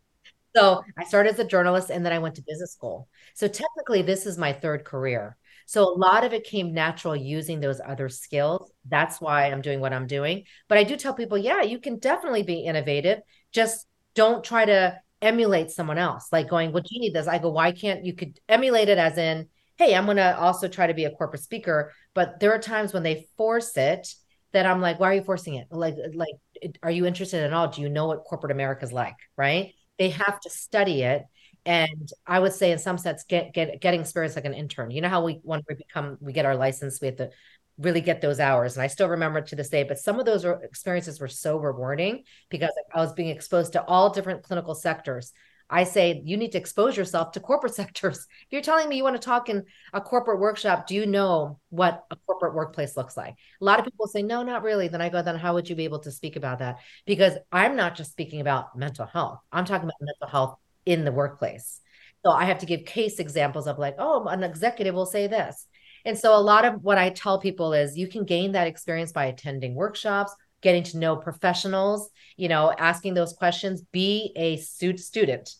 So 0.56 0.82
I 0.98 1.04
started 1.04 1.32
as 1.32 1.38
a 1.38 1.44
journalist 1.44 1.90
and 1.90 2.04
then 2.04 2.12
I 2.12 2.18
went 2.18 2.36
to 2.36 2.42
business 2.42 2.72
school. 2.72 3.08
So 3.34 3.48
technically, 3.48 4.02
this 4.02 4.26
is 4.26 4.38
my 4.38 4.52
third 4.52 4.84
career. 4.84 5.36
So 5.66 5.84
a 5.84 5.96
lot 5.96 6.24
of 6.24 6.32
it 6.32 6.44
came 6.44 6.74
natural 6.74 7.16
using 7.16 7.60
those 7.60 7.80
other 7.84 8.08
skills. 8.08 8.70
That's 8.88 9.20
why 9.20 9.50
I'm 9.50 9.62
doing 9.62 9.80
what 9.80 9.92
I'm 9.92 10.06
doing. 10.06 10.44
But 10.68 10.78
I 10.78 10.84
do 10.84 10.96
tell 10.96 11.14
people, 11.14 11.38
yeah, 11.38 11.62
you 11.62 11.78
can 11.78 11.98
definitely 11.98 12.42
be 12.42 12.64
innovative. 12.64 13.20
Just 13.52 13.86
don't 14.14 14.44
try 14.44 14.64
to 14.64 14.98
emulate 15.22 15.70
someone 15.70 15.98
else. 15.98 16.28
Like 16.30 16.48
going, 16.48 16.72
well, 16.72 16.82
do 16.82 16.94
you 16.94 17.00
need 17.00 17.14
this. 17.14 17.26
I 17.26 17.38
go, 17.38 17.50
why 17.50 17.72
can't 17.72 18.04
you 18.04 18.14
could 18.14 18.38
emulate 18.48 18.88
it 18.88 18.98
as 18.98 19.18
in, 19.18 19.48
hey, 19.76 19.94
I'm 19.94 20.06
gonna 20.06 20.36
also 20.38 20.68
try 20.68 20.86
to 20.86 20.94
be 20.94 21.04
a 21.04 21.10
corporate 21.10 21.42
speaker. 21.42 21.92
But 22.14 22.40
there 22.40 22.52
are 22.52 22.58
times 22.58 22.92
when 22.92 23.02
they 23.02 23.26
force 23.36 23.76
it 23.76 24.14
that 24.52 24.66
I'm 24.66 24.80
like, 24.80 25.00
why 25.00 25.10
are 25.10 25.14
you 25.14 25.24
forcing 25.24 25.54
it? 25.54 25.66
Like, 25.70 25.96
like, 26.14 26.34
are 26.82 26.90
you 26.90 27.06
interested 27.06 27.42
at 27.42 27.52
all? 27.52 27.68
Do 27.68 27.82
you 27.82 27.88
know 27.88 28.06
what 28.06 28.24
corporate 28.24 28.52
America 28.52 28.84
is 28.84 28.92
like? 28.92 29.16
Right? 29.36 29.72
They 29.98 30.10
have 30.10 30.40
to 30.40 30.50
study 30.50 31.02
it 31.02 31.22
and 31.66 32.10
I 32.26 32.40
would 32.40 32.52
say 32.52 32.72
in 32.72 32.78
some 32.78 32.98
sense 32.98 33.24
get 33.24 33.54
get 33.54 33.80
getting 33.80 34.00
experience 34.00 34.36
like 34.36 34.44
an 34.44 34.54
intern. 34.54 34.90
You 34.90 35.00
know 35.00 35.08
how 35.08 35.24
we 35.24 35.40
when 35.42 35.62
we 35.68 35.74
become 35.74 36.18
we 36.20 36.32
get 36.32 36.46
our 36.46 36.56
license, 36.56 37.00
we 37.00 37.06
have 37.06 37.16
to 37.16 37.30
really 37.78 38.00
get 38.00 38.20
those 38.20 38.38
hours. 38.38 38.76
And 38.76 38.82
I 38.82 38.86
still 38.86 39.08
remember 39.08 39.40
to 39.40 39.56
this 39.56 39.68
day, 39.68 39.82
but 39.82 39.98
some 39.98 40.20
of 40.20 40.26
those 40.26 40.44
experiences 40.44 41.18
were 41.20 41.28
so 41.28 41.58
rewarding 41.58 42.24
because 42.48 42.70
I 42.94 43.00
was 43.00 43.12
being 43.12 43.30
exposed 43.30 43.72
to 43.72 43.84
all 43.84 44.10
different 44.10 44.44
clinical 44.44 44.74
sectors. 44.74 45.32
I 45.70 45.84
say 45.84 46.22
you 46.24 46.36
need 46.36 46.52
to 46.52 46.58
expose 46.58 46.96
yourself 46.96 47.32
to 47.32 47.40
corporate 47.40 47.74
sectors. 47.82 48.18
If 48.18 48.46
you're 48.50 48.62
telling 48.62 48.88
me 48.88 48.96
you 48.96 49.02
want 49.02 49.16
to 49.16 49.22
talk 49.22 49.48
in 49.48 49.64
a 49.92 50.00
corporate 50.00 50.38
workshop, 50.38 50.86
do 50.86 50.94
you 50.94 51.06
know 51.06 51.58
what 51.70 52.04
a 52.10 52.16
corporate 52.26 52.54
workplace 52.54 52.96
looks 52.96 53.16
like? 53.16 53.34
A 53.60 53.64
lot 53.64 53.78
of 53.78 53.86
people 53.86 54.06
say, 54.06 54.22
no, 54.22 54.42
not 54.42 54.62
really. 54.62 54.88
Then 54.88 55.00
I 55.00 55.08
go, 55.08 55.22
then 55.22 55.36
how 55.36 55.54
would 55.54 55.68
you 55.68 55.74
be 55.74 55.84
able 55.84 56.00
to 56.00 56.12
speak 56.12 56.36
about 56.36 56.58
that? 56.58 56.78
Because 57.06 57.34
I'm 57.50 57.74
not 57.76 57.96
just 57.96 58.12
speaking 58.12 58.40
about 58.40 58.76
mental 58.76 59.06
health, 59.06 59.40
I'm 59.50 59.64
talking 59.64 59.88
about 59.88 59.96
mental 60.00 60.28
health 60.28 60.58
in 60.86 61.04
the 61.04 61.12
workplace. 61.12 61.80
So 62.24 62.30
I 62.30 62.44
have 62.44 62.58
to 62.58 62.66
give 62.66 62.84
case 62.84 63.18
examples 63.18 63.66
of 63.66 63.78
like, 63.78 63.96
oh, 63.98 64.24
an 64.26 64.42
executive 64.42 64.94
will 64.94 65.06
say 65.06 65.26
this. 65.26 65.66
And 66.04 66.18
so 66.18 66.36
a 66.36 66.40
lot 66.40 66.64
of 66.64 66.82
what 66.82 66.98
I 66.98 67.10
tell 67.10 67.38
people 67.38 67.72
is 67.72 67.96
you 67.96 68.08
can 68.08 68.24
gain 68.24 68.52
that 68.52 68.66
experience 68.66 69.12
by 69.12 69.26
attending 69.26 69.74
workshops, 69.74 70.34
getting 70.60 70.82
to 70.84 70.98
know 70.98 71.16
professionals, 71.16 72.10
you 72.36 72.48
know, 72.48 72.72
asking 72.78 73.14
those 73.14 73.32
questions, 73.32 73.82
be 73.92 74.32
a 74.36 74.56
student 74.56 75.50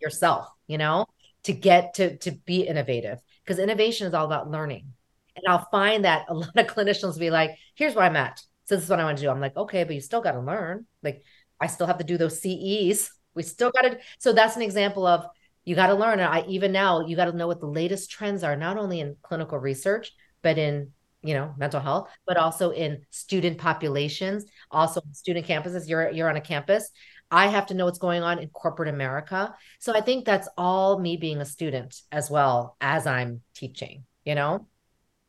yourself, 0.00 0.48
you 0.66 0.78
know, 0.78 1.06
to 1.44 1.52
get 1.52 1.94
to 1.94 2.16
to 2.18 2.32
be 2.32 2.62
innovative 2.62 3.18
because 3.44 3.58
innovation 3.58 4.06
is 4.06 4.14
all 4.14 4.26
about 4.26 4.50
learning. 4.50 4.92
And 5.36 5.44
I'll 5.48 5.68
find 5.70 6.04
that 6.04 6.26
a 6.28 6.34
lot 6.34 6.56
of 6.56 6.66
clinicians 6.66 7.14
will 7.14 7.20
be 7.20 7.30
like, 7.30 7.50
here's 7.74 7.94
where 7.94 8.04
I'm 8.04 8.16
at. 8.16 8.40
So 8.64 8.76
this 8.76 8.84
is 8.84 8.90
what 8.90 9.00
I 9.00 9.04
want 9.04 9.18
to 9.18 9.24
do. 9.24 9.30
I'm 9.30 9.40
like, 9.40 9.56
okay, 9.56 9.84
but 9.84 9.94
you 9.94 10.00
still 10.00 10.20
got 10.20 10.32
to 10.32 10.40
learn. 10.40 10.86
Like 11.02 11.22
I 11.60 11.66
still 11.66 11.86
have 11.86 11.98
to 11.98 12.04
do 12.04 12.16
those 12.16 12.40
CEs 12.40 13.10
we 13.40 13.44
still 13.44 13.70
got 13.70 13.82
to. 13.82 13.98
So 14.18 14.34
that's 14.34 14.56
an 14.56 14.62
example 14.62 15.06
of 15.06 15.24
you 15.64 15.74
got 15.74 15.86
to 15.86 15.94
learn. 15.94 16.20
I 16.20 16.44
even 16.46 16.72
now 16.72 17.06
you 17.06 17.16
got 17.16 17.24
to 17.24 17.36
know 17.36 17.46
what 17.46 17.60
the 17.60 17.66
latest 17.66 18.10
trends 18.10 18.44
are, 18.44 18.54
not 18.54 18.76
only 18.76 19.00
in 19.00 19.16
clinical 19.22 19.58
research, 19.58 20.12
but 20.42 20.58
in 20.58 20.90
you 21.22 21.32
know 21.32 21.54
mental 21.56 21.80
health, 21.80 22.10
but 22.26 22.36
also 22.36 22.70
in 22.70 23.02
student 23.08 23.56
populations, 23.56 24.44
also 24.70 25.00
student 25.12 25.46
campuses. 25.46 25.88
You're 25.88 26.10
you're 26.10 26.28
on 26.28 26.36
a 26.36 26.42
campus. 26.42 26.90
I 27.30 27.46
have 27.46 27.66
to 27.66 27.74
know 27.74 27.86
what's 27.86 27.98
going 27.98 28.22
on 28.22 28.40
in 28.40 28.48
corporate 28.48 28.88
America. 28.88 29.54
So 29.78 29.94
I 29.94 30.02
think 30.02 30.24
that's 30.24 30.48
all 30.58 30.98
me 30.98 31.16
being 31.16 31.40
a 31.40 31.44
student 31.44 32.02
as 32.10 32.28
well 32.28 32.76
as 32.80 33.06
I'm 33.06 33.40
teaching, 33.54 34.04
you 34.24 34.34
know? 34.34 34.66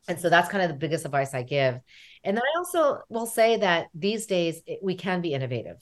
And 0.08 0.18
so 0.18 0.28
that's 0.28 0.48
kind 0.48 0.64
of 0.64 0.68
the 0.68 0.76
biggest 0.76 1.04
advice 1.04 1.32
I 1.32 1.44
give. 1.44 1.78
And 2.24 2.36
then 2.36 2.42
I 2.42 2.58
also 2.58 3.02
will 3.08 3.26
say 3.26 3.58
that 3.58 3.86
these 3.94 4.26
days 4.26 4.60
we 4.82 4.96
can 4.96 5.20
be 5.20 5.32
innovative. 5.32 5.76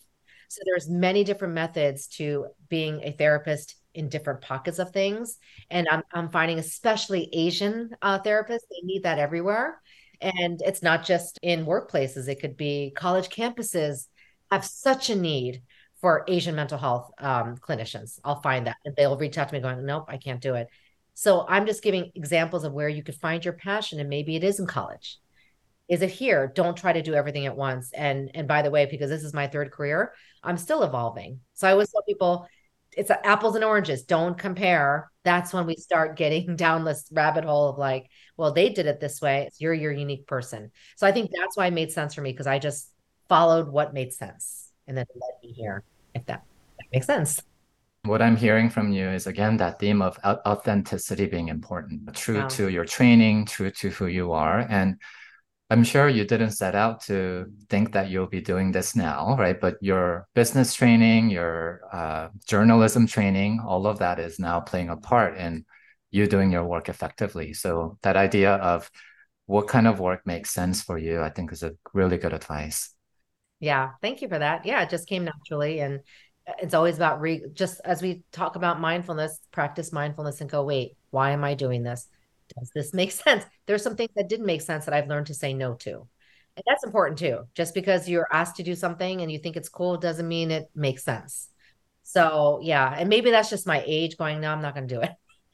So 0.50 0.62
there's 0.66 0.88
many 0.88 1.22
different 1.22 1.54
methods 1.54 2.08
to 2.18 2.48
being 2.68 3.02
a 3.04 3.12
therapist 3.12 3.76
in 3.94 4.08
different 4.08 4.40
pockets 4.40 4.80
of 4.80 4.90
things. 4.90 5.38
And 5.70 5.86
I'm, 5.88 6.02
I'm 6.12 6.28
finding 6.28 6.58
especially 6.58 7.28
Asian 7.32 7.90
uh, 8.02 8.18
therapists, 8.18 8.66
they 8.68 8.82
need 8.82 9.04
that 9.04 9.20
everywhere. 9.20 9.80
And 10.20 10.60
it's 10.66 10.82
not 10.82 11.06
just 11.06 11.38
in 11.42 11.66
workplaces, 11.66 12.26
it 12.26 12.40
could 12.40 12.56
be 12.56 12.92
college 12.96 13.28
campuses 13.28 14.08
have 14.50 14.64
such 14.64 15.08
a 15.08 15.14
need 15.14 15.62
for 16.00 16.24
Asian 16.26 16.56
mental 16.56 16.78
health 16.78 17.12
um, 17.18 17.56
clinicians. 17.56 18.18
I'll 18.24 18.42
find 18.42 18.66
that. 18.66 18.76
And 18.84 18.96
they'll 18.96 19.16
reach 19.16 19.38
out 19.38 19.48
to 19.48 19.54
me 19.54 19.60
going, 19.60 19.86
nope, 19.86 20.06
I 20.08 20.16
can't 20.16 20.40
do 20.40 20.56
it. 20.56 20.66
So 21.14 21.46
I'm 21.48 21.64
just 21.64 21.82
giving 21.82 22.10
examples 22.16 22.64
of 22.64 22.72
where 22.72 22.88
you 22.88 23.04
could 23.04 23.14
find 23.14 23.44
your 23.44 23.54
passion. 23.54 24.00
And 24.00 24.10
maybe 24.10 24.34
it 24.34 24.42
is 24.42 24.58
in 24.58 24.66
college 24.66 25.20
is 25.90 26.02
it 26.02 26.10
here 26.10 26.50
don't 26.54 26.76
try 26.76 26.92
to 26.92 27.02
do 27.02 27.14
everything 27.14 27.46
at 27.46 27.56
once 27.56 27.92
and 27.92 28.30
and 28.34 28.46
by 28.46 28.62
the 28.62 28.70
way 28.70 28.86
because 28.86 29.10
this 29.10 29.24
is 29.24 29.34
my 29.34 29.48
third 29.48 29.72
career 29.72 30.12
i'm 30.42 30.56
still 30.56 30.82
evolving. 30.82 31.40
So 31.54 31.68
i 31.68 31.72
always 31.72 31.90
tell 31.90 32.02
people 32.02 32.46
it's 32.96 33.10
apples 33.10 33.54
and 33.54 33.64
oranges. 33.64 34.02
Don't 34.02 34.36
compare. 34.36 35.12
That's 35.22 35.52
when 35.52 35.64
we 35.64 35.76
start 35.76 36.16
getting 36.16 36.56
down 36.64 36.84
this 36.84 37.08
rabbit 37.12 37.44
hole 37.44 37.68
of 37.68 37.78
like 37.78 38.08
well 38.36 38.52
they 38.52 38.70
did 38.70 38.86
it 38.86 39.00
this 39.00 39.20
way. 39.20 39.48
You're 39.58 39.74
your 39.74 39.92
unique 39.92 40.26
person. 40.26 40.70
So 40.96 41.06
i 41.06 41.12
think 41.12 41.30
that's 41.32 41.56
why 41.56 41.66
it 41.66 41.72
made 41.72 41.92
sense 41.92 42.14
for 42.14 42.22
me 42.22 42.32
because 42.32 42.46
i 42.46 42.58
just 42.58 42.90
followed 43.28 43.68
what 43.68 43.94
made 43.94 44.12
sense 44.12 44.72
and 44.88 44.96
then 44.98 45.06
led 45.14 45.48
me 45.48 45.52
here 45.52 45.84
if 46.14 46.26
that, 46.26 46.44
that 46.78 46.86
makes 46.92 47.06
sense. 47.06 47.40
What 48.04 48.22
I'm 48.22 48.36
hearing 48.36 48.70
from 48.70 48.92
you 48.92 49.08
is 49.10 49.26
again 49.26 49.58
that 49.58 49.78
theme 49.78 50.00
of 50.00 50.18
authenticity 50.24 51.26
being 51.26 51.48
important, 51.48 52.12
true 52.14 52.40
wow. 52.40 52.48
to 52.48 52.68
your 52.68 52.84
training, 52.84 53.44
true 53.44 53.70
to 53.70 53.90
who 53.90 54.06
you 54.06 54.32
are. 54.32 54.66
And 54.68 54.96
I'm 55.70 55.84
sure 55.84 56.08
you 56.08 56.24
didn't 56.24 56.50
set 56.50 56.74
out 56.74 57.00
to 57.02 57.46
think 57.68 57.92
that 57.92 58.10
you'll 58.10 58.26
be 58.26 58.40
doing 58.40 58.72
this 58.72 58.96
now, 58.96 59.36
right? 59.38 59.58
But 59.58 59.76
your 59.80 60.26
business 60.34 60.74
training, 60.74 61.30
your 61.30 61.82
uh, 61.92 62.28
journalism 62.44 63.06
training, 63.06 63.60
all 63.64 63.86
of 63.86 64.00
that 64.00 64.18
is 64.18 64.40
now 64.40 64.58
playing 64.58 64.88
a 64.88 64.96
part 64.96 65.38
in 65.38 65.64
you 66.10 66.26
doing 66.26 66.50
your 66.50 66.64
work 66.64 66.88
effectively. 66.88 67.54
So 67.54 67.98
that 68.02 68.16
idea 68.16 68.54
of 68.54 68.90
what 69.46 69.68
kind 69.68 69.86
of 69.86 70.00
work 70.00 70.26
makes 70.26 70.50
sense 70.50 70.82
for 70.82 70.98
you, 70.98 71.20
I 71.20 71.30
think 71.30 71.52
is 71.52 71.62
a 71.62 71.76
really 71.92 72.18
good 72.18 72.32
advice. 72.32 72.92
Yeah, 73.60 73.90
thank 74.02 74.22
you 74.22 74.28
for 74.28 74.38
that. 74.38 74.66
Yeah, 74.66 74.82
it 74.82 74.90
just 74.90 75.08
came 75.08 75.24
naturally. 75.24 75.78
And 75.78 76.00
it's 76.58 76.74
always 76.74 76.96
about 76.96 77.20
re 77.20 77.44
just 77.52 77.80
as 77.84 78.02
we 78.02 78.24
talk 78.32 78.56
about 78.56 78.80
mindfulness, 78.80 79.38
practice 79.52 79.92
mindfulness 79.92 80.40
and 80.40 80.50
go, 80.50 80.64
wait, 80.64 80.96
why 81.10 81.30
am 81.30 81.44
I 81.44 81.54
doing 81.54 81.84
this? 81.84 82.08
Does 82.58 82.70
this 82.74 82.94
make 82.94 83.12
sense? 83.12 83.44
There's 83.66 83.82
some 83.82 83.96
things 83.96 84.10
that 84.16 84.28
didn't 84.28 84.46
make 84.46 84.62
sense 84.62 84.84
that 84.84 84.94
I've 84.94 85.08
learned 85.08 85.26
to 85.26 85.34
say 85.34 85.54
no 85.54 85.74
to. 85.74 86.06
And 86.56 86.64
that's 86.66 86.84
important 86.84 87.18
too. 87.18 87.44
Just 87.54 87.74
because 87.74 88.08
you're 88.08 88.28
asked 88.32 88.56
to 88.56 88.62
do 88.62 88.74
something 88.74 89.20
and 89.20 89.30
you 89.30 89.38
think 89.38 89.56
it's 89.56 89.68
cool 89.68 89.96
doesn't 89.96 90.28
mean 90.28 90.50
it 90.50 90.70
makes 90.74 91.04
sense. 91.04 91.48
So, 92.02 92.60
yeah. 92.62 92.94
And 92.96 93.08
maybe 93.08 93.30
that's 93.30 93.50
just 93.50 93.66
my 93.66 93.82
age 93.86 94.16
going, 94.16 94.40
no, 94.40 94.50
I'm 94.50 94.62
not 94.62 94.74
going 94.74 94.88
to 94.88 94.94
do 94.94 95.00
it. 95.00 95.10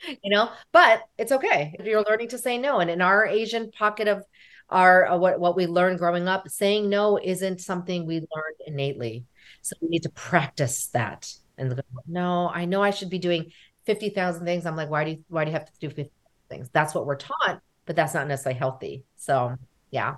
you 0.22 0.34
know, 0.34 0.50
but 0.72 1.02
it's 1.18 1.32
okay. 1.32 1.74
If 1.78 1.86
you're 1.86 2.04
learning 2.08 2.28
to 2.28 2.38
say 2.38 2.58
no. 2.58 2.78
And 2.80 2.90
in 2.90 3.02
our 3.02 3.26
Asian 3.26 3.70
pocket 3.70 4.08
of 4.08 4.24
our 4.68 5.06
uh, 5.06 5.16
what, 5.16 5.38
what 5.38 5.56
we 5.56 5.66
learned 5.66 5.98
growing 5.98 6.28
up, 6.28 6.48
saying 6.48 6.88
no 6.88 7.18
isn't 7.22 7.60
something 7.60 8.04
we 8.06 8.16
learned 8.16 8.56
innately. 8.66 9.24
So 9.62 9.76
we 9.80 9.88
need 9.88 10.02
to 10.04 10.10
practice 10.10 10.86
that. 10.88 11.32
And 11.58 11.80
no, 12.06 12.50
I 12.52 12.64
know 12.64 12.82
I 12.82 12.90
should 12.90 13.10
be 13.10 13.18
doing 13.18 13.52
50,000 13.86 14.44
things. 14.44 14.66
I'm 14.66 14.76
like, 14.76 14.90
why 14.90 15.04
do 15.04 15.10
you, 15.12 15.24
why 15.28 15.44
do 15.44 15.50
you 15.50 15.56
have 15.56 15.66
to 15.66 15.78
do 15.78 15.90
50? 15.90 16.15
Things. 16.48 16.68
That's 16.72 16.94
what 16.94 17.06
we're 17.06 17.16
taught, 17.16 17.60
but 17.84 17.96
that's 17.96 18.14
not 18.14 18.28
necessarily 18.28 18.58
healthy. 18.58 19.04
So, 19.16 19.56
yeah. 19.90 20.14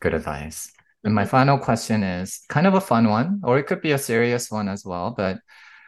Good 0.00 0.14
advice. 0.14 0.72
And 1.04 1.14
my 1.14 1.24
final 1.24 1.58
question 1.58 2.02
is 2.02 2.40
kind 2.48 2.66
of 2.66 2.74
a 2.74 2.80
fun 2.80 3.08
one, 3.08 3.40
or 3.42 3.58
it 3.58 3.66
could 3.66 3.80
be 3.80 3.92
a 3.92 3.98
serious 3.98 4.50
one 4.50 4.68
as 4.68 4.84
well. 4.84 5.14
But 5.16 5.38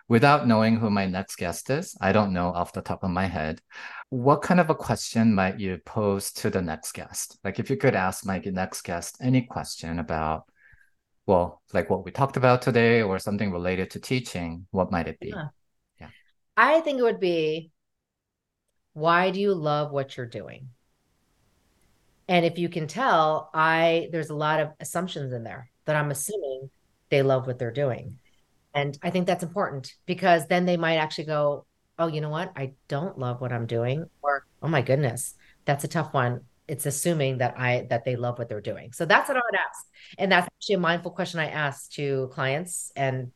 without 0.08 0.46
knowing 0.46 0.76
who 0.76 0.90
my 0.90 1.06
next 1.06 1.36
guest 1.36 1.70
is, 1.70 1.96
I 2.00 2.12
don't 2.12 2.32
know 2.32 2.48
off 2.48 2.72
the 2.72 2.82
top 2.82 3.04
of 3.04 3.10
my 3.10 3.26
head. 3.26 3.60
What 4.08 4.42
kind 4.42 4.60
of 4.60 4.70
a 4.70 4.74
question 4.74 5.34
might 5.34 5.60
you 5.60 5.78
pose 5.84 6.32
to 6.32 6.50
the 6.50 6.62
next 6.62 6.92
guest? 6.92 7.38
Like 7.44 7.58
if 7.58 7.70
you 7.70 7.76
could 7.76 7.94
ask 7.94 8.24
my 8.26 8.38
next 8.44 8.82
guest 8.82 9.16
any 9.20 9.42
question 9.42 9.98
about, 9.98 10.44
well, 11.26 11.62
like 11.72 11.88
what 11.88 12.04
we 12.04 12.10
talked 12.10 12.36
about 12.36 12.62
today 12.62 13.02
or 13.02 13.18
something 13.18 13.52
related 13.52 13.90
to 13.90 14.00
teaching, 14.00 14.66
what 14.70 14.90
might 14.90 15.08
it 15.08 15.20
be? 15.20 15.28
Yeah. 15.28 15.48
yeah. 16.00 16.08
I 16.56 16.80
think 16.80 16.98
it 16.98 17.02
would 17.02 17.20
be 17.20 17.70
why 18.92 19.30
do 19.30 19.40
you 19.40 19.54
love 19.54 19.90
what 19.92 20.16
you're 20.16 20.26
doing? 20.26 20.68
And 22.28 22.46
if 22.46 22.58
you 22.58 22.68
can 22.68 22.86
tell, 22.86 23.50
I 23.52 24.08
there's 24.12 24.30
a 24.30 24.34
lot 24.34 24.60
of 24.60 24.70
assumptions 24.80 25.32
in 25.32 25.44
there 25.44 25.70
that 25.84 25.96
I'm 25.96 26.10
assuming 26.10 26.70
they 27.10 27.22
love 27.22 27.46
what 27.46 27.58
they're 27.58 27.72
doing. 27.72 28.18
And 28.74 28.96
I 29.02 29.10
think 29.10 29.26
that's 29.26 29.42
important 29.42 29.92
because 30.06 30.46
then 30.46 30.64
they 30.64 30.76
might 30.76 30.96
actually 30.96 31.24
go, 31.24 31.66
"Oh, 31.98 32.06
you 32.06 32.20
know 32.20 32.30
what? 32.30 32.52
I 32.56 32.72
don't 32.88 33.18
love 33.18 33.40
what 33.40 33.52
I'm 33.52 33.66
doing." 33.66 34.06
Or, 34.22 34.46
"Oh 34.62 34.68
my 34.68 34.82
goodness, 34.82 35.34
that's 35.64 35.84
a 35.84 35.88
tough 35.88 36.14
one." 36.14 36.42
It's 36.68 36.86
assuming 36.86 37.38
that 37.38 37.58
I 37.58 37.86
that 37.90 38.04
they 38.04 38.16
love 38.16 38.38
what 38.38 38.48
they're 38.48 38.60
doing. 38.60 38.92
So 38.92 39.04
that's 39.04 39.28
what 39.28 39.36
I 39.36 39.40
would 39.44 39.58
ask. 39.58 39.86
And 40.16 40.32
that's 40.32 40.46
actually 40.46 40.76
a 40.76 40.78
mindful 40.78 41.10
question 41.10 41.40
I 41.40 41.48
ask 41.48 41.90
to 41.92 42.30
clients 42.32 42.92
and 42.96 43.32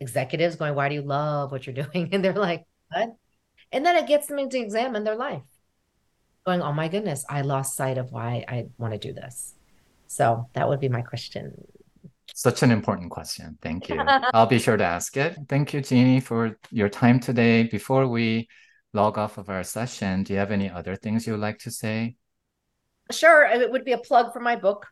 executives 0.00 0.56
going, 0.56 0.74
Why 0.74 0.88
do 0.88 0.94
you 0.94 1.02
love 1.02 1.52
what 1.52 1.66
you're 1.66 1.74
doing? 1.86 2.10
And 2.12 2.24
they're 2.24 2.32
like, 2.34 2.64
What? 2.90 3.16
And 3.74 3.84
then 3.84 3.96
it 3.96 4.06
gets 4.06 4.28
them 4.28 4.48
to 4.48 4.58
examine 4.58 5.02
their 5.02 5.16
life, 5.16 5.42
going, 6.46 6.62
Oh 6.62 6.72
my 6.72 6.86
goodness, 6.86 7.24
I 7.28 7.40
lost 7.40 7.76
sight 7.76 7.98
of 7.98 8.12
why 8.12 8.44
I 8.46 8.68
want 8.78 8.92
to 8.92 8.98
do 8.98 9.12
this. 9.12 9.54
So 10.06 10.48
that 10.52 10.68
would 10.68 10.78
be 10.78 10.88
my 10.88 11.02
question. 11.02 11.66
Such 12.32 12.62
an 12.62 12.70
important 12.70 13.10
question. 13.10 13.58
Thank 13.60 13.88
you. 13.88 14.00
I'll 14.32 14.46
be 14.46 14.60
sure 14.60 14.76
to 14.76 14.84
ask 14.84 15.16
it. 15.16 15.36
Thank 15.48 15.74
you, 15.74 15.80
Jeanie, 15.80 16.20
for 16.20 16.56
your 16.70 16.88
time 16.88 17.18
today. 17.18 17.64
Before 17.64 18.06
we 18.06 18.48
log 18.92 19.18
off 19.18 19.38
of 19.38 19.50
our 19.50 19.64
session, 19.64 20.22
do 20.22 20.34
you 20.34 20.38
have 20.38 20.52
any 20.52 20.70
other 20.70 20.94
things 20.94 21.26
you 21.26 21.32
would 21.32 21.42
like 21.42 21.58
to 21.60 21.72
say? 21.72 22.14
Sure. 23.10 23.44
It 23.44 23.72
would 23.72 23.84
be 23.84 23.92
a 23.92 23.98
plug 23.98 24.32
for 24.32 24.40
my 24.40 24.54
book. 24.54 24.86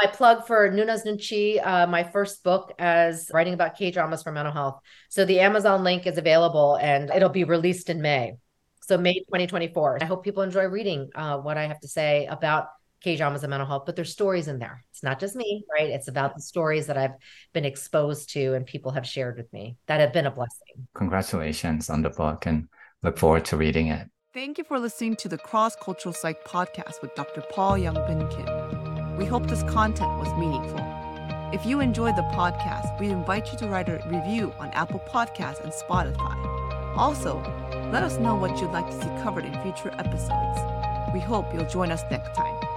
My 0.00 0.08
plug 0.08 0.46
for 0.46 0.70
Noona's 0.70 1.04
Noonchi, 1.04 1.64
uh, 1.64 1.86
my 1.88 2.04
first 2.04 2.44
book 2.44 2.72
as 2.78 3.30
writing 3.34 3.54
about 3.54 3.76
K 3.76 3.90
dramas 3.90 4.22
for 4.22 4.30
mental 4.30 4.52
health. 4.52 4.80
So 5.08 5.24
the 5.24 5.40
Amazon 5.40 5.82
link 5.82 6.06
is 6.06 6.18
available 6.18 6.76
and 6.76 7.10
it'll 7.10 7.28
be 7.30 7.42
released 7.42 7.90
in 7.90 8.00
May. 8.00 8.34
So 8.82 8.96
May 8.96 9.14
2024. 9.14 9.98
I 10.00 10.04
hope 10.04 10.22
people 10.22 10.44
enjoy 10.44 10.66
reading 10.66 11.10
uh, 11.16 11.38
what 11.38 11.58
I 11.58 11.66
have 11.66 11.80
to 11.80 11.88
say 11.88 12.26
about 12.26 12.68
K 13.02 13.16
dramas 13.16 13.42
and 13.42 13.50
mental 13.50 13.66
health, 13.66 13.84
but 13.86 13.96
there's 13.96 14.12
stories 14.12 14.46
in 14.46 14.60
there. 14.60 14.84
It's 14.92 15.02
not 15.02 15.18
just 15.18 15.34
me, 15.34 15.64
right? 15.72 15.88
It's 15.88 16.08
about 16.08 16.36
the 16.36 16.42
stories 16.42 16.86
that 16.86 16.96
I've 16.96 17.14
been 17.52 17.64
exposed 17.64 18.30
to 18.34 18.54
and 18.54 18.64
people 18.64 18.92
have 18.92 19.06
shared 19.06 19.36
with 19.36 19.52
me 19.52 19.76
that 19.86 20.00
have 20.00 20.12
been 20.12 20.26
a 20.26 20.30
blessing. 20.30 20.86
Congratulations 20.94 21.90
on 21.90 22.02
the 22.02 22.10
book 22.10 22.46
and 22.46 22.68
look 23.02 23.18
forward 23.18 23.44
to 23.46 23.56
reading 23.56 23.88
it. 23.88 24.08
Thank 24.34 24.58
you 24.58 24.64
for 24.64 24.78
listening 24.78 25.16
to 25.16 25.28
the 25.28 25.38
Cross 25.38 25.76
Cultural 25.82 26.12
Psych 26.12 26.44
podcast 26.44 27.02
with 27.02 27.14
Dr. 27.14 27.42
Paul 27.50 27.74
Youngbin 27.74 28.30
Kim. 28.30 28.57
We 29.18 29.24
hope 29.24 29.48
this 29.48 29.64
content 29.64 30.16
was 30.20 30.32
meaningful. 30.38 30.78
If 31.52 31.66
you 31.66 31.80
enjoyed 31.80 32.14
the 32.14 32.22
podcast, 32.22 32.96
we 33.00 33.10
invite 33.10 33.50
you 33.50 33.58
to 33.58 33.66
write 33.66 33.88
a 33.88 34.00
review 34.06 34.54
on 34.60 34.68
Apple 34.70 35.00
Podcasts 35.00 35.60
and 35.60 35.72
Spotify. 35.72 36.36
Also, 36.96 37.40
let 37.90 38.04
us 38.04 38.16
know 38.18 38.36
what 38.36 38.60
you'd 38.60 38.70
like 38.70 38.86
to 38.86 38.92
see 38.92 39.08
covered 39.24 39.44
in 39.44 39.60
future 39.62 39.92
episodes. 39.98 40.60
We 41.12 41.18
hope 41.18 41.52
you'll 41.52 41.64
join 41.64 41.90
us 41.90 42.04
next 42.12 42.32
time. 42.36 42.67